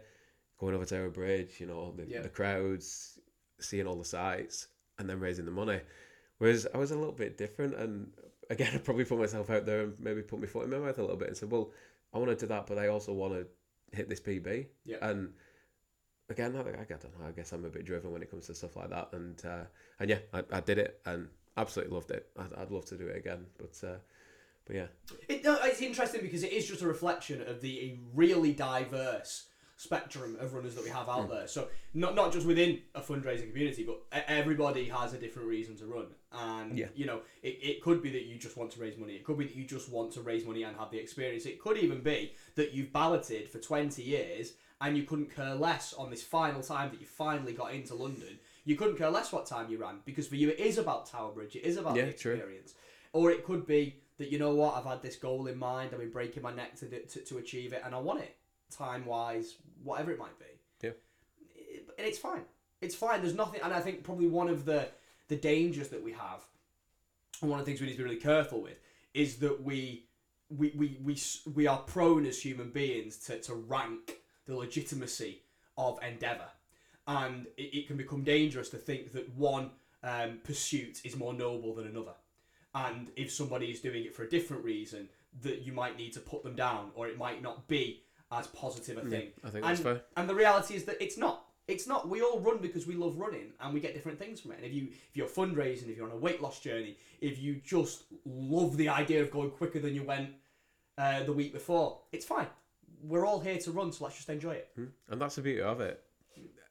going 0.60 0.76
over 0.76 0.86
Tower 0.86 1.10
Bridge, 1.10 1.60
you 1.60 1.68
know, 1.68 1.94
the, 1.96 2.06
Yeah. 2.06 2.22
the 2.22 2.30
crowds, 2.30 3.20
seeing 3.60 3.88
all 3.88 3.96
the 3.96 4.06
sights, 4.06 4.68
and 4.98 5.10
then 5.10 5.20
raising 5.20 5.46
the 5.46 5.52
money. 5.52 5.80
Whereas 6.38 6.68
I 6.74 6.78
was 6.78 6.92
a 6.92 6.98
little 6.98 7.14
bit 7.14 7.38
different, 7.38 7.76
and 7.76 8.12
again, 8.50 8.72
I 8.74 8.78
probably 8.78 9.06
put 9.06 9.20
myself 9.20 9.50
out 9.50 9.66
there 9.66 9.82
and 9.82 10.00
maybe 10.00 10.22
put 10.22 10.40
my 10.40 10.48
foot 10.48 10.66
in 10.66 10.72
my 10.72 10.80
mouth 10.80 10.98
a 10.98 11.02
little 11.02 11.18
bit 11.18 11.30
and 11.30 11.38
said, 11.38 11.52
well, 11.52 11.72
I 12.14 12.18
want 12.18 12.30
to 12.32 12.36
do 12.36 12.48
that, 12.48 12.68
but 12.68 12.78
I 12.78 12.88
also 12.88 13.14
want 13.14 13.34
to 13.34 13.48
hit 13.96 14.10
this 14.10 14.20
PB. 14.20 14.68
Yeah. 14.86 14.98
And 15.02 15.34
again, 16.30 16.56
I, 16.56 16.60
I 16.60 16.86
don't 16.86 17.20
know. 17.20 17.28
I 17.28 17.32
guess 17.32 17.52
I'm 17.52 17.66
a 17.66 17.70
bit 17.70 17.86
driven 17.86 18.12
when 18.12 18.22
it 18.22 18.30
comes 18.30 18.48
to 18.48 18.56
stuff 18.56 18.76
like 18.76 18.90
that. 18.90 19.10
And 19.14 19.44
uh, 19.46 19.64
and 20.00 20.10
yeah, 20.10 20.20
I, 20.34 20.44
I 20.52 20.60
did 20.62 20.78
it 20.78 21.00
and 21.06 21.28
absolutely 21.58 21.94
loved 21.94 22.12
it. 22.12 22.28
I'd, 22.38 22.54
I'd 22.54 22.72
love 22.72 22.86
to 22.86 22.98
do 22.98 23.08
it 23.08 23.18
again, 23.18 23.46
but 23.58 23.88
uh, 23.88 23.98
but 24.66 24.76
yeah, 24.76 24.86
It, 25.28 25.44
no, 25.44 25.58
it's 25.64 25.82
interesting 25.82 26.22
because 26.22 26.44
it 26.44 26.52
is 26.52 26.68
just 26.68 26.82
a 26.82 26.88
reflection 26.88 27.42
of 27.42 27.62
the 27.62 27.98
really 28.14 28.54
diverse 28.54 29.48
spectrum 29.80 30.36
of 30.42 30.54
runners 30.54 30.76
that 30.76 30.84
we 30.84 30.90
have 30.90 31.08
out 31.08 31.24
hmm. 31.24 31.32
there. 31.32 31.48
So 31.48 31.70
not 31.94 32.14
not 32.14 32.34
just 32.34 32.46
within 32.46 32.82
a 32.96 33.00
fundraising 33.00 33.48
community, 33.48 33.86
but 33.86 34.02
everybody 34.28 34.84
has 34.90 35.14
a 35.14 35.18
different 35.18 35.48
reason 35.48 35.78
to 35.78 35.86
run. 35.86 36.08
And 36.34 36.78
Yeah. 36.78 36.88
you 36.94 37.06
know, 37.06 37.22
it, 37.42 37.58
it 37.62 37.82
could 37.82 38.02
be 38.02 38.10
that 38.12 38.26
you 38.26 38.38
just 38.38 38.58
want 38.58 38.72
to 38.72 38.82
raise 38.82 38.98
money. 38.98 39.14
It 39.14 39.24
could 39.24 39.38
be 39.38 39.46
that 39.46 39.56
you 39.56 39.64
just 39.64 39.90
want 39.90 40.12
to 40.14 40.22
raise 40.22 40.46
money 40.46 40.64
and 40.64 40.76
have 40.76 40.92
the 40.92 41.00
experience. 41.00 41.46
It 41.46 41.62
could 41.62 41.78
even 41.78 42.02
be 42.02 42.34
that 42.56 42.74
you've 42.74 42.92
balloted 42.92 43.48
for 43.48 43.60
twenty 43.60 44.04
years 44.04 44.52
and 44.82 44.98
you 44.98 45.04
couldn't 45.04 45.34
care 45.34 45.56
less 45.56 45.94
on 45.94 46.10
this 46.10 46.24
final 46.24 46.62
time 46.62 46.90
that 46.92 47.00
you 47.00 47.08
finally 47.08 47.54
got 47.54 47.74
into 47.74 47.96
London. 47.96 48.38
You 48.66 48.76
couldn't 48.76 48.98
care 48.98 49.10
less 49.10 49.32
what 49.32 49.46
time 49.46 49.72
you 49.72 49.78
ran 49.78 50.00
because 50.04 50.28
for 50.28 50.36
you 50.36 50.50
it 50.50 50.60
is 50.60 50.78
about 50.78 51.06
Tower 51.06 51.32
Bridge. 51.32 51.56
It 51.56 51.64
is 51.64 51.78
about 51.78 51.96
Yeah, 51.96 52.06
the 52.06 52.12
true. 52.12 52.34
experience. 52.34 52.74
Or 53.14 53.32
it 53.32 53.46
could 53.46 53.66
be 53.66 53.96
that 54.18 54.30
you 54.30 54.40
know 54.40 54.54
what 54.54 54.76
I've 54.76 54.84
had 54.86 55.02
this 55.02 55.16
goal 55.16 55.48
in 55.48 55.58
mind. 55.58 55.92
I've 55.94 56.00
been 56.02 56.12
breaking 56.12 56.44
my 56.44 56.54
neck 56.54 56.76
to 56.80 56.86
to, 56.90 57.20
to 57.22 57.38
achieve 57.38 57.72
it, 57.72 57.82
and 57.86 57.96
I 57.96 58.00
want 58.00 58.20
it 58.20 58.36
time 58.70 59.06
wise, 59.06 59.56
whatever 59.84 60.12
it 60.12 60.20
might 60.20 60.38
be. 60.40 60.46
Yeah. 60.82 60.92
It- 61.56 61.90
and 61.98 62.08
it's 62.08 62.18
fine. 62.18 62.44
It's 62.82 62.96
fine. 62.96 63.22
There's 63.22 63.36
nothing, 63.36 63.62
and 63.62 63.74
I 63.74 63.82
think 63.82 64.04
probably 64.04 64.28
one 64.28 64.50
of 64.50 64.66
the 64.66 64.88
the 65.28 65.36
dangers 65.36 65.90
that 65.90 66.02
we 66.04 66.12
have, 66.14 66.42
and 67.42 67.52
one 67.52 67.60
of 67.60 67.66
the 67.66 67.72
things 67.72 67.82
we 67.82 67.88
need 67.88 67.94
to 67.94 68.00
be 68.00 68.04
really 68.04 68.16
careful 68.16 68.62
with, 68.62 68.80
is 69.14 69.38
that 69.38 69.62
we 69.64 70.06
we 70.50 70.72
we 70.76 70.98
we, 71.04 71.18
we 71.54 71.68
are 71.68 71.80
prone 71.80 72.26
as 72.26 72.42
human 72.42 72.70
beings 72.70 73.18
to, 73.26 73.40
to 73.42 73.54
rank 73.54 74.20
the 74.46 74.56
legitimacy 74.56 75.42
of 75.78 76.00
endeavour, 76.02 76.50
and 77.08 77.48
it, 77.58 77.74
it 77.74 77.88
can 77.88 77.98
become 77.98 78.24
dangerous 78.24 78.70
to 78.70 78.78
think 78.78 79.12
that 79.12 79.30
one 79.36 79.72
um, 80.04 80.40
pursuit 80.44 81.02
is 81.04 81.16
more 81.18 81.34
noble 81.34 81.76
than 81.76 81.86
another 81.86 82.14
and 82.76 83.10
if 83.16 83.32
somebody 83.32 83.68
is 83.68 83.80
doing 83.80 84.06
it 84.06 84.14
for 84.16 84.24
a 84.24 84.30
different 84.30 84.64
reason, 84.64 85.10
that 85.42 85.62
you 85.62 85.74
might 85.74 85.98
need 85.98 86.14
to 86.14 86.20
put 86.20 86.44
them 86.44 86.56
down, 86.56 86.92
or 86.96 87.08
it 87.08 87.18
might 87.18 87.42
not 87.42 87.68
be 87.68 88.04
as 88.32 88.48
positive 88.48 88.98
a 88.98 89.02
thing. 89.02 89.30
I 89.44 89.50
think 89.50 89.66
and, 89.66 89.66
that's 89.66 89.80
fair. 89.80 90.02
And 90.18 90.30
the 90.30 90.36
reality 90.36 90.76
is 90.76 90.86
that 90.86 91.02
it's 91.02 91.18
not. 91.18 91.46
It's 91.68 91.88
not. 91.88 92.10
We 92.10 92.22
all 92.22 92.40
run 92.40 92.58
because 92.58 92.88
we 92.88 92.96
love 92.96 93.18
running, 93.18 93.52
and 93.60 93.74
we 93.74 93.80
get 93.80 93.94
different 93.94 94.18
things 94.18 94.42
from 94.42 94.52
it. 94.52 94.58
And 94.58 94.66
if 94.66 94.74
you 94.74 94.88
if 94.92 95.16
you're 95.16 95.28
fundraising, 95.28 95.90
if 95.90 95.98
you're 95.98 96.08
on 96.08 96.12
a 96.12 96.18
weight 96.18 96.42
loss 96.42 96.60
journey, 96.60 96.98
if 97.22 97.40
you 97.40 97.62
just 97.64 98.06
love 98.26 98.78
the 98.78 98.90
idea 98.90 99.22
of 99.22 99.32
going 99.32 99.52
quicker 99.52 99.80
than 99.80 99.94
you 99.94 100.04
went 100.04 100.30
uh, 100.98 101.24
the 101.24 101.34
week 101.34 101.54
before, 101.54 102.00
it's 102.12 102.26
fine. 102.26 102.48
We're 103.02 103.26
all 103.26 103.40
here 103.40 103.58
to 103.58 103.72
run, 103.72 103.92
so 103.92 104.04
let's 104.04 104.18
just 104.18 104.30
enjoy 104.30 104.54
it. 104.54 104.70
and 105.10 105.22
that's 105.22 105.36
the 105.36 105.42
beauty 105.42 105.62
of 105.62 105.80
it. 105.80 106.04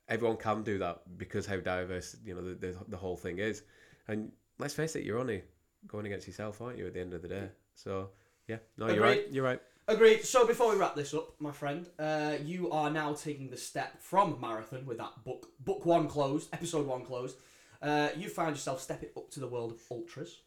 Everyone 0.09 0.37
can 0.37 0.63
do 0.63 0.79
that 0.79 1.03
because 1.17 1.47
how 1.47 1.59
diverse 1.59 2.17
you 2.25 2.35
know 2.35 2.43
the, 2.43 2.55
the, 2.55 2.77
the 2.89 2.97
whole 2.97 3.17
thing 3.17 3.39
is. 3.39 3.63
And 4.09 4.33
let's 4.59 4.75
face 4.75 4.97
it, 4.97 5.05
you're 5.05 5.19
only 5.19 5.43
going 5.87 6.07
against 6.07 6.27
yourself, 6.27 6.61
aren't 6.61 6.79
you? 6.79 6.87
At 6.87 6.95
the 6.95 7.01
end 7.01 7.15
of 7.15 7.23
the 7.23 7.29
day, 7.29 7.49
so 7.75 8.11
yeah, 8.49 8.57
no, 8.77 8.89
you're 8.89 9.03
right. 9.03 9.27
You're 9.31 9.45
right. 9.45 9.61
Agreed. 9.89 10.23
So 10.23 10.47
before 10.47 10.71
we 10.71 10.77
wrap 10.77 10.95
this 10.95 11.15
up, 11.15 11.35
my 11.39 11.51
friend, 11.51 11.89
uh, 11.99 12.35
you 12.45 12.71
are 12.71 12.91
now 12.91 13.15
taking 13.15 13.49
the 13.49 13.57
step 13.57 14.03
from 14.03 14.39
marathon 14.39 14.85
with 14.85 14.99
that 14.99 15.25
book, 15.25 15.47
book 15.61 15.87
one 15.87 16.09
closed, 16.09 16.51
episode 16.53 16.87
one 16.87 17.07
closed. 17.07 17.39
Uh, 17.81 18.11
you 18.15 18.29
found 18.29 18.51
yourself 18.51 18.83
stepping 18.83 19.09
up 19.17 19.31
to 19.31 19.41
the 19.41 19.47
world 19.47 19.73
of 19.73 19.81
ultras. 19.91 20.41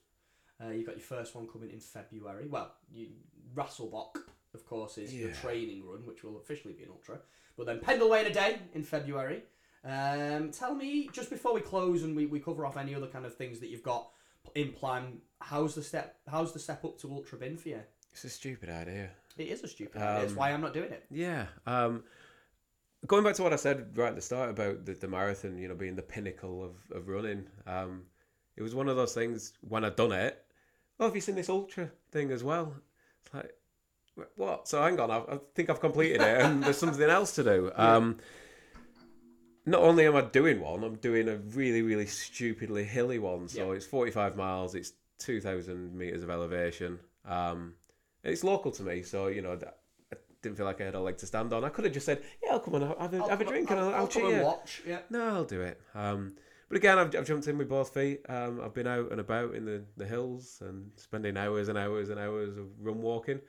Uh, 0.64 0.70
you've 0.70 0.86
got 0.86 0.96
your 0.96 1.04
first 1.04 1.34
one 1.34 1.48
coming 1.48 1.72
in 1.72 1.80
February. 1.80 2.48
Well, 2.48 2.72
you 2.94 3.08
Rasselbock, 3.56 4.20
of 4.54 4.64
course, 4.68 5.00
is 5.00 5.12
your 5.12 5.32
training 5.32 5.88
run, 5.88 6.06
which 6.06 6.24
will 6.24 6.38
officially 6.38 6.76
be 6.76 6.84
an 6.84 6.90
ultra. 6.92 7.18
But 7.58 7.66
then 7.66 7.80
Pendle 7.80 8.12
Way 8.12 8.22
in 8.22 8.28
a 8.28 8.34
day 8.34 8.60
in 8.76 8.84
February. 8.84 9.42
Um, 9.84 10.52
tell 10.52 10.76
me 10.76 11.10
just 11.12 11.32
before 11.32 11.56
we 11.56 11.62
close 11.62 12.04
and 12.04 12.16
we, 12.16 12.28
we 12.28 12.40
cover 12.40 12.64
off 12.64 12.78
any 12.78 12.94
other 12.94 13.08
kind 13.08 13.26
of 13.26 13.36
things 13.36 13.60
that 13.62 13.70
you've 13.70 13.82
got 13.82 14.08
in 14.54 14.72
plan. 14.72 15.18
How's 15.40 15.74
the 15.74 15.82
step? 15.82 16.20
How's 16.30 16.54
the 16.54 16.60
step 16.60 16.86
up 16.86 17.00
to 17.00 17.12
ultra 17.12 17.40
been 17.40 17.58
for 17.58 17.70
you? 17.70 17.82
It's 18.12 18.24
a 18.24 18.30
stupid 18.30 18.70
idea. 18.70 19.10
It 19.38 19.48
is 19.48 19.64
a 19.64 19.68
stupid 19.68 20.02
idea. 20.02 20.22
That's 20.22 20.32
Um, 20.34 20.38
why 20.38 20.52
I'm 20.52 20.62
not 20.62 20.74
doing 20.74 20.92
it. 20.92 21.06
Yeah. 21.10 21.48
Um, 21.66 22.04
going 23.08 23.24
back 23.24 23.36
to 23.36 23.44
what 23.44 23.54
I 23.54 23.58
said 23.58 23.98
right 23.98 24.10
at 24.10 24.16
the 24.16 24.22
start 24.22 24.50
about 24.50 24.86
the, 24.86 24.94
the 24.94 25.08
marathon, 25.08 25.58
you 25.58 25.68
know, 25.68 25.76
being 25.76 25.96
the 25.96 26.02
pinnacle 26.02 26.64
of, 26.64 26.76
of 26.96 27.08
running, 27.08 27.46
um, 27.66 28.04
it 28.58 28.62
was 28.64 28.76
one 28.76 28.90
of 28.90 28.96
those 28.96 29.14
things 29.14 29.54
when 29.62 29.84
I'd 29.86 29.96
done 29.96 30.12
it. 30.12 30.44
Oh, 31.00 31.06
have 31.06 31.16
you 31.16 31.22
seen 31.22 31.36
this 31.36 31.50
ultra 31.50 31.90
thing 32.12 32.32
as 32.32 32.44
well? 32.44 32.76
It's 33.26 33.34
like, 33.34 33.54
what? 34.36 34.68
So 34.68 34.82
hang 34.82 35.00
on, 35.00 35.10
I, 35.10 35.18
I 35.18 35.40
think 35.56 35.70
I've 35.70 35.80
completed 35.80 36.22
it 36.22 36.42
and 36.42 36.64
there's 36.64 36.78
something 36.78 37.10
else 37.10 37.34
to 37.36 37.44
do. 37.44 37.72
Um, 37.78 38.18
not 39.66 39.82
only 39.82 40.08
am 40.08 40.16
I 40.16 40.22
doing 40.22 40.60
one, 40.60 40.84
I'm 40.84 40.96
doing 40.96 41.30
a 41.30 41.38
really, 41.38 41.84
really 41.84 42.08
stupidly 42.08 42.84
hilly 42.84 43.20
one. 43.20 43.48
So 43.48 43.68
Yeah. 43.72 43.78
it's 43.78 43.86
45 43.86 44.36
miles, 44.36 44.74
it's 44.74 44.94
2,000 45.20 45.96
meters 45.96 46.24
of 46.24 46.32
elevation. 46.32 47.00
Um, 47.26 47.76
it's 48.24 48.44
local 48.44 48.72
to 48.72 48.84
me, 48.84 49.04
so, 49.04 49.28
you 49.28 49.42
know, 49.42 49.56
that- 49.56 49.78
I 50.14 50.18
didn't 50.42 50.58
feel 50.58 50.66
like 50.66 50.82
I 50.82 50.86
had 50.86 50.96
a 50.96 51.00
leg 51.00 51.18
to 51.18 51.26
stand 51.26 51.54
on. 51.54 51.64
I 51.64 51.70
could 51.70 51.86
have 51.86 51.94
just 51.94 52.06
said, 52.06 52.22
"Yeah, 52.44 52.54
I'll 52.54 52.60
come 52.60 52.76
and 52.76 52.84
have 52.86 53.14
a, 53.14 53.18
I'll 53.18 53.30
have 53.30 53.42
a 53.42 53.46
drink 53.46 53.70
and 53.70 53.80
I'll, 53.80 53.94
I'll, 53.94 54.08
come 54.08 54.24
cheer." 54.24 54.36
and 54.38 54.44
watch. 54.46 54.82
Yeah. 54.86 55.00
No, 55.10 55.28
I'll 55.36 55.46
do 55.46 55.62
it. 55.62 55.80
Um, 55.94 56.36
but 56.68 56.78
again, 56.78 56.98
I've, 56.98 57.16
I've 57.16 57.28
jumped 57.28 57.48
in 57.48 57.58
with 57.58 57.70
both 57.70 57.94
feet. 57.94 58.22
Um, 58.28 58.60
I've 58.64 58.74
been 58.74 58.88
out 58.88 59.12
and 59.12 59.20
about 59.22 59.56
in 59.56 59.66
the, 59.66 59.84
the 59.98 60.06
hills 60.06 60.62
and 60.66 60.90
spending 60.96 61.38
hours 61.38 61.68
and 61.68 61.78
hours 61.78 62.10
and 62.10 62.20
hours 62.20 62.58
of 62.58 62.66
run 62.80 63.02
walking. 63.02 63.40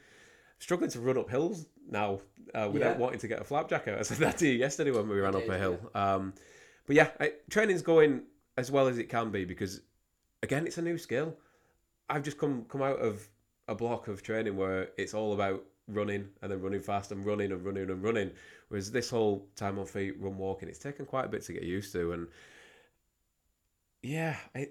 Struggling 0.59 0.91
to 0.91 1.01
run 1.01 1.16
up 1.18 1.31
hills 1.31 1.66
now 1.89 2.20
uh, 2.55 2.68
without 2.73 2.97
Yeah. 2.97 2.99
wanting 2.99 3.20
to 3.20 3.29
get 3.29 3.41
a 3.41 3.45
flapjack 3.45 3.89
out. 3.89 3.99
I 4.01 4.03
said 4.03 4.18
that 4.18 4.39
to 4.39 4.47
you 4.47 4.55
yesterday 4.59 4.91
when 4.91 5.09
we 5.09 5.18
ran 5.18 5.35
up 5.35 5.49
a 5.49 5.59
hill. 5.59 5.79
Um, 5.95 6.35
but 6.87 6.95
yeah, 6.97 7.11
I, 7.18 7.33
training's 7.51 7.83
going 7.83 8.23
as 8.57 8.70
well 8.70 8.87
as 8.87 8.99
it 8.99 9.09
can 9.09 9.31
be 9.31 9.45
because, 9.45 9.81
again, 10.43 10.66
it's 10.66 10.79
a 10.79 10.83
new 10.83 10.99
skill. 10.99 11.37
I've 12.11 12.23
just 12.23 12.39
come 12.39 12.64
come 12.68 12.83
out 12.83 12.99
of 12.99 13.27
a 13.73 13.75
block 13.75 14.09
of 14.09 14.23
training 14.23 14.57
where 14.57 14.91
it's 14.97 15.14
all 15.14 15.33
about 15.33 15.64
running 15.89 16.29
and 16.41 16.53
then 16.53 16.61
running 16.61 16.81
fast 16.81 17.11
and 17.11 17.27
running 17.27 17.51
and 17.53 17.64
running 17.64 17.91
and 17.91 18.03
running. 18.03 18.31
Whereas 18.68 18.91
this 18.91 19.11
whole 19.11 19.47
time 19.57 19.79
on 19.79 19.87
feet, 19.87 20.14
run 20.20 20.39
walking, 20.39 20.68
it's 20.68 20.79
taken 20.79 21.05
quite 21.05 21.25
a 21.25 21.29
bit 21.29 21.43
to 21.45 21.53
get 21.53 21.64
used 21.64 21.93
to. 21.93 22.12
And 22.12 22.29
yeah, 24.03 24.37
I, 24.55 24.68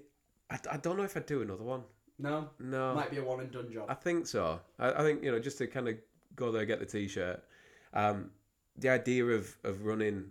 I, 0.50 0.60
I 0.72 0.78
don't 0.78 0.98
know 0.98 1.04
if 1.04 1.18
I'd 1.18 1.26
do 1.26 1.42
another 1.42 1.64
one. 1.64 1.84
No. 2.18 2.50
No, 2.60 2.96
Might 2.96 3.12
be 3.12 3.18
a 3.18 3.24
one 3.24 3.40
and 3.40 3.52
done 3.52 3.72
job. 3.72 3.88
I 3.90 3.96
think 3.96 4.28
so. 4.28 4.60
I, 4.80 4.92
I 4.94 5.02
think 5.04 5.24
you 5.24 5.32
know 5.32 5.40
just 5.40 5.58
to 5.58 5.68
kind 5.68 5.88
of 5.88 5.96
go 6.36 6.52
there, 6.52 6.66
get 6.66 6.80
the 6.80 6.86
t-shirt. 6.86 7.44
Um, 7.94 8.32
the 8.78 8.90
idea 8.90 9.26
of 9.26 9.56
of 9.64 9.86
running 9.86 10.26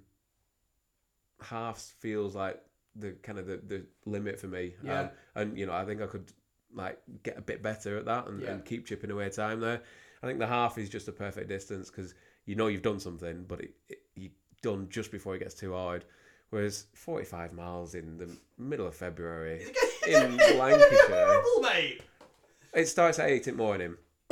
halves 1.40 1.94
feels 1.98 2.34
like 2.34 2.60
the 2.96 3.12
kind 3.22 3.38
of 3.38 3.46
the, 3.46 3.60
the 3.66 3.86
limit 4.06 4.38
for 4.38 4.46
me. 4.46 4.74
Yeah. 4.82 5.00
Um, 5.00 5.10
and 5.34 5.58
you 5.58 5.66
know 5.66 5.72
I 5.72 5.84
think 5.84 6.00
I 6.00 6.06
could 6.06 6.32
like 6.74 6.98
get 7.22 7.36
a 7.38 7.42
bit 7.42 7.62
better 7.62 7.96
at 7.98 8.04
that 8.06 8.26
and, 8.28 8.40
Yeah. 8.42 8.52
and 8.52 8.64
keep 8.64 8.86
chipping 8.86 9.10
away 9.10 9.28
time 9.30 9.60
there. 9.60 9.80
I 10.22 10.26
think 10.26 10.38
the 10.38 10.46
half 10.46 10.78
is 10.78 10.88
just 10.88 11.08
a 11.08 11.12
perfect 11.12 11.48
distance 11.48 11.90
because 11.90 12.14
you 12.46 12.54
know 12.54 12.66
you've 12.68 12.82
done 12.82 13.00
something, 13.00 13.44
but 13.48 13.60
it, 13.60 13.70
it, 13.88 13.98
you've 14.14 14.32
done 14.62 14.88
just 14.90 15.10
before 15.10 15.34
it 15.34 15.40
gets 15.40 15.54
too 15.54 15.72
hard. 15.72 16.04
Whereas 16.50 16.86
45 16.94 17.52
miles 17.52 17.94
in 17.94 18.18
the 18.18 18.28
middle 18.58 18.86
of 18.86 18.94
February 18.94 19.64
in 20.08 20.36
Lancashire, 20.36 21.08
Horrible, 21.08 21.60
mate. 21.62 22.00
it 22.74 22.86
starts 22.88 23.18
at 23.20 23.28
8 23.28 23.46
in 23.48 23.56
the 23.56 23.62
morning. 23.62 23.96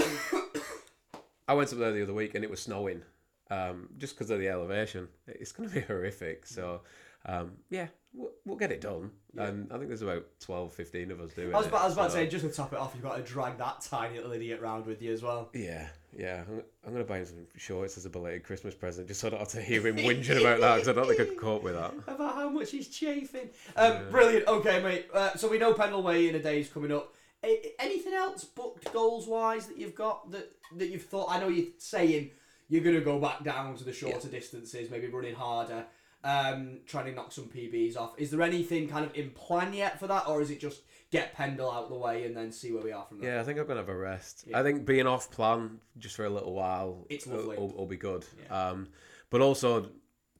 I 1.49 1.55
went 1.55 1.73
up 1.73 1.79
there 1.79 1.93
the 1.93 2.03
other 2.03 2.13
week 2.15 2.35
and 2.35 2.45
it 2.45 2.51
was 2.51 2.61
snowing 2.61 3.03
um, 3.51 3.89
just 3.99 4.15
because 4.17 4.31
of 4.31 4.39
the 4.39 4.49
elevation. 4.49 5.09
It's 5.27 5.53
going 5.53 5.69
to 5.69 5.75
be 5.77 5.81
horrific. 5.87 6.47
So, 6.47 6.83
um, 7.25 7.53
yeah, 7.71 7.87
we'll, 8.15 8.31
we'll 8.45 8.57
get 8.57 8.73
it 8.73 8.81
done. 8.81 9.11
And 9.37 9.71
I 9.73 9.77
think 9.77 9.89
there's 9.89 10.03
about 10.03 10.25
12, 10.41 10.73
15 10.73 11.11
of 11.13 11.21
us 11.21 11.33
doing 11.33 11.55
I 11.55 11.59
was, 11.59 11.67
it. 11.67 11.69
about, 11.69 11.83
I 11.83 11.85
was 11.85 11.93
about 11.95 12.05
to 12.07 12.11
so- 12.11 12.17
say, 12.17 12.27
just 12.27 12.45
to 12.45 12.51
top 12.51 12.73
it 12.73 12.79
off, 12.79 12.93
you've 12.95 13.05
got 13.05 13.17
to 13.17 13.23
drag 13.23 13.57
that 13.59 13.81
tiny 13.83 14.17
little 14.17 14.33
idiot 14.33 14.61
round 14.61 14.87
with 14.87 15.01
you 15.01 15.13
as 15.13 15.23
well. 15.23 15.51
Yeah, 15.55 15.87
yeah. 16.17 16.43
I'm, 16.49 16.63
I'm 16.85 16.93
going 16.93 17.05
to 17.05 17.09
buy 17.09 17.19
him 17.19 17.27
some 17.27 17.47
shorts 17.57 17.97
as 17.97 18.05
a 18.07 18.11
belated 18.11 18.43
Christmas 18.43 18.75
present 18.75 19.07
just 19.07 19.21
so 19.21 19.29
I 19.29 19.31
don't 19.31 19.39
have 19.41 19.49
to 19.51 19.61
hear 19.63 19.87
him 19.87 19.97
whinging 19.97 20.41
about 20.41 20.61
that 20.61 20.75
because 20.77 20.89
I 20.89 20.93
don't 20.93 21.07
think 21.07 21.21
I 21.21 21.25
could 21.27 21.39
cope 21.39 21.63
with 21.63 21.75
that. 21.75 21.95
About 22.09 22.35
how 22.35 22.49
much 22.49 22.71
he's 22.73 22.89
chafing. 22.89 23.51
Um, 23.77 24.11
Brilliant. 24.11 24.49
Okay, 24.49 24.83
mate. 24.83 25.07
Uh, 25.15 25.37
so 25.37 25.49
we 25.49 25.59
know 25.59 25.73
Pendle 25.75 26.03
Way 26.03 26.29
in 26.29 26.35
a 26.35 26.41
day's 26.43 26.69
coming 26.69 26.91
up. 26.91 27.15
A- 27.45 27.75
anything 27.79 28.15
else 28.15 28.43
booked 28.45 28.93
goals 28.93 29.29
wise 29.29 29.67
that 29.67 29.79
you've 29.79 29.95
got 29.95 30.31
that, 30.33 30.51
that 30.77 30.89
you've 30.89 31.05
thought? 31.05 31.29
I 31.31 31.39
know 31.39 31.47
you're 31.49 31.67
saying 31.79 32.31
you're 32.69 32.83
going 32.83 32.97
to 32.97 33.01
go 33.03 33.21
back 33.21 33.45
down 33.45 33.77
to 33.77 33.85
the 33.85 33.93
shorter 33.93 34.27
distances, 34.29 34.91
maybe 34.91 35.07
running 35.07 35.35
harder, 35.35 35.85
um, 36.25 36.79
trying 36.87 37.07
to 37.07 37.13
knock 37.13 37.33
some 37.33 37.45
PBs 37.45 37.97
off. 37.97 38.13
Is 38.19 38.31
there 38.31 38.43
anything 38.43 38.89
kind 38.89 39.05
of 39.05 39.15
in 39.15 39.31
plan 39.31 39.73
yet 39.73 39.99
for 39.99 40.07
that, 40.07 40.29
or 40.29 40.41
is 40.41 40.51
it 40.51 40.61
just 40.61 40.83
get 41.11 41.35
Pendle 41.35 41.71
out 41.71 41.89
the 41.89 41.97
way 41.97 42.25
and 42.27 42.37
then 42.37 42.53
see 42.53 42.73
where 42.73 42.83
we 42.83 42.93
are 42.93 43.05
from 43.05 43.21
there? 43.21 43.35
Yeah, 43.35 43.41
I 43.41 43.45
think 43.45 43.59
I'm 43.59 43.67
to 43.67 43.77
have 43.77 43.89
a 43.89 43.97
rest. 43.97 44.45
Yeah. 44.47 44.59
I 44.59 44.63
think 44.63 44.85
being 44.85 45.07
off 45.07 45.31
plan 45.31 45.79
just 45.99 46.17
for 46.17 46.25
a 46.25 46.31
little 46.31 46.53
while 46.53 47.07
It's 47.09 47.27
will, 47.27 47.37
lovely. 47.39 47.57
will, 47.57 47.69
will 47.69 47.87
be 47.87 47.97
good. 47.97 48.25
Yeah. 48.45 48.69
Um, 48.71 48.89
but 49.31 49.41
also, 49.41 49.83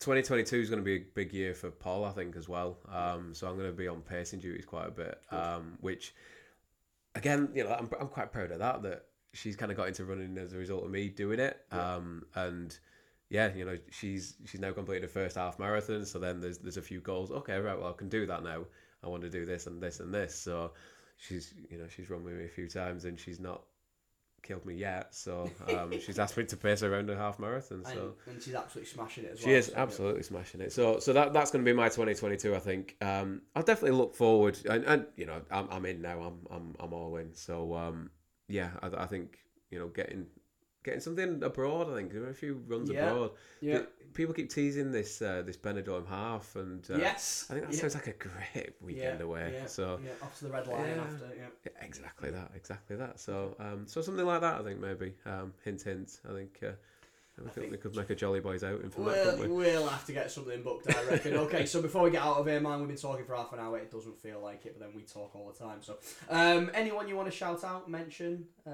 2022 0.01 0.57
is 0.57 0.71
going 0.71 0.81
to 0.81 0.85
be 0.85 0.97
a 0.97 1.05
big 1.15 1.33
year 1.33 1.55
for 1.55 1.71
Paula, 1.71 2.09
I 2.09 2.13
think, 2.13 2.37
as 2.37 2.49
well. 2.49 2.79
Um, 2.91 3.35
so 3.35 3.49
I'm 3.49 3.57
going 3.57 3.71
to 3.71 3.77
be 3.77 3.89
on 3.89 4.01
pacing 4.03 4.41
duties 4.41 4.65
quite 4.65 4.89
a 4.89 4.91
bit, 4.91 5.21
um, 5.31 5.79
which, 5.81 6.15
again, 7.15 7.49
you 7.55 7.65
know, 7.65 7.73
I'm, 7.73 7.89
I'm 8.01 8.09
quite 8.09 8.33
proud 8.33 8.51
of 8.51 8.59
that, 8.59 8.83
that 8.83 9.07
she's 9.33 9.57
kind 9.57 9.71
of 9.71 9.77
got 9.77 9.89
into 9.89 10.05
running 10.05 10.37
as 10.39 10.53
a 10.53 10.57
result 10.57 10.85
of 10.85 10.91
me 10.91 11.09
doing 11.09 11.39
it. 11.41 11.59
Um, 11.71 12.25
and 12.35 12.77
yeah, 13.31 13.55
you 13.55 13.65
know, 13.65 13.79
she's 13.91 14.37
she's 14.47 14.61
now 14.61 14.73
completed 14.73 15.03
her 15.03 15.09
first 15.09 15.37
half 15.37 15.59
marathon. 15.59 16.05
So 16.05 16.19
then 16.19 16.41
there's 16.41 16.59
there's 16.59 16.77
a 16.79 16.83
few 16.83 17.01
goals. 17.01 17.31
Okay, 17.31 17.59
right, 17.59 17.79
well 17.79 17.91
I 17.91 17.93
can 17.93 18.09
do 18.09 18.27
that 18.27 18.43
now. 18.43 18.65
I 19.03 19.09
want 19.09 19.23
to 19.23 19.31
do 19.31 19.45
this 19.45 19.67
and 19.67 19.83
this 19.83 20.01
and 20.01 20.13
this. 20.13 20.35
So 20.35 20.73
she's 21.17 21.53
you 21.71 21.79
know 21.79 21.87
she's 21.89 22.11
run 22.11 22.25
with 22.25 22.35
me 22.35 22.45
a 22.45 22.49
few 22.49 22.69
times 22.69 23.05
and 23.05 23.19
she's 23.19 23.41
not 23.41 23.63
killed 24.43 24.65
me 24.65 24.75
yet. 24.75 25.15
So 25.15 25.51
um, 25.69 25.93
she's 26.01 26.19
asked 26.19 26.37
me 26.37 26.45
to 26.45 26.57
pace 26.57 26.83
around 26.83 27.11
a 27.11 27.17
half 27.17 27.39
marathon. 27.39 27.79
And, 27.79 27.87
So 27.87 28.15
and 28.27 28.43
she's 28.43 28.55
absolutely 28.55 28.91
smashing 28.91 29.25
it 29.25 29.33
as 29.33 29.41
she 29.41 29.47
well. 29.47 29.57
is 29.57 29.67
so, 29.67 29.73
absolutely 29.77 30.23
smashing 30.23 30.61
it. 30.61 30.73
So 30.73 30.99
so 30.99 31.13
that 31.13 31.33
that's 31.33 31.51
going 31.51 31.65
to 31.65 31.71
be 31.71 31.77
my 31.77 31.89
2022. 31.89 32.55
I 32.55 32.59
think. 32.59 32.97
Um, 33.03 33.43
I'll 33.55 33.63
definitely 33.63 33.99
look 33.99 34.15
forward 34.15 34.59
and, 34.69 34.85
and 34.85 35.07
you 35.17 35.27
know 35.27 35.43
I'm, 35.51 35.69
I'm 35.71 35.87
in 35.87 36.01
now. 36.01 36.21
I'm 36.21 36.47
I'm 36.51 36.75
I'm 36.81 36.93
all 36.93 37.17
in. 37.17 37.35
So 37.35 37.75
um, 37.75 38.11
yeah, 38.49 38.71
I, 38.83 38.89
I 39.03 39.07
think 39.07 39.39
you 39.71 39.79
know 39.79 39.89
getting. 39.89 40.27
Getting 40.85 41.01
something 41.01 41.43
abroad, 41.43 41.91
I 41.91 41.97
think. 41.97 42.13
There 42.13 42.29
a 42.29 42.35
few 42.35 42.63
runs 42.67 42.91
Yeah. 42.91 43.11
abroad. 43.11 43.31
Yeah. 43.61 43.83
People 44.15 44.35
keep 44.35 44.49
teasing 44.51 44.91
this 44.91 45.21
uh, 45.21 45.43
this 45.45 45.57
Benidorm 45.57 46.09
half, 46.09 46.57
and 46.57 46.89
uh, 46.91 46.97
yes. 46.97 47.47
I 47.51 47.55
think 47.55 47.67
that 47.67 47.75
yeah. 47.75 47.81
sounds 47.81 47.95
like 47.95 48.07
a 48.07 48.13
great 48.13 48.75
weekend 48.81 49.19
yeah, 49.21 49.25
away. 49.25 49.51
Yeah, 49.55 49.67
So 49.67 50.01
yeah, 50.03 50.11
off 50.23 50.39
to 50.39 50.45
the 50.45 50.51
red 50.51 50.67
line 50.67 50.99
after. 50.99 51.31
Yeah. 51.37 51.47
yeah, 51.65 51.85
exactly 51.85 52.31
that, 52.31 52.51
exactly 52.55 52.97
that. 52.97 53.21
So, 53.21 53.55
um, 53.59 53.87
so 53.87 54.01
something 54.01 54.25
like 54.25 54.41
that, 54.41 54.61
I 54.61 54.65
think 54.65 54.81
maybe. 54.81 55.15
Um, 55.27 55.53
hint, 55.65 55.83
hint. 55.83 56.21
I 56.29 56.33
think. 56.33 56.59
Uh, 56.63 56.73
we, 57.45 57.51
could, 57.51 57.71
we 57.71 57.77
could 57.77 57.97
make 57.97 58.11
a 58.11 58.15
Jolly 58.15 58.41
Boys 58.41 58.63
outing 58.65 58.91
from 58.91 59.05
that, 59.07 59.25
couldn't 59.25 59.41
we? 59.41 59.57
we'll 59.57 59.87
have 59.89 60.05
to 60.07 60.13
get 60.13 60.31
something 60.31 60.63
booked, 60.63 60.95
I 60.95 61.03
reckon. 61.05 61.35
okay, 61.37 61.67
so 61.67 61.81
before 61.83 62.03
we 62.03 62.11
get 62.11 62.23
out 62.23 62.37
of 62.37 62.47
here, 62.47 62.61
man, 62.61 62.79
we've 62.81 62.89
been 62.89 62.97
talking 62.97 63.25
for 63.25 63.35
half 63.37 63.53
an 63.53 63.59
hour. 63.61 63.79
It 63.79 63.91
doesn't 63.91 64.19
feel 64.21 64.41
like 64.41 64.67
it, 64.67 64.77
but 64.79 64.87
then 64.87 64.95
we 64.97 65.03
talk 65.03 65.35
all 65.35 65.51
the 65.53 65.59
time. 65.59 65.83
So, 65.83 65.99
um, 66.31 66.71
anyone 66.75 67.09
you 67.09 67.17
want 67.17 67.31
to 67.31 67.37
shout 67.37 67.65
out, 67.65 67.89
mention, 67.91 68.45
uh, 68.67 68.71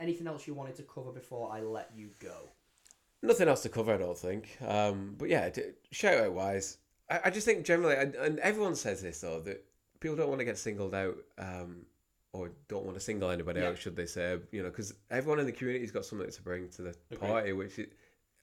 anything 0.00 0.26
else 0.26 0.46
you 0.46 0.54
wanted 0.54 0.76
to 0.76 0.82
cover 0.82 1.12
before 1.12 1.52
I 1.52 1.60
let 1.60 1.90
you 1.94 2.10
go? 2.20 2.50
Nothing 3.22 3.48
else 3.48 3.62
to 3.62 3.68
cover, 3.68 3.92
I 3.94 3.98
don't 3.98 4.16
think. 4.18 4.56
Um, 4.66 5.14
but 5.18 5.28
yeah, 5.28 5.48
d- 5.50 5.62
shout 5.90 6.18
out 6.18 6.32
wise, 6.32 6.78
I, 7.10 7.20
I 7.26 7.30
just 7.30 7.46
think 7.46 7.64
generally, 7.64 7.96
and, 7.96 8.14
and 8.14 8.38
everyone 8.40 8.76
says 8.76 9.02
this 9.02 9.20
though, 9.20 9.40
that 9.40 9.64
people 10.00 10.16
don't 10.16 10.28
want 10.28 10.38
to 10.40 10.44
get 10.44 10.58
singled 10.58 10.94
out. 10.94 11.16
Um, 11.38 11.86
or 12.34 12.50
don't 12.68 12.84
want 12.84 12.94
to 12.94 13.00
single 13.00 13.30
anybody 13.30 13.60
Yeah. 13.60 13.68
out, 13.68 13.78
should 13.78 13.96
they 13.96 14.04
say? 14.04 14.38
You 14.52 14.62
know, 14.62 14.68
because 14.68 14.92
everyone 15.10 15.40
in 15.40 15.46
the 15.46 15.50
community's 15.52 15.90
got 15.90 16.04
something 16.04 16.30
to 16.30 16.42
bring 16.42 16.68
to 16.68 16.82
the 16.82 16.94
Agreed. 17.10 17.20
party, 17.26 17.52
which 17.54 17.78
is, 17.78 17.86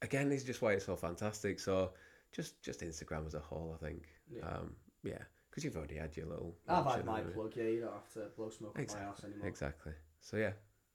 again 0.02 0.32
is 0.32 0.44
just 0.44 0.62
why 0.62 0.74
it's 0.74 0.86
so 0.86 0.96
fantastic. 0.96 1.60
So, 1.60 1.92
just 2.32 2.62
just 2.62 2.82
Instagram 2.82 3.26
as 3.26 3.34
a 3.34 3.40
whole, 3.40 3.78
I 3.80 3.86
think. 3.86 4.04
Yeah. 4.30 4.48
Um, 4.48 4.76
yeah, 5.04 5.20
because 5.50 5.64
you've 5.64 5.76
already 5.76 5.96
had 5.98 6.16
your 6.18 6.28
little. 6.28 6.56
I've 6.68 6.86
had 6.86 7.06
my 7.06 7.22
plug, 7.22 7.54
yeah, 7.56 7.64
you 7.64 7.82
don't 7.82 7.94
have 7.94 8.12
to 8.14 8.30
blow 8.36 8.50
smoke 8.50 8.72
at 8.72 8.78
my 8.78 8.84
Exactly. 8.84 9.30
anymore. 9.30 9.48
Exactly. 9.48 9.92
So 10.20 10.38
yeah, 10.38 10.52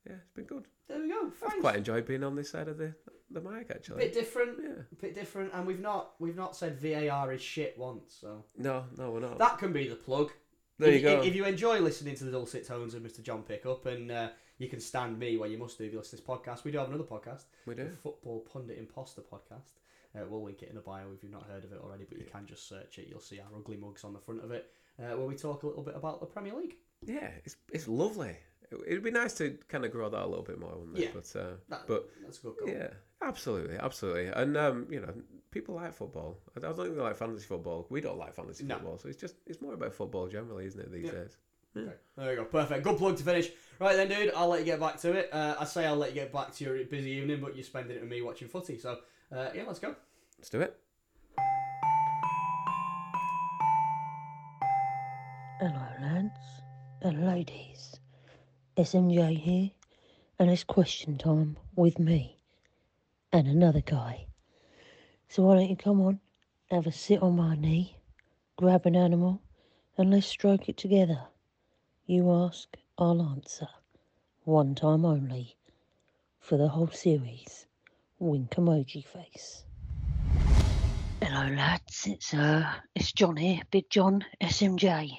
yeah, 0.07 0.14
it's 0.14 0.32
been 0.34 0.44
good. 0.44 0.66
There 0.88 1.01
we 1.01 1.09
go. 1.09 1.30
I've 1.46 1.61
quite 1.61 1.76
enjoyed 1.76 2.07
being 2.07 2.24
on 2.24 2.34
this 2.34 2.51
side 2.51 2.68
of 2.68 2.78
the 2.78 2.94
the 3.30 3.40
mic 3.40 3.70
actually. 3.70 3.96
A 3.96 4.07
bit 4.07 4.14
different, 4.14 4.59
Yeah. 4.61 4.82
A 4.90 4.94
bit 4.96 5.14
different, 5.14 5.53
and 5.55 5.66
we've 5.66 5.80
not 5.80 6.12
we've 6.18 6.36
not 6.36 6.57
said 6.57 6.80
VAR 6.80 7.32
is 7.32 7.40
shit 7.40 7.78
once, 7.78 8.16
so 8.20 8.44
No, 8.59 8.84
no, 8.98 9.12
we're 9.12 9.20
not. 9.20 9.38
that 9.38 9.59
can 9.59 9.72
be 9.72 9.88
the 9.88 9.94
plug. 9.96 10.32
there 10.78 10.88
if, 10.90 10.94
you 10.96 11.09
go. 11.09 11.20
If, 11.20 11.26
if 11.28 11.36
you 11.36 11.44
enjoy 11.44 11.78
listening 11.80 12.16
to 12.16 12.24
the 12.24 12.32
dulcet 12.32 12.66
tones 12.66 12.94
of 12.94 13.03
Mr. 13.03 13.22
John 13.22 13.42
Pickup, 13.42 13.86
and 13.86 14.11
uh, 14.11 14.30
you 14.61 14.68
can 14.68 14.78
stand 14.80 15.18
me, 15.18 15.36
well, 15.36 15.48
you 15.50 15.58
must 15.58 15.78
do 15.78 15.84
if 15.84 15.92
you 15.92 15.98
listen 15.98 16.18
to 16.18 16.24
this 16.24 16.26
podcast. 16.36 16.62
We 16.64 16.70
do 16.70 16.78
have 16.78 16.88
another 16.88 17.02
podcast, 17.04 17.44
we 17.66 17.74
the 17.74 17.84
do. 17.84 17.96
Football 18.02 18.40
Pundit 18.52 18.78
Imposter 18.78 19.22
podcast. 19.22 19.72
Uh, 20.14 20.20
we'll 20.28 20.42
link 20.44 20.62
it 20.62 20.68
in 20.68 20.74
the 20.74 20.80
bio 20.80 21.04
if 21.14 21.22
you've 21.22 21.32
not 21.32 21.46
heard 21.46 21.64
of 21.64 21.72
it 21.72 21.80
already, 21.82 22.04
but 22.08 22.18
you 22.18 22.24
can 22.24 22.44
just 22.46 22.68
search 22.68 22.98
it. 22.98 23.06
You'll 23.08 23.20
see 23.20 23.40
our 23.40 23.46
ugly 23.56 23.76
mugs 23.76 24.04
on 24.04 24.12
the 24.12 24.18
front 24.18 24.42
of 24.44 24.50
it, 24.50 24.70
uh, 25.00 25.16
where 25.16 25.26
we 25.26 25.34
talk 25.34 25.62
a 25.62 25.66
little 25.66 25.82
bit 25.82 25.96
about 25.96 26.20
the 26.20 26.26
Premier 26.26 26.54
League. 26.54 26.76
Yeah, 27.04 27.30
it's 27.44 27.56
it's 27.72 27.88
lovely. 27.88 28.36
It, 28.70 28.78
it'd 28.86 29.02
be 29.04 29.11
nice 29.11 29.34
to 29.34 29.56
kind 29.68 29.84
of 29.84 29.92
grow 29.92 30.11
that 30.11 30.22
a 30.24 30.26
little 30.26 30.44
bit 30.44 30.58
more, 30.61 30.76
wouldn't 30.76 30.98
it? 30.98 31.02
Yeah. 31.04 31.11
But 31.14 31.40
uh, 31.40 31.52
That, 31.68 31.86
but 31.86 32.11
that's 32.22 32.38
a 32.40 32.42
good 32.42 32.54
goal. 32.58 32.68
yeah, 32.68 32.88
absolutely, 33.22 33.76
absolutely. 33.78 34.26
And 34.26 34.56
um, 34.56 34.86
you 34.90 35.00
know, 35.00 35.14
people 35.52 35.76
like 35.76 35.94
football. 35.94 36.38
I 36.56 36.61
don't 36.61 36.76
think 36.76 36.94
they 36.96 37.00
like 37.00 37.16
fantasy 37.16 37.46
football. 37.46 37.86
We 37.88 38.00
don't 38.00 38.18
like 38.18 38.34
fantasy 38.34 38.64
No. 38.64 38.74
football, 38.74 38.98
so 38.98 39.08
it's 39.08 39.20
just 39.20 39.36
it's 39.46 39.62
more 39.62 39.74
about 39.74 39.94
football 39.94 40.26
generally, 40.28 40.66
isn't 40.66 40.80
it 40.80 40.90
these 40.92 41.06
Yeah. 41.06 41.12
days? 41.12 41.36
Okay, 41.76 41.92
there 42.16 42.30
we 42.30 42.36
go. 42.36 42.44
Perfect. 42.44 42.82
Good 42.82 42.98
plug 42.98 43.16
to 43.16 43.22
finish. 43.22 43.50
Right 43.78 43.96
then, 43.96 44.08
dude. 44.08 44.32
I'll 44.34 44.48
let 44.48 44.60
you 44.60 44.66
get 44.66 44.80
back 44.80 45.00
to 45.00 45.12
it. 45.12 45.30
Uh, 45.32 45.54
I 45.58 45.64
say 45.64 45.86
I'll 45.86 45.96
let 45.96 46.10
you 46.10 46.16
get 46.16 46.32
back 46.32 46.52
to 46.54 46.64
your 46.64 46.84
busy 46.84 47.10
evening, 47.10 47.40
but 47.40 47.54
you're 47.54 47.64
spending 47.64 47.96
it 47.96 48.00
with 48.00 48.10
me 48.10 48.22
watching 48.22 48.48
footy. 48.48 48.78
So 48.78 48.98
uh, 49.30 49.50
yeah, 49.54 49.62
let's 49.66 49.78
go. 49.78 49.94
Let's 50.38 50.50
do 50.50 50.60
it. 50.60 50.76
Hello, 55.60 55.86
lads 56.00 56.30
and 57.02 57.26
ladies. 57.26 57.96
SMJ 58.76 59.38
here, 59.38 59.70
and 60.38 60.50
it's 60.50 60.64
question 60.64 61.18
time 61.18 61.56
with 61.76 61.98
me 61.98 62.38
and 63.32 63.46
another 63.46 63.82
guy. 63.82 64.26
So 65.28 65.42
why 65.42 65.56
don't 65.56 65.68
you 65.68 65.76
come 65.76 66.00
on, 66.00 66.20
have 66.70 66.86
a 66.86 66.92
sit 66.92 67.22
on 67.22 67.36
my 67.36 67.56
knee, 67.56 67.96
grab 68.56 68.86
an 68.86 68.96
animal, 68.96 69.42
and 69.98 70.10
let's 70.10 70.26
stroke 70.26 70.68
it 70.68 70.76
together. 70.76 71.20
You 72.11 72.32
ask, 72.32 72.77
I'll 72.99 73.23
answer. 73.23 73.69
One 74.43 74.74
time 74.74 75.05
only. 75.05 75.55
For 76.41 76.57
the 76.57 76.66
whole 76.66 76.89
series. 76.89 77.66
Wink 78.19 78.51
emoji 78.51 79.07
face. 79.07 79.62
Hello, 81.23 81.55
lads. 81.55 82.09
It's 82.09 82.35
uh, 82.35 82.69
it's 82.97 83.12
John 83.12 83.37
here, 83.37 83.61
Big 83.70 83.89
John 83.91 84.24
SMJ. 84.43 85.19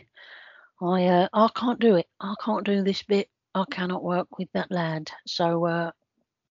I 0.82 1.06
uh, 1.06 1.30
I 1.32 1.48
can't 1.56 1.80
do 1.80 1.96
it. 1.96 2.08
I 2.20 2.34
can't 2.44 2.66
do 2.66 2.84
this 2.84 3.04
bit. 3.04 3.30
I 3.56 3.64
cannot 3.72 4.04
work 4.04 4.38
with 4.38 4.50
that 4.52 4.70
lad. 4.70 5.10
So 5.26 5.66
uh, 5.66 5.92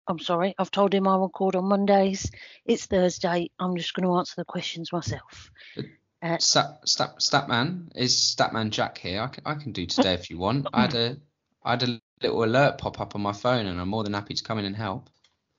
I'm 0.06 0.20
sorry. 0.20 0.54
I've 0.60 0.70
told 0.70 0.94
him 0.94 1.08
I'll 1.08 1.22
record 1.22 1.56
on 1.56 1.64
Mondays. 1.64 2.30
It's 2.66 2.88
Thursday. 2.88 3.52
I'm 3.58 3.78
just 3.78 3.94
going 3.94 4.06
to 4.06 4.18
answer 4.18 4.34
the 4.36 4.44
questions 4.44 4.92
myself. 4.92 5.50
Uh, 6.26 6.38
Stat, 6.40 6.80
stat, 6.86 7.16
Statman 7.20 7.90
is 7.96 8.16
Statman 8.16 8.72
Jack 8.72 8.98
here. 8.98 9.22
I 9.22 9.28
can, 9.28 9.44
I 9.46 9.54
can 9.54 9.72
do 9.74 9.86
today 9.86 10.16
if 10.16 10.32
you 10.32 10.40
want. 10.40 10.66
I 10.74 10.82
had 10.82 10.96
a 10.96 11.18
I 11.64 11.72
had 11.72 11.84
a 11.84 12.02
little 12.24 12.44
alert 12.44 12.80
pop 12.80 13.00
up 13.00 13.14
on 13.14 13.22
my 13.22 13.32
phone, 13.32 13.68
and 13.68 13.80
I'm 13.80 13.90
more 13.90 14.04
than 14.04 14.14
happy 14.14 14.34
to 14.34 14.44
come 14.44 14.58
in 14.58 14.66
and 14.66 14.76
help. 14.76 15.08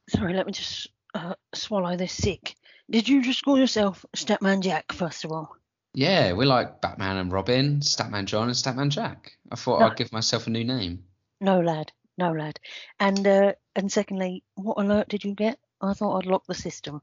sorry, 0.08 0.34
let 0.34 0.44
me 0.46 0.52
just 0.52 0.88
uh, 1.14 1.34
swallow 1.54 1.96
this 1.96 2.12
sick. 2.12 2.56
Did 2.90 3.08
you 3.08 3.22
just 3.22 3.44
call 3.44 3.58
yourself 3.58 4.04
Statman 4.16 4.60
Jack 4.62 4.90
first 4.92 5.24
of 5.24 5.30
all? 5.30 5.56
Yeah, 5.94 6.32
we're 6.32 6.46
like 6.46 6.80
Batman 6.80 7.16
and 7.16 7.32
Robin, 7.32 7.78
Statman 7.78 8.24
John, 8.24 8.48
and 8.48 8.56
Statman 8.56 8.90
Jack. 8.90 9.38
I 9.52 9.54
thought 9.54 9.80
No. 9.80 9.86
I'd 9.86 9.96
give 9.96 10.12
myself 10.12 10.48
a 10.48 10.50
new 10.50 10.64
name. 10.64 11.04
No, 11.40 11.60
lad. 11.60 11.92
No, 12.18 12.32
lad. 12.32 12.58
And 12.98 13.24
uh, 13.24 13.52
and 13.76 13.92
secondly, 13.92 14.42
what 14.56 14.78
alert 14.78 15.08
did 15.08 15.22
you 15.22 15.32
get? 15.34 15.60
I 15.80 15.92
thought 15.92 16.18
I'd 16.18 16.26
lock 16.26 16.44
the 16.46 16.54
system. 16.54 17.02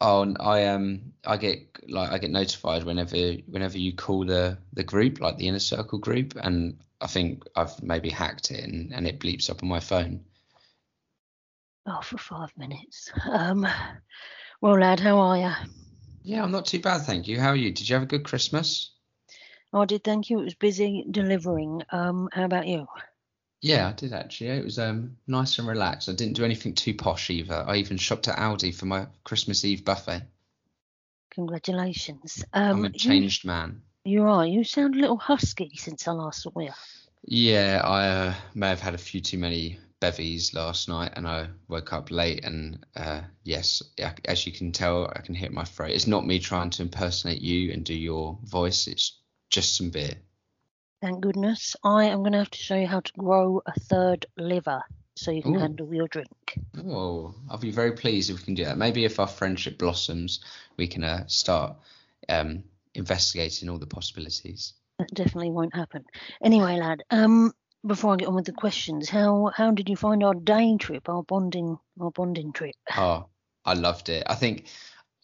Oh, 0.00 0.34
I 0.38 0.66
um 0.66 1.12
I 1.24 1.36
get 1.36 1.58
like 1.88 2.10
I 2.10 2.18
get 2.18 2.30
notified 2.30 2.84
whenever 2.84 3.16
whenever 3.46 3.78
you 3.78 3.94
call 3.94 4.24
the 4.24 4.58
the 4.72 4.84
group, 4.84 5.20
like 5.20 5.38
the 5.38 5.48
inner 5.48 5.58
circle 5.58 5.98
group, 5.98 6.34
and 6.40 6.78
I 7.00 7.06
think 7.06 7.44
I've 7.56 7.82
maybe 7.82 8.10
hacked 8.10 8.50
it 8.50 8.64
and, 8.64 8.92
and 8.92 9.06
it 9.06 9.20
bleeps 9.20 9.50
up 9.50 9.62
on 9.62 9.68
my 9.68 9.80
phone. 9.80 10.24
Oh, 11.86 12.00
for 12.02 12.18
five 12.18 12.52
minutes. 12.56 13.10
Um, 13.28 13.66
well, 14.60 14.78
lad, 14.78 15.00
how 15.00 15.18
are 15.18 15.38
you? 15.38 15.52
Yeah, 16.22 16.42
I'm 16.42 16.50
not 16.50 16.66
too 16.66 16.80
bad, 16.80 17.02
thank 17.02 17.26
you. 17.28 17.40
How 17.40 17.50
are 17.50 17.56
you? 17.56 17.72
Did 17.72 17.88
you 17.88 17.94
have 17.94 18.02
a 18.02 18.06
good 18.06 18.24
Christmas? 18.24 18.90
I 19.72 19.84
did, 19.84 20.04
thank 20.04 20.28
you. 20.28 20.40
It 20.40 20.44
was 20.44 20.54
busy 20.54 21.04
delivering. 21.10 21.82
Um, 21.90 22.28
how 22.32 22.44
about 22.44 22.66
you? 22.66 22.86
Yeah, 23.60 23.88
I 23.88 23.92
did 23.92 24.12
actually. 24.12 24.50
It 24.50 24.64
was 24.64 24.78
um 24.78 25.16
nice 25.26 25.58
and 25.58 25.66
relaxed. 25.66 26.08
I 26.08 26.12
didn't 26.12 26.36
do 26.36 26.44
anything 26.44 26.74
too 26.74 26.94
posh 26.94 27.30
either. 27.30 27.64
I 27.66 27.76
even 27.76 27.96
shopped 27.96 28.28
at 28.28 28.38
Aldi 28.38 28.74
for 28.74 28.86
my 28.86 29.06
Christmas 29.24 29.64
Eve 29.64 29.84
buffet. 29.84 30.22
Congratulations. 31.30 32.44
I'm 32.52 32.70
Um, 32.78 32.84
a 32.84 32.90
changed 32.90 33.44
man. 33.44 33.82
You, 34.04 34.12
you 34.12 34.26
are. 34.28 34.46
You 34.46 34.64
sound 34.64 34.94
a 34.94 34.98
little 34.98 35.16
husky 35.16 35.72
since 35.76 36.06
I 36.06 36.12
last 36.12 36.42
saw 36.42 36.58
you. 36.58 36.72
Yeah, 37.24 37.80
I 37.84 38.08
uh, 38.08 38.34
may 38.54 38.68
have 38.68 38.80
had 38.80 38.94
a 38.94 38.98
few 38.98 39.20
too 39.20 39.38
many 39.38 39.78
bevies 40.00 40.54
last 40.54 40.88
night, 40.88 41.12
and 41.16 41.26
I 41.26 41.48
woke 41.66 41.92
up 41.92 42.10
late. 42.10 42.44
And 42.44 42.86
uh, 42.94 43.22
yes, 43.42 43.82
as 44.24 44.46
you 44.46 44.52
can 44.52 44.72
tell, 44.72 45.06
I 45.14 45.20
can 45.20 45.34
hit 45.34 45.52
my 45.52 45.64
throat. 45.64 45.90
It's 45.90 46.06
not 46.06 46.26
me 46.26 46.38
trying 46.38 46.70
to 46.70 46.82
impersonate 46.82 47.42
you 47.42 47.72
and 47.72 47.84
do 47.84 47.94
your 47.94 48.38
voice. 48.44 48.86
It's 48.86 49.18
just 49.50 49.76
some 49.76 49.90
beer. 49.90 50.14
Thank 51.00 51.20
goodness. 51.20 51.76
I 51.84 52.06
am 52.06 52.20
going 52.20 52.32
to 52.32 52.38
have 52.38 52.50
to 52.50 52.58
show 52.58 52.76
you 52.76 52.86
how 52.86 53.00
to 53.00 53.12
grow 53.12 53.62
a 53.66 53.78
third 53.78 54.26
liver 54.36 54.82
so 55.16 55.30
you 55.30 55.42
can 55.42 55.56
Ooh. 55.56 55.60
handle 55.60 55.94
your 55.94 56.08
drink. 56.08 56.58
Oh, 56.76 57.34
I'll 57.48 57.58
be 57.58 57.70
very 57.70 57.92
pleased 57.92 58.30
if 58.30 58.38
we 58.38 58.44
can 58.44 58.54
do 58.54 58.64
that. 58.64 58.78
Maybe 58.78 59.04
if 59.04 59.20
our 59.20 59.26
friendship 59.26 59.78
blossoms, 59.78 60.40
we 60.76 60.86
can 60.88 61.04
uh, 61.04 61.26
start 61.26 61.76
um, 62.28 62.64
investigating 62.94 63.68
all 63.68 63.78
the 63.78 63.86
possibilities. 63.86 64.74
That 64.98 65.14
definitely 65.14 65.50
won't 65.50 65.74
happen. 65.74 66.04
Anyway, 66.42 66.76
lad, 66.76 67.04
um, 67.10 67.52
before 67.86 68.14
I 68.14 68.16
get 68.16 68.28
on 68.28 68.34
with 68.34 68.46
the 68.46 68.52
questions, 68.52 69.08
how 69.08 69.52
how 69.54 69.70
did 69.70 69.88
you 69.88 69.96
find 69.96 70.24
our 70.24 70.34
day 70.34 70.76
trip, 70.78 71.08
our 71.08 71.22
bonding, 71.22 71.78
our 72.00 72.10
bonding 72.10 72.52
trip? 72.52 72.74
Oh, 72.96 73.26
I 73.64 73.74
loved 73.74 74.08
it. 74.08 74.24
I 74.26 74.34
think, 74.34 74.66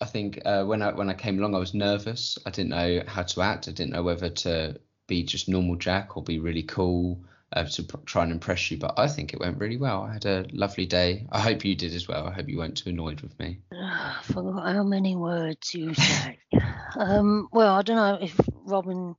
I 0.00 0.04
think 0.04 0.40
uh, 0.44 0.64
when 0.64 0.82
I 0.82 0.92
when 0.92 1.10
I 1.10 1.14
came 1.14 1.38
along, 1.38 1.56
I 1.56 1.58
was 1.58 1.74
nervous. 1.74 2.38
I 2.46 2.50
didn't 2.50 2.70
know 2.70 3.02
how 3.08 3.24
to 3.24 3.42
act. 3.42 3.66
I 3.66 3.72
didn't 3.72 3.92
know 3.92 4.04
whether 4.04 4.30
to 4.30 4.78
be 5.06 5.22
just 5.22 5.48
normal 5.48 5.76
Jack 5.76 6.16
or 6.16 6.22
be 6.22 6.38
really 6.38 6.62
cool 6.62 7.20
uh, 7.52 7.64
to 7.64 7.82
pr- 7.82 7.96
try 8.06 8.22
and 8.22 8.32
impress 8.32 8.70
you. 8.70 8.76
But 8.78 8.98
I 8.98 9.06
think 9.08 9.32
it 9.32 9.40
went 9.40 9.58
really 9.58 9.76
well. 9.76 10.02
I 10.02 10.12
had 10.14 10.24
a 10.26 10.46
lovely 10.52 10.86
day. 10.86 11.26
I 11.30 11.40
hope 11.40 11.64
you 11.64 11.74
did 11.74 11.92
as 11.94 12.08
well. 12.08 12.26
I 12.26 12.32
hope 12.32 12.48
you 12.48 12.58
weren't 12.58 12.76
too 12.76 12.90
annoyed 12.90 13.20
with 13.20 13.38
me. 13.38 13.58
I 13.72 14.20
forgot 14.22 14.72
how 14.74 14.82
many 14.82 15.16
words 15.16 15.74
you 15.74 15.94
say. 15.94 16.38
um, 16.98 17.48
well, 17.52 17.74
I 17.74 17.82
don't 17.82 17.96
know 17.96 18.18
if 18.20 18.38
Robin, 18.64 19.14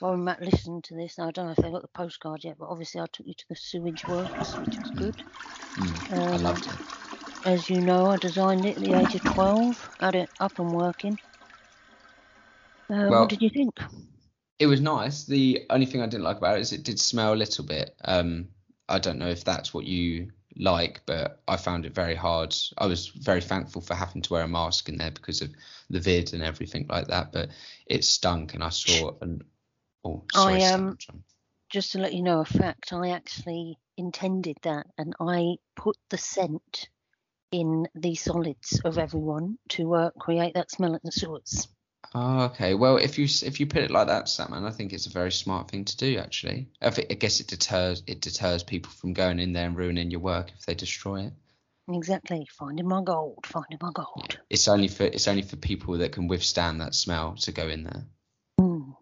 Robin 0.00 0.24
Matt 0.24 0.42
listened 0.42 0.84
to 0.84 0.94
this. 0.94 1.18
I 1.18 1.30
don't 1.30 1.46
know 1.46 1.52
if 1.52 1.56
they 1.58 1.70
got 1.70 1.82
the 1.82 1.88
postcard 1.88 2.44
yet, 2.44 2.56
but 2.58 2.68
obviously 2.68 3.00
I 3.00 3.06
took 3.12 3.26
you 3.26 3.34
to 3.34 3.48
the 3.48 3.56
sewage 3.56 4.06
works, 4.06 4.56
which 4.58 4.78
was 4.78 4.92
good. 4.96 5.14
Mm, 5.78 6.10
I 6.10 6.34
Um, 6.36 6.42
loved 6.42 6.66
it. 6.66 6.78
As 7.44 7.70
you 7.70 7.80
know, 7.80 8.08
I 8.08 8.16
designed 8.18 8.66
it 8.66 8.76
at 8.76 8.82
the 8.82 8.94
age 8.94 9.14
of 9.14 9.22
12, 9.22 9.88
had 10.00 10.16
it 10.16 10.28
up 10.40 10.58
and 10.58 10.72
working. 10.72 11.16
Uh, 12.90 13.06
Well- 13.08 13.20
what 13.20 13.28
did 13.30 13.40
you 13.42 13.50
think? 13.50 13.78
It 14.58 14.66
was 14.66 14.80
nice. 14.80 15.24
The 15.24 15.66
only 15.70 15.86
thing 15.86 16.02
I 16.02 16.06
didn't 16.06 16.24
like 16.24 16.38
about 16.38 16.58
it 16.58 16.62
is 16.62 16.72
it 16.72 16.82
did 16.82 16.98
smell 16.98 17.32
a 17.32 17.36
little 17.36 17.64
bit. 17.64 17.94
Um, 18.04 18.48
I 18.88 18.98
don't 18.98 19.18
know 19.18 19.28
if 19.28 19.44
that's 19.44 19.72
what 19.72 19.84
you 19.84 20.32
like, 20.56 21.02
but 21.06 21.40
I 21.46 21.56
found 21.56 21.86
it 21.86 21.94
very 21.94 22.16
hard. 22.16 22.54
I 22.76 22.86
was 22.86 23.08
very 23.08 23.40
thankful 23.40 23.82
for 23.82 23.94
having 23.94 24.22
to 24.22 24.32
wear 24.32 24.42
a 24.42 24.48
mask 24.48 24.88
in 24.88 24.98
there 24.98 25.12
because 25.12 25.42
of 25.42 25.50
the 25.90 26.00
vid 26.00 26.32
and 26.32 26.42
everything 26.42 26.86
like 26.88 27.06
that. 27.08 27.32
But 27.32 27.50
it 27.86 28.04
stunk, 28.04 28.54
and 28.54 28.64
I 28.64 28.70
saw 28.70 29.12
an. 29.20 29.42
Oh, 30.04 30.24
sorry, 30.32 30.64
I, 30.64 30.72
um. 30.72 30.98
Just 31.70 31.92
to 31.92 31.98
let 31.98 32.14
you 32.14 32.22
know 32.22 32.40
a 32.40 32.46
fact, 32.46 32.94
I 32.94 33.10
actually 33.10 33.78
intended 33.98 34.56
that 34.62 34.86
and 34.96 35.14
I 35.20 35.56
put 35.76 35.96
the 36.08 36.16
scent 36.16 36.88
in 37.50 37.86
the 37.94 38.14
solids 38.14 38.80
of 38.84 38.96
everyone 38.96 39.58
to 39.70 39.94
uh, 39.94 40.10
create 40.18 40.54
that 40.54 40.70
smell 40.70 40.94
at 40.94 41.02
the 41.02 41.12
sewers. 41.12 41.68
Oh, 42.14 42.44
okay. 42.44 42.74
Well, 42.74 42.96
if 42.96 43.18
you 43.18 43.24
if 43.24 43.60
you 43.60 43.66
put 43.66 43.82
it 43.82 43.90
like 43.90 44.06
that, 44.06 44.28
Sam, 44.28 44.52
I 44.52 44.70
think 44.70 44.92
it's 44.92 45.06
a 45.06 45.10
very 45.10 45.30
smart 45.30 45.70
thing 45.70 45.84
to 45.84 45.96
do. 45.96 46.18
Actually, 46.18 46.68
I, 46.80 46.86
I 46.88 47.14
guess 47.14 47.40
it 47.40 47.48
deters 47.48 48.02
it 48.06 48.20
deters 48.20 48.62
people 48.62 48.90
from 48.92 49.12
going 49.12 49.38
in 49.38 49.52
there 49.52 49.66
and 49.66 49.76
ruining 49.76 50.10
your 50.10 50.20
work 50.20 50.50
if 50.56 50.64
they 50.64 50.74
destroy 50.74 51.26
it. 51.26 51.32
Exactly, 51.90 52.46
finding 52.50 52.88
my 52.88 53.02
gold, 53.02 53.46
finding 53.46 53.78
my 53.80 53.90
gold. 53.92 54.38
It's 54.48 54.68
only 54.68 54.88
for 54.88 55.04
it's 55.04 55.28
only 55.28 55.42
for 55.42 55.56
people 55.56 55.98
that 55.98 56.12
can 56.12 56.28
withstand 56.28 56.80
that 56.80 56.94
smell 56.94 57.34
to 57.36 57.52
go 57.52 57.68
in 57.68 57.84
there. 57.84 58.06
Hmm. 58.58 58.92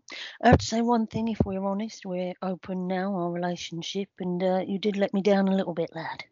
I 0.42 0.48
have 0.48 0.58
to 0.58 0.66
say 0.66 0.82
one 0.82 1.06
thing, 1.06 1.28
if 1.28 1.38
we're 1.44 1.64
honest, 1.64 2.04
we're 2.04 2.34
open 2.42 2.88
now, 2.88 3.14
our 3.14 3.30
relationship, 3.30 4.08
and 4.18 4.42
uh, 4.42 4.64
you 4.66 4.78
did 4.78 4.96
let 4.96 5.14
me 5.14 5.22
down 5.22 5.48
a 5.48 5.54
little 5.54 5.74
bit, 5.74 5.90
lad. 5.94 6.24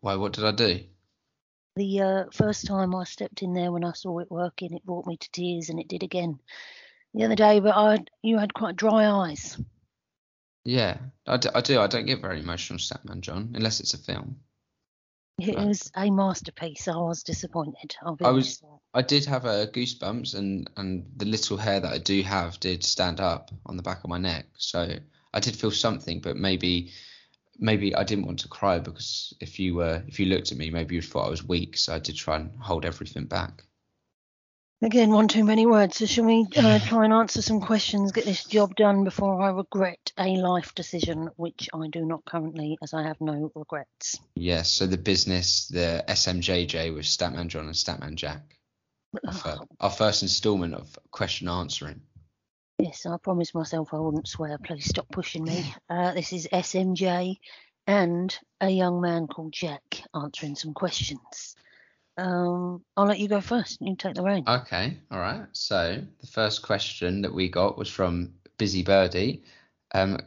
Why? 0.00 0.16
What 0.16 0.34
did 0.34 0.44
I 0.44 0.52
do? 0.52 0.80
The 1.78 2.00
uh, 2.00 2.24
first 2.32 2.66
time 2.66 2.92
I 2.92 3.04
stepped 3.04 3.40
in 3.40 3.54
there 3.54 3.70
when 3.70 3.84
I 3.84 3.92
saw 3.92 4.18
it 4.18 4.32
working, 4.32 4.74
it 4.74 4.84
brought 4.84 5.06
me 5.06 5.16
to 5.16 5.30
tears, 5.30 5.68
and 5.68 5.78
it 5.78 5.86
did 5.86 6.02
again 6.02 6.40
the 7.14 7.24
other 7.24 7.36
day. 7.36 7.60
But 7.60 7.76
I, 7.76 7.98
you 8.20 8.36
had 8.36 8.52
quite 8.52 8.74
dry 8.74 9.06
eyes. 9.06 9.56
Yeah, 10.64 10.96
I 11.24 11.36
do. 11.36 11.50
I, 11.54 11.60
do. 11.60 11.78
I 11.78 11.86
don't 11.86 12.06
get 12.06 12.20
very 12.20 12.40
emotional, 12.40 12.80
Statman 12.80 13.20
John, 13.20 13.52
unless 13.54 13.78
it's 13.78 13.94
a 13.94 13.98
film. 13.98 14.40
It 15.38 15.54
Right. 15.54 15.68
was 15.68 15.88
a 15.94 16.10
masterpiece. 16.10 16.88
I 16.88 16.96
was 16.96 17.22
disappointed. 17.22 17.94
I'll 18.02 18.16
be 18.16 18.24
I 18.24 18.30
was-. 18.30 18.60
I 18.92 19.02
did 19.02 19.24
have 19.26 19.44
a 19.44 19.68
goosebumps, 19.68 20.34
and 20.34 20.68
and 20.76 21.06
the 21.16 21.26
little 21.26 21.58
hair 21.58 21.78
that 21.78 21.92
I 21.92 21.98
do 21.98 22.22
have 22.22 22.58
did 22.58 22.82
stand 22.82 23.20
up 23.20 23.52
on 23.66 23.76
the 23.76 23.84
back 23.84 24.02
of 24.02 24.10
my 24.10 24.18
neck. 24.18 24.46
So 24.56 24.98
I 25.32 25.38
did 25.38 25.54
feel 25.54 25.70
something, 25.70 26.18
but 26.18 26.36
maybe 26.36 26.90
maybe 27.58 27.94
I 27.94 28.04
didn't 28.04 28.26
want 28.26 28.40
to 28.40 28.48
cry 28.48 28.78
because 28.78 29.34
if 29.40 29.58
you 29.58 29.74
were 29.74 30.02
if 30.06 30.20
you 30.20 30.26
looked 30.26 30.52
at 30.52 30.58
me, 30.58 30.70
maybe 30.70 30.94
you 30.94 31.02
thought 31.02 31.26
I 31.26 31.30
was 31.30 31.44
weak. 31.44 31.76
So 31.76 31.94
I 31.94 31.98
did 31.98 32.16
try 32.16 32.36
and 32.36 32.50
hold 32.60 32.84
everything 32.84 33.24
back. 33.24 33.64
Again, 34.80 35.10
one 35.10 35.26
too 35.26 35.42
many 35.42 35.66
words. 35.66 35.96
So 35.96 36.06
shall 36.06 36.24
we 36.24 36.46
uh, 36.56 36.78
try 36.86 37.04
and 37.04 37.12
answer 37.12 37.42
some 37.42 37.60
questions, 37.60 38.12
get 38.12 38.24
this 38.24 38.44
job 38.44 38.76
done 38.76 39.02
before 39.02 39.42
I 39.42 39.50
regret 39.50 40.12
a 40.16 40.36
life 40.36 40.72
decision, 40.74 41.30
which 41.36 41.68
I 41.74 41.88
do 41.88 42.04
not 42.04 42.24
currently, 42.24 42.78
as 42.80 42.94
I 42.94 43.02
have 43.02 43.20
no 43.20 43.50
regrets. 43.56 44.20
Yes. 44.36 44.70
So 44.70 44.86
the 44.86 44.96
business, 44.96 45.66
the 45.66 46.04
SMJJ 46.08 46.94
with 46.94 47.06
Statman 47.06 47.48
John 47.48 47.66
and 47.66 47.74
Statman 47.74 48.14
Jack. 48.14 48.56
Our, 49.26 49.32
fir- 49.32 49.58
our 49.80 49.90
first 49.90 50.22
instalment 50.22 50.74
of 50.74 50.96
question 51.10 51.48
answering. 51.48 52.02
Yes, 52.80 53.06
I 53.06 53.16
promised 53.16 53.56
myself 53.56 53.92
I 53.92 53.98
wouldn't 53.98 54.28
swear. 54.28 54.56
Please 54.56 54.88
stop 54.88 55.08
pushing 55.10 55.42
me. 55.42 55.74
Uh, 55.90 56.14
this 56.14 56.32
is 56.32 56.46
SMJ 56.52 57.38
and 57.88 58.38
a 58.60 58.70
young 58.70 59.00
man 59.00 59.26
called 59.26 59.52
Jack 59.52 60.02
answering 60.14 60.54
some 60.54 60.74
questions. 60.74 61.56
Um, 62.16 62.84
I'll 62.96 63.06
let 63.06 63.18
you 63.18 63.26
go 63.26 63.40
first. 63.40 63.78
You 63.80 63.96
take 63.96 64.14
the 64.14 64.22
reins. 64.22 64.46
Okay, 64.46 64.96
all 65.10 65.18
right. 65.18 65.46
So 65.52 66.00
the 66.20 66.26
first 66.28 66.62
question 66.62 67.22
that 67.22 67.34
we 67.34 67.48
got 67.48 67.76
was 67.76 67.90
from 67.90 68.34
Busy 68.58 68.84
Birdie. 68.84 69.42
Um, 69.92 70.18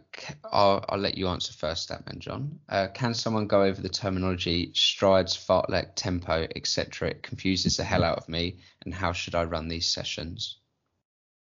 I'll, 0.51 0.83
I'll 0.89 0.99
let 0.99 1.17
you 1.17 1.29
answer 1.29 1.53
first, 1.53 1.89
Statman 1.89 2.19
John. 2.19 2.59
Uh, 2.67 2.87
can 2.93 3.13
someone 3.13 3.47
go 3.47 3.63
over 3.63 3.81
the 3.81 3.87
terminology 3.87 4.71
strides, 4.73 5.37
fartlek, 5.37 5.91
tempo, 5.95 6.47
etc.? 6.55 7.11
It 7.11 7.23
confuses 7.23 7.77
the 7.77 7.85
hell 7.85 8.03
out 8.03 8.17
of 8.17 8.27
me. 8.27 8.57
And 8.83 8.93
how 8.93 9.13
should 9.13 9.35
I 9.35 9.45
run 9.45 9.69
these 9.69 9.87
sessions? 9.87 10.57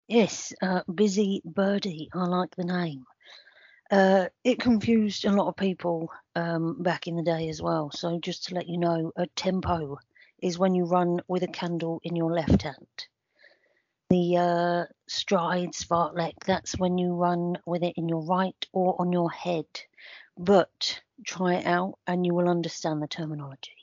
Yes, 0.07 0.53
uh, 0.61 0.81
Busy 0.93 1.41
Birdie. 1.45 2.09
I 2.13 2.25
like 2.25 2.55
the 2.55 2.65
name. 2.65 3.05
Uh, 3.89 4.27
it 4.43 4.59
confused 4.59 5.25
a 5.25 5.31
lot 5.31 5.47
of 5.47 5.55
people 5.55 6.11
um, 6.35 6.81
back 6.81 7.07
in 7.07 7.15
the 7.15 7.23
day 7.23 7.49
as 7.49 7.61
well. 7.61 7.91
So 7.91 8.19
just 8.19 8.45
to 8.45 8.55
let 8.55 8.67
you 8.67 8.77
know, 8.77 9.11
a 9.15 9.27
tempo 9.27 9.97
is 10.41 10.59
when 10.59 10.75
you 10.75 10.85
run 10.85 11.21
with 11.27 11.43
a 11.43 11.47
candle 11.47 12.01
in 12.03 12.15
your 12.15 12.31
left 12.31 12.63
hand. 12.63 12.87
The 14.09 14.37
uh, 14.37 14.85
fartlek, 15.09 16.33
that's 16.45 16.77
when 16.77 16.97
you 16.97 17.13
run 17.13 17.57
with 17.65 17.83
it 17.83 17.93
in 17.95 18.09
your 18.09 18.23
right 18.25 18.65
or 18.73 18.99
on 18.99 19.13
your 19.13 19.31
head. 19.31 19.65
But 20.37 21.01
try 21.25 21.55
it 21.55 21.65
out 21.65 21.97
and 22.05 22.25
you 22.25 22.33
will 22.33 22.49
understand 22.49 23.01
the 23.01 23.07
terminology. 23.07 23.77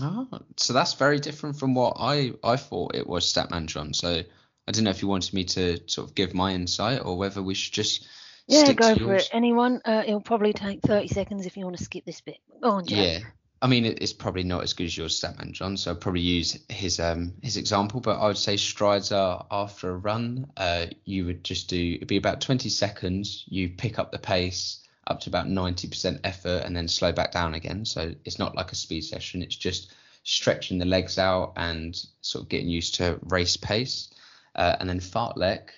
Oh, 0.00 0.28
so 0.56 0.72
that's 0.72 0.94
very 0.94 1.18
different 1.18 1.56
from 1.56 1.74
what 1.74 1.96
I, 1.98 2.32
I 2.44 2.56
thought 2.56 2.94
it 2.94 3.06
was, 3.06 3.30
Statman 3.30 3.66
John. 3.66 3.92
So 3.92 4.22
I 4.66 4.72
don't 4.72 4.84
know 4.84 4.90
if 4.90 5.02
you 5.02 5.08
wanted 5.08 5.34
me 5.34 5.44
to 5.44 5.78
sort 5.86 6.08
of 6.08 6.14
give 6.14 6.34
my 6.34 6.52
insight 6.52 7.04
or 7.04 7.16
whether 7.18 7.42
we 7.42 7.54
should 7.54 7.72
just 7.72 8.06
Yeah, 8.46 8.64
stick 8.64 8.76
go 8.78 8.94
to 8.94 9.00
for 9.00 9.06
yours. 9.06 9.22
it. 9.24 9.30
Anyone? 9.32 9.80
Uh, 9.84 10.02
it'll 10.06 10.20
probably 10.20 10.52
take 10.52 10.82
30 10.82 11.08
seconds 11.08 11.46
if 11.46 11.56
you 11.56 11.64
want 11.64 11.76
to 11.76 11.84
skip 11.84 12.04
this 12.04 12.20
bit. 12.20 12.38
Go 12.60 12.70
on, 12.70 12.86
Jack. 12.86 12.98
Yeah. 12.98 13.18
I 13.60 13.68
mean, 13.68 13.86
it's 13.86 14.12
probably 14.12 14.42
not 14.42 14.64
as 14.64 14.72
good 14.72 14.86
as 14.86 14.96
yours, 14.96 15.20
Statman 15.20 15.52
John. 15.52 15.76
So 15.76 15.92
I'd 15.92 16.00
probably 16.00 16.20
use 16.22 16.58
his 16.68 16.98
um 16.98 17.34
his 17.42 17.56
example, 17.56 18.00
but 18.00 18.18
I 18.18 18.26
would 18.26 18.36
say 18.36 18.56
strides 18.56 19.12
are 19.12 19.46
after 19.52 19.90
a 19.90 19.96
run. 19.96 20.50
Uh, 20.56 20.86
you 21.04 21.26
would 21.26 21.44
just 21.44 21.68
do 21.68 21.94
it'd 21.94 22.08
be 22.08 22.16
about 22.16 22.40
20 22.40 22.68
seconds. 22.68 23.44
You 23.46 23.68
pick 23.68 24.00
up 24.00 24.10
the 24.10 24.18
pace 24.18 24.80
up 25.06 25.20
to 25.20 25.30
about 25.30 25.46
90% 25.46 26.20
effort 26.24 26.62
and 26.64 26.74
then 26.74 26.88
slow 26.88 27.12
back 27.12 27.32
down 27.32 27.54
again. 27.54 27.84
So 27.84 28.14
it's 28.24 28.38
not 28.38 28.56
like 28.56 28.72
a 28.72 28.76
speed 28.76 29.02
session. 29.02 29.42
It's 29.42 29.56
just 29.56 29.92
stretching 30.24 30.78
the 30.78 30.84
legs 30.84 31.18
out 31.18 31.52
and 31.56 31.94
sort 32.20 32.42
of 32.44 32.48
getting 32.48 32.68
used 32.68 32.96
to 32.96 33.18
race 33.22 33.56
pace. 33.56 34.10
Uh, 34.54 34.76
and 34.80 34.88
then 34.88 35.00
fartlek 35.00 35.70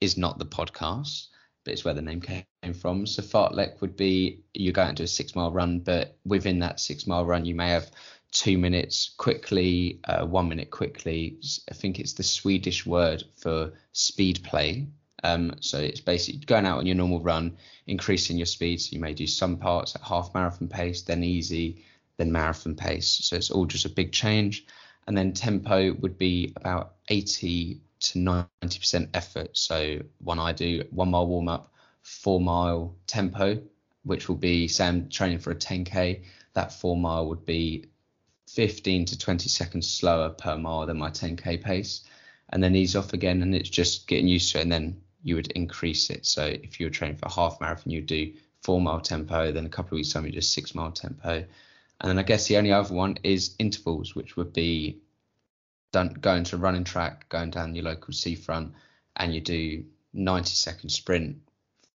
is 0.00 0.16
not 0.16 0.38
the 0.38 0.46
podcast. 0.46 1.28
but 1.64 1.72
it's 1.74 1.84
where 1.84 1.94
the 1.94 2.02
name 2.02 2.20
came 2.20 2.74
from. 2.74 3.06
So 3.06 3.22
fartlek 3.22 3.80
would 3.80 3.96
be 3.96 4.42
you 4.54 4.72
go 4.72 4.82
out 4.82 4.88
and 4.88 4.96
do 4.96 5.04
a 5.04 5.06
six 5.06 5.34
mile 5.36 5.52
run, 5.52 5.80
but 5.80 6.16
within 6.24 6.60
that 6.60 6.80
six 6.80 7.06
mile 7.06 7.26
run, 7.26 7.44
you 7.44 7.54
may 7.54 7.68
have 7.70 7.90
two 8.32 8.56
minutes 8.58 9.10
quickly, 9.18 10.00
uh, 10.04 10.24
one 10.24 10.48
minute 10.48 10.70
quickly. 10.70 11.38
I 11.70 11.74
think 11.74 11.98
it's 11.98 12.14
the 12.14 12.22
Swedish 12.22 12.86
word 12.86 13.24
for 13.36 13.72
speed 13.92 14.42
play. 14.42 14.86
Um, 15.22 15.54
so 15.60 15.78
it's 15.78 16.00
basically 16.00 16.40
going 16.46 16.64
out 16.64 16.78
on 16.78 16.86
your 16.86 16.96
normal 16.96 17.20
run, 17.20 17.58
increasing 17.86 18.38
your 18.38 18.46
speed. 18.46 18.80
So 18.80 18.94
you 18.94 19.00
may 19.00 19.12
do 19.12 19.26
some 19.26 19.58
parts 19.58 19.94
at 19.94 20.00
half 20.00 20.32
marathon 20.32 20.68
pace, 20.68 21.02
then 21.02 21.22
easy, 21.22 21.84
then 22.16 22.32
marathon 22.32 22.74
pace. 22.74 23.20
So 23.22 23.36
it's 23.36 23.50
all 23.50 23.66
just 23.66 23.84
a 23.84 23.90
big 23.90 24.12
change. 24.12 24.64
And 25.06 25.16
then 25.16 25.32
tempo 25.32 25.92
would 25.94 26.16
be 26.16 26.52
about 26.56 26.94
80 27.08 27.80
to 28.00 28.18
90% 28.62 29.08
effort. 29.14 29.56
So 29.56 30.00
one 30.18 30.38
I 30.38 30.52
do 30.52 30.84
one 30.90 31.10
mile 31.10 31.26
warm 31.26 31.48
up, 31.48 31.72
four 32.02 32.40
mile 32.40 32.96
tempo, 33.06 33.60
which 34.04 34.28
will 34.28 34.36
be 34.36 34.68
say 34.68 34.86
I'm 34.86 35.08
training 35.08 35.38
for 35.38 35.50
a 35.50 35.56
10k. 35.56 36.24
That 36.54 36.72
four 36.72 36.96
mile 36.96 37.28
would 37.28 37.44
be 37.44 37.86
15 38.48 39.04
to 39.06 39.18
20 39.18 39.48
seconds 39.48 39.88
slower 39.88 40.30
per 40.30 40.56
mile 40.56 40.86
than 40.86 40.98
my 40.98 41.10
10k 41.10 41.62
pace, 41.62 42.02
and 42.48 42.62
then 42.62 42.74
ease 42.74 42.96
off 42.96 43.12
again, 43.12 43.42
and 43.42 43.54
it's 43.54 43.70
just 43.70 44.08
getting 44.08 44.26
used 44.26 44.50
to 44.52 44.58
it. 44.58 44.62
And 44.62 44.72
then 44.72 45.00
you 45.22 45.36
would 45.36 45.52
increase 45.52 46.10
it. 46.10 46.26
So 46.26 46.46
if 46.46 46.80
you 46.80 46.86
were 46.86 46.90
training 46.90 47.18
for 47.18 47.26
a 47.26 47.32
half 47.32 47.60
marathon, 47.60 47.92
you'd 47.92 48.06
do 48.06 48.32
four 48.62 48.80
mile 48.80 49.00
tempo. 49.00 49.52
Then 49.52 49.66
a 49.66 49.68
couple 49.68 49.88
of 49.88 49.92
weeks 49.92 50.12
time, 50.12 50.26
you 50.26 50.32
do 50.32 50.40
six 50.40 50.74
mile 50.74 50.92
tempo. 50.92 51.44
And 52.00 52.08
then 52.08 52.18
I 52.18 52.22
guess 52.22 52.48
the 52.48 52.56
only 52.56 52.72
other 52.72 52.94
one 52.94 53.18
is 53.22 53.54
intervals, 53.58 54.14
which 54.14 54.36
would 54.36 54.52
be 54.52 55.00
done 55.92 56.14
going 56.20 56.44
to 56.44 56.56
running 56.56 56.84
track, 56.84 57.28
going 57.28 57.50
down 57.50 57.74
your 57.74 57.84
local 57.84 58.12
seafront, 58.12 58.72
and 59.16 59.34
you 59.34 59.40
do 59.40 59.84
90 60.12 60.50
second 60.50 60.90
sprint, 60.90 61.36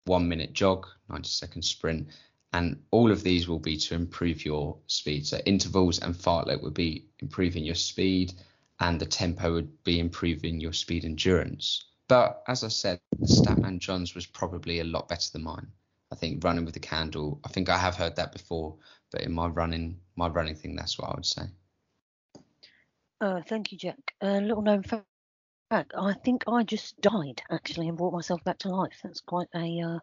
one 0.06 0.28
minute 0.28 0.54
jog, 0.54 0.88
90 1.10 1.28
second 1.30 1.62
sprint, 1.64 2.08
and 2.54 2.82
all 2.92 3.12
of 3.12 3.24
these 3.24 3.48
will 3.48 3.60
be 3.60 3.78
to 3.78 3.96
improve 3.96 4.46
your 4.46 4.78
speed. 4.88 5.26
So 5.26 5.38
intervals 5.46 6.00
and 6.00 6.14
fartlek 6.14 6.62
would 6.62 6.74
be 6.74 7.08
improving 7.20 7.64
your 7.64 7.76
speed, 7.76 8.34
and 8.80 9.00
the 9.00 9.06
tempo 9.06 9.54
would 9.54 9.84
be 9.84 10.00
improving 10.00 10.60
your 10.60 10.74
speed 10.74 11.06
endurance. 11.06 11.86
But 12.08 12.44
as 12.48 12.64
I 12.64 12.68
said, 12.68 13.00
Statman 13.24 13.80
John's 13.80 14.14
was 14.14 14.26
probably 14.26 14.80
a 14.80 14.84
lot 14.84 15.08
better 15.08 15.32
than 15.32 15.44
mine. 15.44 15.68
I 16.12 16.16
think 16.16 16.44
running 16.44 16.66
with 16.66 16.76
a 16.76 16.80
candle. 16.80 17.40
I 17.44 17.48
think 17.48 17.70
I 17.70 17.78
have 17.78 17.96
heard 17.96 18.18
that 18.18 18.34
before, 18.34 18.76
but 19.12 19.22
in 19.22 19.32
my 19.32 19.48
running, 19.48 20.00
my 20.16 20.28
running 20.28 20.56
thing, 20.56 20.76
that's 20.76 21.00
what 21.00 21.10
I 21.10 21.16
would 21.16 21.26
say. 21.26 21.44
Uh, 23.24 23.42
thank 23.48 23.72
you, 23.72 23.78
Jack. 23.78 24.16
A 24.22 24.28
uh, 24.28 24.40
little 24.42 24.62
known 24.62 24.84
fact: 24.84 25.06
I 25.72 26.14
think 26.26 26.44
I 26.46 26.64
just 26.64 27.00
died 27.00 27.42
actually 27.50 27.88
and 27.88 27.98
brought 27.98 28.12
myself 28.12 28.44
back 28.44 28.58
to 28.60 28.70
life. 28.70 29.00
That's 29.02 29.22
quite 29.22 29.48
a 29.56 29.80
uh, 29.80 30.00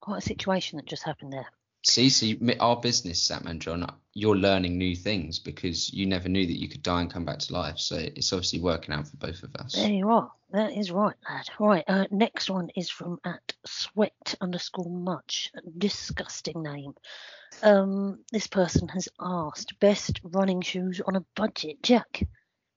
quite 0.00 0.18
a 0.18 0.20
situation 0.20 0.76
that 0.76 0.86
just 0.86 1.02
happened 1.02 1.32
there. 1.32 1.48
See, 1.88 2.10
see, 2.10 2.36
our 2.58 2.80
business, 2.80 3.22
Sam 3.22 3.46
and 3.46 3.62
John, 3.62 3.88
you're 4.12 4.36
learning 4.36 4.76
new 4.76 4.96
things 4.96 5.38
because 5.38 5.92
you 5.92 6.04
never 6.04 6.28
knew 6.28 6.44
that 6.44 6.58
you 6.58 6.68
could 6.68 6.82
die 6.82 7.00
and 7.00 7.10
come 7.10 7.24
back 7.24 7.38
to 7.38 7.52
life. 7.52 7.78
So 7.78 7.94
it's 7.96 8.32
obviously 8.32 8.58
working 8.58 8.92
out 8.92 9.06
for 9.06 9.16
both 9.18 9.44
of 9.44 9.54
us. 9.54 9.74
There 9.74 9.92
you 9.92 10.10
are. 10.10 10.32
That 10.50 10.76
is 10.76 10.90
right, 10.90 11.14
lad. 11.28 11.48
Right. 11.60 11.84
Uh, 11.86 12.06
next 12.10 12.50
one 12.50 12.70
is 12.74 12.90
from 12.90 13.20
at 13.24 13.52
sweat 13.64 14.34
underscore 14.40 14.90
much. 14.90 15.52
Disgusting 15.78 16.60
name. 16.60 16.94
Um, 17.62 18.18
this 18.32 18.48
person 18.48 18.88
has 18.88 19.08
asked 19.20 19.78
best 19.78 20.20
running 20.24 20.62
shoes 20.62 21.00
on 21.06 21.14
a 21.14 21.24
budget. 21.36 21.84
Jack. 21.84 22.26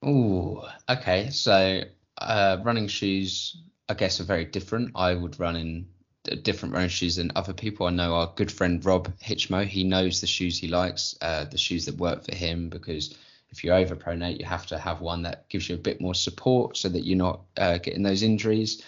Oh, 0.04 0.70
okay. 0.88 1.32
So 1.32 1.82
uh, 2.20 2.58
running 2.64 2.88
shoes, 2.88 3.58
I 3.90 3.96
guess, 3.96 4.20
are 4.20 4.26
very 4.26 4.46
different. 4.46 4.92
I 4.94 5.16
would 5.16 5.40
run 5.40 5.56
in 5.56 5.88
different 6.36 6.74
running 6.74 6.90
shoes 6.90 7.16
than 7.16 7.32
other 7.36 7.54
people. 7.54 7.88
I 7.88 7.92
know 7.92 8.16
our 8.16 8.32
good 8.36 8.52
friend 8.52 8.84
Rob 8.84 9.12
Hitchmo, 9.20 9.66
he 9.66 9.84
knows 9.84 10.22
the 10.22 10.28
shoes 10.28 10.58
he 10.58 10.68
likes, 10.68 11.16
uh, 11.22 11.46
the 11.46 11.58
shoes 11.58 11.86
that 11.86 11.98
work 11.98 12.26
for 12.26 12.36
him, 12.36 12.70
because 12.70 13.16
if 13.52 13.64
you're 13.64 13.76
overpronate, 13.76 14.40
you 14.40 14.46
have 14.46 14.68
to 14.68 14.78
have 14.78 15.02
one 15.02 15.24
that 15.24 15.50
gives 15.50 15.70
you 15.70 15.76
a 15.76 15.80
bit 15.80 16.02
more 16.02 16.14
support 16.14 16.78
so 16.78 16.90
that 16.90 17.06
you're 17.06 17.18
not 17.18 17.42
uh, 17.58 17.78
getting 17.80 18.04
those 18.04 18.24
injuries. 18.24 18.84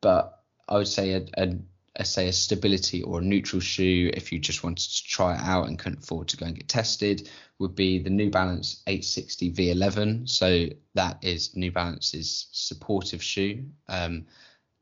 But 0.00 0.40
I 0.68 0.76
would 0.76 0.88
say 0.88 1.12
a, 1.12 1.26
a, 1.36 1.56
a, 1.96 2.04
say 2.04 2.28
a 2.28 2.32
stability 2.32 3.02
or 3.02 3.20
a 3.20 3.22
neutral 3.22 3.60
shoe, 3.60 4.10
if 4.14 4.32
you 4.32 4.38
just 4.38 4.64
wanted 4.64 4.90
to 4.90 5.04
try 5.04 5.34
it 5.34 5.40
out 5.40 5.68
and 5.68 5.78
couldn't 5.78 6.02
afford 6.02 6.28
to 6.28 6.36
go 6.36 6.46
and 6.46 6.56
get 6.56 6.68
tested, 6.68 7.30
would 7.58 7.76
be 7.76 7.98
the 8.00 8.10
New 8.10 8.30
Balance 8.30 8.82
860 8.86 9.52
V11. 9.52 10.28
So 10.28 10.66
that 10.94 11.22
is 11.22 11.54
New 11.54 11.70
Balance's 11.70 12.48
supportive 12.50 13.22
shoe. 13.22 13.64
Um, 13.88 14.26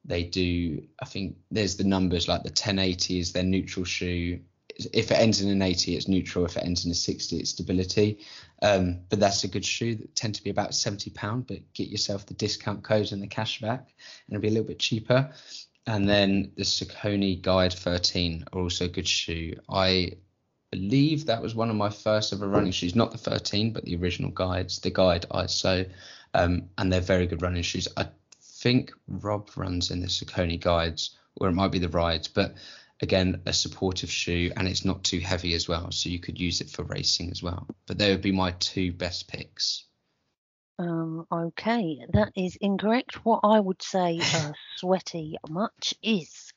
they 0.04 0.24
do, 0.24 0.82
I 1.00 1.04
think 1.04 1.36
there's 1.50 1.76
the 1.76 1.84
numbers 1.84 2.28
like 2.28 2.42
the 2.42 2.48
1080 2.48 3.18
is 3.18 3.32
their 3.32 3.42
neutral 3.42 3.84
shoe. 3.84 4.40
If 4.92 5.10
it 5.10 5.18
ends 5.18 5.40
in 5.40 5.50
an 5.50 5.62
80, 5.62 5.96
it's 5.96 6.08
neutral. 6.08 6.44
If 6.44 6.56
it 6.56 6.64
ends 6.64 6.84
in 6.84 6.90
a 6.90 6.94
60, 6.94 7.36
it's 7.36 7.50
stability. 7.50 8.18
Um, 8.62 9.00
but 9.08 9.20
that's 9.20 9.44
a 9.44 9.48
good 9.48 9.64
shoe 9.64 9.94
that 9.96 10.14
tend 10.16 10.34
to 10.36 10.42
be 10.42 10.50
about 10.50 10.74
70 10.74 11.10
pound. 11.10 11.46
But 11.46 11.72
get 11.74 11.88
yourself 11.88 12.26
the 12.26 12.34
discount 12.34 12.82
code 12.82 13.12
and 13.12 13.22
the 13.22 13.28
cashback, 13.28 13.80
and 13.80 14.30
it'll 14.30 14.40
be 14.40 14.48
a 14.48 14.52
little 14.52 14.66
bit 14.66 14.78
cheaper. 14.78 15.30
And 15.86 16.08
then 16.08 16.52
the 16.56 16.62
Saucony 16.62 17.40
Guide 17.40 17.72
13 17.72 18.44
are 18.52 18.60
also 18.60 18.86
a 18.86 18.88
good 18.88 19.08
shoe. 19.08 19.54
I 19.68 20.12
believe 20.70 21.26
that 21.26 21.42
was 21.42 21.54
one 21.54 21.70
of 21.70 21.76
my 21.76 21.90
first 21.90 22.32
ever 22.32 22.48
running 22.48 22.72
shoes, 22.72 22.94
not 22.94 23.12
the 23.12 23.18
13, 23.18 23.72
but 23.72 23.84
the 23.84 23.96
original 23.96 24.30
guides, 24.30 24.78
the 24.78 24.90
guide 24.90 25.26
ISO, 25.30 25.88
um, 26.34 26.70
and 26.78 26.92
they're 26.92 27.00
very 27.00 27.26
good 27.26 27.42
running 27.42 27.62
shoes. 27.62 27.88
I 27.96 28.08
think 28.62 28.92
Rob 29.08 29.50
runs 29.56 29.90
in 29.90 30.00
the 30.00 30.06
Saucony 30.06 30.58
guides, 30.58 31.18
or 31.36 31.48
it 31.48 31.52
might 31.52 31.72
be 31.72 31.80
the 31.80 31.88
rides, 31.88 32.28
but 32.28 32.54
again, 33.00 33.42
a 33.44 33.52
supportive 33.52 34.10
shoe 34.10 34.52
and 34.56 34.68
it's 34.68 34.84
not 34.84 35.02
too 35.02 35.18
heavy 35.18 35.54
as 35.54 35.68
well, 35.68 35.90
so 35.90 36.08
you 36.08 36.20
could 36.20 36.40
use 36.40 36.60
it 36.60 36.70
for 36.70 36.84
racing 36.84 37.30
as 37.30 37.42
well. 37.42 37.66
But 37.86 37.98
they 37.98 38.10
would 38.10 38.22
be 38.22 38.30
my 38.30 38.52
two 38.52 38.92
best 38.92 39.26
picks. 39.26 39.84
Um, 40.78 41.26
okay, 41.30 42.06
that 42.12 42.32
is 42.36 42.56
incorrect. 42.60 43.24
What 43.24 43.40
I 43.42 43.58
would 43.58 43.82
say, 43.82 44.20
uh, 44.22 44.52
sweaty 44.76 45.36
much, 45.50 45.94
is 46.00 46.52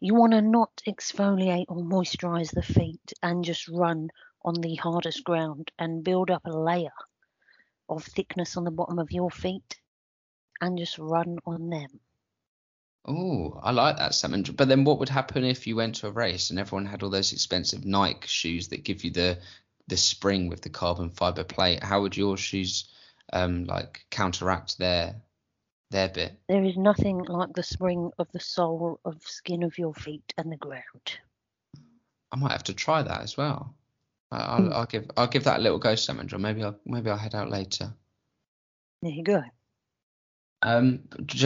you 0.00 0.14
want 0.14 0.32
to 0.32 0.40
not 0.40 0.82
exfoliate 0.86 1.66
or 1.68 1.82
moisturize 1.82 2.52
the 2.52 2.62
feet 2.62 3.12
and 3.22 3.44
just 3.44 3.68
run 3.68 4.08
on 4.42 4.54
the 4.54 4.76
hardest 4.76 5.24
ground 5.24 5.70
and 5.78 6.02
build 6.02 6.30
up 6.30 6.46
a 6.46 6.50
layer 6.50 6.96
of 7.88 8.02
thickness 8.02 8.56
on 8.56 8.64
the 8.64 8.70
bottom 8.70 8.98
of 8.98 9.12
your 9.12 9.30
feet 9.30 9.77
and 10.60 10.78
just 10.78 10.98
run 10.98 11.38
on 11.46 11.70
them. 11.70 12.00
Oh, 13.06 13.58
I 13.62 13.70
like 13.70 13.96
that, 13.96 14.14
Sam. 14.14 14.42
But 14.54 14.68
then, 14.68 14.84
what 14.84 14.98
would 14.98 15.08
happen 15.08 15.44
if 15.44 15.66
you 15.66 15.76
went 15.76 15.96
to 15.96 16.08
a 16.08 16.10
race 16.10 16.50
and 16.50 16.58
everyone 16.58 16.86
had 16.86 17.02
all 17.02 17.10
those 17.10 17.32
expensive 17.32 17.84
Nike 17.84 18.26
shoes 18.26 18.68
that 18.68 18.84
give 18.84 19.04
you 19.04 19.10
the 19.10 19.38
the 19.86 19.96
spring 19.96 20.48
with 20.48 20.60
the 20.60 20.68
carbon 20.68 21.10
fiber 21.10 21.44
plate? 21.44 21.82
How 21.82 22.02
would 22.02 22.16
your 22.16 22.36
shoes 22.36 22.90
um, 23.32 23.64
like 23.64 24.04
counteract 24.10 24.78
their 24.78 25.22
their 25.90 26.08
bit? 26.08 26.38
There 26.48 26.64
is 26.64 26.76
nothing 26.76 27.24
like 27.24 27.54
the 27.54 27.62
spring 27.62 28.10
of 28.18 28.30
the 28.32 28.40
sole 28.40 29.00
of 29.04 29.22
skin 29.22 29.62
of 29.62 29.78
your 29.78 29.94
feet 29.94 30.34
and 30.36 30.52
the 30.52 30.56
ground. 30.56 31.18
I 32.30 32.36
might 32.36 32.52
have 32.52 32.64
to 32.64 32.74
try 32.74 33.02
that 33.02 33.22
as 33.22 33.38
well. 33.38 33.74
I'll, 34.30 34.62
hmm. 34.62 34.72
I'll 34.72 34.86
give 34.86 35.10
I'll 35.16 35.28
give 35.28 35.44
that 35.44 35.60
a 35.60 35.62
little 35.62 35.78
go, 35.78 35.94
Sam 35.94 36.26
Maybe 36.38 36.62
I'll 36.62 36.78
maybe 36.84 37.08
I'll 37.08 37.16
head 37.16 37.34
out 37.34 37.48
later. 37.48 37.94
There 39.00 39.12
you 39.12 39.22
go. 39.22 39.42
Um, 40.62 41.04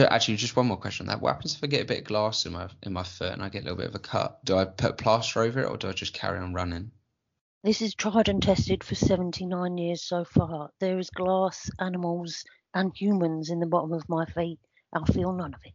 actually, 0.09 0.37
just 0.37 0.55
one 0.55 0.67
more 0.67 0.77
question 0.77 1.07
on 1.07 1.07
that. 1.09 1.21
What 1.21 1.33
happens 1.33 1.55
if 1.55 1.63
I 1.63 1.67
get 1.67 1.83
a 1.83 1.85
bit 1.85 1.99
of 1.99 2.05
glass 2.05 2.45
in 2.45 2.53
my 2.53 2.67
in 2.81 2.93
my 2.93 3.03
foot 3.03 3.33
and 3.33 3.43
I 3.43 3.49
get 3.49 3.61
a 3.61 3.65
little 3.65 3.77
bit 3.77 3.87
of 3.87 3.95
a 3.95 3.99
cut? 3.99 4.43
Do 4.43 4.57
I 4.57 4.65
put 4.65 4.97
plaster 4.97 5.41
over 5.41 5.61
it 5.61 5.69
or 5.69 5.77
do 5.77 5.89
I 5.89 5.93
just 5.93 6.13
carry 6.13 6.39
on 6.39 6.53
running? 6.53 6.91
This 7.63 7.81
is 7.81 7.95
tried 7.95 8.27
and 8.27 8.43
tested 8.43 8.83
for 8.83 8.95
79 8.95 9.77
years 9.77 10.01
so 10.01 10.25
far. 10.25 10.71
There 10.79 10.99
is 10.99 11.09
glass, 11.09 11.69
animals, 11.79 12.43
and 12.73 12.91
humans 12.93 13.49
in 13.49 13.59
the 13.59 13.65
bottom 13.65 13.93
of 13.93 14.09
my 14.09 14.25
feet. 14.25 14.59
I 14.91 15.05
feel 15.11 15.31
none 15.31 15.53
of 15.53 15.61
it. 15.63 15.73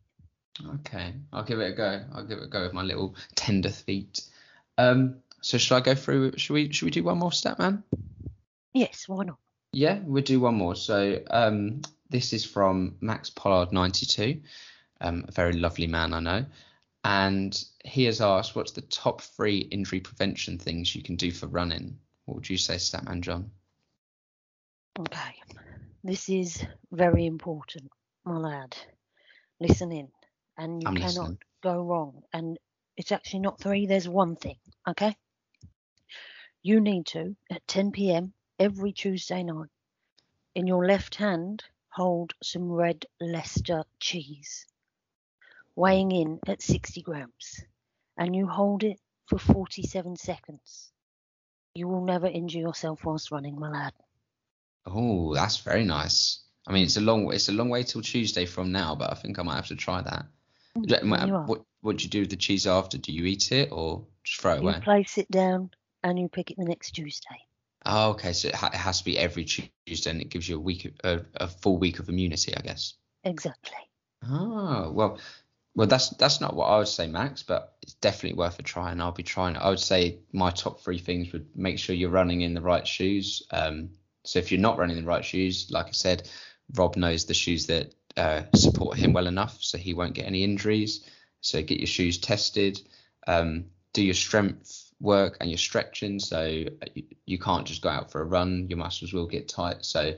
Okay, 0.81 1.15
I'll 1.32 1.44
give 1.44 1.60
it 1.60 1.73
a 1.73 1.74
go. 1.74 2.05
I'll 2.12 2.27
give 2.27 2.39
it 2.39 2.44
a 2.44 2.48
go 2.48 2.62
with 2.62 2.73
my 2.73 2.82
little 2.82 3.15
tender 3.36 3.70
feet. 3.70 4.20
Um, 4.77 5.20
so 5.40 5.56
should 5.56 5.77
I 5.77 5.81
go 5.81 5.94
through? 5.94 6.32
Should 6.36 6.55
we? 6.55 6.73
Should 6.73 6.86
we 6.86 6.90
do 6.90 7.05
one 7.05 7.19
more 7.19 7.32
step, 7.32 7.59
man? 7.59 7.85
Yes, 8.74 9.05
why 9.06 9.24
not? 9.24 9.39
Yeah, 9.73 10.01
we'll 10.05 10.23
do 10.23 10.40
one 10.40 10.56
more. 10.56 10.74
So 10.74 11.20
um, 11.31 11.82
this 12.10 12.32
is 12.32 12.44
from 12.44 12.97
Max 13.01 13.30
Pollard 13.30 13.72
92, 13.72 14.40
um, 15.01 15.24
a 15.28 15.32
very 15.32 15.52
lovely 15.52 15.86
man 15.86 16.14
I 16.14 16.20
know. 16.20 16.47
And 17.05 17.64
he 17.85 18.05
has 18.05 18.20
asked, 18.20 18.56
what's 18.56 18.72
the 18.72 18.82
top 18.82 19.20
three 19.20 19.59
injury 19.59 20.01
prevention 20.01 20.59
things 20.59 20.94
you 20.94 21.02
can 21.02 21.16
do 21.16 21.30
for 21.30 21.47
running? 21.47 21.98
What 22.24 22.36
would 22.36 22.51
you 22.51 22.59
say, 22.59 22.74
Statman 22.74 23.20
John? 23.20 23.51
Okay, 24.98 25.35
this 26.02 26.28
is 26.28 26.64
very 26.90 27.26
important, 27.26 27.90
my 28.24 28.36
lad. 28.36 28.76
Listen 29.60 29.93
in, 29.93 30.09
and 30.56 30.82
you 30.82 30.89
I'm 30.89 30.97
cannot 30.97 31.09
listening. 31.09 31.39
go 31.62 31.82
wrong. 31.82 32.22
And 32.32 32.59
it's 32.97 33.12
actually 33.12 33.40
not 33.40 33.60
three, 33.60 33.86
there's 33.86 34.09
one 34.09 34.35
thing, 34.36 34.56
okay? 34.89 35.16
You 36.62 36.80
need 36.80 37.06
to, 37.06 37.36
at 37.51 37.66
10 37.68 37.93
p.m. 37.93 38.32
every 38.59 38.93
Tuesday 38.93 39.43
night, 39.44 39.70
in 40.55 40.66
your 40.66 40.85
left 40.85 41.14
hand, 41.14 41.62
hold 41.98 42.32
some 42.42 42.70
red 42.70 43.06
Leicester 43.20 43.84
cheese. 44.00 44.66
weighing 45.76 46.10
in 46.12 46.38
at 46.46 46.62
60 46.62 47.02
grams, 47.02 47.64
and 48.16 48.34
you 48.36 48.46
hold 48.46 48.82
it 48.84 48.98
for 49.26 49.38
47 49.38 50.16
seconds. 50.16 50.92
You 51.74 51.88
will 51.88 52.04
never 52.04 52.26
injure 52.26 52.58
yourself 52.60 53.04
whilst 53.04 53.30
running, 53.30 53.58
my 53.58 53.70
lad. 53.70 53.92
Oh, 54.86 55.34
that's 55.34 55.58
very 55.58 55.84
nice. 55.84 56.40
I 56.66 56.72
mean, 56.72 56.84
it's 56.84 56.96
a 56.96 57.00
long 57.00 57.32
it's 57.32 57.48
a 57.48 57.52
long 57.52 57.68
way 57.70 57.82
till 57.84 58.02
Tuesday 58.02 58.46
from 58.46 58.72
now, 58.72 58.94
but 58.94 59.10
I 59.12 59.14
think 59.14 59.38
I 59.38 59.42
might 59.42 59.56
have 59.56 59.68
to 59.68 59.76
try 59.76 60.02
that. 60.02 60.26
Mm. 60.76 61.46
What 61.46 61.62
what 61.80 61.96
do 61.98 62.04
you 62.04 62.10
do 62.10 62.20
with 62.20 62.30
the 62.30 62.36
cheese 62.36 62.66
after? 62.66 62.98
Do 62.98 63.12
you 63.12 63.24
eat 63.24 63.52
it 63.52 63.70
or 63.72 64.06
just 64.24 64.40
throw 64.40 64.54
it 64.54 64.62
You 64.62 64.62
away? 64.68 64.80
place 64.80 65.18
it 65.18 65.30
down 65.30 65.70
and 66.02 66.18
you 66.18 66.28
pick 66.28 66.50
it 66.50 66.56
the 66.58 66.64
next 66.64 66.92
Tuesday. 66.92 67.47
Oh, 67.90 68.10
okay. 68.10 68.35
So 68.35 68.48
it, 68.48 68.55
ha- 68.55 68.70
it 68.73 68.77
has 68.77 68.98
to 68.98 69.05
be 69.05 69.19
every 69.19 69.44
Tuesday, 69.44 70.10
and 70.10 70.20
it 70.20 70.28
gives 70.28 70.47
you 70.47 70.56
a 70.56 70.60
week, 70.60 70.93
a, 71.02 71.23
a 71.36 71.48
full 71.48 71.78
week 71.78 71.98
of 71.98 72.10
immunity, 72.10 72.55
I 72.55 72.60
guess. 72.60 72.94
Exactly. 73.24 73.78
Oh 74.31 74.90
well, 74.93 75.19
well 75.74 75.86
that's 75.86 76.10
that's 76.10 76.40
not 76.40 76.55
what 76.55 76.66
I 76.66 76.78
would 76.78 76.89
say, 76.89 77.06
Max, 77.06 77.43
but 77.43 77.77
it's 77.82 77.94
definitely 77.94 78.36
worth 78.36 78.59
a 78.59 78.62
try, 78.62 78.90
and 78.90 79.01
I'll 79.01 79.12
be 79.12 79.23
trying 79.23 79.56
it. 79.56 79.62
I 79.62 79.70
would 79.70 79.81
say 79.81 80.19
my 80.32 80.51
top 80.51 80.82
three 80.82 80.98
things 80.98 81.32
would 81.32 81.47
make 81.56 81.78
sure 81.78 81.97
you're 81.97 82.10
running 82.10 82.43
in 82.43 82.52
the 82.52 82.60
right 82.60 82.86
shoes. 82.86 83.43
Um, 83.51 83.90
so 84.23 84.39
if 84.39 84.52
you're 84.52 84.60
not 84.60 84.77
running 84.77 84.98
in 84.98 85.05
the 85.05 85.09
right 85.09 85.24
shoes, 85.24 85.69
like 85.70 85.86
I 85.86 85.93
said, 85.93 86.28
Rob 86.74 86.97
knows 86.97 87.24
the 87.24 87.35
shoes 87.35 87.66
that 87.69 87.94
uh, 88.19 88.43
support 88.55 88.98
him 88.98 89.15
well 89.15 89.28
enough, 89.28 89.56
so 89.62 89.78
he 89.78 89.94
won't 89.94 90.15
get 90.15 90.27
any 90.27 90.44
injuries. 90.44 91.09
So 91.40 91.62
get 91.62 91.78
your 91.78 91.86
shoes 91.86 92.19
tested. 92.19 92.82
Um, 93.27 93.66
do 93.94 94.05
your 94.05 94.15
strength 94.15 94.88
work 95.00 95.36
and 95.40 95.50
you're 95.50 95.58
stretching. 95.58 96.18
So 96.18 96.64
uh, 96.82 97.00
you, 97.26 97.38
can't 97.38 97.66
just 97.66 97.82
go 97.82 97.88
out 97.88 98.10
for 98.10 98.20
a 98.20 98.24
run; 98.24 98.66
your 98.68 98.78
muscles 98.78 99.12
will 99.12 99.26
get 99.26 99.48
tight. 99.48 99.84
So 99.84 100.14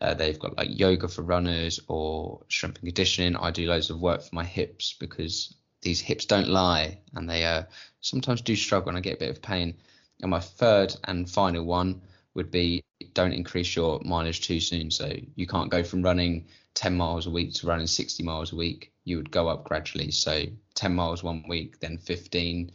uh, 0.00 0.14
they've 0.14 0.38
got 0.38 0.56
like 0.56 0.68
yoga 0.70 1.08
for 1.08 1.22
runners 1.22 1.80
or 1.88 2.40
strength 2.48 2.78
and 2.78 2.88
conditioning. 2.88 3.36
I 3.36 3.50
do 3.50 3.66
loads 3.66 3.90
of 3.90 4.00
work 4.00 4.22
for 4.22 4.34
my 4.34 4.44
hips 4.44 4.94
because 4.98 5.54
these 5.82 6.00
hips 6.00 6.26
don't 6.26 6.48
lie 6.48 6.98
and 7.14 7.28
they 7.28 7.44
uh, 7.44 7.64
sometimes 8.00 8.40
do 8.40 8.56
struggle 8.56 8.90
and 8.90 8.98
I 8.98 9.00
get 9.00 9.16
a 9.16 9.18
bit 9.18 9.30
of 9.30 9.42
pain. 9.42 9.74
And 10.20 10.30
my 10.30 10.40
third 10.40 10.94
and 11.04 11.28
final 11.28 11.64
one 11.64 12.02
would 12.34 12.50
be 12.50 12.82
don't 13.14 13.32
increase 13.32 13.74
your 13.76 14.00
mileage 14.04 14.40
too 14.40 14.60
soon. 14.60 14.90
So 14.90 15.12
you 15.34 15.46
can't 15.46 15.70
go 15.70 15.82
from 15.82 16.02
running 16.02 16.46
10 16.74 16.96
miles 16.96 17.26
a 17.26 17.30
week 17.30 17.52
to 17.54 17.66
running 17.66 17.86
60 17.86 18.22
miles 18.22 18.52
a 18.52 18.56
week. 18.56 18.92
You 19.04 19.16
would 19.18 19.30
go 19.30 19.48
up 19.48 19.64
gradually. 19.64 20.10
So 20.10 20.44
10 20.74 20.94
miles 20.94 21.22
one 21.22 21.44
week, 21.48 21.80
then 21.80 21.98
15, 21.98 22.72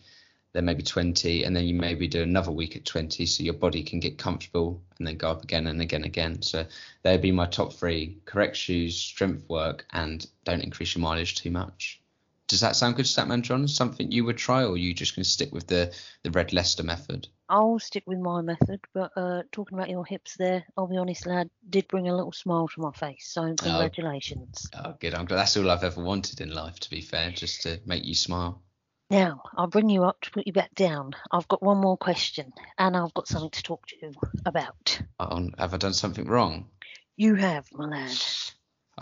then 0.58 0.66
maybe 0.66 0.82
20, 0.82 1.44
and 1.44 1.56
then 1.56 1.66
you 1.66 1.76
maybe 1.76 2.08
do 2.08 2.24
another 2.24 2.52
week 2.52 2.76
at 2.76 2.84
20 2.84 3.28
so 3.28 3.44
your 3.44 3.54
body 3.54 3.84
can 3.84 4.00
get 4.00 4.18
comfortable 4.18 4.82
and 4.98 5.06
then 5.06 5.16
go 5.16 5.30
up 5.30 5.44
again 5.44 5.68
and 5.68 5.80
again 5.80 6.02
and 6.02 6.06
again. 6.06 6.42
So 6.42 6.66
they'd 7.04 7.22
be 7.22 7.32
my 7.32 7.46
top 7.46 7.74
three 7.74 8.18
correct 8.26 8.56
shoes, 8.56 8.98
strength 8.98 9.48
work, 9.48 9.86
and 9.94 10.26
don't 10.46 10.64
increase 10.64 10.96
your 10.96 11.04
mileage 11.04 11.36
too 11.36 11.52
much. 11.52 12.02
Does 12.48 12.62
that 12.62 12.76
sound 12.76 12.96
good, 12.96 13.06
Statman 13.06 13.44
John? 13.44 13.68
Something 13.68 14.12
you 14.12 14.26
would 14.26 14.38
try, 14.38 14.64
or 14.64 14.72
are 14.72 14.78
you 14.78 14.96
just 14.96 15.16
going 15.16 15.26
to 15.26 15.30
stick 15.30 15.54
with 15.54 15.68
the, 15.68 15.94
the 16.24 16.32
Red 16.32 16.54
Leicester 16.54 16.82
method? 16.82 17.28
I'll 17.48 17.78
stick 17.78 18.06
with 18.08 18.18
my 18.18 18.42
method, 18.42 18.80
but 18.96 19.12
uh, 19.16 19.44
talking 19.52 19.78
about 19.78 19.92
your 19.92 20.08
hips 20.08 20.38
there, 20.38 20.66
I'll 20.76 20.88
be 20.88 20.98
honest, 20.98 21.28
lad, 21.28 21.52
did 21.70 21.88
bring 21.88 22.10
a 22.10 22.16
little 22.16 22.32
smile 22.32 22.68
to 22.70 22.82
my 22.82 22.92
face. 22.94 23.28
So 23.28 23.54
congratulations. 23.54 24.70
Oh, 24.74 24.96
good. 25.00 25.14
I'm 25.14 25.26
glad 25.26 25.38
that's 25.38 25.56
all 25.56 25.70
I've 25.70 25.84
ever 25.84 26.04
wanted 26.04 26.42
in 26.42 26.52
life, 26.52 26.80
to 26.80 26.90
be 26.90 27.02
fair, 27.02 27.30
just 27.30 27.62
to 27.62 27.80
make 27.86 28.06
you 28.06 28.16
smile. 28.16 28.64
Now, 29.10 29.42
I'll 29.56 29.68
bring 29.68 29.90
you 29.90 30.04
up 30.04 30.20
to 30.22 30.32
put 30.32 30.48
you 30.48 30.54
back 30.54 30.76
down. 30.76 31.14
I've 31.32 31.48
got 31.48 31.64
one 31.64 31.78
more 31.78 31.96
question, 31.98 32.52
and 32.78 32.96
I've 32.98 33.14
got 33.14 33.28
something 33.28 33.52
to 33.52 33.64
talk 33.64 33.88
to 33.88 33.96
you 34.02 34.14
about. 34.46 35.00
Oh, 35.20 35.50
have 35.58 35.74
I 35.74 35.78
done 35.78 35.94
something 35.94 36.28
wrong? 36.28 36.68
You 37.16 37.36
have, 37.36 37.68
my 37.72 37.86
lad. 37.86 38.18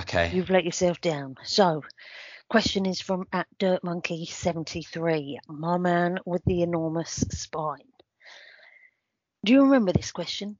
Okay. 0.02 0.32
You've 0.32 0.52
let 0.52 0.64
yourself 0.64 1.02
down. 1.02 1.38
So, 1.44 1.84
question 2.49 2.86
is 2.86 3.02
from 3.02 3.26
at 3.34 3.48
Dirt 3.57 3.84
Monkey 3.84 4.26
73, 4.26 5.40
my 5.48 5.77
man 5.77 6.19
with 6.26 6.44
the 6.45 6.61
enormous 6.61 7.26
spine. 7.32 7.80
Do 9.44 9.53
you 9.53 9.64
remember 9.64 9.91
this 9.91 10.11
question? 10.11 10.57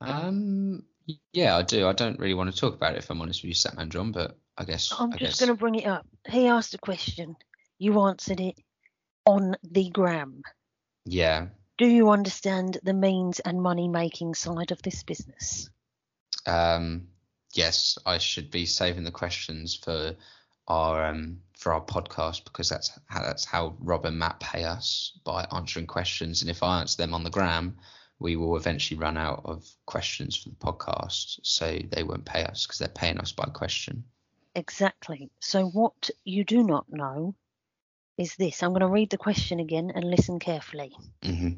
Um. 0.00 0.84
Yeah, 1.32 1.56
I 1.56 1.62
do. 1.62 1.86
I 1.88 1.92
don't 1.92 2.18
really 2.18 2.34
want 2.34 2.52
to 2.52 2.60
talk 2.60 2.74
about 2.74 2.94
it 2.94 2.98
if 2.98 3.10
I'm 3.10 3.20
honest 3.20 3.42
with 3.42 3.48
you, 3.48 3.54
Statman 3.54 3.88
John, 3.90 4.12
but 4.12 4.36
I 4.56 4.64
guess. 4.64 4.92
I'm 4.96 5.12
I 5.12 5.16
just 5.16 5.20
guess. 5.32 5.40
going 5.40 5.56
to 5.56 5.58
bring 5.58 5.74
it 5.76 5.86
up. 5.86 6.06
He 6.28 6.46
asked 6.46 6.74
a 6.74 6.78
question. 6.78 7.36
You 7.80 7.98
answered 8.02 8.40
it 8.40 8.58
on 9.24 9.56
the 9.62 9.88
gram. 9.88 10.42
Yeah. 11.06 11.46
Do 11.78 11.86
you 11.86 12.10
understand 12.10 12.76
the 12.82 12.92
means 12.92 13.40
and 13.40 13.62
money 13.62 13.88
making 13.88 14.34
side 14.34 14.70
of 14.70 14.82
this 14.82 15.02
business? 15.02 15.70
Um. 16.46 17.08
Yes, 17.54 17.96
I 18.04 18.18
should 18.18 18.50
be 18.50 18.66
saving 18.66 19.04
the 19.04 19.10
questions 19.10 19.74
for 19.74 20.14
our 20.68 21.06
um 21.06 21.40
for 21.56 21.72
our 21.72 21.80
podcast 21.80 22.44
because 22.44 22.68
that's 22.68 22.92
how 23.06 23.22
that's 23.22 23.46
how 23.46 23.74
Rob 23.80 24.04
and 24.04 24.18
Matt 24.18 24.40
pay 24.40 24.64
us 24.64 25.18
by 25.24 25.46
answering 25.50 25.86
questions, 25.86 26.42
and 26.42 26.50
if 26.50 26.62
I 26.62 26.80
answer 26.80 26.98
them 26.98 27.14
on 27.14 27.24
the 27.24 27.30
gram, 27.30 27.78
we 28.18 28.36
will 28.36 28.58
eventually 28.58 29.00
run 29.00 29.16
out 29.16 29.40
of 29.46 29.66
questions 29.86 30.36
for 30.36 30.50
the 30.50 30.56
podcast, 30.56 31.40
so 31.42 31.78
they 31.90 32.02
won't 32.02 32.26
pay 32.26 32.44
us 32.44 32.66
because 32.66 32.78
they're 32.78 32.88
paying 32.88 33.18
us 33.18 33.32
by 33.32 33.46
question. 33.46 34.04
Exactly. 34.54 35.30
So, 35.40 35.66
what 35.70 36.10
you 36.24 36.44
do 36.44 36.62
not 36.62 36.84
know 36.90 37.34
is 38.20 38.36
this. 38.36 38.62
I'm 38.62 38.70
going 38.70 38.80
to 38.80 38.88
read 38.88 39.10
the 39.10 39.16
question 39.16 39.60
again 39.60 39.90
and 39.94 40.04
listen 40.04 40.38
carefully. 40.38 40.92
hmm 41.24 41.54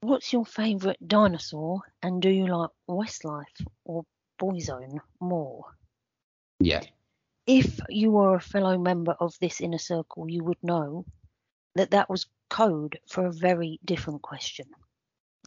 What's 0.00 0.32
your 0.32 0.44
favourite 0.44 0.98
dinosaur, 1.06 1.82
and 2.02 2.20
do 2.20 2.28
you 2.28 2.48
like 2.48 2.70
Westlife 2.88 3.64
or 3.84 4.02
Boyzone 4.40 4.98
more? 5.20 5.64
Yeah. 6.58 6.82
If 7.46 7.78
you 7.88 8.10
were 8.10 8.34
a 8.34 8.40
fellow 8.40 8.78
member 8.78 9.12
of 9.12 9.34
this 9.40 9.60
inner 9.60 9.78
circle, 9.78 10.28
you 10.28 10.42
would 10.42 10.58
know 10.62 11.04
that 11.76 11.92
that 11.92 12.10
was 12.10 12.26
code 12.50 12.98
for 13.08 13.26
a 13.26 13.32
very 13.32 13.78
different 13.84 14.22
question. 14.22 14.66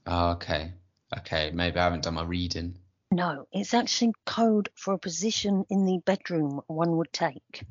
Oh, 0.08 0.32
okay. 0.32 0.72
Okay. 1.18 1.52
Maybe 1.52 1.78
I 1.78 1.84
haven't 1.84 2.04
done 2.04 2.14
my 2.14 2.24
reading. 2.24 2.80
No, 3.12 3.48
it's 3.52 3.74
actually 3.74 4.14
code 4.26 4.70
for 4.76 4.94
a 4.94 5.00
position 5.00 5.66
in 5.70 5.86
the 5.86 6.00
bedroom 6.06 6.62
one 6.68 6.96
would 6.98 7.12
take. 7.12 7.64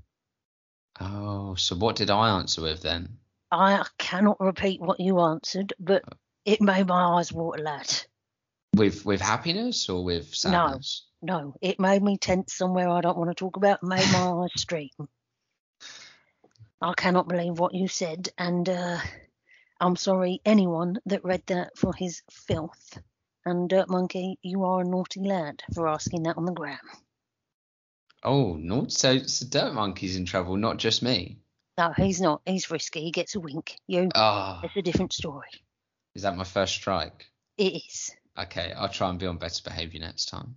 Oh, 1.01 1.55
so 1.57 1.77
what 1.77 1.97
did 1.97 2.11
I 2.11 2.39
answer 2.39 2.63
with 2.63 2.83
then? 2.83 3.19
I 3.51 3.85
cannot 3.99 4.41
repeat 4.41 4.81
what 4.81 5.01
you 5.01 5.21
answered, 5.21 5.73
but 5.79 6.05
it 6.45 6.61
made 6.61 6.87
my 6.87 7.17
eyes 7.17 7.33
water, 7.33 7.63
lad. 7.63 7.91
With 8.75 9.05
with 9.05 9.21
happiness 9.21 9.89
or 9.89 10.05
with 10.05 10.35
sadness? 10.35 11.07
No, 11.23 11.39
no. 11.39 11.55
it 11.61 11.79
made 11.79 12.03
me 12.03 12.19
tense 12.19 12.55
somewhere 12.55 12.89
I 12.89 13.01
don't 13.01 13.17
want 13.17 13.31
to 13.31 13.35
talk 13.35 13.57
about, 13.57 13.83
made 13.83 14.11
my 14.13 14.19
eyes 14.43 14.51
stream. 14.57 14.91
I 16.81 16.93
cannot 16.95 17.29
believe 17.29 17.59
what 17.59 17.75
you 17.75 17.89
said, 17.89 18.29
and 18.37 18.69
uh, 18.69 18.99
I'm 19.81 19.97
sorry 19.97 20.41
anyone 20.45 20.99
that 21.07 21.25
read 21.25 21.43
that 21.47 21.77
for 21.79 21.95
his 21.95 22.23
filth. 22.31 22.99
And 23.47 23.69
Dirt 23.69 23.89
Monkey, 23.89 24.39
you 24.43 24.65
are 24.65 24.81
a 24.81 24.85
naughty 24.85 25.21
lad 25.21 25.63
for 25.75 25.87
asking 25.87 26.25
that 26.25 26.39
on 26.39 26.47
the 26.47 26.53
gram. 26.53 26.79
Oh, 28.25 28.55
no. 28.55 28.87
So, 28.89 29.19
so 29.19 29.47
Dirt 29.47 29.75
Monkey's 29.75 30.17
in 30.17 30.25
trouble, 30.25 30.57
not 30.57 30.79
just 30.79 31.03
me. 31.03 31.39
No, 31.77 31.93
he's 31.97 32.21
not. 32.21 32.41
He's 32.47 32.71
risky. 32.71 33.01
He 33.03 33.11
gets 33.11 33.35
a 33.35 33.41
wink. 33.41 33.77
You, 33.87 34.09
Ah, 34.15 34.61
it's 34.63 34.77
a 34.77 34.83
different 34.83 35.13
story. 35.13 35.49
is 36.15 36.23
that 36.23 36.37
my 36.37 36.45
first 36.45 36.75
strike? 36.75 37.27
It 37.59 37.83
is. 37.87 38.11
Okay, 38.39 38.73
I'll 38.77 38.89
try 38.89 39.11
and 39.11 39.19
be 39.19 39.27
on 39.27 39.39
better 39.39 39.63
behaviour 39.63 40.01
next 40.01 40.27
time. 40.27 40.55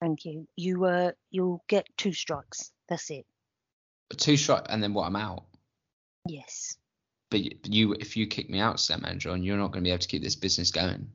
Thank 0.00 0.24
you. 0.24 0.46
You 0.56 0.84
uh, 0.84 1.12
you'll 1.30 1.62
get 1.68 1.86
two 1.96 2.12
strikes. 2.12 2.72
That's 2.88 3.10
it. 3.10 3.26
Two 4.16 4.36
strike, 4.36 4.66
and 4.68 4.82
then 4.82 4.94
what? 4.94 5.06
I'm 5.06 5.16
out. 5.16 5.44
Yes. 6.26 6.76
But 7.30 7.68
you, 7.68 7.94
if 7.94 8.16
you 8.16 8.26
kick 8.26 8.50
me 8.50 8.58
out, 8.60 8.80
Sam 8.80 9.04
Andrew, 9.06 9.32
and 9.32 9.44
you're 9.44 9.56
not 9.58 9.72
going 9.72 9.84
to 9.84 9.88
be 9.88 9.92
able 9.92 10.00
to 10.00 10.08
keep 10.08 10.22
this 10.22 10.36
business 10.36 10.70
going. 10.70 11.10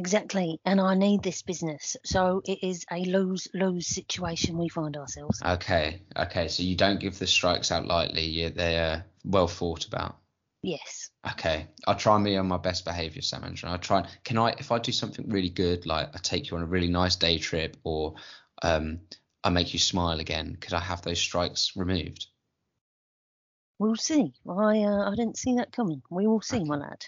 Exactly. 0.00 0.58
And 0.64 0.80
I 0.80 0.94
need 0.94 1.22
this 1.22 1.42
business. 1.42 1.94
So 2.06 2.40
it 2.46 2.62
is 2.62 2.86
a 2.90 3.04
lose 3.04 3.48
lose 3.52 3.86
situation 3.86 4.56
we 4.56 4.70
find 4.70 4.96
ourselves. 4.96 5.42
Okay, 5.44 6.00
okay. 6.16 6.48
So 6.48 6.62
you 6.62 6.74
don't 6.74 6.98
give 6.98 7.18
the 7.18 7.26
strikes 7.26 7.70
out 7.70 7.84
lightly. 7.84 8.24
Yeah, 8.24 8.48
they're 8.48 9.04
well 9.26 9.46
thought 9.46 9.86
about. 9.86 10.16
Yes. 10.62 11.10
Okay, 11.30 11.66
I'll 11.86 11.96
try 11.96 12.16
and 12.16 12.24
be 12.24 12.38
on 12.38 12.48
my 12.48 12.56
best 12.56 12.86
behaviour, 12.86 13.20
Sam 13.20 13.44
and 13.44 13.60
I'll 13.64 13.76
try. 13.76 14.08
Can 14.24 14.38
I, 14.38 14.54
if 14.58 14.72
I 14.72 14.78
do 14.78 14.90
something 14.90 15.28
really 15.28 15.50
good, 15.50 15.84
like 15.84 16.08
I 16.14 16.18
take 16.18 16.50
you 16.50 16.56
on 16.56 16.62
a 16.62 16.66
really 16.66 16.88
nice 16.88 17.16
day 17.16 17.36
trip, 17.36 17.76
or 17.84 18.14
um, 18.62 19.00
I 19.44 19.50
make 19.50 19.74
you 19.74 19.78
smile 19.78 20.18
again, 20.18 20.56
could 20.58 20.72
I 20.72 20.80
have 20.80 21.02
those 21.02 21.20
strikes 21.20 21.76
removed? 21.76 22.26
We'll 23.78 23.96
see. 23.96 24.32
I 24.48 24.82
uh, 24.82 25.10
I 25.10 25.14
didn't 25.14 25.36
see 25.36 25.56
that 25.56 25.72
coming. 25.72 26.00
We 26.10 26.26
will 26.26 26.40
see, 26.40 26.64
my 26.64 26.76
lad. 26.76 27.04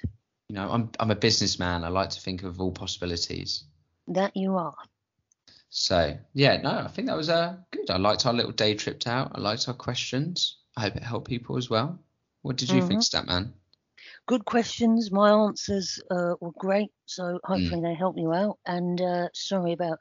You 0.52 0.58
know, 0.58 0.70
I'm 0.70 0.90
I'm 1.00 1.10
a 1.10 1.14
businessman. 1.14 1.82
I 1.82 1.88
like 1.88 2.10
to 2.10 2.20
think 2.20 2.42
of 2.42 2.60
all 2.60 2.72
possibilities. 2.72 3.64
That 4.08 4.36
you 4.36 4.58
are. 4.58 4.74
So 5.70 6.18
yeah, 6.34 6.60
no, 6.60 6.68
I 6.68 6.88
think 6.88 7.08
that 7.08 7.16
was 7.16 7.30
uh, 7.30 7.56
good. 7.70 7.88
I 7.88 7.96
liked 7.96 8.26
our 8.26 8.34
little 8.34 8.52
day 8.52 8.74
trip 8.74 9.06
out. 9.06 9.32
I 9.34 9.40
liked 9.40 9.66
our 9.66 9.74
questions. 9.74 10.58
I 10.76 10.82
hope 10.82 10.96
it 10.96 11.02
helped 11.02 11.26
people 11.26 11.56
as 11.56 11.70
well. 11.70 11.98
What 12.42 12.56
did 12.56 12.68
you 12.68 12.82
think, 12.82 13.00
Statman? 13.00 13.52
Good 14.26 14.44
questions. 14.44 15.10
My 15.10 15.30
answers 15.30 15.98
uh, 16.10 16.34
were 16.38 16.52
great. 16.58 16.90
So 17.06 17.40
hopefully 17.42 17.80
they 17.80 17.94
help 17.94 18.18
you 18.18 18.34
out. 18.34 18.58
And 18.66 19.00
uh, 19.00 19.28
sorry 19.32 19.72
about 19.72 20.00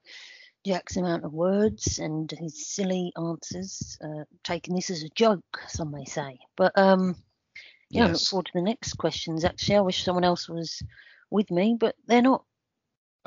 Jack's 0.66 0.98
amount 0.98 1.24
of 1.24 1.32
words 1.32 1.98
and 1.98 2.30
his 2.30 2.68
silly 2.68 3.14
answers, 3.16 3.98
uh, 4.04 4.26
taking 4.44 4.76
this 4.76 4.90
as 4.90 5.04
a 5.04 5.10
joke, 5.16 5.62
some 5.70 5.92
may 5.92 6.04
say. 6.04 6.40
But 6.58 6.78
um, 6.78 7.16
yeah, 7.92 8.06
I 8.06 8.12
look 8.12 8.22
forward 8.22 8.46
to 8.48 8.52
the 8.56 8.62
next 8.62 8.94
questions. 8.94 9.44
Actually, 9.46 9.78
I 9.78 9.82
wish 9.82 10.04
someone 10.04 10.24
else 10.24 10.48
was 10.50 10.82
with 11.30 11.52
me, 11.52 11.76
but 11.80 11.96
they're 12.08 12.22
not. 12.22 12.44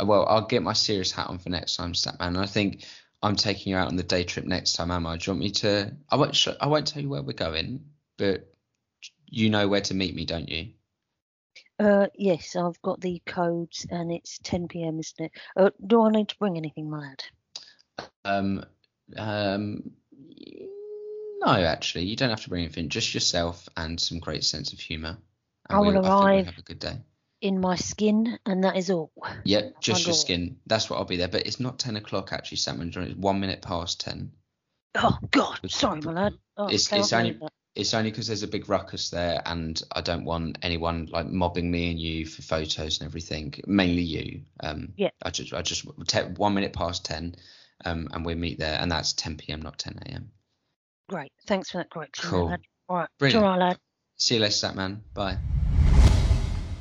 Uh, 0.01 0.07
Well, 0.07 0.27
I'll 0.27 0.47
get 0.47 0.63
my 0.63 0.73
serious 0.73 1.13
hat 1.13 1.29
on 1.29 1.39
for 1.39 1.51
next 1.51 1.77
time, 1.77 1.93
Statman. 1.93 2.17
And 2.21 2.39
I 2.39 2.47
think 2.47 2.85
I'm 3.23 3.37
taking 3.37 3.71
you 3.73 3.77
out 3.77 3.89
on 3.89 3.97
the 3.97 4.03
day 4.03 4.25
trip 4.25 4.45
next 4.47 4.75
time, 4.75 4.91
am 4.91 5.07
I? 5.07 5.17
Do 5.17 5.31
you 5.31 5.33
want 5.35 5.41
me 5.41 5.51
to? 5.51 5.95
I 6.11 6.17
won't. 6.17 6.37
Sh- 6.37 6.49
I 6.61 6.67
won't 6.67 6.87
tell 6.87 7.03
you 7.03 7.09
where 7.09 7.23
we're 7.23 7.33
going, 7.33 7.85
but 8.19 8.53
you 9.27 9.51
know 9.51 9.69
where 9.69 9.81
to 9.83 9.95
meet 9.95 10.15
me, 10.15 10.25
don't 10.25 10.49
you? 10.49 10.73
Uh, 11.79 12.07
yes, 12.15 12.55
I've 12.55 12.81
got 12.83 13.01
the 13.01 13.21
codes, 13.27 13.87
and 13.91 14.13
it's 14.13 14.39
10 14.45 14.69
p.m., 14.69 15.01
isn't 15.01 15.27
it? 15.27 15.33
Uh, 15.57 15.71
do 15.85 16.03
I 16.03 16.11
need 16.11 16.29
to 16.29 16.39
bring 16.39 16.57
anything, 16.57 16.89
my 16.89 17.01
lad? 17.01 17.25
Um, 18.25 18.65
um, 19.17 19.91
no, 21.45 21.53
actually, 21.53 22.05
you 22.05 22.17
don't 22.17 22.31
have 22.31 22.43
to 22.43 22.49
bring 22.49 22.65
anything. 22.65 22.89
Just 22.89 23.15
yourself 23.15 23.69
and 23.77 24.01
some 24.01 24.19
great 24.19 24.45
sense 24.45 24.73
of 24.73 24.81
humour. 24.81 25.17
And 25.69 25.77
I 25.77 25.81
will 25.81 25.93
we'll, 25.93 25.99
I 25.99 26.03
think 26.03 26.07
arrive. 26.07 26.35
we'll 26.37 26.45
have 26.45 26.59
a 26.59 26.63
good 26.63 26.79
day. 26.79 26.97
In 27.41 27.61
my 27.61 27.77
skin, 27.77 28.39
and 28.47 28.65
that 28.65 28.77
is 28.77 28.91
all. 28.91 29.11
Yep, 29.45 29.81
just 29.81 30.07
your 30.07 30.15
skin. 30.15 30.57
That's 30.67 30.89
what 30.89 30.97
I'll 30.99 31.05
be 31.05 31.17
there. 31.17 31.29
But 31.29 31.47
it's 31.47 31.61
not 31.61 31.79
ten 31.79 31.97
o'clock 31.97 32.33
actually, 32.33 32.57
Sam. 32.59 32.81
It's 32.81 33.17
one 33.17 33.41
minute 33.41 33.61
past 33.61 34.01
ten. 34.01 34.33
Oh 34.95 35.19
God, 35.31 35.59
sorry, 35.69 36.01
my 36.01 36.13
lad. 36.13 36.35
Oh, 36.57 36.67
It's- 36.67 36.91
okay, 36.91 37.01
it's 37.01 37.13
I'll 37.13 37.19
only- 37.21 37.33
believe 37.33 37.41
that. 37.43 37.53
It's 37.75 37.93
only 37.93 38.13
because 38.13 38.29
there's 38.29 38.45
a 38.45 38.49
big 38.49 38.69
ruckus 38.69 39.11
there, 39.11 39.43
and 39.45 39.83
I 39.91 40.01
don't 40.01 40.25
want 40.25 40.59
anyone 40.63 41.07
like 41.11 41.27
mobbing 41.27 41.69
me 41.69 41.91
and 41.91 41.99
you 41.99 42.25
for 42.25 42.41
photos 42.43 43.01
and 43.01 43.07
everything. 43.09 43.53
Mainly 43.67 44.03
you. 44.03 44.43
Um, 44.61 44.93
Yeah. 44.97 45.11
I 45.21 45.31
just, 45.31 45.53
I 45.53 45.63
just 45.63 45.85
te- 46.07 46.21
one 46.37 46.55
minute 46.55 46.73
past 46.73 47.05
ten, 47.05 47.35
um, 47.85 48.07
and 48.13 48.25
we 48.25 48.37
meet 48.37 48.61
there, 48.61 48.79
and 48.81 48.93
that's 48.93 49.13
ten 49.13 49.37
p.m. 49.37 49.61
not 49.61 49.77
ten 49.81 49.99
a.m. 50.07 50.31
Great. 51.09 51.33
Thanks 51.47 51.71
for 51.71 51.79
that 51.79 51.91
correction, 51.91 52.31
Cool. 52.31 52.47
lad. 52.47 52.61
All 52.89 52.97
right, 52.97 53.09
Brilliant. 53.19 53.45
all 53.45 53.51
right, 53.51 53.59
lad. 53.69 53.79
See 54.17 54.35
you 54.37 54.41
later, 54.41 54.53
Statman. 54.53 55.01
Bye. 55.13 55.39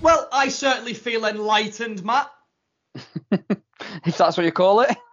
Well, 0.02 0.28
I 0.32 0.50
certainly 0.50 0.94
feel 0.94 1.26
enlightened, 1.26 2.04
Matt. 2.04 2.30
if 3.32 4.18
that's 4.18 4.38
what 4.38 4.46
you 4.46 4.52
call 4.52 4.82
it. 4.82 4.96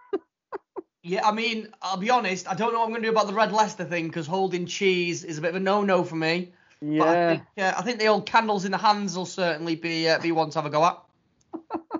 Yeah, 1.03 1.27
I 1.27 1.31
mean, 1.31 1.67
I'll 1.81 1.97
be 1.97 2.11
honest. 2.11 2.47
I 2.47 2.53
don't 2.53 2.73
know 2.73 2.77
what 2.77 2.85
I'm 2.85 2.91
going 2.91 3.01
to 3.01 3.07
do 3.07 3.11
about 3.11 3.25
the 3.25 3.33
Red 3.33 3.51
Leicester 3.51 3.85
thing 3.85 4.05
because 4.05 4.27
holding 4.27 4.67
cheese 4.67 5.23
is 5.23 5.39
a 5.39 5.41
bit 5.41 5.49
of 5.49 5.55
a 5.55 5.59
no-no 5.59 6.03
for 6.03 6.15
me. 6.15 6.53
But 6.79 6.87
I 7.07 7.13
Yeah. 7.13 7.27
think, 7.29 7.43
uh, 7.57 7.73
I 7.75 7.81
think 7.81 7.97
the 7.97 8.05
old 8.05 8.27
candles 8.27 8.65
in 8.65 8.71
the 8.71 8.77
hands 8.77 9.17
will 9.17 9.25
certainly 9.25 9.75
be 9.75 10.07
uh, 10.07 10.19
be 10.19 10.31
one 10.31 10.51
to 10.51 10.59
have 10.59 10.67
a 10.67 10.69
go 10.69 10.85
at. 10.85 10.99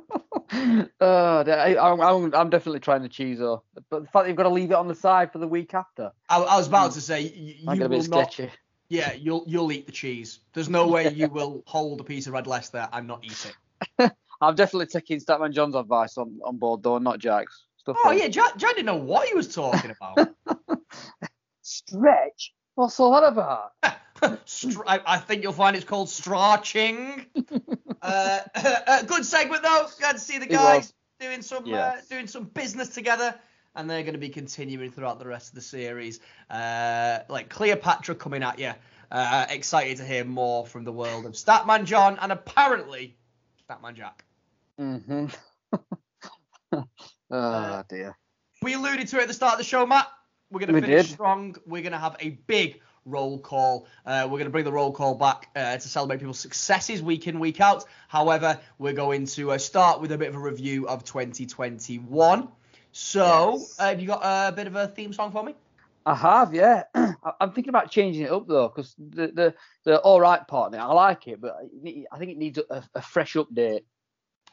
oh, 0.54 1.44
I, 1.48 1.78
I'm, 1.78 2.02
I'm, 2.02 2.34
I'm 2.34 2.50
definitely 2.50 2.80
trying 2.80 3.02
the 3.02 3.10
cheese 3.10 3.40
though. 3.40 3.64
But 3.90 4.04
the 4.04 4.08
fact 4.08 4.26
that 4.26 4.28
you've 4.28 4.38
got 4.38 4.44
to 4.44 4.50
leave 4.50 4.72
it 4.72 4.76
on 4.76 4.88
the 4.88 4.96
side 4.96 5.32
for 5.32 5.38
the 5.40 5.48
week 5.48 5.74
after, 5.74 6.12
I, 6.30 6.38
I 6.38 6.58
was 6.58 6.68
about 6.68 6.88
hmm. 6.88 6.94
to 6.94 7.02
say 7.02 7.24
y- 7.66 7.72
I'm 7.72 7.82
you 7.82 7.88
will 7.88 8.04
not. 8.04 8.34
sketchy. 8.34 8.52
Yeah, 8.90 9.14
you'll 9.14 9.46
you'll 9.48 9.72
eat 9.72 9.86
the 9.86 9.92
cheese. 9.92 10.40
There's 10.54 10.70
no 10.70 10.88
way 10.88 11.10
you 11.10 11.30
will 11.30 11.64
hold 11.66 12.02
a 12.02 12.04
piece 12.04 12.28
of 12.28 12.34
Red 12.34 12.48
Leicester 12.48 12.90
and 12.92 13.08
not 13.08 13.24
eat 13.24 13.54
it. 14.00 14.12
I'm 14.42 14.56
definitely 14.56 14.88
taking 14.88 15.20
Statman 15.20 15.54
John's 15.54 15.76
advice 15.76 16.18
on, 16.18 16.40
on 16.44 16.58
board 16.58 16.84
though, 16.84 16.98
not 16.98 17.20
Jack's. 17.20 17.68
Stuff 17.78 17.98
Oh 18.04 18.10
like- 18.10 18.20
yeah, 18.20 18.28
Jack, 18.28 18.58
Jack 18.58 18.76
didn't 18.76 18.88
know 18.88 18.96
what 18.96 19.28
he 19.28 19.34
was 19.34 19.54
talking 19.54 19.92
about. 19.92 20.36
Stretch. 21.62 22.54
What's 22.76 23.00
all 23.00 23.14
that 23.14 23.24
about? 23.24 23.72
Str- 24.46 24.84
I, 24.88 25.00
I 25.06 25.18
think 25.18 25.44
you'll 25.44 25.54
find 25.54 25.76
it's 25.76 25.86
called 25.86 26.10
stretching. 26.10 27.26
uh, 28.02 28.40
uh, 28.56 29.04
good 29.04 29.26
segment 29.26 29.64
though. 29.64 29.88
Glad 30.00 30.14
to 30.14 30.20
see 30.20 30.38
the 30.38 30.46
guys 30.46 30.94
doing 31.20 31.42
some 31.42 31.64
uh, 31.66 31.68
Yes. 31.70 32.08
doing 32.08 32.28
some 32.28 32.46
business 32.46 32.90
together, 32.90 33.36
and 33.76 33.90
they're 33.90 34.04
going 34.04 34.14
to 34.14 34.20
be 34.20 34.30
continuing 34.30 34.92
throughout 34.92 35.20
the 35.20 35.28
rest 35.28 35.50
of 35.50 35.56
the 35.56 35.62
series. 35.62 36.20
Uh, 36.50 37.20
like 37.30 37.50
Cleopatra 37.50 38.16
coming 38.16 38.44
at 38.44 38.60
you. 38.60 38.72
Uh, 39.12 39.46
excited 39.50 39.98
to 39.98 40.06
hear 40.06 40.24
more 40.24 40.66
from 40.66 40.86
the 40.86 40.92
world 40.92 41.26
of 41.26 41.34
Statman 41.34 41.84
John 41.84 42.18
and 42.22 42.32
apparently 42.32 43.18
Statman 43.70 43.96
Jack. 43.96 44.24
Mm-hmm. 44.80 45.26
oh 47.32 47.84
dear. 47.90 48.18
We 48.62 48.74
alluded 48.74 49.08
to 49.10 49.18
it 49.18 49.24
at 49.24 49.28
the 49.28 49.34
start 49.34 49.54
of 49.54 49.58
the 49.58 49.64
show, 49.66 49.86
Matt. 49.86 50.08
We're 50.52 50.60
going 50.60 50.68
to 50.70 50.74
We 50.76 50.82
finish 50.82 51.08
did. 51.08 51.14
strong. 51.14 51.56
We're 51.66 51.82
going 51.82 51.92
to 51.94 51.98
have 51.98 52.16
a 52.20 52.30
big 52.48 52.80
roll 53.06 53.40
call. 53.40 53.88
Uh, 54.06 54.24
we're 54.26 54.38
going 54.38 54.46
to 54.46 54.52
bring 54.52 54.66
the 54.66 54.72
roll 54.72 54.92
call 54.92 55.16
back 55.16 55.50
uh, 55.56 55.78
to 55.78 55.88
celebrate 55.88 56.18
people's 56.18 56.40
successes 56.40 57.02
week 57.02 57.28
in, 57.28 57.40
week 57.40 57.60
out. 57.62 57.86
However, 58.08 58.60
we're 58.78 58.94
going 58.94 59.26
to 59.28 59.52
uh, 59.52 59.58
start 59.58 60.02
with 60.02 60.12
a 60.12 60.18
bit 60.18 60.30
of 60.30 60.36
a 60.36 60.40
review 60.40 60.88
of 60.88 61.04
2021. 61.04 62.48
So, 62.92 63.52
Yes. 63.54 63.80
uh, 63.80 63.90
have 63.90 64.02
you 64.02 64.08
got 64.08 64.22
a 64.24 64.52
bit 64.52 64.68
of 64.68 64.76
a 64.76 64.88
theme 64.88 65.14
song 65.14 65.32
for 65.32 65.44
me? 65.44 65.56
I 66.06 66.16
have, 66.16 66.54
yeah. 66.54 66.84
I'm 66.96 67.52
thinking 67.52 67.70
about 67.70 67.92
changing 67.92 68.24
it 68.24 68.32
up 68.32 68.48
though, 68.48 68.70
because 68.70 68.96
the, 68.98 69.28
the 69.28 69.54
the 69.84 70.00
all 70.00 70.20
right 70.20 70.46
part 70.48 70.74
I 70.74 70.86
like 70.86 71.28
it, 71.28 71.40
but 71.40 71.56
I 72.12 72.18
think 72.18 72.32
it 72.32 72.38
needs 72.38 72.58
a, 72.58 72.84
a 72.96 73.02
fresh 73.02 73.36
update. 73.36 73.84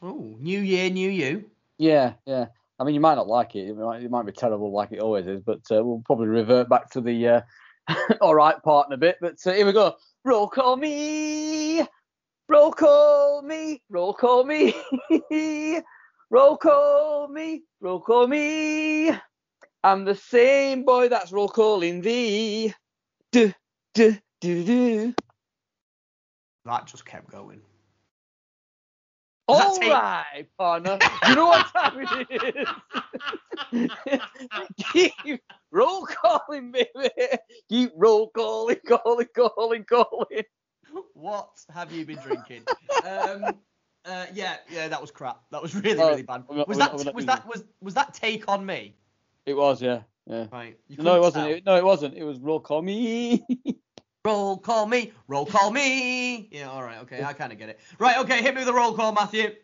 Oh, 0.01 0.37
new 0.39 0.59
year, 0.59 0.89
new 0.89 1.09
you. 1.09 1.49
Yeah, 1.77 2.13
yeah. 2.25 2.47
I 2.79 2.83
mean, 2.85 2.93
you 2.93 3.01
might 3.01 3.15
not 3.15 3.27
like 3.27 3.55
it. 3.55 3.67
It 3.67 3.75
might, 3.75 4.03
it 4.03 4.11
might 4.11 4.25
be 4.25 4.31
terrible, 4.31 4.71
like 4.71 4.91
it 4.91 5.01
always 5.01 5.27
is. 5.27 5.41
But 5.41 5.61
uh, 5.71 5.83
we'll 5.83 6.03
probably 6.05 6.27
revert 6.27 6.69
back 6.69 6.91
to 6.91 7.01
the 7.01 7.27
uh, 7.27 7.41
all 8.21 8.35
right 8.35 8.61
part 8.63 8.87
in 8.87 8.93
a 8.93 8.97
bit. 8.97 9.17
But 9.21 9.35
uh, 9.45 9.53
here 9.53 9.65
we 9.65 9.71
go. 9.71 9.95
Roll 10.23 10.47
call 10.47 10.75
me. 10.75 11.85
Roll 12.47 12.71
call 12.71 13.41
me. 13.41 13.81
Roll 13.89 14.13
call 14.13 14.43
me. 14.43 14.73
roll 16.29 16.57
call 16.57 17.27
me. 17.27 17.63
Roll 17.81 18.01
call 18.01 18.27
me. 18.27 19.11
I'm 19.83 20.03
the 20.03 20.15
same 20.15 20.83
boy 20.83 21.09
that's 21.09 21.31
roll 21.31 21.47
calling 21.47 22.01
thee. 22.01 22.73
Do 23.31 23.53
do 23.93 24.17
do 24.41 24.63
do. 24.63 25.15
That 26.65 26.85
just 26.85 27.05
kept 27.05 27.31
going. 27.31 27.61
All 29.49 29.77
take- 29.77 29.91
right, 29.91 30.47
partner. 30.57 30.99
You 31.27 31.35
know 31.35 31.47
what 31.47 31.67
time 31.73 32.07
it 32.09 32.67
is. 33.71 34.19
Keep 34.93 35.41
roll 35.71 36.05
calling, 36.05 36.71
baby. 36.71 37.09
Keep 37.69 37.93
roll 37.95 38.29
calling, 38.29 38.77
calling, 38.87 39.27
calling, 39.35 39.83
calling. 39.85 40.43
What 41.13 41.49
have 41.73 41.91
you 41.91 42.05
been 42.05 42.19
drinking? 42.19 42.63
um, 43.03 43.55
uh, 44.05 44.25
yeah, 44.33 44.57
yeah, 44.71 44.87
that 44.87 45.01
was 45.01 45.11
crap. 45.11 45.41
That 45.51 45.61
was 45.61 45.75
really, 45.75 45.97
really 45.97 46.23
bad. 46.23 46.43
I'm 46.49 46.63
Was 46.67 46.77
that 46.77 46.93
was 46.93 47.25
that 47.25 47.47
was 47.47 47.63
was 47.81 47.93
that 47.95 48.13
take 48.13 48.47
on 48.47 48.65
me? 48.65 48.95
It 49.45 49.55
was, 49.55 49.81
yeah, 49.81 50.01
yeah. 50.27 50.45
Right. 50.51 50.77
No, 50.97 51.15
it 51.15 51.21
wasn't. 51.21 51.47
It, 51.47 51.65
no, 51.65 51.75
it 51.75 51.83
wasn't. 51.83 52.15
It 52.15 52.23
was 52.23 52.39
roll 52.39 52.59
call 52.59 52.81
me. 52.81 53.45
Roll 54.25 54.57
call 54.57 54.85
me, 54.85 55.13
roll 55.29 55.45
call 55.45 55.71
me. 55.71 56.49
Yeah, 56.51 56.69
all 56.69 56.83
right, 56.83 56.99
okay, 57.03 57.23
I 57.23 57.31
kind 57.31 57.53
of 57.53 57.57
get 57.57 57.69
it. 57.69 57.79
Right, 57.99 58.17
okay, 58.17 58.41
hit 58.41 58.53
me 58.53 58.59
with 58.59 58.67
the 58.67 58.73
roll 58.73 58.93
call, 58.93 59.13
Matthew. 59.13 59.55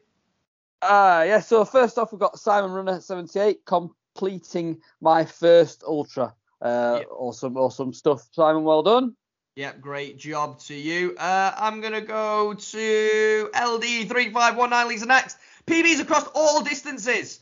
Ah, 0.82 1.23
yeah. 1.23 1.41
So 1.41 1.65
first 1.65 1.98
off, 1.98 2.14
we've 2.14 2.19
got 2.22 2.40
Simon 2.40 2.72
Runner 2.72 3.02
78 3.02 3.65
completing 3.65 4.80
my 5.02 5.26
first 5.26 5.84
ultra. 5.86 6.34
Uh, 6.61 6.99
Yep. 6.99 7.07
awesome, 7.11 7.57
awesome 7.57 7.91
stuff, 7.91 8.30
Simon. 8.32 8.64
Well 8.64 8.82
done. 8.82 9.18
Yeah, 9.57 9.73
great 9.73 10.18
job 10.18 10.57
to 10.61 10.73
you. 10.73 11.15
Uh, 11.18 11.52
I'm 11.57 11.82
gonna 11.82 11.99
go 11.99 12.53
to 12.53 13.49
LD3519 13.53 14.88
Lisa 14.88 15.06
next. 15.06 15.38
PBs 15.68 15.99
across 15.99 16.27
all 16.34 16.64
distances. 16.64 17.41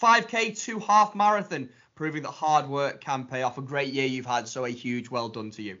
5k 0.00 0.56
to 0.66 0.78
half 0.78 1.16
marathon, 1.16 1.68
proving 1.96 2.22
that 2.22 2.30
hard 2.30 2.68
work 2.68 3.00
can 3.00 3.24
pay 3.26 3.42
off. 3.42 3.58
A 3.58 3.62
great 3.62 3.92
year 3.92 4.06
you've 4.06 4.26
had, 4.26 4.46
so 4.46 4.64
a 4.64 4.70
huge 4.70 5.10
well 5.10 5.28
done 5.28 5.50
to 5.52 5.62
you. 5.62 5.78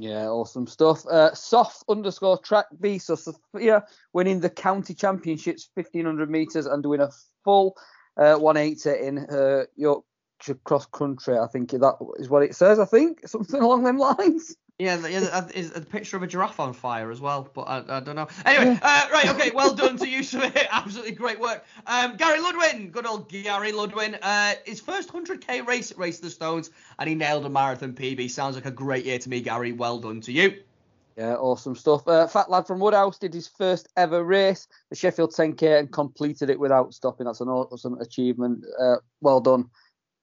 Yeah, 0.00 0.28
awesome 0.28 0.66
stuff. 0.66 1.04
Uh, 1.06 1.34
soft 1.34 1.82
underscore 1.88 2.38
track 2.38 2.66
B. 2.80 2.98
So 2.98 3.16
Sophia 3.16 3.84
winning 4.12 4.40
the 4.40 4.50
county 4.50 4.94
championships, 4.94 5.70
1500 5.74 6.30
meters, 6.30 6.66
and 6.66 6.82
doing 6.82 7.00
a 7.00 7.10
full 7.44 7.76
uh, 8.16 8.36
180 8.36 9.06
in 9.06 9.16
her 9.16 9.66
Yorkshire 9.76 10.60
cross 10.64 10.86
country. 10.86 11.36
I 11.36 11.46
think 11.48 11.70
that 11.70 11.96
is 12.18 12.28
what 12.28 12.42
it 12.42 12.54
says. 12.54 12.78
I 12.78 12.84
think 12.84 13.26
something 13.26 13.60
along 13.62 13.84
them 13.84 13.98
lines. 13.98 14.54
Yeah, 14.78 14.96
the, 14.96 15.10
yeah, 15.10 15.20
the- 15.40 15.58
is 15.58 15.74
a 15.74 15.80
picture 15.80 16.16
of 16.16 16.22
a 16.22 16.28
giraffe 16.28 16.60
on 16.60 16.72
fire 16.72 17.10
as 17.10 17.20
well, 17.20 17.48
but 17.52 17.62
I, 17.62 17.96
I 17.96 18.00
don't 18.00 18.14
know. 18.14 18.28
Anyway, 18.46 18.78
uh, 18.80 19.08
right, 19.12 19.28
okay, 19.30 19.50
well 19.50 19.74
done 19.74 19.96
to 19.96 20.08
you, 20.08 20.22
Sir. 20.22 20.52
Absolutely 20.70 21.12
great 21.12 21.40
work. 21.40 21.64
Um, 21.88 22.16
Gary 22.16 22.38
Ludwin, 22.38 22.92
good 22.92 23.04
old 23.04 23.28
Gary 23.28 23.72
Ludwin, 23.72 24.16
uh, 24.22 24.54
his 24.64 24.80
first 24.80 25.12
100k 25.12 25.66
race 25.66 25.90
at 25.90 25.98
Race 25.98 26.18
of 26.18 26.22
the 26.22 26.30
Stones, 26.30 26.70
and 27.00 27.08
he 27.08 27.16
nailed 27.16 27.44
a 27.44 27.48
marathon 27.48 27.92
PB. 27.92 28.30
Sounds 28.30 28.54
like 28.54 28.66
a 28.66 28.70
great 28.70 29.04
year 29.04 29.18
to 29.18 29.28
me, 29.28 29.40
Gary. 29.40 29.72
Well 29.72 29.98
done 29.98 30.20
to 30.22 30.32
you. 30.32 30.60
Yeah, 31.16 31.34
awesome 31.34 31.74
stuff. 31.74 32.06
Uh, 32.06 32.28
Fat 32.28 32.48
lad 32.48 32.68
from 32.68 32.78
Woodhouse 32.78 33.18
did 33.18 33.34
his 33.34 33.48
first 33.48 33.88
ever 33.96 34.22
race, 34.22 34.68
the 34.90 34.94
Sheffield 34.94 35.32
10k, 35.32 35.80
and 35.80 35.92
completed 35.92 36.48
it 36.50 36.60
without 36.60 36.94
stopping. 36.94 37.26
That's 37.26 37.40
an 37.40 37.48
awesome 37.48 38.00
achievement. 38.00 38.64
Uh, 38.80 38.98
well 39.20 39.40
done. 39.40 39.68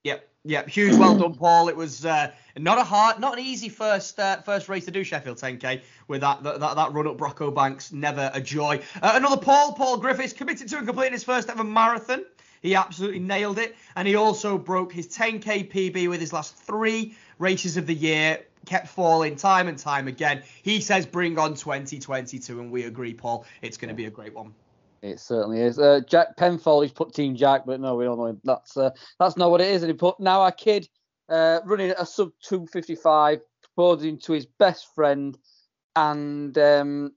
Yep, 0.05 0.29
yep, 0.43 0.69
huge 0.69 0.95
well 0.99 1.17
done, 1.17 1.33
Paul. 1.33 1.67
It 1.67 1.75
was 1.75 2.05
uh, 2.05 2.31
not 2.55 2.77
a 2.77 2.83
hard, 2.83 3.19
not 3.19 3.39
an 3.39 3.43
easy 3.43 3.69
first 3.69 4.19
uh, 4.19 4.39
first 4.41 4.69
race 4.69 4.85
to 4.85 4.91
do 4.91 5.03
Sheffield 5.03 5.39
10k 5.39 5.81
with 6.07 6.21
that 6.21 6.43
that, 6.43 6.59
that, 6.59 6.93
run 6.93 7.07
up 7.07 7.17
Brocco 7.17 7.51
Banks. 7.51 7.91
Never 7.91 8.29
a 8.31 8.39
joy. 8.39 8.83
Uh, 9.01 9.13
another 9.15 9.37
Paul, 9.37 9.73
Paul 9.73 9.97
Griffiths, 9.97 10.31
committed 10.31 10.67
to 10.67 10.77
and 10.77 10.85
completing 10.85 11.13
his 11.13 11.23
first 11.23 11.49
ever 11.49 11.63
marathon. 11.63 12.23
He 12.61 12.75
absolutely 12.75 13.17
nailed 13.17 13.57
it. 13.57 13.75
And 13.95 14.07
he 14.07 14.13
also 14.13 14.59
broke 14.59 14.93
his 14.93 15.07
10k 15.07 15.71
PB 15.71 16.07
with 16.07 16.19
his 16.19 16.31
last 16.31 16.55
three 16.55 17.15
races 17.39 17.75
of 17.75 17.87
the 17.87 17.95
year. 17.95 18.45
Kept 18.67 18.87
falling 18.87 19.35
time 19.35 19.67
and 19.67 19.77
time 19.77 20.07
again. 20.07 20.43
He 20.61 20.81
says 20.81 21.07
bring 21.07 21.39
on 21.39 21.55
2022, 21.55 22.59
and 22.59 22.71
we 22.71 22.83
agree, 22.83 23.15
Paul. 23.15 23.47
It's 23.63 23.77
going 23.77 23.89
to 23.89 23.95
be 23.95 24.05
a 24.05 24.11
great 24.11 24.35
one. 24.35 24.53
It 25.01 25.19
certainly 25.19 25.61
is. 25.61 25.79
Uh, 25.79 26.01
Jack 26.07 26.37
Penfold, 26.37 26.83
he's 26.83 26.91
put 26.91 27.13
Team 27.13 27.35
Jack, 27.35 27.63
but 27.65 27.79
no, 27.79 27.95
we 27.95 28.07
all 28.07 28.17
know 28.17 28.27
him. 28.27 28.41
That's 28.43 28.75
uh, 28.77 28.91
that's 29.19 29.37
not 29.37 29.51
what 29.51 29.61
it 29.61 29.67
is. 29.67 29.83
And 29.83 29.91
he 29.91 29.97
put 29.97 30.19
now 30.19 30.41
our 30.41 30.51
kid 30.51 30.87
uh, 31.29 31.59
running 31.65 31.91
a 31.91 32.05
sub 32.05 32.31
255, 32.43 33.39
proposing 33.63 34.19
to 34.19 34.33
his 34.33 34.45
best 34.45 34.93
friend, 34.95 35.37
and 35.95 36.57
um, 36.57 37.11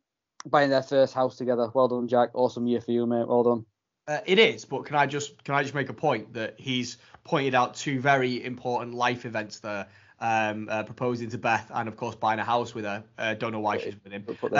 buying 0.47 0.71
their 0.71 0.83
first 0.83 1.15
house 1.15 1.37
together. 1.37 1.71
Well 1.75 1.89
done, 1.89 2.09
Jack. 2.09 2.31
Awesome 2.35 2.67
year 2.67 2.81
for 2.81 2.93
you, 2.93 3.07
mate. 3.07 3.29
Well 3.29 3.43
done. 3.43 3.67
Uh, 4.07 4.21
it 4.25 4.39
is, 4.39 4.65
but 4.65 4.87
can 4.87 4.97
I 4.97 5.07
just 5.07 5.43
can 5.45 5.55
I 5.55 5.63
just 5.63 5.75
make 5.75 5.91
a 5.91 5.95
point 5.95 6.33
that 6.35 6.55
he's 6.59 6.97
pointed 7.25 7.55
out 7.55 7.75
two 7.75 8.01
very 8.01 8.43
important 8.43 8.95
life 8.95 9.25
events 9.27 9.61
there. 9.61 9.87
Um, 10.21 10.69
uh, 10.69 10.83
proposing 10.83 11.31
to 11.31 11.39
Beth 11.39 11.71
and 11.73 11.89
of 11.89 11.97
course 11.97 12.17
buying 12.17 12.41
a 12.41 12.45
house 12.45 12.75
with 12.75 12.85
her. 12.85 13.05
Uh, 13.17 13.35
don't 13.35 13.53
know 13.53 13.61
why 13.61 13.79
she's 13.79 13.95
with 14.03 14.13
him. 14.13 14.25
We'll 14.27 14.51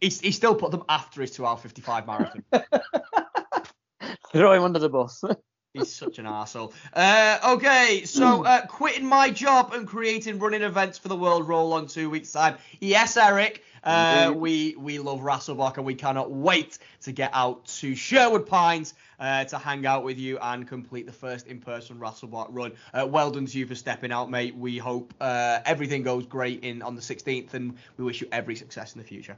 put 0.00 0.10
them 0.10 0.20
two 0.20 0.22
he, 0.22 0.26
he 0.26 0.32
still 0.32 0.54
put 0.54 0.70
them 0.70 0.84
after 0.88 1.20
his 1.20 1.30
two 1.30 1.46
hour 1.46 1.56
55 1.56 2.06
marathon. 2.06 2.44
Throw 4.32 4.52
him 4.52 4.62
under 4.62 4.78
the 4.78 4.88
bus. 4.88 5.24
He's 5.72 5.94
such 5.94 6.18
an 6.18 6.24
arsehole. 6.24 6.72
Uh, 6.94 7.38
okay, 7.56 8.04
so 8.06 8.44
uh, 8.44 8.64
quitting 8.66 9.04
my 9.04 9.28
job 9.28 9.74
and 9.74 9.86
creating 9.86 10.38
running 10.38 10.62
events 10.62 10.96
for 10.96 11.08
the 11.08 11.16
world 11.16 11.46
roll 11.46 11.74
on 11.74 11.86
two 11.86 12.08
weeks' 12.08 12.32
time. 12.32 12.56
Yes, 12.80 13.16
Eric. 13.18 13.62
Uh, 13.84 14.32
we 14.34 14.74
we 14.76 14.98
love 14.98 15.20
Rasselbock 15.20 15.76
and 15.76 15.86
we 15.86 15.94
cannot 15.94 16.30
wait 16.30 16.78
to 17.02 17.12
get 17.12 17.30
out 17.34 17.66
to 17.66 17.94
Sherwood 17.94 18.46
Pines 18.46 18.94
uh, 19.20 19.44
to 19.44 19.58
hang 19.58 19.86
out 19.86 20.02
with 20.02 20.18
you 20.18 20.38
and 20.38 20.66
complete 20.66 21.06
the 21.06 21.12
first 21.12 21.46
in-person 21.46 21.98
Rasselbock 21.98 22.48
run. 22.50 22.72
Uh, 22.92 23.06
well 23.06 23.30
done 23.30 23.46
to 23.46 23.58
you 23.58 23.66
for 23.66 23.76
stepping 23.76 24.12
out, 24.12 24.30
mate. 24.30 24.56
We 24.56 24.78
hope 24.78 25.14
uh, 25.20 25.60
everything 25.64 26.02
goes 26.02 26.26
great 26.26 26.64
in 26.64 26.82
on 26.82 26.96
the 26.96 27.02
16th, 27.02 27.54
and 27.54 27.76
we 27.96 28.04
wish 28.04 28.22
you 28.22 28.28
every 28.32 28.56
success 28.56 28.94
in 28.94 29.00
the 29.00 29.06
future. 29.06 29.36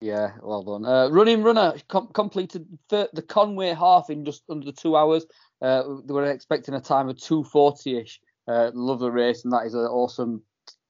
Yeah, 0.00 0.32
well 0.42 0.62
done. 0.62 0.84
Uh, 0.84 1.08
running 1.08 1.42
runner 1.42 1.74
com- 1.88 2.08
completed 2.12 2.66
the, 2.90 3.08
the 3.12 3.22
Conway 3.22 3.72
half 3.72 4.10
in 4.10 4.24
just 4.24 4.42
under 4.50 4.70
two 4.72 4.94
hours. 4.94 5.24
Uh, 5.62 5.82
they 6.04 6.12
were 6.12 6.30
expecting 6.30 6.74
a 6.74 6.80
time 6.80 7.08
of 7.08 7.18
240 7.18 7.98
ish. 7.98 8.20
Uh, 8.46 8.70
love 8.74 9.00
the 9.00 9.10
race, 9.10 9.44
and 9.44 9.52
that 9.52 9.64
is 9.66 9.74
an 9.74 9.80
awesome 9.80 10.42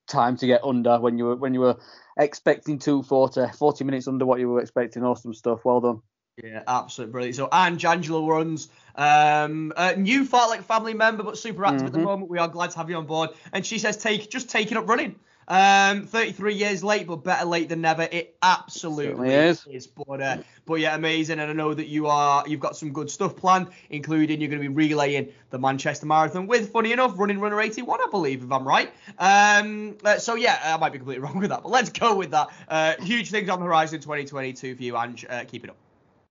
time 0.08 0.36
to 0.36 0.46
get 0.46 0.62
under 0.64 1.00
when 1.00 1.18
you 1.18 1.24
were 1.24 1.36
when 1.36 1.54
you 1.54 1.60
were 1.60 1.76
expecting 2.18 2.78
240, 2.78 3.56
40 3.56 3.84
minutes 3.84 4.08
under 4.08 4.26
what 4.26 4.40
you 4.40 4.48
were 4.48 4.60
expecting. 4.60 5.04
Awesome 5.04 5.32
stuff. 5.34 5.64
Well 5.64 5.80
done. 5.80 6.00
Yeah, 6.42 6.64
absolutely 6.66 7.12
brilliant. 7.12 7.36
So 7.36 7.48
Anne 7.50 7.78
Jangelo 7.78 8.28
runs, 8.28 8.68
um, 8.94 9.72
a 9.76 9.96
new 9.96 10.24
Fartlek 10.24 10.64
family 10.64 10.92
member, 10.92 11.22
but 11.22 11.38
super 11.38 11.64
active 11.64 11.86
at 11.86 11.92
the 11.92 11.98
Mhm. 11.98 12.04
moment. 12.04 12.30
We 12.30 12.38
are 12.38 12.48
glad 12.48 12.72
to 12.72 12.76
have 12.76 12.90
you 12.90 12.96
on 12.96 13.06
board. 13.06 13.30
And 13.54 13.64
she 13.64 13.78
says, 13.78 13.96
take 13.96 14.28
just 14.30 14.50
taking 14.50 14.76
up 14.76 14.86
running. 14.86 15.18
Um, 15.48 16.06
33 16.06 16.54
years 16.54 16.82
late, 16.82 17.06
but 17.06 17.22
better 17.22 17.44
late 17.44 17.68
than 17.68 17.80
never. 17.80 18.02
It 18.02 18.36
absolutely 18.42 19.30
Certainly 19.30 19.76
is. 19.76 19.86
But 19.86 20.20
uh, 20.20 20.36
but 20.64 20.74
yeah, 20.80 20.94
amazing. 20.94 21.38
And 21.38 21.50
I 21.50 21.54
know 21.54 21.72
that 21.72 21.86
you 21.86 22.08
are 22.08 22.44
you've 22.48 22.60
got 22.60 22.76
some 22.76 22.92
good 22.92 23.10
stuff 23.10 23.36
planned, 23.36 23.68
including 23.90 24.40
you're 24.40 24.50
going 24.50 24.62
to 24.62 24.68
be 24.68 24.74
relaying 24.74 25.32
the 25.50 25.58
Manchester 25.58 26.06
Marathon 26.06 26.46
with, 26.46 26.70
funny 26.70 26.92
enough, 26.92 27.18
running 27.18 27.38
runner 27.38 27.60
81, 27.60 28.00
I 28.00 28.08
believe, 28.10 28.42
if 28.42 28.50
I'm 28.50 28.66
right. 28.66 28.92
Um, 29.18 29.96
uh, 30.04 30.18
so 30.18 30.34
yeah, 30.34 30.60
I 30.64 30.76
might 30.78 30.92
be 30.92 30.98
completely 30.98 31.22
wrong 31.24 31.38
with 31.38 31.50
that, 31.50 31.62
but 31.62 31.70
let's 31.70 31.90
go 31.90 32.16
with 32.16 32.32
that. 32.32 32.48
Uh, 32.68 32.94
huge 33.00 33.30
things 33.30 33.48
on 33.48 33.60
the 33.60 33.66
horizon 33.66 34.00
2022 34.00 34.74
for 34.74 34.82
you, 34.82 34.96
Ange. 34.96 35.24
Uh, 35.28 35.44
keep 35.44 35.64
it 35.64 35.70
up. 35.70 35.76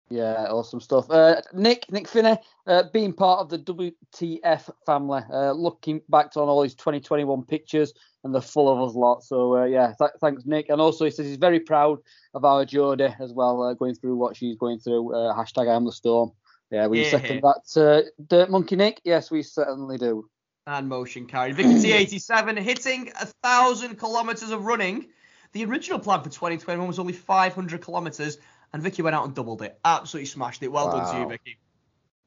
Yeah, 0.10 0.46
awesome 0.52 0.80
stuff. 0.82 1.10
Uh, 1.10 1.42
Nick, 1.54 1.92
Nick 1.92 2.08
Finney, 2.08 2.38
uh, 2.68 2.84
being 2.94 3.12
part 3.12 3.40
of 3.40 3.50
the 3.50 3.58
WTF 3.58 4.70
family, 4.86 5.22
uh, 5.32 5.52
looking 5.52 6.02
back 6.10 6.28
on 6.38 6.48
all 6.48 6.62
his 6.62 6.76
2021 6.76 7.44
pictures, 7.44 7.94
and 8.24 8.34
they're 8.34 8.42
full 8.42 8.70
of 8.70 8.88
us 8.88 8.96
lot. 8.96 9.24
So 9.24 9.58
uh, 9.58 9.66
yeah, 9.66 9.94
th- 9.98 10.12
thanks, 10.22 10.46
Nick. 10.46 10.70
And 10.70 10.80
also 10.80 11.06
he 11.06 11.12
says 11.12 11.26
he's 11.26 11.38
very 11.38 11.60
proud 11.60 12.00
of 12.36 12.46
our 12.46 12.66
Jodie 12.66 13.16
as 13.20 13.34
well, 13.34 13.64
uh, 13.64 13.74
going 13.74 13.96
through 13.96 14.16
what 14.16 14.36
she's 14.38 14.56
going 14.58 14.78
through. 14.80 15.14
Uh, 15.16 15.36
hashtag 15.36 15.70
I 15.72 15.76
am 15.76 15.86
the 15.86 15.92
storm. 15.92 16.32
Yeah, 16.72 16.88
we 16.88 17.04
Yeah. 17.04 17.10
second 17.10 17.42
that. 17.42 17.76
Uh, 17.76 18.10
Dirt 18.28 18.50
Monkey 18.52 18.76
Nick, 18.76 19.02
yes, 19.04 19.32
we 19.32 19.42
certainly 19.44 19.98
do. 19.98 20.30
and 20.68 20.88
motion 20.90 21.26
carried. 21.28 21.56
Vicky 21.56 21.70
T87 21.76 22.60
hitting 22.60 23.12
a 23.22 23.26
thousand 23.44 23.96
kilometers 23.98 24.50
of 24.52 24.66
running. 24.66 25.08
The 25.52 25.64
original 25.66 26.00
plan 26.00 26.22
for 26.22 26.30
2021 26.30 26.88
was 26.88 27.00
only 27.00 27.14
500 27.14 27.82
kilometers, 27.82 28.40
and 28.74 28.82
Vicky 28.82 29.02
went 29.02 29.16
out 29.16 29.26
and 29.26 29.36
doubled 29.36 29.62
it. 29.62 29.80
Absolutely 29.86 30.28
smashed 30.28 30.64
it. 30.64 30.72
Well 30.72 30.92
done 30.92 31.14
to 31.14 31.20
you, 31.22 31.28
Vicky. 31.30 31.58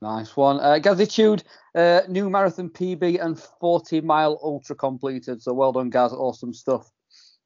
Nice 0.00 0.36
one. 0.36 0.60
Uh, 0.60 0.78
Gazitude, 0.80 1.42
uh, 1.74 2.02
new 2.08 2.30
marathon 2.30 2.70
PB 2.70 3.22
and 3.24 3.38
40 3.38 4.00
mile 4.02 4.38
ultra 4.42 4.76
completed. 4.76 5.42
So 5.42 5.52
well 5.52 5.72
done, 5.72 5.90
Gaz. 5.90 6.12
Awesome 6.12 6.54
stuff. 6.54 6.90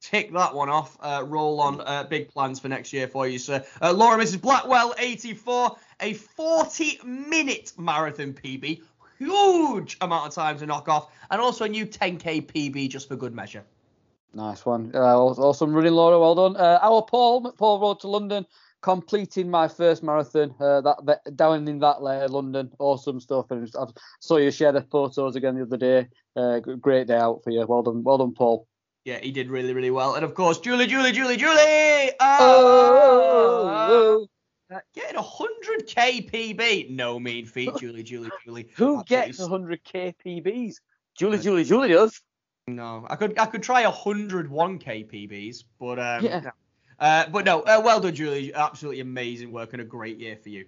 Tick 0.02 0.32
that 0.32 0.54
one 0.54 0.68
off. 0.68 0.96
Uh, 1.00 1.24
roll 1.26 1.60
on. 1.60 1.80
Uh, 1.80 2.04
big 2.04 2.28
plans 2.28 2.58
for 2.60 2.68
next 2.68 2.92
year 2.92 3.06
for 3.06 3.26
you, 3.26 3.38
sir. 3.38 3.64
Uh, 3.80 3.92
Laura 3.92 4.22
Mrs. 4.22 4.40
Blackwell, 4.40 4.94
84, 4.98 5.76
a 6.00 6.12
40 6.12 6.98
minute 7.04 7.72
marathon 7.78 8.34
PB. 8.34 8.82
Huge 9.18 9.96
amount 10.00 10.26
of 10.26 10.34
time 10.34 10.58
to 10.58 10.66
knock 10.66 10.88
off, 10.88 11.12
and 11.30 11.40
also 11.40 11.64
a 11.64 11.68
new 11.68 11.86
10k 11.86 12.46
PB 12.46 12.90
just 12.90 13.06
for 13.06 13.14
good 13.14 13.32
measure. 13.32 13.64
Nice 14.34 14.66
one. 14.66 14.90
Uh, 14.92 15.16
awesome 15.16 15.72
running, 15.72 15.92
Laura. 15.92 16.18
Well 16.18 16.34
done. 16.34 16.56
Uh, 16.56 16.80
our 16.82 17.02
Paul, 17.02 17.52
Paul 17.52 17.80
Road 17.80 18.00
to 18.00 18.08
London, 18.08 18.44
completing 18.82 19.50
my 19.50 19.68
first 19.68 20.02
marathon. 20.02 20.54
Uh, 20.60 20.80
that, 20.82 20.96
that 21.06 21.36
down 21.36 21.66
in 21.66 21.78
that 21.78 22.02
layer, 22.02 22.28
London. 22.28 22.70
Awesome 22.78 23.20
stuff. 23.20 23.50
And 23.50 23.70
I 23.78 23.84
saw 24.20 24.36
you 24.36 24.50
share 24.50 24.72
the 24.72 24.82
photos 24.82 25.36
again 25.36 25.56
the 25.56 25.62
other 25.62 25.76
day. 25.76 26.08
Uh, 26.36 26.58
great 26.58 27.06
day 27.06 27.16
out 27.16 27.40
for 27.42 27.50
you. 27.50 27.64
Well 27.66 27.82
done. 27.82 28.02
Well 28.02 28.18
done, 28.18 28.34
Paul. 28.34 28.66
Yeah, 29.04 29.18
he 29.18 29.32
did 29.32 29.50
really, 29.50 29.74
really 29.74 29.90
well. 29.90 30.14
And 30.14 30.24
of 30.24 30.34
course, 30.34 30.60
Julie, 30.60 30.86
Julie, 30.86 31.12
Julie, 31.12 31.36
Julie! 31.36 32.12
Oh, 32.20 34.26
Uh, 34.72 34.78
getting 34.94 35.18
a 35.18 35.22
100k 35.22 36.30
PB. 36.30 36.90
No 36.90 37.18
mean 37.18 37.46
feat, 37.46 37.72
Julie, 37.78 38.02
Julie, 38.12 38.30
Julie. 38.44 38.68
who 38.76 39.02
gets 39.04 39.40
100k 39.40 40.14
PBs? 40.24 40.76
Julie, 41.18 41.38
Julie, 41.38 41.64
Julie 41.64 41.88
does. 41.88 42.20
No, 42.68 43.04
I 43.10 43.16
could 43.16 43.36
I 43.38 43.46
could 43.46 43.62
try 43.62 43.82
101k 43.84 45.10
PBs, 45.10 45.64
but 45.80 45.98
um, 45.98 46.24
Yeah. 46.24 46.50
Uh, 47.02 47.28
but 47.30 47.44
no, 47.44 47.62
uh, 47.62 47.82
well 47.84 47.98
done, 47.98 48.14
Julie. 48.14 48.54
Absolutely 48.54 49.00
amazing 49.00 49.50
work 49.50 49.72
and 49.72 49.82
a 49.82 49.84
great 49.84 50.20
year 50.20 50.36
for 50.36 50.50
you. 50.50 50.66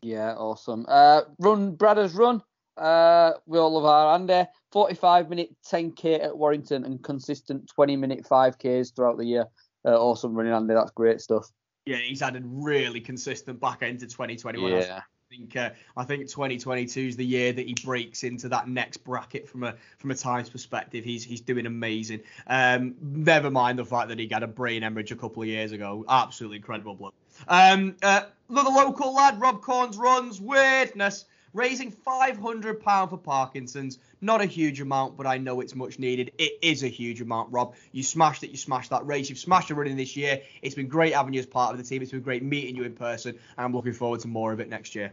Yeah, 0.00 0.32
awesome. 0.32 0.86
Uh, 0.88 1.20
run, 1.38 1.76
Bradders 1.76 2.16
run. 2.16 2.42
Uh, 2.78 3.32
we 3.44 3.58
all 3.58 3.74
love 3.74 3.84
our 3.84 4.14
Andy. 4.14 4.48
45 4.72 5.28
minute 5.28 5.50
10k 5.70 6.24
at 6.24 6.38
Warrington 6.38 6.86
and 6.86 7.02
consistent 7.04 7.68
20 7.68 7.96
minute 7.96 8.24
5ks 8.24 8.96
throughout 8.96 9.18
the 9.18 9.26
year. 9.26 9.44
Uh, 9.84 9.90
awesome 9.90 10.34
running, 10.34 10.54
Andy. 10.54 10.72
That's 10.72 10.92
great 10.92 11.20
stuff. 11.20 11.46
Yeah, 11.84 11.96
he's 11.96 12.22
added 12.22 12.44
really 12.46 13.02
consistent 13.02 13.60
back 13.60 13.82
end 13.82 14.00
to 14.00 14.06
2021. 14.06 14.72
I 14.72 14.78
Yeah. 14.78 15.00
Think 15.30 15.56
uh, 15.56 15.70
I 15.96 16.04
think 16.04 16.22
2022 16.22 17.00
is 17.00 17.16
the 17.16 17.24
year 17.24 17.52
that 17.52 17.66
he 17.66 17.74
breaks 17.84 18.24
into 18.24 18.48
that 18.48 18.68
next 18.68 18.98
bracket 18.98 19.48
from 19.48 19.64
a 19.64 19.74
from 19.98 20.10
a 20.10 20.14
times 20.14 20.48
perspective. 20.48 21.04
He's 21.04 21.22
he's 21.24 21.40
doing 21.40 21.66
amazing. 21.66 22.20
Um, 22.46 22.94
never 23.00 23.50
mind 23.50 23.78
the 23.78 23.84
fact 23.84 24.08
that 24.08 24.18
he 24.18 24.26
got 24.26 24.42
a 24.42 24.46
brain 24.46 24.82
hemorrhage 24.82 25.12
a 25.12 25.16
couple 25.16 25.42
of 25.42 25.48
years 25.48 25.72
ago. 25.72 26.04
Absolutely 26.08 26.56
incredible 26.56 26.94
bloke. 26.94 27.14
Um, 27.46 27.96
uh, 28.02 28.22
another 28.48 28.70
local 28.70 29.14
lad, 29.14 29.40
Rob 29.40 29.60
Corns 29.60 29.96
runs 29.98 30.40
weirdness, 30.40 31.26
raising 31.52 31.90
500 31.90 32.80
pound 32.80 33.10
for 33.10 33.18
Parkinson's. 33.18 33.98
Not 34.20 34.40
a 34.40 34.46
huge 34.46 34.80
amount, 34.80 35.16
but 35.16 35.26
I 35.26 35.38
know 35.38 35.60
it's 35.60 35.74
much 35.74 35.98
needed. 35.98 36.32
It 36.38 36.58
is 36.62 36.82
a 36.82 36.88
huge 36.88 37.20
amount, 37.20 37.52
Rob. 37.52 37.74
You 37.92 38.02
smashed 38.02 38.42
it. 38.42 38.50
You 38.50 38.56
smashed 38.56 38.90
that 38.90 39.06
race. 39.06 39.28
You've 39.28 39.38
smashed 39.38 39.70
a 39.70 39.74
running 39.74 39.96
this 39.96 40.16
year. 40.16 40.40
It's 40.62 40.74
been 40.74 40.88
great 40.88 41.14
having 41.14 41.34
you 41.34 41.40
as 41.40 41.46
part 41.46 41.72
of 41.72 41.78
the 41.78 41.84
team. 41.84 42.02
It's 42.02 42.10
been 42.10 42.20
great 42.20 42.42
meeting 42.42 42.76
you 42.76 42.84
in 42.84 42.94
person, 42.94 43.32
and 43.32 43.64
I'm 43.64 43.72
looking 43.72 43.92
forward 43.92 44.20
to 44.20 44.28
more 44.28 44.52
of 44.52 44.60
it 44.60 44.68
next 44.68 44.94
year. 44.94 45.12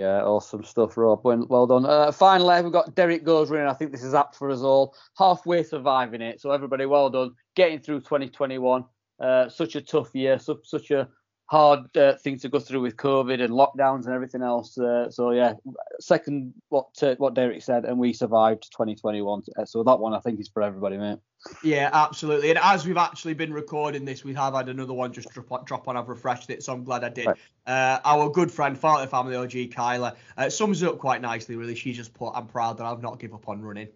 Yeah, 0.00 0.22
awesome 0.22 0.64
stuff, 0.64 0.96
Rob. 0.96 1.20
Well, 1.24 1.66
done. 1.66 1.84
Uh, 1.84 2.10
finally, 2.10 2.62
we've 2.62 2.72
got 2.72 2.94
Derek 2.94 3.22
Goes 3.22 3.50
running. 3.50 3.68
I 3.68 3.74
think 3.74 3.92
this 3.92 4.02
is 4.02 4.14
apt 4.14 4.34
for 4.34 4.50
us 4.50 4.60
all. 4.60 4.94
Halfway 5.18 5.62
surviving 5.62 6.22
it. 6.22 6.40
So, 6.40 6.52
everybody, 6.52 6.86
well 6.86 7.10
done. 7.10 7.34
Getting 7.54 7.80
through 7.80 8.00
2021. 8.00 8.86
Uh, 9.20 9.50
such 9.50 9.76
a 9.76 9.82
tough 9.82 10.14
year. 10.14 10.38
Such 10.38 10.90
a 10.90 11.06
hard 11.50 11.96
uh, 11.96 12.14
thing 12.14 12.38
to 12.38 12.48
go 12.48 12.60
through 12.60 12.80
with 12.80 12.96
COVID 12.96 13.42
and 13.42 13.52
lockdowns 13.52 14.04
and 14.04 14.14
everything 14.14 14.40
else. 14.40 14.78
Uh, 14.78 15.10
so, 15.10 15.32
yeah, 15.32 15.54
second 15.98 16.54
what 16.68 16.90
uh, 17.02 17.16
what 17.18 17.34
Derek 17.34 17.60
said, 17.60 17.84
and 17.84 17.98
we 17.98 18.12
survived 18.12 18.70
2021. 18.70 19.42
Uh, 19.58 19.64
So, 19.64 19.82
that 19.82 19.98
one 19.98 20.14
I 20.14 20.20
think 20.20 20.38
is 20.38 20.48
for 20.48 20.62
everybody, 20.62 20.96
mate. 20.96 21.18
Yeah, 21.64 21.90
absolutely. 21.92 22.50
And 22.50 22.58
as 22.62 22.86
we've 22.86 22.96
actually 22.96 23.34
been 23.34 23.52
recording 23.52 24.04
this, 24.04 24.22
we 24.22 24.32
have 24.34 24.54
had 24.54 24.68
another 24.68 24.92
one 24.92 25.12
just 25.12 25.28
drop 25.30 25.50
on, 25.50 25.64
drop 25.64 25.88
on. 25.88 25.96
I've 25.96 26.08
refreshed 26.08 26.50
it, 26.50 26.62
so 26.62 26.72
I'm 26.72 26.84
glad 26.84 27.02
I 27.02 27.08
did. 27.08 27.26
Right. 27.26 27.38
Uh, 27.66 27.98
our 28.04 28.30
good 28.30 28.52
friend, 28.52 28.80
Fartlek 28.80 29.08
Family 29.08 29.34
OG 29.34 29.74
Kyla, 29.74 30.14
uh, 30.36 30.50
sums 30.50 30.82
it 30.82 30.88
up 30.88 30.98
quite 30.98 31.20
nicely, 31.20 31.56
really. 31.56 31.74
She 31.74 31.92
just 31.92 32.14
put, 32.14 32.30
I'm 32.32 32.46
proud 32.46 32.78
that 32.78 32.84
I've 32.84 33.02
not 33.02 33.18
give 33.18 33.34
up 33.34 33.48
on 33.48 33.60
running. 33.60 33.88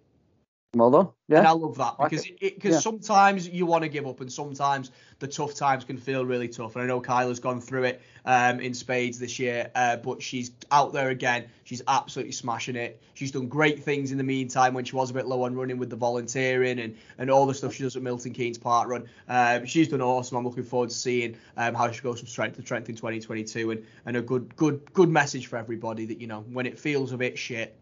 Well 0.75 0.91
done. 0.91 1.09
And 1.31 1.47
I 1.47 1.53
love 1.53 1.77
that 1.79 1.99
Like 1.99 2.11
because 2.11 2.27
it. 2.27 2.39
it, 2.41 2.55
because 2.57 2.75
Yeah. 2.75 2.81
sometimes 2.81 3.49
you 3.49 3.65
want 3.65 3.83
to 3.83 3.89
give 3.89 4.07
up 4.07 4.21
and 4.21 4.31
sometimes 4.31 4.91
the 5.21 5.27
tough 5.27 5.55
times 5.55 5.85
can 5.85 5.97
feel 5.97 6.25
really 6.27 6.49
tough. 6.49 6.77
And 6.77 6.83
I 6.85 6.87
know 6.87 7.01
Kyla's 7.01 7.41
gone 7.41 7.61
through 7.61 7.85
it 7.85 8.03
um, 8.27 8.61
in 8.61 8.75
spades 8.75 9.19
this 9.19 9.39
year, 9.39 9.71
uh, 9.75 9.97
but 9.97 10.21
she's 10.21 10.51
out 10.71 10.93
there 10.93 11.09
again. 11.09 11.47
She's 11.65 11.81
absolutely 11.89 12.33
smashing 12.33 12.77
it. 12.77 13.01
She's 13.15 13.31
done 13.31 13.49
great 13.49 13.83
things 13.83 14.13
in 14.13 14.19
the 14.19 14.25
meantime 14.25 14.75
when 14.75 14.85
she 14.85 14.95
was 14.97 15.11
a 15.11 15.15
bit 15.15 15.27
low 15.27 15.43
on 15.45 15.55
running 15.55 15.79
with 15.79 15.89
the 15.89 15.97
volunteering 15.97 16.79
and, 16.81 16.97
and 17.17 17.31
all 17.31 17.47
the 17.47 17.55
stuff 17.55 17.73
she 17.73 17.85
does 17.85 17.97
at 17.97 18.03
Milton 18.03 18.33
Keynes 18.33 18.59
Park 18.59 18.89
Run. 18.89 19.09
Um, 19.29 19.65
she's 19.65 19.89
done 19.89 20.03
awesome. 20.03 20.37
I'm 20.37 20.45
looking 20.45 20.65
forward 20.65 20.91
to 20.91 20.95
seeing 20.97 21.37
um, 21.57 21.75
how 21.75 21.91
she 21.91 22.03
goes 22.03 22.19
from 22.21 22.29
strength 22.29 22.57
to 22.57 22.63
strength 22.63 22.89
in 22.89 22.97
2022 22.97 23.71
and, 23.71 23.85
and 24.07 24.17
a 24.17 24.23
good 24.23 24.55
good 24.57 24.93
good 24.93 25.09
message 25.09 25.47
for 25.47 25.57
everybody 25.57 26.05
that 26.07 26.21
you 26.21 26.27
know 26.27 26.41
when 26.53 26.67
it 26.67 26.79
feels 26.79 27.13
a 27.13 27.17
bit 27.17 27.39
shit, 27.39 27.77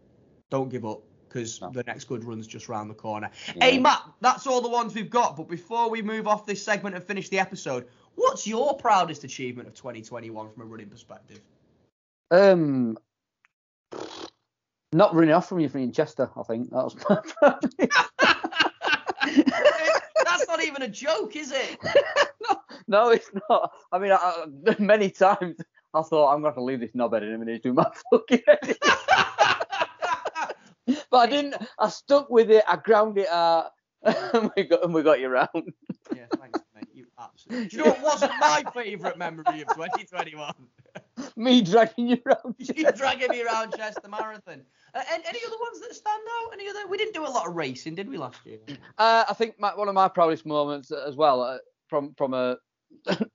don't 0.49 0.69
give 0.69 0.85
up 0.85 1.01
because 1.33 1.59
No. 1.61 1.71
the 1.71 1.83
next 1.83 2.05
good 2.05 2.23
run's 2.23 2.45
just 2.45 2.69
round 2.69 2.89
the 2.89 2.93
corner. 2.93 3.29
Hey, 3.59 3.79
Matt, 3.79 4.03
that's 4.21 4.45
all 4.45 4.61
the 4.61 4.69
ones 4.69 4.93
we've 4.93 5.09
got. 5.09 5.35
But 5.35 5.49
before 5.49 5.89
we 5.89 6.01
move 6.01 6.27
off 6.27 6.45
this 6.45 6.63
segment 6.63 6.95
and 6.95 7.03
finish 7.03 7.29
the 7.29 7.39
episode, 7.39 7.87
what's 8.15 8.45
your 8.45 8.77
proudest 8.77 9.23
achievement 9.23 9.67
of 9.67 9.73
2021 9.73 10.51
from 10.51 10.61
a 10.61 10.65
running 10.65 10.89
perspective? 10.89 11.41
Um, 12.29 12.97
not 14.91 15.15
running 15.15 15.31
off 15.31 15.49
from 15.49 15.59
you 15.59 15.69
from 15.69 15.91
Chester, 15.91 16.29
I 16.37 16.43
think. 16.43 16.69
That 16.69 16.83
was 16.83 16.95
that's 20.23 20.47
not 20.47 20.63
even 20.63 20.83
a 20.83 20.87
joke, 20.87 21.35
is 21.35 21.51
it? 21.51 21.77
no, 22.87 23.09
it's 23.09 23.29
not. 23.49 23.71
I 23.91 23.99
mean, 23.99 24.11
I, 24.11 24.45
many 24.79 25.09
times 25.09 25.57
I 25.93 26.01
thought 26.03 26.33
I'm 26.33 26.41
going 26.41 26.53
to 26.53 26.61
leave 26.61 26.79
this 26.79 26.91
knobhead 26.91 27.23
in 27.23 27.33
a 27.33 27.37
minute 27.37 27.63
to 27.63 27.69
do 27.69 27.73
my 27.73 27.89
fucking. 28.11 28.39
But 30.85 31.17
I 31.17 31.27
didn't. 31.27 31.55
I 31.79 31.89
stuck 31.89 32.29
with 32.29 32.49
it. 32.51 32.63
I 32.67 32.75
ground 32.77 33.17
it 33.17 33.29
out, 33.29 33.71
and 34.03 34.51
we 34.55 34.63
got 34.63 34.83
and 34.83 34.93
we 34.93 35.03
got 35.03 35.19
you 35.19 35.29
round. 35.29 35.49
yeah, 36.15 36.25
thanks, 36.39 36.59
mate. 36.75 36.87
You 36.93 37.05
absolutely. 37.19 37.67
Do 37.69 37.77
you 37.77 37.83
know 37.85 37.91
what 37.91 38.01
wasn't 38.03 38.31
my 38.39 38.63
favourite 38.73 39.17
memory 39.17 39.61
of 39.61 39.67
2021? 39.69 40.53
Me 41.35 41.61
dragging 41.61 42.07
you 42.07 42.17
round. 42.25 42.55
you 42.57 42.91
dragging 42.91 43.29
me 43.29 43.43
around 43.43 43.73
Chester 43.75 44.07
Marathon. 44.07 44.61
Uh, 44.93 45.01
any, 45.11 45.23
any 45.27 45.39
other 45.47 45.57
ones 45.59 45.79
that 45.81 45.95
stand 45.95 46.21
out? 46.43 46.53
Any 46.53 46.67
other? 46.69 46.87
We 46.87 46.97
didn't 46.97 47.13
do 47.13 47.25
a 47.25 47.29
lot 47.29 47.47
of 47.47 47.55
racing, 47.55 47.95
did 47.95 48.07
we 48.09 48.17
last 48.17 48.39
year? 48.45 48.59
Uh, 48.97 49.23
I 49.27 49.33
think 49.33 49.59
my, 49.59 49.75
one 49.75 49.87
of 49.87 49.95
my 49.95 50.07
proudest 50.07 50.45
moments 50.45 50.91
as 50.91 51.15
well, 51.15 51.41
uh, 51.41 51.57
from 51.87 52.13
from 52.15 52.33
a 52.33 52.57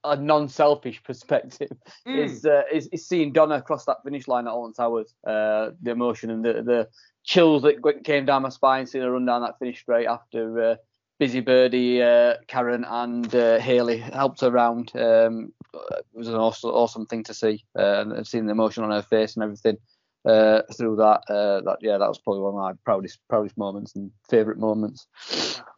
a 0.04 0.14
non-selfish 0.16 1.02
perspective, 1.02 1.70
Mm. 2.06 2.24
is, 2.24 2.46
uh, 2.46 2.62
is 2.72 2.86
is 2.88 3.08
seeing 3.08 3.32
Donna 3.32 3.60
cross 3.60 3.84
that 3.86 3.98
finish 4.04 4.28
line 4.28 4.46
at 4.46 4.52
Alton 4.52 4.72
Towers. 4.74 5.14
Uh, 5.26 5.70
the 5.82 5.90
emotion 5.90 6.30
and 6.30 6.44
the 6.44 6.62
the 6.62 6.88
chills 7.28 7.62
that 7.62 8.02
came 8.04 8.24
down 8.24 8.42
my 8.42 8.48
spine 8.48 8.86
seeing 8.86 9.04
her 9.04 9.12
run 9.12 9.26
down 9.26 9.42
that 9.42 9.58
finish 9.58 9.80
straight 9.80 10.06
after 10.06 10.62
uh, 10.62 10.76
Busy 11.18 11.40
Birdie, 11.40 12.02
uh, 12.02 12.36
Karen, 12.46 12.84
and 12.88 13.34
uh, 13.34 13.58
Haley 13.58 13.98
helped 13.98 14.40
her 14.40 14.50
round. 14.50 14.92
Um, 14.94 15.52
it 15.74 16.04
was 16.14 16.28
an 16.28 16.36
awesome, 16.36 16.70
awesome 16.70 17.06
thing 17.06 17.24
to 17.24 17.34
see, 17.34 17.64
uh, 17.78 18.04
and 18.06 18.26
seeing 18.26 18.46
the 18.46 18.52
emotion 18.52 18.82
on 18.84 18.92
her 18.92 19.02
face 19.02 19.34
and 19.34 19.42
everything 19.42 19.76
uh, 20.24 20.62
through 20.76 20.96
that. 20.96 21.20
Uh, 21.28 21.60
that 21.62 21.78
yeah, 21.80 21.98
that 21.98 22.08
was 22.08 22.18
probably 22.18 22.42
one 22.42 22.54
of 22.54 22.60
my 22.60 22.72
proudest 22.84 23.18
proudest 23.28 23.58
moments 23.58 23.94
and 23.94 24.10
favourite 24.30 24.58
moments. 24.58 25.06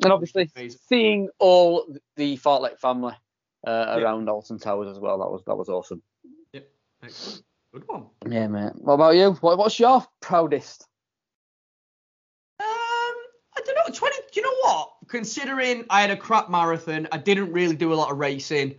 And 0.05 0.12
obviously 0.12 0.51
Amazing. 0.55 0.81
seeing 0.86 1.28
all 1.39 1.86
the 2.16 2.36
Fartlek 2.36 2.78
family 2.78 3.14
uh, 3.66 3.97
around 3.98 4.28
Alton 4.28 4.59
Towers 4.59 4.89
as 4.89 5.01
well. 5.01 5.18
That 5.18 5.31
was 5.31 5.43
that 5.47 5.56
was 5.56 5.68
awesome. 5.68 6.02
Excellent. 7.02 7.44
Good 7.72 7.85
one. 7.86 8.06
Yeah, 8.28 8.47
mate. 8.48 8.72
What 8.77 8.94
about 8.94 9.16
you? 9.16 9.32
What, 9.40 9.56
what's 9.56 9.81
your 9.81 10.05
proudest? 10.20 10.86
Um, 12.60 12.66
I 12.66 13.62
don't 13.64 13.74
know. 13.77 13.94
Twenty. 13.94 14.16
Do 14.16 14.19
you 14.35 14.43
know 14.43 14.55
what? 14.62 14.93
Considering 15.09 15.85
I 15.90 16.01
had 16.02 16.11
a 16.11 16.16
crap 16.16 16.48
marathon, 16.51 17.09
I 17.12 17.19
didn't 17.19 17.52
really 17.52 17.77
do 17.77 17.93
a 17.93 17.97
lot 17.97 18.11
of 18.11 18.19
racing. 18.19 18.77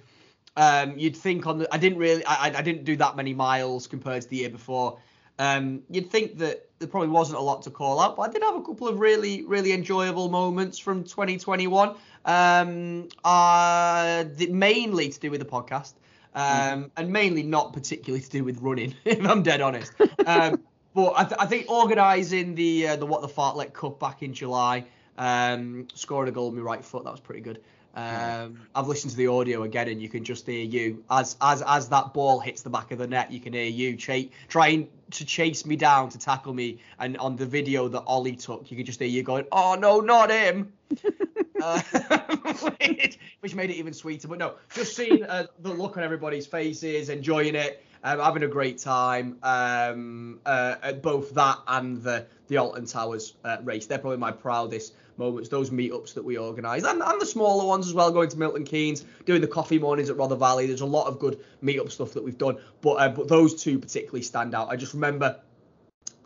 Um, 0.57 0.98
you'd 0.98 1.15
think 1.15 1.48
on 1.48 1.60
the. 1.60 1.73
I 1.73 1.78
didn't 1.78 1.98
really. 1.98 2.23
I, 2.26 2.57
I- 2.57 2.61
didn't 2.61 2.84
do 2.84 2.95
that 2.98 3.15
many 3.15 3.34
miles 3.34 3.88
compared 3.88 4.22
to 4.23 4.28
the 4.30 4.38
year 4.38 4.49
before. 4.49 4.99
Um, 5.40 5.82
you'd 5.90 6.11
think 6.11 6.38
that 6.38 6.69
there 6.80 6.88
probably 6.88 7.10
wasn't 7.10 7.40
a 7.40 7.41
lot 7.41 7.61
to 7.64 7.72
call 7.72 7.99
out, 7.99 8.15
but 8.15 8.23
I 8.23 8.30
did 8.32 8.44
have 8.44 8.56
a 8.56 8.61
couple 8.61 8.88
of 8.88 8.99
really, 8.99 9.44
really 9.44 9.72
enjoyable 9.72 10.30
moments 10.30 10.78
from 10.78 11.03
2021. 11.03 11.95
Um, 12.26 13.07
uh, 13.23 14.26
mainly 14.49 15.10
to 15.10 15.19
do 15.19 15.32
with 15.32 15.40
the 15.40 15.45
podcast, 15.45 15.94
um, 16.36 16.91
and 16.98 17.10
mainly 17.11 17.44
not 17.44 17.73
particularly 17.73 18.22
to 18.26 18.30
do 18.30 18.44
with 18.44 18.60
running, 18.61 18.94
if 19.06 19.26
I'm 19.26 19.41
dead 19.41 19.61
honest. 19.61 19.94
Um, 20.26 20.61
but 20.94 21.14
I, 21.15 21.23
th- 21.23 21.40
I 21.40 21.45
think 21.45 21.69
organising 21.72 22.53
the 22.56 22.90
uh, 22.90 22.95
the 22.98 23.06
what 23.06 23.22
the 23.22 23.28
Fartlek 23.28 23.73
Cup 23.73 23.99
back 23.99 24.22
in 24.22 24.34
July, 24.34 24.86
um, 25.17 25.88
scoring 25.93 26.29
a 26.29 26.31
goal 26.31 26.51
with 26.51 26.59
my 26.59 26.63
right 26.63 26.83
foot, 26.83 27.03
that 27.03 27.11
was 27.11 27.19
pretty 27.19 27.41
good. 27.41 27.61
Um, 27.93 28.61
I've 28.73 28.88
listened 28.88 29.11
to 29.11 29.17
the 29.17 29.27
audio 29.27 29.63
again, 29.63 29.89
and 29.89 30.01
you 30.01 30.07
can 30.07 30.23
just 30.23 30.45
hear 30.45 30.63
you 30.63 31.03
as 31.09 31.35
as 31.41 31.61
as 31.61 31.89
that 31.89 32.13
ball 32.13 32.39
hits 32.39 32.61
the 32.61 32.69
back 32.69 32.91
of 32.91 32.99
the 32.99 33.07
net. 33.07 33.31
You 33.31 33.41
can 33.41 33.51
hear 33.51 33.65
you 33.65 33.97
cha- 33.97 34.29
trying 34.47 34.88
to 35.11 35.25
chase 35.25 35.65
me 35.65 35.75
down 35.75 36.07
to 36.09 36.17
tackle 36.17 36.53
me, 36.53 36.79
and 36.99 37.17
on 37.17 37.35
the 37.35 37.45
video 37.45 37.89
that 37.89 38.01
Ollie 38.01 38.38
took, 38.38 38.71
you 38.71 38.77
can 38.77 38.85
just 38.85 38.99
hear 38.99 39.09
you 39.09 39.23
going, 39.23 39.45
"Oh 39.51 39.75
no, 39.75 39.99
not 39.99 40.31
him." 40.31 40.71
uh, 41.61 41.81
which, 42.79 43.19
which 43.41 43.55
made 43.55 43.69
it 43.69 43.75
even 43.75 43.93
sweeter. 43.93 44.29
But 44.29 44.39
no, 44.39 44.55
just 44.73 44.95
seeing 44.95 45.23
uh, 45.23 45.47
the 45.59 45.73
look 45.73 45.97
on 45.97 46.03
everybody's 46.03 46.47
faces, 46.47 47.09
enjoying 47.09 47.55
it, 47.55 47.83
um, 48.05 48.19
having 48.19 48.43
a 48.43 48.47
great 48.47 48.77
time. 48.77 49.38
Um, 49.43 50.39
uh, 50.45 50.75
at 50.81 51.01
both 51.01 51.33
that 51.35 51.57
and 51.67 52.01
the 52.01 52.25
the 52.47 52.55
Alton 52.57 52.85
Towers 52.85 53.33
uh, 53.43 53.57
race, 53.63 53.85
they're 53.85 53.99
probably 53.99 54.17
my 54.17 54.31
proudest 54.31 54.93
moments. 55.17 55.49
Those 55.49 55.69
meetups 55.69 56.13
that 56.13 56.23
we 56.23 56.38
organise, 56.38 56.83
and, 56.83 57.01
and 57.01 57.21
the 57.21 57.25
smaller 57.25 57.65
ones 57.65 57.88
as 57.88 57.93
well, 57.93 58.11
going 58.11 58.29
to 58.29 58.38
Milton 58.38 58.63
Keynes, 58.63 59.05
doing 59.25 59.41
the 59.41 59.47
coffee 59.47 59.79
mornings 59.79 60.09
at 60.09 60.17
Rother 60.17 60.35
Valley. 60.35 60.67
There's 60.67 60.81
a 60.81 60.85
lot 60.85 61.07
of 61.07 61.19
good 61.19 61.39
meetup 61.63 61.91
stuff 61.91 62.13
that 62.13 62.23
we've 62.23 62.38
done, 62.38 62.57
but 62.81 62.93
uh, 62.93 63.09
but 63.09 63.27
those 63.27 63.61
two 63.61 63.79
particularly 63.79 64.23
stand 64.23 64.55
out. 64.55 64.69
I 64.69 64.75
just 64.75 64.93
remember 64.93 65.39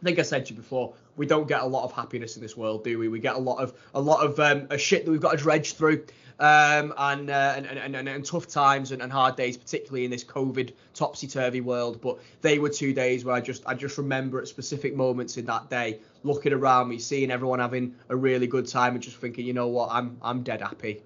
I 0.01 0.03
think 0.03 0.19
I 0.19 0.23
said 0.23 0.45
to 0.45 0.53
you 0.53 0.57
before, 0.57 0.93
we 1.15 1.25
don't 1.25 1.47
get 1.47 1.61
a 1.61 1.65
lot 1.65 1.83
of 1.83 1.91
happiness 1.93 2.35
in 2.35 2.41
this 2.41 2.57
world, 2.57 2.83
do 2.83 2.99
we? 2.99 3.07
We 3.07 3.19
get 3.19 3.35
a 3.35 3.39
lot 3.39 3.57
of 3.57 3.73
a 3.93 4.01
lot 4.01 4.25
of 4.25 4.39
um, 4.39 4.67
a 4.69 4.77
shit 4.77 5.05
that 5.05 5.11
we've 5.11 5.21
got 5.21 5.31
to 5.31 5.37
dredge 5.37 5.73
through, 5.73 6.05
um, 6.39 6.93
and, 6.97 7.29
uh, 7.29 7.53
and, 7.55 7.65
and, 7.65 7.95
and 7.95 8.09
and 8.09 8.25
tough 8.25 8.47
times 8.47 8.91
and, 8.91 9.01
and 9.01 9.11
hard 9.11 9.35
days, 9.35 9.57
particularly 9.57 10.05
in 10.05 10.11
this 10.11 10.23
COVID 10.23 10.73
topsy 10.93 11.27
turvy 11.27 11.61
world. 11.61 12.01
But 12.01 12.19
they 12.41 12.59
were 12.59 12.69
two 12.69 12.93
days 12.93 13.23
where 13.23 13.35
I 13.35 13.41
just 13.41 13.63
I 13.65 13.73
just 13.73 13.97
remember 13.97 14.39
at 14.39 14.47
specific 14.47 14.95
moments 14.95 15.37
in 15.37 15.45
that 15.45 15.69
day, 15.69 15.99
looking 16.23 16.53
around 16.53 16.89
me, 16.89 16.99
seeing 16.99 17.31
everyone 17.31 17.59
having 17.59 17.95
a 18.09 18.15
really 18.15 18.47
good 18.47 18.67
time, 18.67 18.93
and 18.93 19.03
just 19.03 19.17
thinking, 19.17 19.45
you 19.45 19.53
know 19.53 19.67
what, 19.67 19.89
I'm 19.91 20.17
I'm 20.21 20.43
dead 20.43 20.61
happy. 20.61 21.01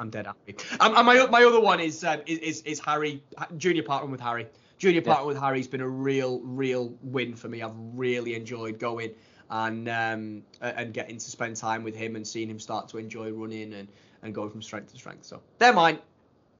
I'm 0.00 0.10
dead 0.10 0.26
happy. 0.26 0.56
Um, 0.80 0.96
and 0.96 1.06
my 1.06 1.26
my 1.26 1.44
other 1.44 1.60
one 1.60 1.80
is 1.80 2.04
um, 2.04 2.20
is, 2.26 2.38
is 2.38 2.62
is 2.62 2.80
Harry 2.80 3.22
Junior 3.56 3.82
partner 3.82 4.10
with 4.10 4.20
Harry. 4.20 4.46
Junior 4.78 5.02
Yeah. 5.04 5.22
With 5.22 5.38
Harry's 5.38 5.66
been 5.66 5.80
a 5.80 5.88
real 5.88 6.40
real 6.40 6.94
win 7.02 7.34
for 7.34 7.48
me. 7.48 7.62
I've 7.62 7.74
really 7.76 8.34
enjoyed 8.34 8.78
going 8.78 9.10
and 9.50 9.88
um 9.88 10.42
and 10.60 10.92
getting 10.92 11.16
to 11.16 11.30
spend 11.30 11.56
time 11.56 11.82
with 11.82 11.96
him 11.96 12.16
and 12.16 12.26
seeing 12.26 12.50
him 12.50 12.60
start 12.60 12.88
to 12.90 12.98
enjoy 12.98 13.30
running 13.30 13.72
and 13.74 13.88
and 14.22 14.34
going 14.34 14.50
from 14.50 14.62
strength 14.62 14.92
to 14.92 14.98
strength. 14.98 15.24
So 15.24 15.40
they're 15.58 15.72
mine. 15.72 15.98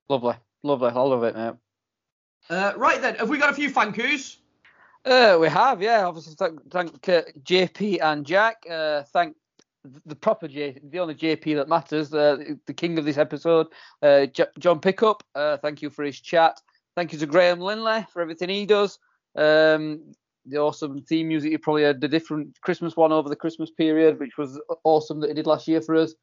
Lovely, 0.08 0.34
lovely. 0.62 0.88
I 0.90 1.00
love 1.00 1.22
it, 1.24 1.36
mate. 1.36 1.54
Uh, 2.50 2.72
right 2.76 3.00
then, 3.00 3.16
have 3.16 3.28
we 3.28 3.38
got 3.38 3.50
a 3.50 3.54
few 3.54 3.70
thank 3.70 3.96
yous? 3.96 4.38
Uh, 5.04 5.36
we 5.40 5.48
have, 5.48 5.82
yeah. 5.82 6.06
Obviously, 6.06 6.34
thank, 6.34 6.70
thank 6.70 7.08
uh, 7.08 7.22
JP 7.42 8.02
and 8.02 8.24
Jack. 8.24 8.64
Uh, 8.68 9.02
thank 9.12 9.36
the 10.06 10.14
proper 10.14 10.48
J, 10.48 10.78
the 10.82 10.98
only 10.98 11.14
JP 11.14 11.56
that 11.56 11.68
matters, 11.68 12.12
uh, 12.12 12.36
the 12.66 12.74
king 12.74 12.98
of 12.98 13.04
this 13.04 13.18
episode, 13.18 13.68
uh, 14.02 14.26
J- 14.26 14.46
John 14.58 14.80
Pickup. 14.80 15.22
Uh, 15.34 15.56
thank 15.58 15.82
you 15.82 15.90
for 15.90 16.04
his 16.04 16.20
chat. 16.20 16.60
Thank 16.96 17.12
you 17.12 17.18
to 17.20 17.26
Graham 17.26 17.60
Linley 17.60 18.06
for 18.12 18.20
everything 18.20 18.48
he 18.48 18.66
does. 18.66 18.98
Um, 19.36 20.14
the 20.46 20.58
awesome 20.58 21.02
theme 21.02 21.28
music. 21.28 21.52
You 21.52 21.58
probably 21.58 21.84
had 21.84 22.00
the 22.00 22.08
different 22.08 22.60
Christmas 22.60 22.96
one 22.96 23.12
over 23.12 23.28
the 23.28 23.36
Christmas 23.36 23.70
period, 23.70 24.18
which 24.18 24.36
was 24.36 24.60
awesome 24.84 25.20
that 25.20 25.28
he 25.28 25.34
did 25.34 25.46
last 25.46 25.68
year 25.68 25.80
for 25.80 25.94
us. 25.94 26.14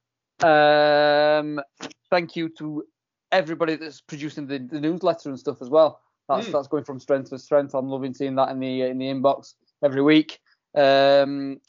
Um, 0.44 1.62
thank 2.10 2.36
you 2.36 2.50
to 2.58 2.84
everybody 3.32 3.76
that's 3.76 4.02
producing 4.02 4.48
the, 4.48 4.60
the 4.60 4.80
newsletter 4.80 5.30
and 5.30 5.40
stuff 5.40 5.62
as 5.62 5.70
well. 5.70 6.02
That's 6.28 6.48
Mm. 6.48 6.54
that's 6.54 6.68
going 6.68 6.84
from 6.84 7.00
strength 7.00 7.30
to 7.30 7.40
strength. 7.40 7.74
I'm 7.76 7.88
loving 7.88 8.14
seeing 8.14 8.36
that 8.36 8.50
in 8.50 8.60
the 8.60 8.82
in 8.82 8.98
the 8.98 9.06
inbox 9.06 9.54
every 9.84 10.02
week. 10.02 10.40
Um, 10.76 11.62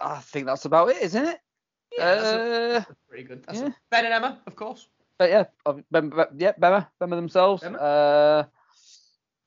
I 0.00 0.18
think 0.18 0.46
that's 0.46 0.64
about 0.64 0.88
it, 0.90 1.00
isn't 1.02 1.24
it? 1.24 1.38
Yeah, 1.96 2.14
that's, 2.14 2.26
a- 2.26 2.40
uh, 2.40 2.72
that's 2.80 3.00
pretty 3.08 3.24
good. 3.24 3.44
That's 3.46 3.60
yeah. 3.60 3.70
ben 3.90 4.04
and 4.04 4.14
Emma, 4.14 4.40
of 4.46 4.54
course. 4.56 4.88
but 5.18 5.30
yeah, 5.30 5.44
I've- 5.64 5.82
Bem, 5.90 6.10
Bem- 6.10 6.26
yeah, 6.36 6.52
Bemma, 6.60 6.88
Bemma 7.00 7.10
themselves. 7.16 7.62
Bemma. 7.62 7.78
Uh, 7.80 8.44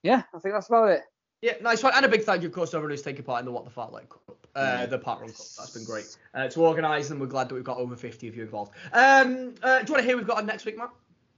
yeah, 0.03 0.23
I 0.33 0.39
think 0.39 0.55
that's 0.55 0.67
about 0.67 0.89
it. 0.89 1.01
Yeah, 1.41 1.53
nice 1.61 1.81
one. 1.81 1.93
And 1.95 2.05
a 2.05 2.09
big 2.09 2.23
thank 2.23 2.43
you, 2.43 2.49
of 2.49 2.53
course, 2.53 2.71
to 2.71 2.77
everyone 2.77 2.91
who's 2.91 3.01
taken 3.01 3.23
part 3.25 3.39
in 3.39 3.45
the 3.45 3.51
What 3.51 3.65
the 3.65 3.71
Fartlek 3.71 4.09
Cup, 4.09 4.47
uh, 4.55 4.85
the 4.85 4.99
Parkrun 4.99 5.27
Cup. 5.27 5.45
That's 5.57 5.71
been 5.73 5.85
great. 5.85 6.15
Uh, 6.35 6.47
to 6.49 6.63
organise 6.63 7.09
and 7.09 7.19
we're 7.19 7.25
glad 7.27 7.49
that 7.49 7.55
we've 7.55 7.63
got 7.63 7.77
over 7.77 7.95
50 7.95 8.27
of 8.27 8.35
you 8.35 8.43
involved. 8.43 8.73
Um, 8.93 9.55
uh, 9.63 9.79
do 9.79 9.85
you 9.87 9.93
want 9.93 9.97
to 9.97 10.03
hear 10.03 10.17
we've 10.17 10.27
got 10.27 10.37
on 10.37 10.45
next 10.45 10.65
week, 10.65 10.77
Matt? 10.77 10.91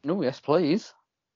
Oh 0.07 0.21
yes, 0.21 0.39
please. 0.41 0.93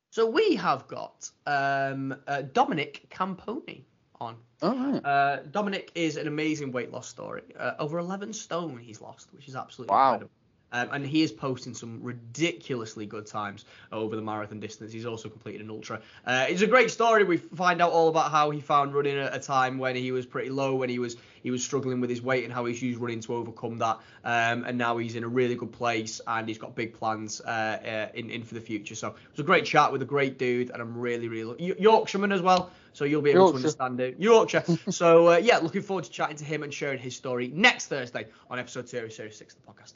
So 0.10 0.26
we 0.30 0.56
have 0.56 0.88
got 0.88 1.30
um, 1.45 2.15
uh, 2.27 2.41
Dominic 2.53 3.06
Camponi 3.10 3.84
on. 4.19 4.35
All 4.61 4.76
right. 4.76 4.99
Uh, 5.06 5.44
Dominic 5.52 5.91
is 5.95 6.18
an 6.18 6.27
amazing 6.27 6.72
weight 6.72 6.91
loss 6.91 7.07
story. 7.07 7.44
Uh, 7.57 7.73
over 7.80 7.99
11 7.99 8.34
stone 8.34 8.77
he's 8.80 8.99
lost, 8.99 9.31
which 9.34 9.48
is 9.48 9.56
absolutely 9.56 9.94
Wow. 9.94 10.14
incredible. 10.14 10.31
Um, 10.72 10.89
and 10.91 11.06
he 11.06 11.22
is 11.22 11.31
posting 11.31 11.73
some 11.73 11.99
ridiculously 12.03 13.06
good 13.06 13.26
times 13.26 13.65
over 13.91 14.15
the 14.15 14.22
marathon 14.22 14.60
distance. 14.60 14.91
He's 14.91 15.06
also 15.06 15.30
completed 15.30 15.61
an 15.61 15.69
ultra. 15.69 16.02
Uh, 16.26 16.45
it's 16.49 16.61
a 16.61 16.68
great 16.68 16.91
story. 16.91 17.23
We 17.23 17.38
find 17.38 17.81
out 17.81 17.91
all 17.91 18.10
about 18.10 18.31
how 18.31 18.49
he 18.49 18.60
found 18.60 18.94
running 18.94 19.18
at 19.18 19.34
a 19.34 19.39
time 19.39 19.77
when 19.77 19.95
he 19.95 20.11
was 20.11 20.26
pretty 20.26 20.49
low, 20.49 20.76
when 20.76 20.89
he 20.89 20.99
was 20.99 21.15
he 21.41 21.52
was 21.52 21.64
struggling 21.64 22.02
with 22.02 22.10
his 22.10 22.22
weight, 22.22 22.44
and 22.44 22.52
how 22.52 22.65
he's 22.65 22.81
used 22.81 22.99
running 22.99 23.22
to 23.22 23.35
overcome 23.35 23.77
that. 23.77 23.99
Um, 24.26 24.65
and 24.65 24.77
now 24.77 24.98
he's 24.98 25.15
in 25.15 25.23
a 25.23 25.27
really 25.27 25.56
good 25.56 25.72
place, 25.72 26.19
and 26.27 26.48
he's 26.48 26.57
got 26.57 26.76
big 26.76 26.94
plans 26.94 27.39
uh, 27.41 27.48
uh, 27.48 28.07
in 28.14 28.30
in 28.30 28.44
for 28.44 28.53
the 28.53 28.61
future. 28.61 28.95
So 28.95 29.10
it 29.10 29.15
was 29.31 29.39
a 29.39 29.44
great 29.44 29.65
chat 29.65 29.91
with 29.91 30.02
a 30.02 30.06
great 30.06 30.38
dude, 30.38 30.72
and 30.72 30.81
I'm 30.81 30.98
really 30.98 31.30
really 31.30 31.76
Yorkshireman 31.80 32.34
as 32.34 32.41
well. 32.41 32.72
So 32.91 33.06
you'll 33.06 33.22
be 33.22 33.30
able 33.30 33.41
Yorkshire. 33.41 33.52
to 33.52 33.57
understand 33.57 33.99
it. 34.02 34.15
Yorkshire. 34.19 34.64
so 34.89 35.30
uh, 35.30 35.38
yeah, 35.38 35.60
looking 35.60 35.84
forward 35.84 36.06
to 36.06 36.11
chatting 36.11 36.38
to 36.38 36.45
him 36.45 36.64
and 36.64 36.73
sharing 36.73 36.99
his 36.99 37.15
story 37.15 37.48
next 37.53 37.88
Thursday 37.88 38.27
on 38.49 38.60
episode 38.60 38.88
two 38.88 38.98
of 38.98 39.14
Series 39.14 39.38
Six 39.38 39.56
of 39.56 39.61
the 39.61 39.72
podcast. 39.72 39.94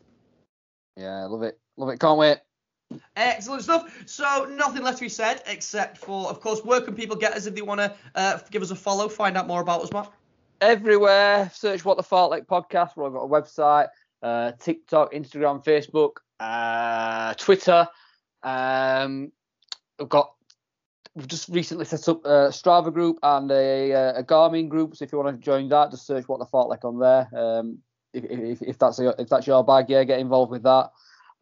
Yeah, 0.95 1.25
love 1.25 1.43
it. 1.43 1.59
Love 1.77 1.89
it. 1.89 1.99
Can't 1.99 2.17
wait. 2.17 2.37
Excellent 3.15 3.63
stuff. 3.63 4.03
So 4.05 4.45
nothing 4.45 4.83
left 4.83 4.97
to 4.97 5.05
be 5.05 5.09
said 5.09 5.41
except 5.47 5.97
for, 5.97 6.29
of 6.29 6.41
course, 6.41 6.63
where 6.63 6.81
can 6.81 6.93
people 6.93 7.15
get 7.15 7.33
us 7.33 7.45
if 7.45 7.55
they 7.55 7.61
want 7.61 7.79
to 7.79 7.95
uh, 8.15 8.39
give 8.49 8.61
us 8.61 8.71
a 8.71 8.75
follow, 8.75 9.07
find 9.07 9.37
out 9.37 9.47
more 9.47 9.61
about 9.61 9.81
us, 9.81 9.91
Matt? 9.91 10.11
Everywhere. 10.59 11.49
Search 11.53 11.85
What 11.85 11.97
the 11.97 12.03
Fartlek 12.03 12.45
podcast. 12.45 12.97
We've 12.97 13.13
got 13.13 13.23
a 13.23 13.27
website, 13.27 13.87
uh, 14.21 14.51
TikTok, 14.59 15.13
Instagram, 15.13 15.63
Facebook, 15.63 16.17
uh, 16.39 17.33
Twitter. 17.35 17.87
Um, 18.43 19.31
we've 19.97 20.09
got. 20.09 20.33
We've 21.13 21.27
just 21.27 21.49
recently 21.49 21.83
set 21.83 22.07
up 22.07 22.23
a 22.23 22.51
Strava 22.51 22.93
group 22.93 23.19
and 23.21 23.51
a, 23.51 23.91
uh, 23.91 24.19
a 24.19 24.23
Garmin 24.23 24.69
group. 24.69 24.95
So 24.95 25.03
if 25.03 25.11
you 25.11 25.17
want 25.17 25.35
to 25.35 25.43
join 25.43 25.67
that, 25.67 25.91
just 25.91 26.07
search 26.07 26.25
What 26.29 26.39
the 26.39 26.45
Fartlek 26.45 26.85
on 26.85 26.99
there. 26.99 27.27
Um, 27.37 27.79
if, 28.13 28.23
if, 28.23 28.61
if 28.61 28.79
that's 28.79 28.99
your, 28.99 29.15
if 29.17 29.29
that's 29.29 29.47
your 29.47 29.63
bag, 29.63 29.85
yeah, 29.89 30.03
get 30.03 30.19
involved 30.19 30.51
with 30.51 30.63
that. 30.63 30.91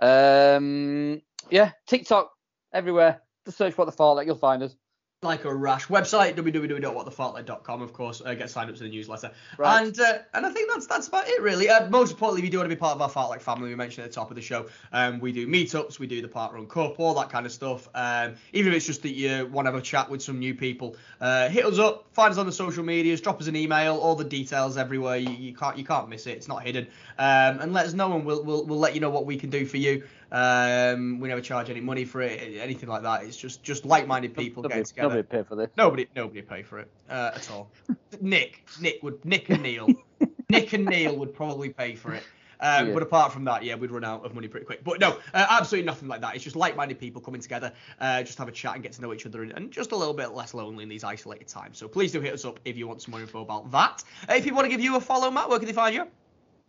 Um, 0.01 1.21
yeah, 1.49 1.71
TikTok 1.87 2.31
everywhere. 2.73 3.21
Just 3.45 3.57
search 3.57 3.77
What 3.77 3.85
the 3.85 3.91
Fartlek, 3.91 4.25
you'll 4.25 4.35
find 4.35 4.63
us. 4.63 4.75
Like 5.21 5.43
a 5.43 5.53
rash. 5.53 5.87
Website 5.87 6.35
www.whatthefartlek.com, 6.37 7.81
of 7.81 7.91
course. 7.91 8.21
Uh, 8.25 8.35
get 8.35 8.49
signed 8.49 8.69
up 8.69 8.77
to 8.77 8.83
the 8.83 8.89
newsletter. 8.89 9.31
Right. 9.57 9.85
And 9.85 9.99
uh, 9.99 10.19
and 10.33 10.45
I 10.45 10.49
think 10.49 10.71
that's 10.71 10.87
that's 10.87 11.09
about 11.09 11.27
it 11.27 11.41
really. 11.41 11.69
Uh, 11.69 11.89
most 11.89 12.11
importantly, 12.11 12.39
if 12.39 12.45
you 12.45 12.51
do 12.51 12.59
want 12.59 12.69
to 12.69 12.73
be 12.73 12.79
part 12.79 12.95
of 12.95 13.01
our 13.01 13.09
Fartlek 13.09 13.41
family, 13.41 13.67
we 13.67 13.75
mentioned 13.75 14.05
at 14.05 14.11
the 14.11 14.15
top 14.15 14.29
of 14.29 14.37
the 14.37 14.41
show. 14.41 14.67
Um, 14.93 15.19
we 15.19 15.33
do 15.33 15.45
meetups, 15.45 15.99
we 15.99 16.07
do 16.07 16.21
the 16.21 16.29
park 16.29 16.53
run 16.53 16.67
Cup, 16.67 17.01
all 17.01 17.13
that 17.15 17.29
kind 17.29 17.45
of 17.45 17.51
stuff. 17.51 17.89
Um, 17.95 18.35
even 18.53 18.71
if 18.71 18.77
it's 18.77 18.85
just 18.85 19.01
that 19.01 19.09
you 19.09 19.45
want 19.47 19.65
to 19.65 19.73
have 19.73 19.77
a 19.81 19.83
chat 19.83 20.09
with 20.09 20.21
some 20.21 20.39
new 20.39 20.55
people, 20.55 20.95
uh, 21.19 21.49
hit 21.49 21.65
us 21.65 21.79
up, 21.79 22.05
find 22.13 22.31
us 22.31 22.37
on 22.37 22.45
the 22.45 22.53
social 22.53 22.85
medias, 22.85 23.19
drop 23.19 23.41
us 23.41 23.47
an 23.47 23.57
email, 23.57 23.97
all 23.97 24.15
the 24.15 24.23
details 24.23 24.77
everywhere. 24.77 25.17
You, 25.17 25.31
you 25.31 25.53
can't 25.53 25.77
you 25.77 25.83
can't 25.83 26.07
miss 26.07 26.27
it. 26.27 26.37
It's 26.37 26.47
not 26.47 26.63
hidden. 26.63 26.87
Um, 27.17 27.59
and 27.59 27.73
let 27.73 27.85
us 27.87 27.93
know, 27.93 28.15
and 28.15 28.25
we'll, 28.25 28.45
we'll 28.45 28.65
we'll 28.65 28.79
let 28.79 28.95
you 28.95 29.01
know 29.01 29.09
what 29.09 29.25
we 29.25 29.35
can 29.35 29.49
do 29.49 29.65
for 29.65 29.75
you. 29.75 30.01
Um, 30.31 31.19
we 31.19 31.27
never 31.27 31.41
charge 31.41 31.69
any 31.69 31.81
money 31.81 32.05
for 32.05 32.21
it, 32.21 32.57
anything 32.59 32.89
like 32.89 33.03
that. 33.03 33.23
It's 33.23 33.37
just 33.37 33.63
just 33.63 33.85
like-minded 33.85 34.35
people 34.35 34.63
Nobody, 34.63 34.81
getting 34.81 34.85
together. 34.85 35.09
nobody 35.09 35.27
pay 35.27 35.43
for 35.43 35.55
this. 35.55 35.69
Nobody, 35.77 36.07
nobody 36.15 36.41
pay 36.41 36.63
for 36.63 36.79
it 36.79 36.91
uh, 37.09 37.31
at 37.35 37.49
all. 37.49 37.71
Nick, 38.21 38.65
Nick 38.79 39.01
would, 39.01 39.23
Nick 39.25 39.49
and 39.49 39.63
Neil, 39.63 39.89
Nick 40.49 40.73
and 40.73 40.85
Neil 40.85 41.15
would 41.17 41.33
probably 41.33 41.69
pay 41.69 41.95
for 41.95 42.13
it. 42.13 42.23
Um, 42.61 42.87
Yeah. 42.87 42.93
But 42.93 43.03
apart 43.03 43.31
from 43.31 43.45
that, 43.45 43.63
yeah, 43.63 43.75
we'd 43.75 43.89
run 43.89 44.03
out 44.03 44.25
of 44.25 44.35
money 44.35 44.49
pretty 44.49 44.65
quick. 44.65 44.83
But 44.83 44.99
no, 44.99 45.11
uh, 45.33 45.45
absolutely 45.49 45.85
nothing 45.85 46.09
like 46.09 46.19
that. 46.21 46.35
It's 46.35 46.43
just 46.43 46.57
like-minded 46.57 46.99
people 46.99 47.21
coming 47.21 47.39
together, 47.39 47.71
uh, 48.01 48.21
just 48.21 48.37
have 48.37 48.49
a 48.49 48.51
chat 48.51 48.73
and 48.73 48.83
get 48.83 48.91
to 48.93 49.01
know 49.01 49.13
each 49.13 49.25
other, 49.25 49.43
and, 49.43 49.53
and 49.53 49.71
just 49.71 49.93
a 49.93 49.95
little 49.95 50.13
bit 50.13 50.33
less 50.33 50.53
lonely 50.53 50.83
in 50.83 50.89
these 50.89 51.05
isolated 51.05 51.47
times. 51.47 51.77
So 51.77 51.87
please 51.87 52.11
do 52.11 52.19
hit 52.19 52.33
us 52.33 52.43
up 52.43 52.59
if 52.65 52.75
you 52.75 52.85
want 52.87 53.01
some 53.01 53.11
more 53.11 53.21
info 53.21 53.41
about 53.41 53.71
that. 53.71 54.03
Uh, 54.29 54.33
if 54.33 54.45
you 54.45 54.53
want 54.53 54.65
to 54.65 54.69
give 54.69 54.81
you 54.81 54.97
a 54.97 54.99
follow, 55.01 55.31
Matt, 55.31 55.49
where 55.49 55.57
can 55.57 55.67
they 55.67 55.73
find 55.73 55.95
you? 55.95 56.05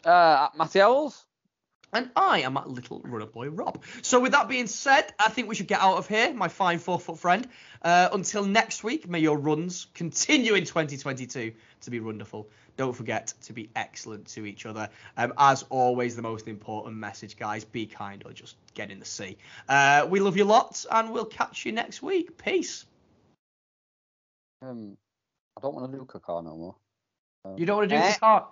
Uh, 0.06 0.46
at 0.48 0.56
Matty 0.56 0.80
Owls. 0.80 1.26
And 1.92 2.08
I 2.14 2.42
am 2.42 2.56
at 2.56 2.68
little 2.68 3.00
runner 3.04 3.26
boy 3.26 3.48
Rob. 3.50 3.82
So 4.02 4.20
with 4.20 4.30
that 4.32 4.48
being 4.48 4.68
said, 4.68 5.12
I 5.18 5.28
think 5.28 5.48
we 5.48 5.56
should 5.56 5.66
get 5.66 5.80
out 5.80 5.96
of 5.96 6.06
here, 6.06 6.32
my 6.32 6.46
fine 6.46 6.78
four 6.78 7.00
foot 7.00 7.18
friend. 7.18 7.48
Uh, 7.82 8.08
until 8.12 8.44
next 8.44 8.84
week, 8.84 9.08
may 9.08 9.18
your 9.18 9.36
runs 9.36 9.88
continue 9.94 10.54
in 10.54 10.64
2022 10.64 11.52
to 11.80 11.90
be 11.90 11.98
wonderful. 11.98 12.48
Don't 12.76 12.94
forget 12.94 13.34
to 13.42 13.52
be 13.52 13.70
excellent 13.74 14.28
to 14.28 14.46
each 14.46 14.66
other. 14.66 14.88
Um, 15.16 15.32
as 15.36 15.64
always, 15.68 16.14
the 16.14 16.22
most 16.22 16.46
important 16.46 16.96
message, 16.96 17.36
guys: 17.36 17.64
be 17.64 17.86
kind 17.86 18.22
or 18.24 18.32
just 18.32 18.56
get 18.74 18.90
in 18.92 19.00
the 19.00 19.04
sea. 19.04 19.36
Uh, 19.68 20.06
we 20.08 20.20
love 20.20 20.36
you 20.36 20.44
lots, 20.44 20.86
and 20.90 21.10
we'll 21.10 21.24
catch 21.24 21.66
you 21.66 21.72
next 21.72 22.02
week. 22.02 22.38
Peace. 22.38 22.86
Um, 24.62 24.96
I 25.58 25.60
don't 25.60 25.74
want 25.74 25.90
to 25.90 25.98
do 25.98 26.04
cacao 26.04 26.40
no 26.40 26.56
more. 26.56 26.74
Um, 27.44 27.58
You 27.58 27.66
don't 27.66 27.78
want 27.78 27.90
to 27.90 27.96
do 27.96 28.00
Eh. 28.00 28.06
this 28.06 28.16
heart. 28.18 28.46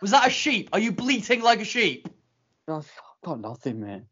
Was 0.00 0.10
that 0.12 0.26
a 0.26 0.30
sheep? 0.30 0.70
Are 0.72 0.78
you 0.78 0.92
bleating 0.92 1.42
like 1.42 1.60
a 1.60 1.64
sheep? 1.64 2.08
I've 2.68 2.90
got 3.24 3.40
nothing, 3.40 3.80
mate. 3.80 4.02